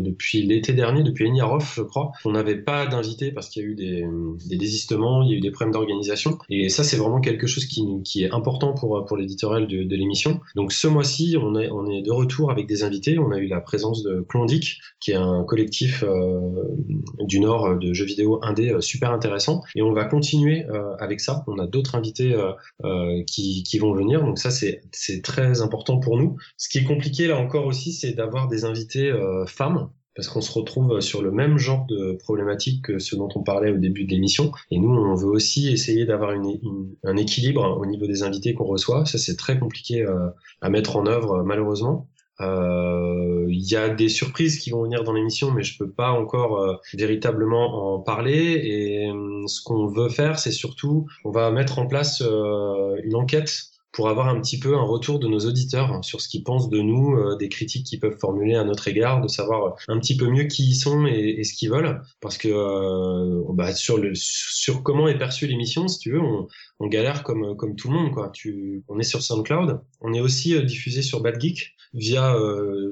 depuis 0.01 0.43
l'été 0.43 0.73
dernier, 0.73 1.03
depuis 1.03 1.27
Eniarov, 1.27 1.73
je 1.75 1.83
crois, 1.83 2.13
on 2.25 2.33
n'avait 2.33 2.57
pas 2.57 2.87
d'invités 2.87 3.33
parce 3.33 3.49
qu'il 3.49 3.63
y 3.63 3.65
a 3.65 3.69
eu 3.69 3.75
des, 3.75 4.57
désistements, 4.57 5.23
il 5.23 5.31
y 5.31 5.35
a 5.35 5.37
eu 5.37 5.41
des 5.41 5.51
problèmes 5.51 5.73
d'organisation, 5.73 6.39
et 6.49 6.69
ça, 6.69 6.85
c'est 6.85 6.97
vraiment 6.97 7.21
quelque 7.21 7.47
chose 7.47 7.67
qui, 7.67 7.85
qui 8.05 8.25
est 8.25 8.33
important 8.33 8.73
pour 8.73 9.05
pour 9.05 9.17
l'éditorial 9.17 9.67
de, 9.67 9.83
de 9.83 9.97
l'émission. 9.97 10.41
Donc 10.55 10.73
ce 10.73 10.87
mois-ci, 10.87 11.37
on 11.41 11.55
est, 11.57 11.71
on 11.71 11.89
est 11.91 12.03
de 12.03 12.11
retour 12.11 12.51
avec 12.51 12.67
des 12.67 12.83
invités. 12.83 13.19
On 13.19 13.31
a 13.33 13.39
eu 13.39 13.47
la 13.47 13.61
présence 13.61 14.03
de 14.03 14.25
Clondic, 14.29 14.79
qui 15.01 15.13
est 15.13 15.17
un 15.17 15.45
collectif 15.45 16.05
du 17.21 17.41
Nord 17.41 17.79
de 17.79 17.93
jeux 17.93 18.05
vidéo 18.05 18.41
indé 18.43 18.77
super 18.81 19.13
intéressant. 19.13 19.63
Et 19.75 19.83
on 19.83 19.93
va 19.93 20.05
continuer 20.05 20.65
avec 20.99 21.21
ça. 21.21 21.45
On 21.47 21.59
a 21.59 21.67
d'autres 21.67 21.96
invités 21.97 22.37
qui, 23.27 23.63
qui 23.63 23.79
vont 23.79 23.93
venir. 23.93 24.21
Donc 24.21 24.39
ça, 24.39 24.51
c'est 24.51 24.83
très 25.23 25.61
important 25.61 25.99
pour 25.99 26.17
nous. 26.17 26.37
Ce 26.57 26.69
qui 26.69 26.79
est 26.79 26.85
compliqué 26.85 27.27
là 27.27 27.37
encore 27.39 27.67
aussi, 27.67 27.93
c'est 27.93 28.13
d'avoir 28.13 28.49
des 28.49 28.65
invités 28.65 29.13
femmes 29.47 29.91
parce 30.17 30.29
qu'on 30.29 30.41
se 30.41 30.51
retrouve 30.51 31.01
sur 31.01 31.23
le 31.23 31.31
même 31.31 31.59
genre 31.59 31.87
de 31.87 32.17
problématique 32.23 32.87
que 32.87 32.99
ce 32.99 33.15
dont 33.15 33.29
on 33.35 33.43
parlait 33.43 33.71
au 33.71 33.77
début 33.77 34.05
de 34.05 34.11
l'émission. 34.11 34.51
Et 34.71 34.79
nous, 34.79 34.89
on 34.89 35.15
veut 35.15 35.29
aussi 35.29 35.69
essayer 35.69 36.07
d'avoir 36.07 36.31
un 36.31 37.17
équilibre 37.17 37.79
au 37.79 37.85
niveau 37.85 38.07
des 38.07 38.23
invités 38.23 38.55
qu'on 38.55 38.65
reçoit. 38.65 39.05
Ça, 39.05 39.19
c'est 39.19 39.37
très 39.37 39.59
compliqué 39.59 40.03
euh, 40.03 40.31
à 40.63 40.71
mettre 40.71 40.97
en 40.97 41.07
œuvre, 41.07 41.45
malheureusement. 41.45 42.09
Euh, 42.41 43.47
il 43.49 43.71
y 43.71 43.77
a 43.77 43.89
des 43.89 44.09
surprises 44.09 44.59
qui 44.59 44.71
vont 44.71 44.83
venir 44.83 45.05
dans 45.05 45.13
l'émission, 45.13 45.51
mais 45.51 45.63
je 45.63 45.79
peux 45.79 45.91
pas 45.91 46.11
encore 46.11 46.59
euh, 46.59 46.77
véritablement 46.95 47.95
en 47.95 48.01
parler. 48.01 48.61
Et 48.65 49.11
ce 49.47 49.63
qu'on 49.63 49.87
veut 49.87 50.09
faire, 50.09 50.39
c'est 50.39 50.53
surtout, 50.53 51.07
on 51.25 51.31
va 51.31 51.51
mettre 51.51 51.79
en 51.79 51.87
place 51.87 52.21
une 52.21 53.15
enquête 53.15 53.76
pour 53.97 54.11
avoir 54.11 54.29
un 54.29 54.39
petit 54.43 54.59
peu 54.59 54.77
un 54.77 54.83
retour 54.83 55.19
de 55.19 55.27
nos 55.27 55.39
auditeurs 55.39 56.05
sur 56.05 56.21
ce 56.21 56.29
qu'ils 56.29 56.45
pensent 56.45 56.69
de 56.69 56.81
nous, 56.81 57.17
euh, 57.17 57.35
des 57.37 57.49
critiques 57.49 57.87
qu'ils 57.87 57.99
peuvent 57.99 58.19
formuler 58.19 58.55
à 58.55 58.63
notre 58.63 58.89
égard, 58.89 59.23
de 59.23 59.29
savoir 59.29 59.75
un 59.89 59.99
petit 59.99 60.19
peu 60.19 60.29
mieux 60.29 60.45
qui 60.45 60.69
ils 60.69 60.75
sont 60.75 61.07
et, 61.07 61.43
ce 61.45 61.55
qu'ils 61.55 61.71
veulent. 61.71 62.03
Parce 62.21 62.37
que 62.37 62.49
euh, 62.49 63.43
bah, 63.55 63.73
sur, 63.73 63.97
le, 63.97 64.13
sur 64.15 64.83
comment 64.83 65.09
est 65.09 65.17
perçue 65.17 65.47
l'émission, 65.47 65.89
si 65.89 65.99
tu 65.99 66.13
veux, 66.13 66.21
on, 66.21 66.47
on, 66.79 66.89
galère 66.89 67.23
comme, 67.23 67.57
comme 67.57 67.75
tout 67.75 67.89
le 67.89 67.95
monde. 67.95 68.13
Quoi. 68.13 68.29
Tu, 68.35 68.85
on 68.89 68.99
est 68.99 69.03
sur 69.03 69.23
SoundCloud, 69.23 69.81
on 70.03 70.13
est 70.13 70.21
aussi 70.21 70.55
euh, 70.55 70.61
diffusé 70.61 71.01
sur 71.01 71.23
Bad 71.23 71.41
Geek 71.41 71.75
via 71.95 72.37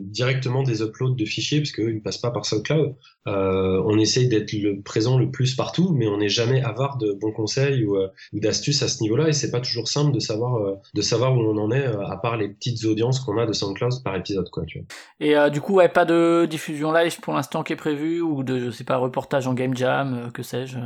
directement 0.00 0.62
des 0.62 0.80
uploads 0.80 1.16
de 1.16 1.26
fichiers, 1.26 1.58
parce 1.58 1.72
qu'ils 1.72 1.96
ne 1.96 2.00
passent 2.00 2.18
pas 2.22 2.30
par 2.30 2.46
SoundCloud. 2.46 2.94
on 3.26 3.98
essaye 3.98 4.28
d'être 4.28 4.50
le 4.54 4.80
présent 4.80 5.18
le 5.18 5.30
plus 5.30 5.54
partout, 5.54 5.92
mais 5.94 6.06
on 6.06 6.16
n'est 6.16 6.30
jamais 6.30 6.62
avare 6.62 6.96
de 6.96 7.12
bons 7.12 7.32
conseils 7.32 7.84
ou, 7.84 7.98
ou 7.98 8.40
d'astuces 8.40 8.82
à 8.82 8.88
ce 8.88 9.02
niveau-là, 9.02 9.28
et 9.28 9.34
c'est 9.34 9.50
pas 9.50 9.60
toujours 9.60 9.88
simple 9.88 10.12
de 10.12 10.20
savoir 10.20 10.78
de 10.94 11.02
savoir 11.02 11.36
où 11.36 11.40
on 11.40 11.58
en 11.58 11.70
est, 11.72 11.86
euh, 11.86 12.06
à 12.06 12.16
part 12.16 12.36
les 12.36 12.48
petites 12.48 12.84
audiences 12.84 13.18
qu'on 13.20 13.36
a 13.38 13.46
de 13.46 13.52
SoundCloud 13.52 14.02
par 14.04 14.14
épisode, 14.14 14.48
quoi, 14.50 14.64
tu 14.64 14.78
vois. 14.78 14.86
Et 15.18 15.36
euh, 15.36 15.50
du 15.50 15.60
coup, 15.60 15.74
ouais, 15.74 15.88
pas 15.88 16.04
de 16.04 16.46
diffusion 16.48 16.92
live 16.92 17.20
pour 17.20 17.34
l'instant 17.34 17.64
qui 17.64 17.72
est 17.72 17.76
prévu, 17.76 18.20
ou 18.20 18.44
de, 18.44 18.60
je 18.60 18.70
sais 18.70 18.84
pas, 18.84 18.96
reportage 18.96 19.46
en 19.48 19.54
game 19.54 19.76
jam, 19.76 20.14
euh, 20.14 20.30
que 20.30 20.42
sais-je 20.42 20.78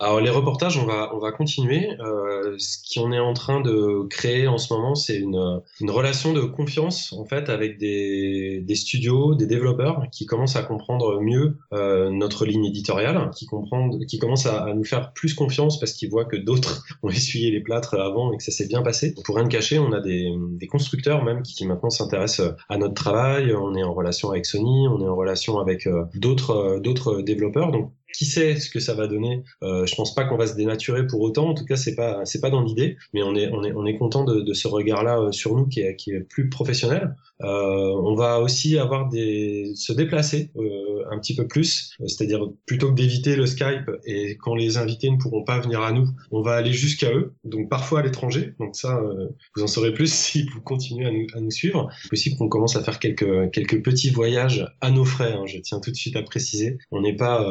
alors 0.00 0.20
les 0.20 0.30
reportages, 0.30 0.78
on 0.78 0.86
va 0.86 1.14
on 1.14 1.18
va 1.18 1.32
continuer. 1.32 1.90
Euh, 2.00 2.54
ce 2.58 2.78
qu'on 2.94 3.12
est 3.12 3.18
en 3.18 3.34
train 3.34 3.60
de 3.60 4.06
créer 4.08 4.46
en 4.46 4.58
ce 4.58 4.72
moment, 4.72 4.94
c'est 4.94 5.16
une, 5.16 5.60
une 5.80 5.90
relation 5.90 6.32
de 6.32 6.42
confiance 6.42 7.12
en 7.12 7.24
fait 7.24 7.48
avec 7.48 7.78
des, 7.78 8.60
des 8.60 8.74
studios, 8.74 9.34
des 9.34 9.46
développeurs 9.46 10.04
qui 10.12 10.26
commencent 10.26 10.56
à 10.56 10.62
comprendre 10.62 11.20
mieux 11.20 11.58
euh, 11.72 12.10
notre 12.10 12.46
ligne 12.46 12.64
éditoriale, 12.64 13.30
qui 13.34 13.46
comprennent, 13.46 14.06
qui 14.06 14.18
commencent 14.18 14.46
à, 14.46 14.72
nous 14.74 14.84
faire 14.84 15.12
plus 15.12 15.34
confiance 15.34 15.80
parce 15.80 15.92
qu'ils 15.92 16.10
voient 16.10 16.26
que 16.26 16.36
d'autres 16.36 16.84
ont 17.02 17.10
essuyé 17.10 17.50
les 17.50 17.60
plâtres 17.60 17.94
avant 17.94 18.32
et 18.32 18.36
que 18.36 18.42
ça 18.44 18.52
s'est 18.52 18.68
bien 18.68 18.82
passé. 18.82 19.14
Pour 19.24 19.36
rien 19.36 19.44
de 19.44 19.52
cacher, 19.52 19.78
on 19.78 19.92
a 19.92 20.00
des, 20.00 20.32
des 20.52 20.66
constructeurs 20.66 21.24
même 21.24 21.42
qui, 21.42 21.54
qui 21.54 21.66
maintenant 21.66 21.90
s'intéressent 21.90 22.54
à 22.68 22.78
notre 22.78 22.94
travail. 22.94 23.52
On 23.52 23.74
est 23.74 23.82
en 23.82 23.94
relation 23.94 24.30
avec 24.30 24.46
Sony, 24.46 24.86
on 24.88 25.00
est 25.00 25.08
en 25.08 25.16
relation 25.16 25.58
avec 25.58 25.86
euh, 25.86 26.04
d'autres 26.14 26.50
euh, 26.50 26.80
d'autres 26.80 27.20
développeurs. 27.20 27.72
Donc 27.72 27.92
qui 28.14 28.24
sait 28.24 28.56
ce 28.56 28.70
que 28.70 28.80
ça 28.80 28.94
va 28.94 29.06
donner 29.06 29.42
euh, 29.62 29.86
Je 29.86 29.94
pense 29.94 30.14
pas 30.14 30.24
qu'on 30.24 30.36
va 30.36 30.46
se 30.46 30.56
dénaturer 30.56 31.06
pour 31.06 31.20
autant. 31.20 31.50
En 31.50 31.54
tout 31.54 31.64
cas, 31.64 31.76
c'est 31.76 31.94
pas 31.94 32.24
c'est 32.24 32.40
pas 32.40 32.50
dans 32.50 32.62
l'idée, 32.62 32.96
mais 33.12 33.22
on 33.22 33.34
est 33.34 33.48
on 33.52 33.62
est 33.64 33.72
on 33.72 33.86
est 33.86 33.96
content 33.96 34.24
de, 34.24 34.52
ce 34.54 34.66
regard-là 34.66 35.20
euh, 35.20 35.32
sur 35.32 35.54
nous 35.54 35.66
qui 35.66 35.80
est 35.80 35.96
qui 35.96 36.12
est 36.12 36.20
plus 36.20 36.48
professionnel. 36.48 37.14
Euh, 37.42 37.46
on 37.46 38.14
va 38.14 38.40
aussi 38.40 38.78
avoir 38.78 39.08
des 39.08 39.72
se 39.76 39.92
déplacer 39.92 40.50
euh, 40.56 41.04
un 41.10 41.18
petit 41.18 41.36
peu 41.36 41.46
plus, 41.46 41.94
c'est-à-dire 42.06 42.40
plutôt 42.66 42.90
que 42.90 42.94
d'éviter 42.94 43.36
le 43.36 43.46
Skype 43.46 43.90
et 44.04 44.36
quand 44.36 44.54
les 44.54 44.76
invités 44.76 45.10
ne 45.10 45.16
pourront 45.16 45.44
pas 45.44 45.60
venir 45.60 45.82
à 45.82 45.92
nous, 45.92 46.08
on 46.32 46.42
va 46.42 46.54
aller 46.54 46.72
jusqu'à 46.72 47.12
eux, 47.12 47.34
donc 47.44 47.68
parfois 47.68 48.00
à 48.00 48.02
l'étranger. 48.02 48.54
Donc 48.58 48.74
ça, 48.74 49.00
vous 49.54 49.62
en 49.62 49.66
saurez 49.66 49.94
plus 49.94 50.12
si 50.12 50.48
vous 50.52 50.60
continuez 50.60 51.06
à 51.06 51.12
nous, 51.12 51.26
à 51.34 51.40
nous 51.40 51.50
suivre. 51.50 51.88
C'est 52.02 52.10
possible 52.10 52.36
qu'on 52.36 52.48
commence 52.48 52.74
à 52.76 52.82
faire 52.82 52.98
quelques 52.98 53.50
quelques 53.52 53.82
petits 53.84 54.10
voyages 54.10 54.66
à 54.80 54.90
nos 54.90 55.04
frais. 55.04 55.32
Hein, 55.32 55.46
je 55.46 55.58
tiens 55.58 55.80
tout 55.80 55.90
de 55.90 55.96
suite 55.96 56.16
à 56.16 56.22
préciser. 56.22 56.78
On 56.90 57.02
n'est 57.02 57.16
pas 57.16 57.46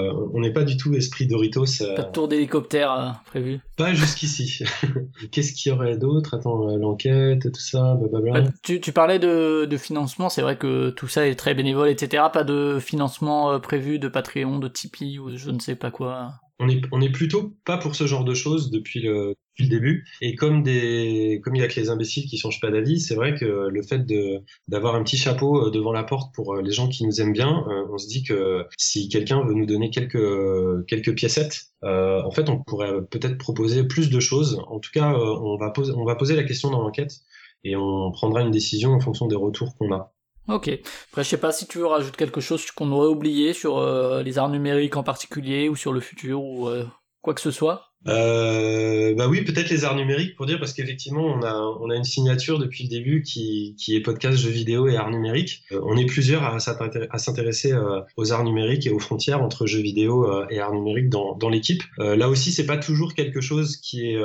n'est 0.47 0.53
pas 0.53 0.63
du 0.63 0.77
tout 0.77 0.93
esprit 0.93 1.27
Doritos. 1.27 1.65
Pas 1.95 2.03
de 2.03 2.11
tour 2.11 2.27
d'hélicoptère 2.27 3.21
prévu. 3.25 3.59
Pas 3.75 3.93
jusqu'ici. 3.93 4.63
Qu'est-ce 5.31 5.53
qu'il 5.53 5.71
y 5.71 5.75
aurait 5.75 5.97
d'autre? 5.97 6.33
Attends, 6.33 6.75
l'enquête, 6.77 7.51
tout 7.51 7.59
ça, 7.59 7.95
blablabla. 7.95 8.41
Bah, 8.41 8.49
tu, 8.63 8.81
tu 8.81 8.91
parlais 8.91 9.19
de, 9.19 9.65
de 9.65 9.77
financement, 9.77 10.29
c'est 10.29 10.41
vrai 10.41 10.57
que 10.57 10.89
tout 10.89 11.07
ça 11.07 11.27
est 11.27 11.35
très 11.35 11.53
bénévole, 11.53 11.89
etc. 11.89 12.23
Pas 12.31 12.43
de 12.43 12.79
financement 12.79 13.51
euh, 13.51 13.59
prévu 13.59 13.99
de 13.99 14.07
Patreon, 14.07 14.59
de 14.59 14.67
Tipeee 14.67 15.19
ou 15.19 15.35
je 15.35 15.51
ne 15.51 15.59
sais 15.59 15.75
pas 15.75 15.91
quoi. 15.91 16.33
On 16.60 16.70
est, 16.70 16.82
on 16.91 17.01
est 17.01 17.12
plutôt 17.12 17.53
pas 17.66 17.78
pour 17.78 17.95
ce 17.95 18.08
genre 18.08 18.24
de 18.24 18.34
choses 18.34 18.72
depuis 18.72 18.99
le, 18.99 19.36
depuis 19.58 19.70
le 19.70 19.70
début. 19.70 20.08
Et 20.22 20.36
comme 20.36 20.64
des, 20.64 21.39
comme 21.43 21.55
il 21.55 21.60
y 21.60 21.64
a 21.64 21.68
que 21.68 21.80
les 21.80 21.89
imbéciles 21.89 22.26
qui 22.26 22.38
changent 22.38 22.60
pas 22.60 22.72
d'avis, 22.72 22.99
c'est 22.99 23.16
vrai 23.16 23.36
que 23.36 23.45
le 23.45 23.84
fait 23.84 24.05
de 24.05 24.41
d'avoir 24.68 24.95
un 24.95 25.03
petit 25.03 25.18
chapeau 25.18 25.68
euh, 25.68 25.72
devant 25.72 25.91
la 25.91 26.03
porte 26.03 26.34
pour 26.34 26.55
euh, 26.55 26.62
les 26.62 26.72
gens 26.72 26.88
qui 26.88 27.05
nous 27.05 27.22
aiment 27.22 27.34
bien, 27.34 27.66
on 27.91 27.97
se 27.97 28.08
dit 28.08 28.24
que 28.24 28.66
si 28.78 29.10
quelqu'un 29.10 29.43
veut 29.45 29.53
nous 29.53 29.66
donner 29.66 29.89
quelques 29.89 30.86
quelques 30.88 31.16
piécettes, 31.16 31.68
euh, 31.84 32.22
en 32.24 32.32
fait, 32.32 32.49
on 32.49 32.64
pourrait 32.64 33.05
peut-être 33.10 33.38
proposer 33.38 33.84
plus 33.84 34.10
de 34.10 34.20
choses. 34.20 34.60
En 34.68 34.80
tout 34.80 34.91
cas, 34.93 35.14
on 35.14 35.58
va 35.58 35.70
poser 35.72 35.93
on 35.95 36.05
va 36.05 36.16
poser 36.16 36.36
la 36.36 36.43
question 36.43 36.72
dans 36.72 36.82
l'enquête 36.82 37.20
et 37.64 37.76
on 37.76 38.12
prendra 38.12 38.41
une 38.41 38.51
décision 38.51 38.93
en 38.93 38.99
fonction 38.99 39.28
des 39.28 39.36
retours 39.36 39.76
qu'on 39.78 39.93
a. 39.93 40.14
Ok. 40.47 40.69
Après, 41.09 41.23
je 41.23 41.29
sais 41.29 41.37
pas 41.37 41.51
si 41.51 41.67
tu 41.67 41.77
veux 41.77 41.87
rajouter 41.87 42.17
quelque 42.17 42.41
chose 42.41 42.69
qu'on 42.71 42.91
aurait 42.91 43.09
oublié 43.09 43.53
sur 43.53 43.77
euh, 43.77 44.23
les 44.23 44.37
arts 44.37 44.49
numériques 44.49 44.95
en 44.95 45.03
particulier 45.03 45.69
ou 45.69 45.75
sur 45.75 45.91
le 45.91 45.99
futur 45.99 46.41
ou 46.41 46.67
euh, 46.67 46.85
quoi 47.21 47.33
que 47.33 47.41
ce 47.41 47.51
soit 47.51 47.91
euh, 48.05 49.15
bah 49.15 49.27
oui, 49.27 49.43
peut-être 49.43 49.69
les 49.69 49.83
arts 49.83 49.95
numériques 49.95 50.35
pour 50.35 50.45
dire 50.45 50.59
parce 50.59 50.73
qu'effectivement 50.73 51.25
on 51.25 51.41
a 51.41 51.53
on 51.81 51.89
a 51.89 51.95
une 51.95 52.03
signature 52.03 52.59
depuis 52.59 52.83
le 52.83 52.89
début 52.89 53.21
qui 53.23 53.75
qui 53.77 53.95
est 53.95 54.01
podcast 54.01 54.37
jeux 54.37 54.49
vidéo 54.49 54.87
et 54.87 54.95
arts 54.95 55.09
numériques. 55.09 55.63
Euh, 55.71 55.81
on 55.83 55.97
est 55.97 56.05
plusieurs 56.05 56.43
à, 56.43 56.59
s'intéresser 56.59 57.73
euh, 57.73 58.01
aux 58.15 58.31
arts 58.31 58.43
numériques 58.43 58.85
et 58.85 58.91
aux 58.91 58.99
frontières 58.99 59.41
entre 59.41 59.65
jeux 59.65 59.81
vidéo 59.81 60.31
euh, 60.31 60.45
et 60.49 60.59
arts 60.59 60.73
numériques 60.73 61.09
dans 61.09 61.35
dans 61.35 61.49
l'équipe. 61.49 61.83
là 61.97 62.29
aussi 62.29 62.51
c'est 62.51 62.65
pas 62.65 62.77
toujours 62.77 63.13
quelque 63.13 63.41
chose 63.41 63.77
qui 63.77 64.11
est 64.11 64.17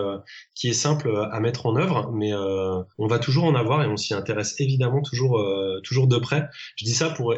qui 0.55 0.69
est 0.69 0.75
simple 0.75 1.11
à 1.31 1.41
mettre 1.41 1.67
en 1.67 1.77
œuvre, 1.77 2.11
mais 2.13 2.33
on 2.35 3.07
va 3.07 3.19
toujours 3.19 3.45
en 3.45 3.55
avoir 3.55 3.83
et 3.83 3.87
on 3.87 3.97
s'y 3.97 4.15
intéresse 4.15 4.61
évidemment 4.61 5.03
toujours 5.03 5.43
toujours 5.83 6.07
de 6.07 6.19
près. 6.19 6.49
Je 6.77 6.85
dis 6.85 6.95
ça 6.95 7.11
pour 7.11 7.35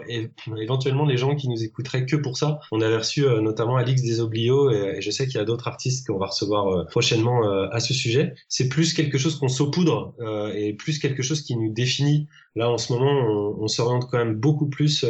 éventuellement 0.56 1.06
les 1.06 1.16
gens 1.16 1.34
qui 1.36 1.48
nous 1.48 1.62
écouteraient 1.62 2.06
que 2.06 2.16
pour 2.16 2.36
ça. 2.36 2.58
On 2.72 2.80
avait 2.80 2.96
reçu 2.96 3.22
notamment 3.22 3.76
Alix 3.76 4.02
Desoblio 4.02 4.70
et, 4.70 4.96
et 4.96 5.00
je 5.00 5.10
sais 5.10 5.26
qu'il 5.26 5.36
y 5.36 5.40
a 5.40 5.44
d'autres 5.44 5.68
artistes 5.68 6.06
qu'on 6.06 6.18
va 6.18 6.26
recevoir 6.34 6.66
euh, 6.68 6.84
prochainement 6.84 7.46
euh, 7.46 7.68
à 7.70 7.80
ce 7.80 7.94
sujet. 7.94 8.34
C'est 8.48 8.68
plus 8.68 8.92
quelque 8.92 9.18
chose 9.18 9.38
qu'on 9.38 9.48
saupoudre 9.48 10.14
euh, 10.20 10.52
et 10.54 10.74
plus 10.74 10.98
quelque 10.98 11.22
chose 11.22 11.42
qui 11.42 11.56
nous 11.56 11.72
définit 11.72 12.26
Là, 12.56 12.70
en 12.70 12.78
ce 12.78 12.92
moment, 12.92 13.10
on, 13.10 13.64
on 13.64 13.66
s'oriente 13.66 14.08
quand 14.08 14.18
même 14.18 14.36
beaucoup 14.36 14.68
plus 14.68 15.04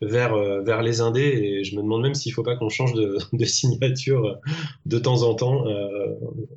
vers 0.00 0.36
vers 0.62 0.80
les 0.80 1.00
indés 1.00 1.22
et 1.22 1.64
je 1.64 1.74
me 1.74 1.82
demande 1.82 2.02
même 2.02 2.14
s'il 2.14 2.32
faut 2.32 2.44
pas 2.44 2.54
qu'on 2.54 2.68
change 2.68 2.92
de, 2.92 3.18
de, 3.32 3.44
signature 3.44 4.38
de 4.86 4.98
temps 5.00 5.22
en 5.22 5.34
temps. 5.34 5.64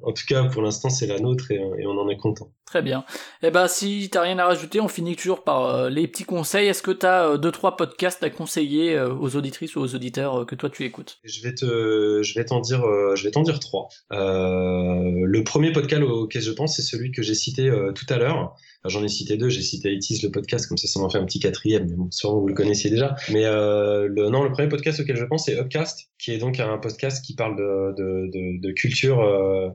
En 0.03 0.11
tout 0.11 0.25
cas, 0.27 0.43
pour 0.43 0.61
l'instant, 0.61 0.91
c'est 0.91 1.07
la 1.07 1.17
nôtre 1.17 1.49
et, 1.49 1.55
et, 1.55 1.87
on 1.87 1.97
en 1.97 2.07
est 2.07 2.17
content. 2.17 2.51
Très 2.67 2.83
bien. 2.83 3.03
Eh 3.41 3.49
ben, 3.49 3.67
si 3.67 4.09
t'as 4.11 4.21
rien 4.21 4.37
à 4.37 4.45
rajouter, 4.45 4.79
on 4.79 4.87
finit 4.87 5.15
toujours 5.15 5.43
par 5.43 5.89
les 5.89 6.07
petits 6.07 6.25
conseils. 6.25 6.67
Est-ce 6.67 6.83
que 6.83 6.91
t'as 6.91 7.35
deux 7.37 7.51
trois 7.51 7.75
podcasts 7.75 8.21
à 8.21 8.29
conseiller 8.29 8.99
aux 8.99 9.35
auditrices 9.35 9.75
ou 9.75 9.79
aux 9.79 9.95
auditeurs 9.95 10.45
que 10.45 10.53
toi 10.53 10.69
tu 10.69 10.85
écoutes? 10.85 11.17
Je 11.23 11.41
vais 11.41 11.55
te 11.55 12.21
je 12.21 12.35
vais 12.35 12.45
t'en 12.45 12.59
dire 12.59 12.83
je 13.15 13.23
vais 13.23 13.31
t'en 13.31 13.41
dire 13.41 13.59
trois. 13.59 13.89
Le 14.11 15.43
premier 15.43 15.71
podcast 15.71 16.01
auquel 16.03 16.41
je 16.41 16.51
pense, 16.51 16.75
c'est 16.75 16.81
celui 16.81 17.11
que 17.11 17.21
j'ai 17.21 17.35
cité 17.35 17.71
tout 17.95 18.05
à 18.13 18.17
l'heure. 18.17 18.55
J'en 18.85 19.03
ai 19.03 19.07
cité 19.07 19.37
deux. 19.37 19.49
J'ai 19.49 19.61
cité 19.61 19.91
Itis 19.93 20.21
le 20.23 20.29
podcast, 20.29 20.67
comme 20.67 20.77
ça, 20.77 20.87
ça 20.87 20.99
m'en 20.99 21.09
fait 21.09 21.17
un 21.17 21.25
petit 21.25 21.39
quatrième. 21.39 21.87
Mais 21.89 21.95
bon, 21.95 22.09
sûrement 22.11 22.39
vous 22.39 22.47
le 22.47 22.53
connaissiez 22.53 22.89
déjà. 22.89 23.15
Mais 23.31 23.45
euh, 23.45 24.07
non, 24.09 24.43
le 24.43 24.51
premier 24.51 24.69
podcast 24.69 24.99
auquel 24.99 25.15
je 25.15 25.25
pense, 25.25 25.45
c'est 25.45 25.59
Upcast, 25.59 26.09
qui 26.17 26.31
est 26.31 26.37
donc 26.37 26.59
un 26.59 26.77
podcast 26.77 27.23
qui 27.25 27.35
parle 27.35 27.57
de, 27.57 27.93
de, 27.97 28.27
de, 28.27 28.61
de 28.61 28.71
culture 28.73 29.21
euh, 29.21 29.69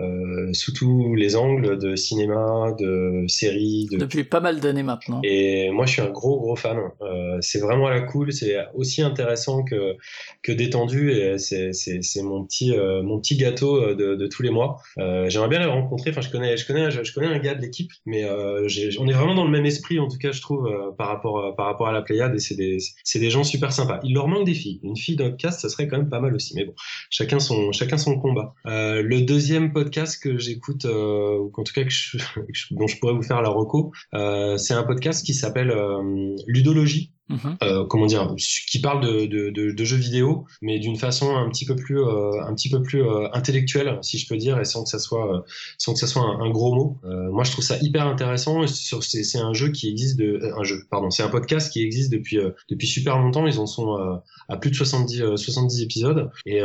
euh, 0.00 0.52
sous 0.52 0.72
tous 0.72 1.14
les 1.14 1.36
angles 1.36 1.78
de 1.78 1.96
cinéma, 1.96 2.74
de 2.78 3.24
séries. 3.28 3.86
De... 3.90 3.96
Depuis 3.96 4.24
pas 4.24 4.40
mal 4.40 4.60
d'années 4.60 4.82
maintenant. 4.82 5.20
Et 5.24 5.70
moi, 5.70 5.86
je 5.86 5.92
suis 5.92 6.02
un 6.02 6.10
gros, 6.10 6.38
gros 6.38 6.56
fan. 6.56 6.78
Euh, 7.00 7.38
c'est 7.40 7.60
vraiment 7.60 7.86
à 7.86 7.90
la 7.90 8.00
cool. 8.00 8.32
C'est 8.32 8.56
aussi 8.74 9.02
intéressant 9.02 9.64
que, 9.64 9.96
que 10.42 10.52
détendu. 10.52 11.12
Et 11.12 11.38
c'est, 11.38 11.72
c'est, 11.72 12.02
c'est 12.02 12.22
mon, 12.22 12.44
petit, 12.44 12.72
euh, 12.72 13.02
mon 13.02 13.18
petit 13.20 13.36
gâteau 13.36 13.94
de, 13.94 14.14
de 14.14 14.26
tous 14.26 14.42
les 14.42 14.50
mois. 14.50 14.76
J'aimerais 14.96 15.48
bien 15.48 15.60
le 15.60 15.68
rencontrer. 15.68 16.10
Enfin, 16.10 16.20
je 16.20 16.30
connais, 16.30 16.56
je 16.56 16.66
connais, 16.66 16.90
je, 16.90 17.12
connais 17.12 17.28
un 17.28 17.38
gars 17.38 17.54
de 17.54 17.62
l'équipe, 17.62 17.90
mais 18.04 18.28
on 18.28 19.08
est 19.08 19.12
vraiment 19.12 19.34
dans 19.34 19.44
le 19.44 19.50
même 19.50 19.66
esprit, 19.66 19.98
en 19.98 20.08
tout 20.08 20.18
cas, 20.18 20.32
je 20.32 20.40
trouve, 20.40 20.70
par, 20.98 21.08
rapport, 21.08 21.54
par 21.56 21.66
rapport 21.66 21.88
à 21.88 21.92
la 21.92 22.02
Pléiade. 22.02 22.34
Et 22.34 22.38
c'est 22.38 22.56
des, 22.56 22.78
c'est 23.02 23.18
des 23.18 23.30
gens 23.30 23.44
super 23.44 23.72
sympas. 23.72 24.00
Il 24.02 24.14
leur 24.14 24.28
manque 24.28 24.44
des 24.44 24.54
filles. 24.54 24.80
Une 24.82 24.96
fille 24.96 25.16
d'Upcast, 25.16 25.60
ça 25.60 25.68
serait 25.68 25.88
quand 25.88 25.96
même 25.96 26.10
pas 26.10 26.20
mal 26.20 26.34
aussi. 26.34 26.54
Mais 26.54 26.64
bon, 26.64 26.74
chacun 27.08 27.38
son, 27.38 27.72
chacun 27.72 27.96
son 27.96 28.18
combat. 28.18 28.54
le 28.66 29.20
deuxième 29.20 29.72
podcast 29.72 29.85
podcast 29.86 30.20
que 30.20 30.36
j'écoute, 30.36 30.84
euh, 30.84 31.38
ou 31.38 31.48
qu'en 31.50 31.62
tout 31.62 31.72
cas 31.72 31.84
que 31.84 31.90
je, 31.90 32.18
dont 32.72 32.88
je 32.88 32.98
pourrais 32.98 33.14
vous 33.14 33.22
faire 33.22 33.40
la 33.40 33.50
reco, 33.50 33.92
euh, 34.14 34.56
c'est 34.56 34.74
un 34.74 34.82
podcast 34.82 35.24
qui 35.24 35.32
s'appelle 35.32 35.70
euh, 35.70 36.34
Ludologie. 36.48 37.12
Mhm. 37.28 37.56
Euh, 37.62 37.84
comment 37.86 38.06
dire, 38.06 38.34
qui 38.36 38.80
parle 38.80 39.04
de, 39.04 39.26
de, 39.26 39.50
de, 39.50 39.72
de 39.72 39.84
jeux 39.84 39.96
vidéo, 39.96 40.46
mais 40.62 40.78
d'une 40.78 40.96
façon 40.96 41.36
un 41.36 41.48
petit 41.48 41.64
peu 41.64 41.74
plus, 41.74 42.00
euh, 42.00 42.40
un 42.42 42.54
petit 42.54 42.68
peu 42.68 42.82
plus 42.82 43.02
euh, 43.02 43.28
intellectuelle, 43.32 43.98
si 44.02 44.18
je 44.18 44.28
peux 44.28 44.36
dire, 44.36 44.60
et 44.60 44.64
sans 44.64 44.84
que 44.84 44.88
ça 44.88 45.00
soit, 45.00 45.44
sans 45.76 45.92
que 45.92 45.98
ça 45.98 46.06
soit 46.06 46.22
un, 46.22 46.50
gros 46.50 46.74
mot. 46.74 47.00
moi, 47.32 47.42
je 47.42 47.50
trouve 47.50 47.64
ça 47.64 47.76
hyper 47.80 48.06
intéressant. 48.06 48.66
C'est 48.66 49.38
un 49.38 49.52
jeu 49.52 49.70
qui 49.70 49.90
existe 49.90 50.18
de, 50.18 50.40
un 50.56 50.62
jeu, 50.62 50.84
pardon, 50.90 51.10
c'est 51.10 51.24
un 51.24 51.28
podcast 51.28 51.72
qui 51.72 51.82
existe 51.82 52.12
depuis, 52.12 52.38
depuis 52.70 52.86
super 52.86 53.18
longtemps. 53.18 53.46
Ils 53.46 53.58
en 53.58 53.66
sont 53.66 54.20
à 54.48 54.56
plus 54.56 54.70
de 54.70 54.76
70, 54.76 55.36
70 55.36 55.82
épisodes, 55.82 56.30
et 56.46 56.62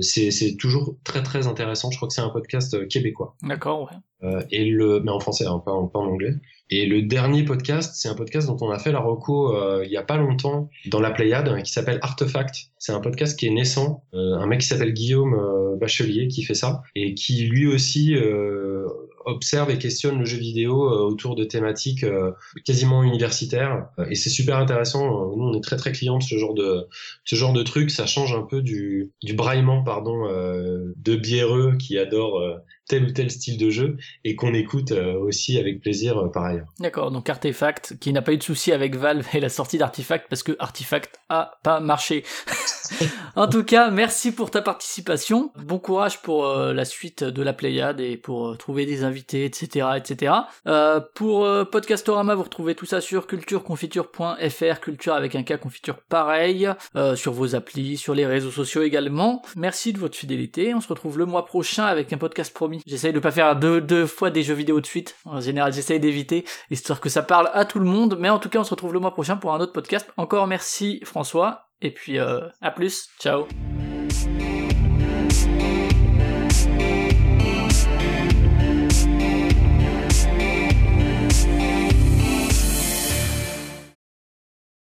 c'est 0.00 0.56
toujours 0.58 0.96
très 1.04 1.22
très 1.22 1.46
intéressant. 1.46 1.90
Je 1.90 1.96
crois 1.96 2.08
que 2.08 2.14
c'est 2.14 2.20
un 2.20 2.30
podcast 2.30 2.88
québécois. 2.88 3.36
D'accord, 3.42 3.88
ouais. 4.22 4.46
et 4.50 4.64
le, 4.64 5.00
mais 5.00 5.12
en 5.12 5.20
français, 5.20 5.46
hein, 5.46 5.62
pas, 5.64 5.72
en, 5.72 5.86
pas 5.86 6.00
en 6.00 6.06
anglais. 6.06 6.34
Et 6.70 6.86
le 6.86 7.02
dernier 7.02 7.44
podcast, 7.44 7.94
c'est 7.94 8.08
un 8.08 8.14
podcast 8.14 8.46
dont 8.46 8.56
on 8.62 8.70
a 8.70 8.78
fait 8.78 8.90
la 8.90 9.00
reco 9.00 9.54
euh, 9.54 9.84
il 9.84 9.92
y 9.92 9.98
a 9.98 10.02
pas 10.02 10.16
longtemps 10.16 10.70
dans 10.86 11.00
la 11.00 11.10
Pléiade, 11.10 11.62
qui 11.62 11.70
s'appelle 11.70 11.98
Artefact. 12.00 12.70
C'est 12.78 12.92
un 12.92 13.00
podcast 13.00 13.38
qui 13.38 13.46
est 13.46 13.50
naissant, 13.50 14.04
euh, 14.14 14.36
un 14.38 14.46
mec 14.46 14.60
qui 14.60 14.66
s'appelle 14.66 14.94
Guillaume 14.94 15.34
euh, 15.34 15.76
Bachelier 15.76 16.28
qui 16.28 16.42
fait 16.42 16.54
ça 16.54 16.82
et 16.94 17.14
qui 17.14 17.44
lui 17.44 17.66
aussi 17.66 18.14
observe 19.26 19.70
et 19.70 19.78
questionne 19.78 20.18
le 20.18 20.24
jeu 20.24 20.38
vidéo 20.38 20.82
autour 20.82 21.34
de 21.34 21.44
thématiques 21.44 22.04
quasiment 22.64 23.02
universitaires. 23.02 23.88
et 24.08 24.14
c'est 24.14 24.30
super 24.30 24.58
intéressant. 24.58 25.34
Nous, 25.36 25.44
on 25.44 25.54
est 25.54 25.62
très 25.62 25.76
très 25.76 25.92
clients 25.92 26.18
de 26.18 26.22
ce 26.22 26.36
genre 26.36 26.54
de 26.54 26.86
ce 27.24 27.34
genre 27.34 27.52
de 27.52 27.62
truc. 27.62 27.90
Ça 27.90 28.06
change 28.06 28.32
un 28.32 28.42
peu 28.42 28.62
du 28.62 29.12
du 29.22 29.34
braillement 29.34 29.82
pardon 29.82 30.28
de 30.28 31.16
biéreux 31.16 31.76
qui 31.76 31.98
adore 31.98 32.40
tel 32.88 33.04
ou 33.04 33.10
tel 33.12 33.30
style 33.30 33.58
de 33.58 33.70
jeu 33.70 33.96
et 34.24 34.36
qu'on 34.36 34.54
écoute 34.54 34.92
euh, 34.92 35.18
aussi 35.18 35.58
avec 35.58 35.80
plaisir 35.80 36.18
euh, 36.18 36.28
par 36.28 36.44
ailleurs. 36.44 36.66
D'accord, 36.80 37.10
donc 37.10 37.28
Artefact 37.28 37.96
qui 37.98 38.12
n'a 38.12 38.22
pas 38.22 38.32
eu 38.32 38.38
de 38.38 38.42
souci 38.42 38.72
avec 38.72 38.96
Valve 38.96 39.26
et 39.34 39.40
la 39.40 39.48
sortie 39.48 39.78
d'Artifact 39.78 40.26
parce 40.28 40.42
que 40.42 40.52
Artifact 40.58 41.18
a 41.28 41.58
pas 41.62 41.80
marché. 41.80 42.24
en 43.36 43.48
tout 43.48 43.64
cas, 43.64 43.90
merci 43.90 44.32
pour 44.32 44.50
ta 44.50 44.60
participation. 44.60 45.50
Bon 45.56 45.78
courage 45.78 46.20
pour 46.20 46.46
euh, 46.46 46.74
la 46.74 46.84
suite 46.84 47.24
de 47.24 47.42
la 47.42 47.52
Pléiade 47.52 48.00
et 48.00 48.16
pour 48.16 48.56
trouver 48.58 48.86
des 48.86 49.04
invités, 49.04 49.44
etc., 49.44 49.86
etc. 49.96 50.32
pour 51.14 51.48
Podcastorama, 51.70 52.34
vous 52.34 52.42
retrouvez 52.42 52.74
tout 52.74 52.86
ça 52.86 53.00
sur 53.00 53.26
cultureconfiture.fr, 53.26 54.80
culture 54.80 55.14
avec 55.14 55.34
un 55.34 55.42
cas 55.42 55.56
confiture 55.56 55.96
pareil, 56.08 56.68
sur 57.14 57.32
vos 57.32 57.54
applis, 57.54 57.96
sur 57.96 58.14
les 58.14 58.26
réseaux 58.26 58.50
sociaux 58.50 58.82
également. 58.82 59.42
Merci 59.56 59.92
de 59.92 59.98
votre 59.98 60.16
fidélité. 60.16 60.74
On 60.74 60.80
se 60.80 60.88
retrouve 60.88 61.18
le 61.18 61.26
mois 61.26 61.46
prochain 61.46 61.84
avec 61.84 62.12
un 62.12 62.18
podcast 62.18 62.52
J'essaye 62.86 63.12
de 63.12 63.18
pas 63.18 63.30
faire 63.30 63.56
deux, 63.56 63.80
deux 63.80 64.06
fois 64.06 64.30
des 64.30 64.42
jeux 64.42 64.54
vidéo 64.54 64.80
de 64.80 64.86
suite. 64.86 65.16
En 65.24 65.40
général, 65.40 65.72
j'essaye 65.72 66.00
d'éviter, 66.00 66.44
histoire 66.70 67.00
que 67.00 67.08
ça 67.08 67.22
parle 67.22 67.50
à 67.52 67.64
tout 67.64 67.78
le 67.78 67.86
monde. 67.86 68.16
Mais 68.18 68.28
en 68.28 68.38
tout 68.38 68.48
cas, 68.48 68.60
on 68.60 68.64
se 68.64 68.70
retrouve 68.70 68.92
le 68.92 69.00
mois 69.00 69.12
prochain 69.12 69.36
pour 69.36 69.52
un 69.54 69.60
autre 69.60 69.72
podcast. 69.72 70.10
Encore 70.16 70.46
merci 70.46 71.00
François. 71.04 71.68
Et 71.80 71.90
puis, 71.90 72.18
euh, 72.18 72.40
à 72.60 72.70
plus. 72.70 73.08
Ciao. 73.20 73.46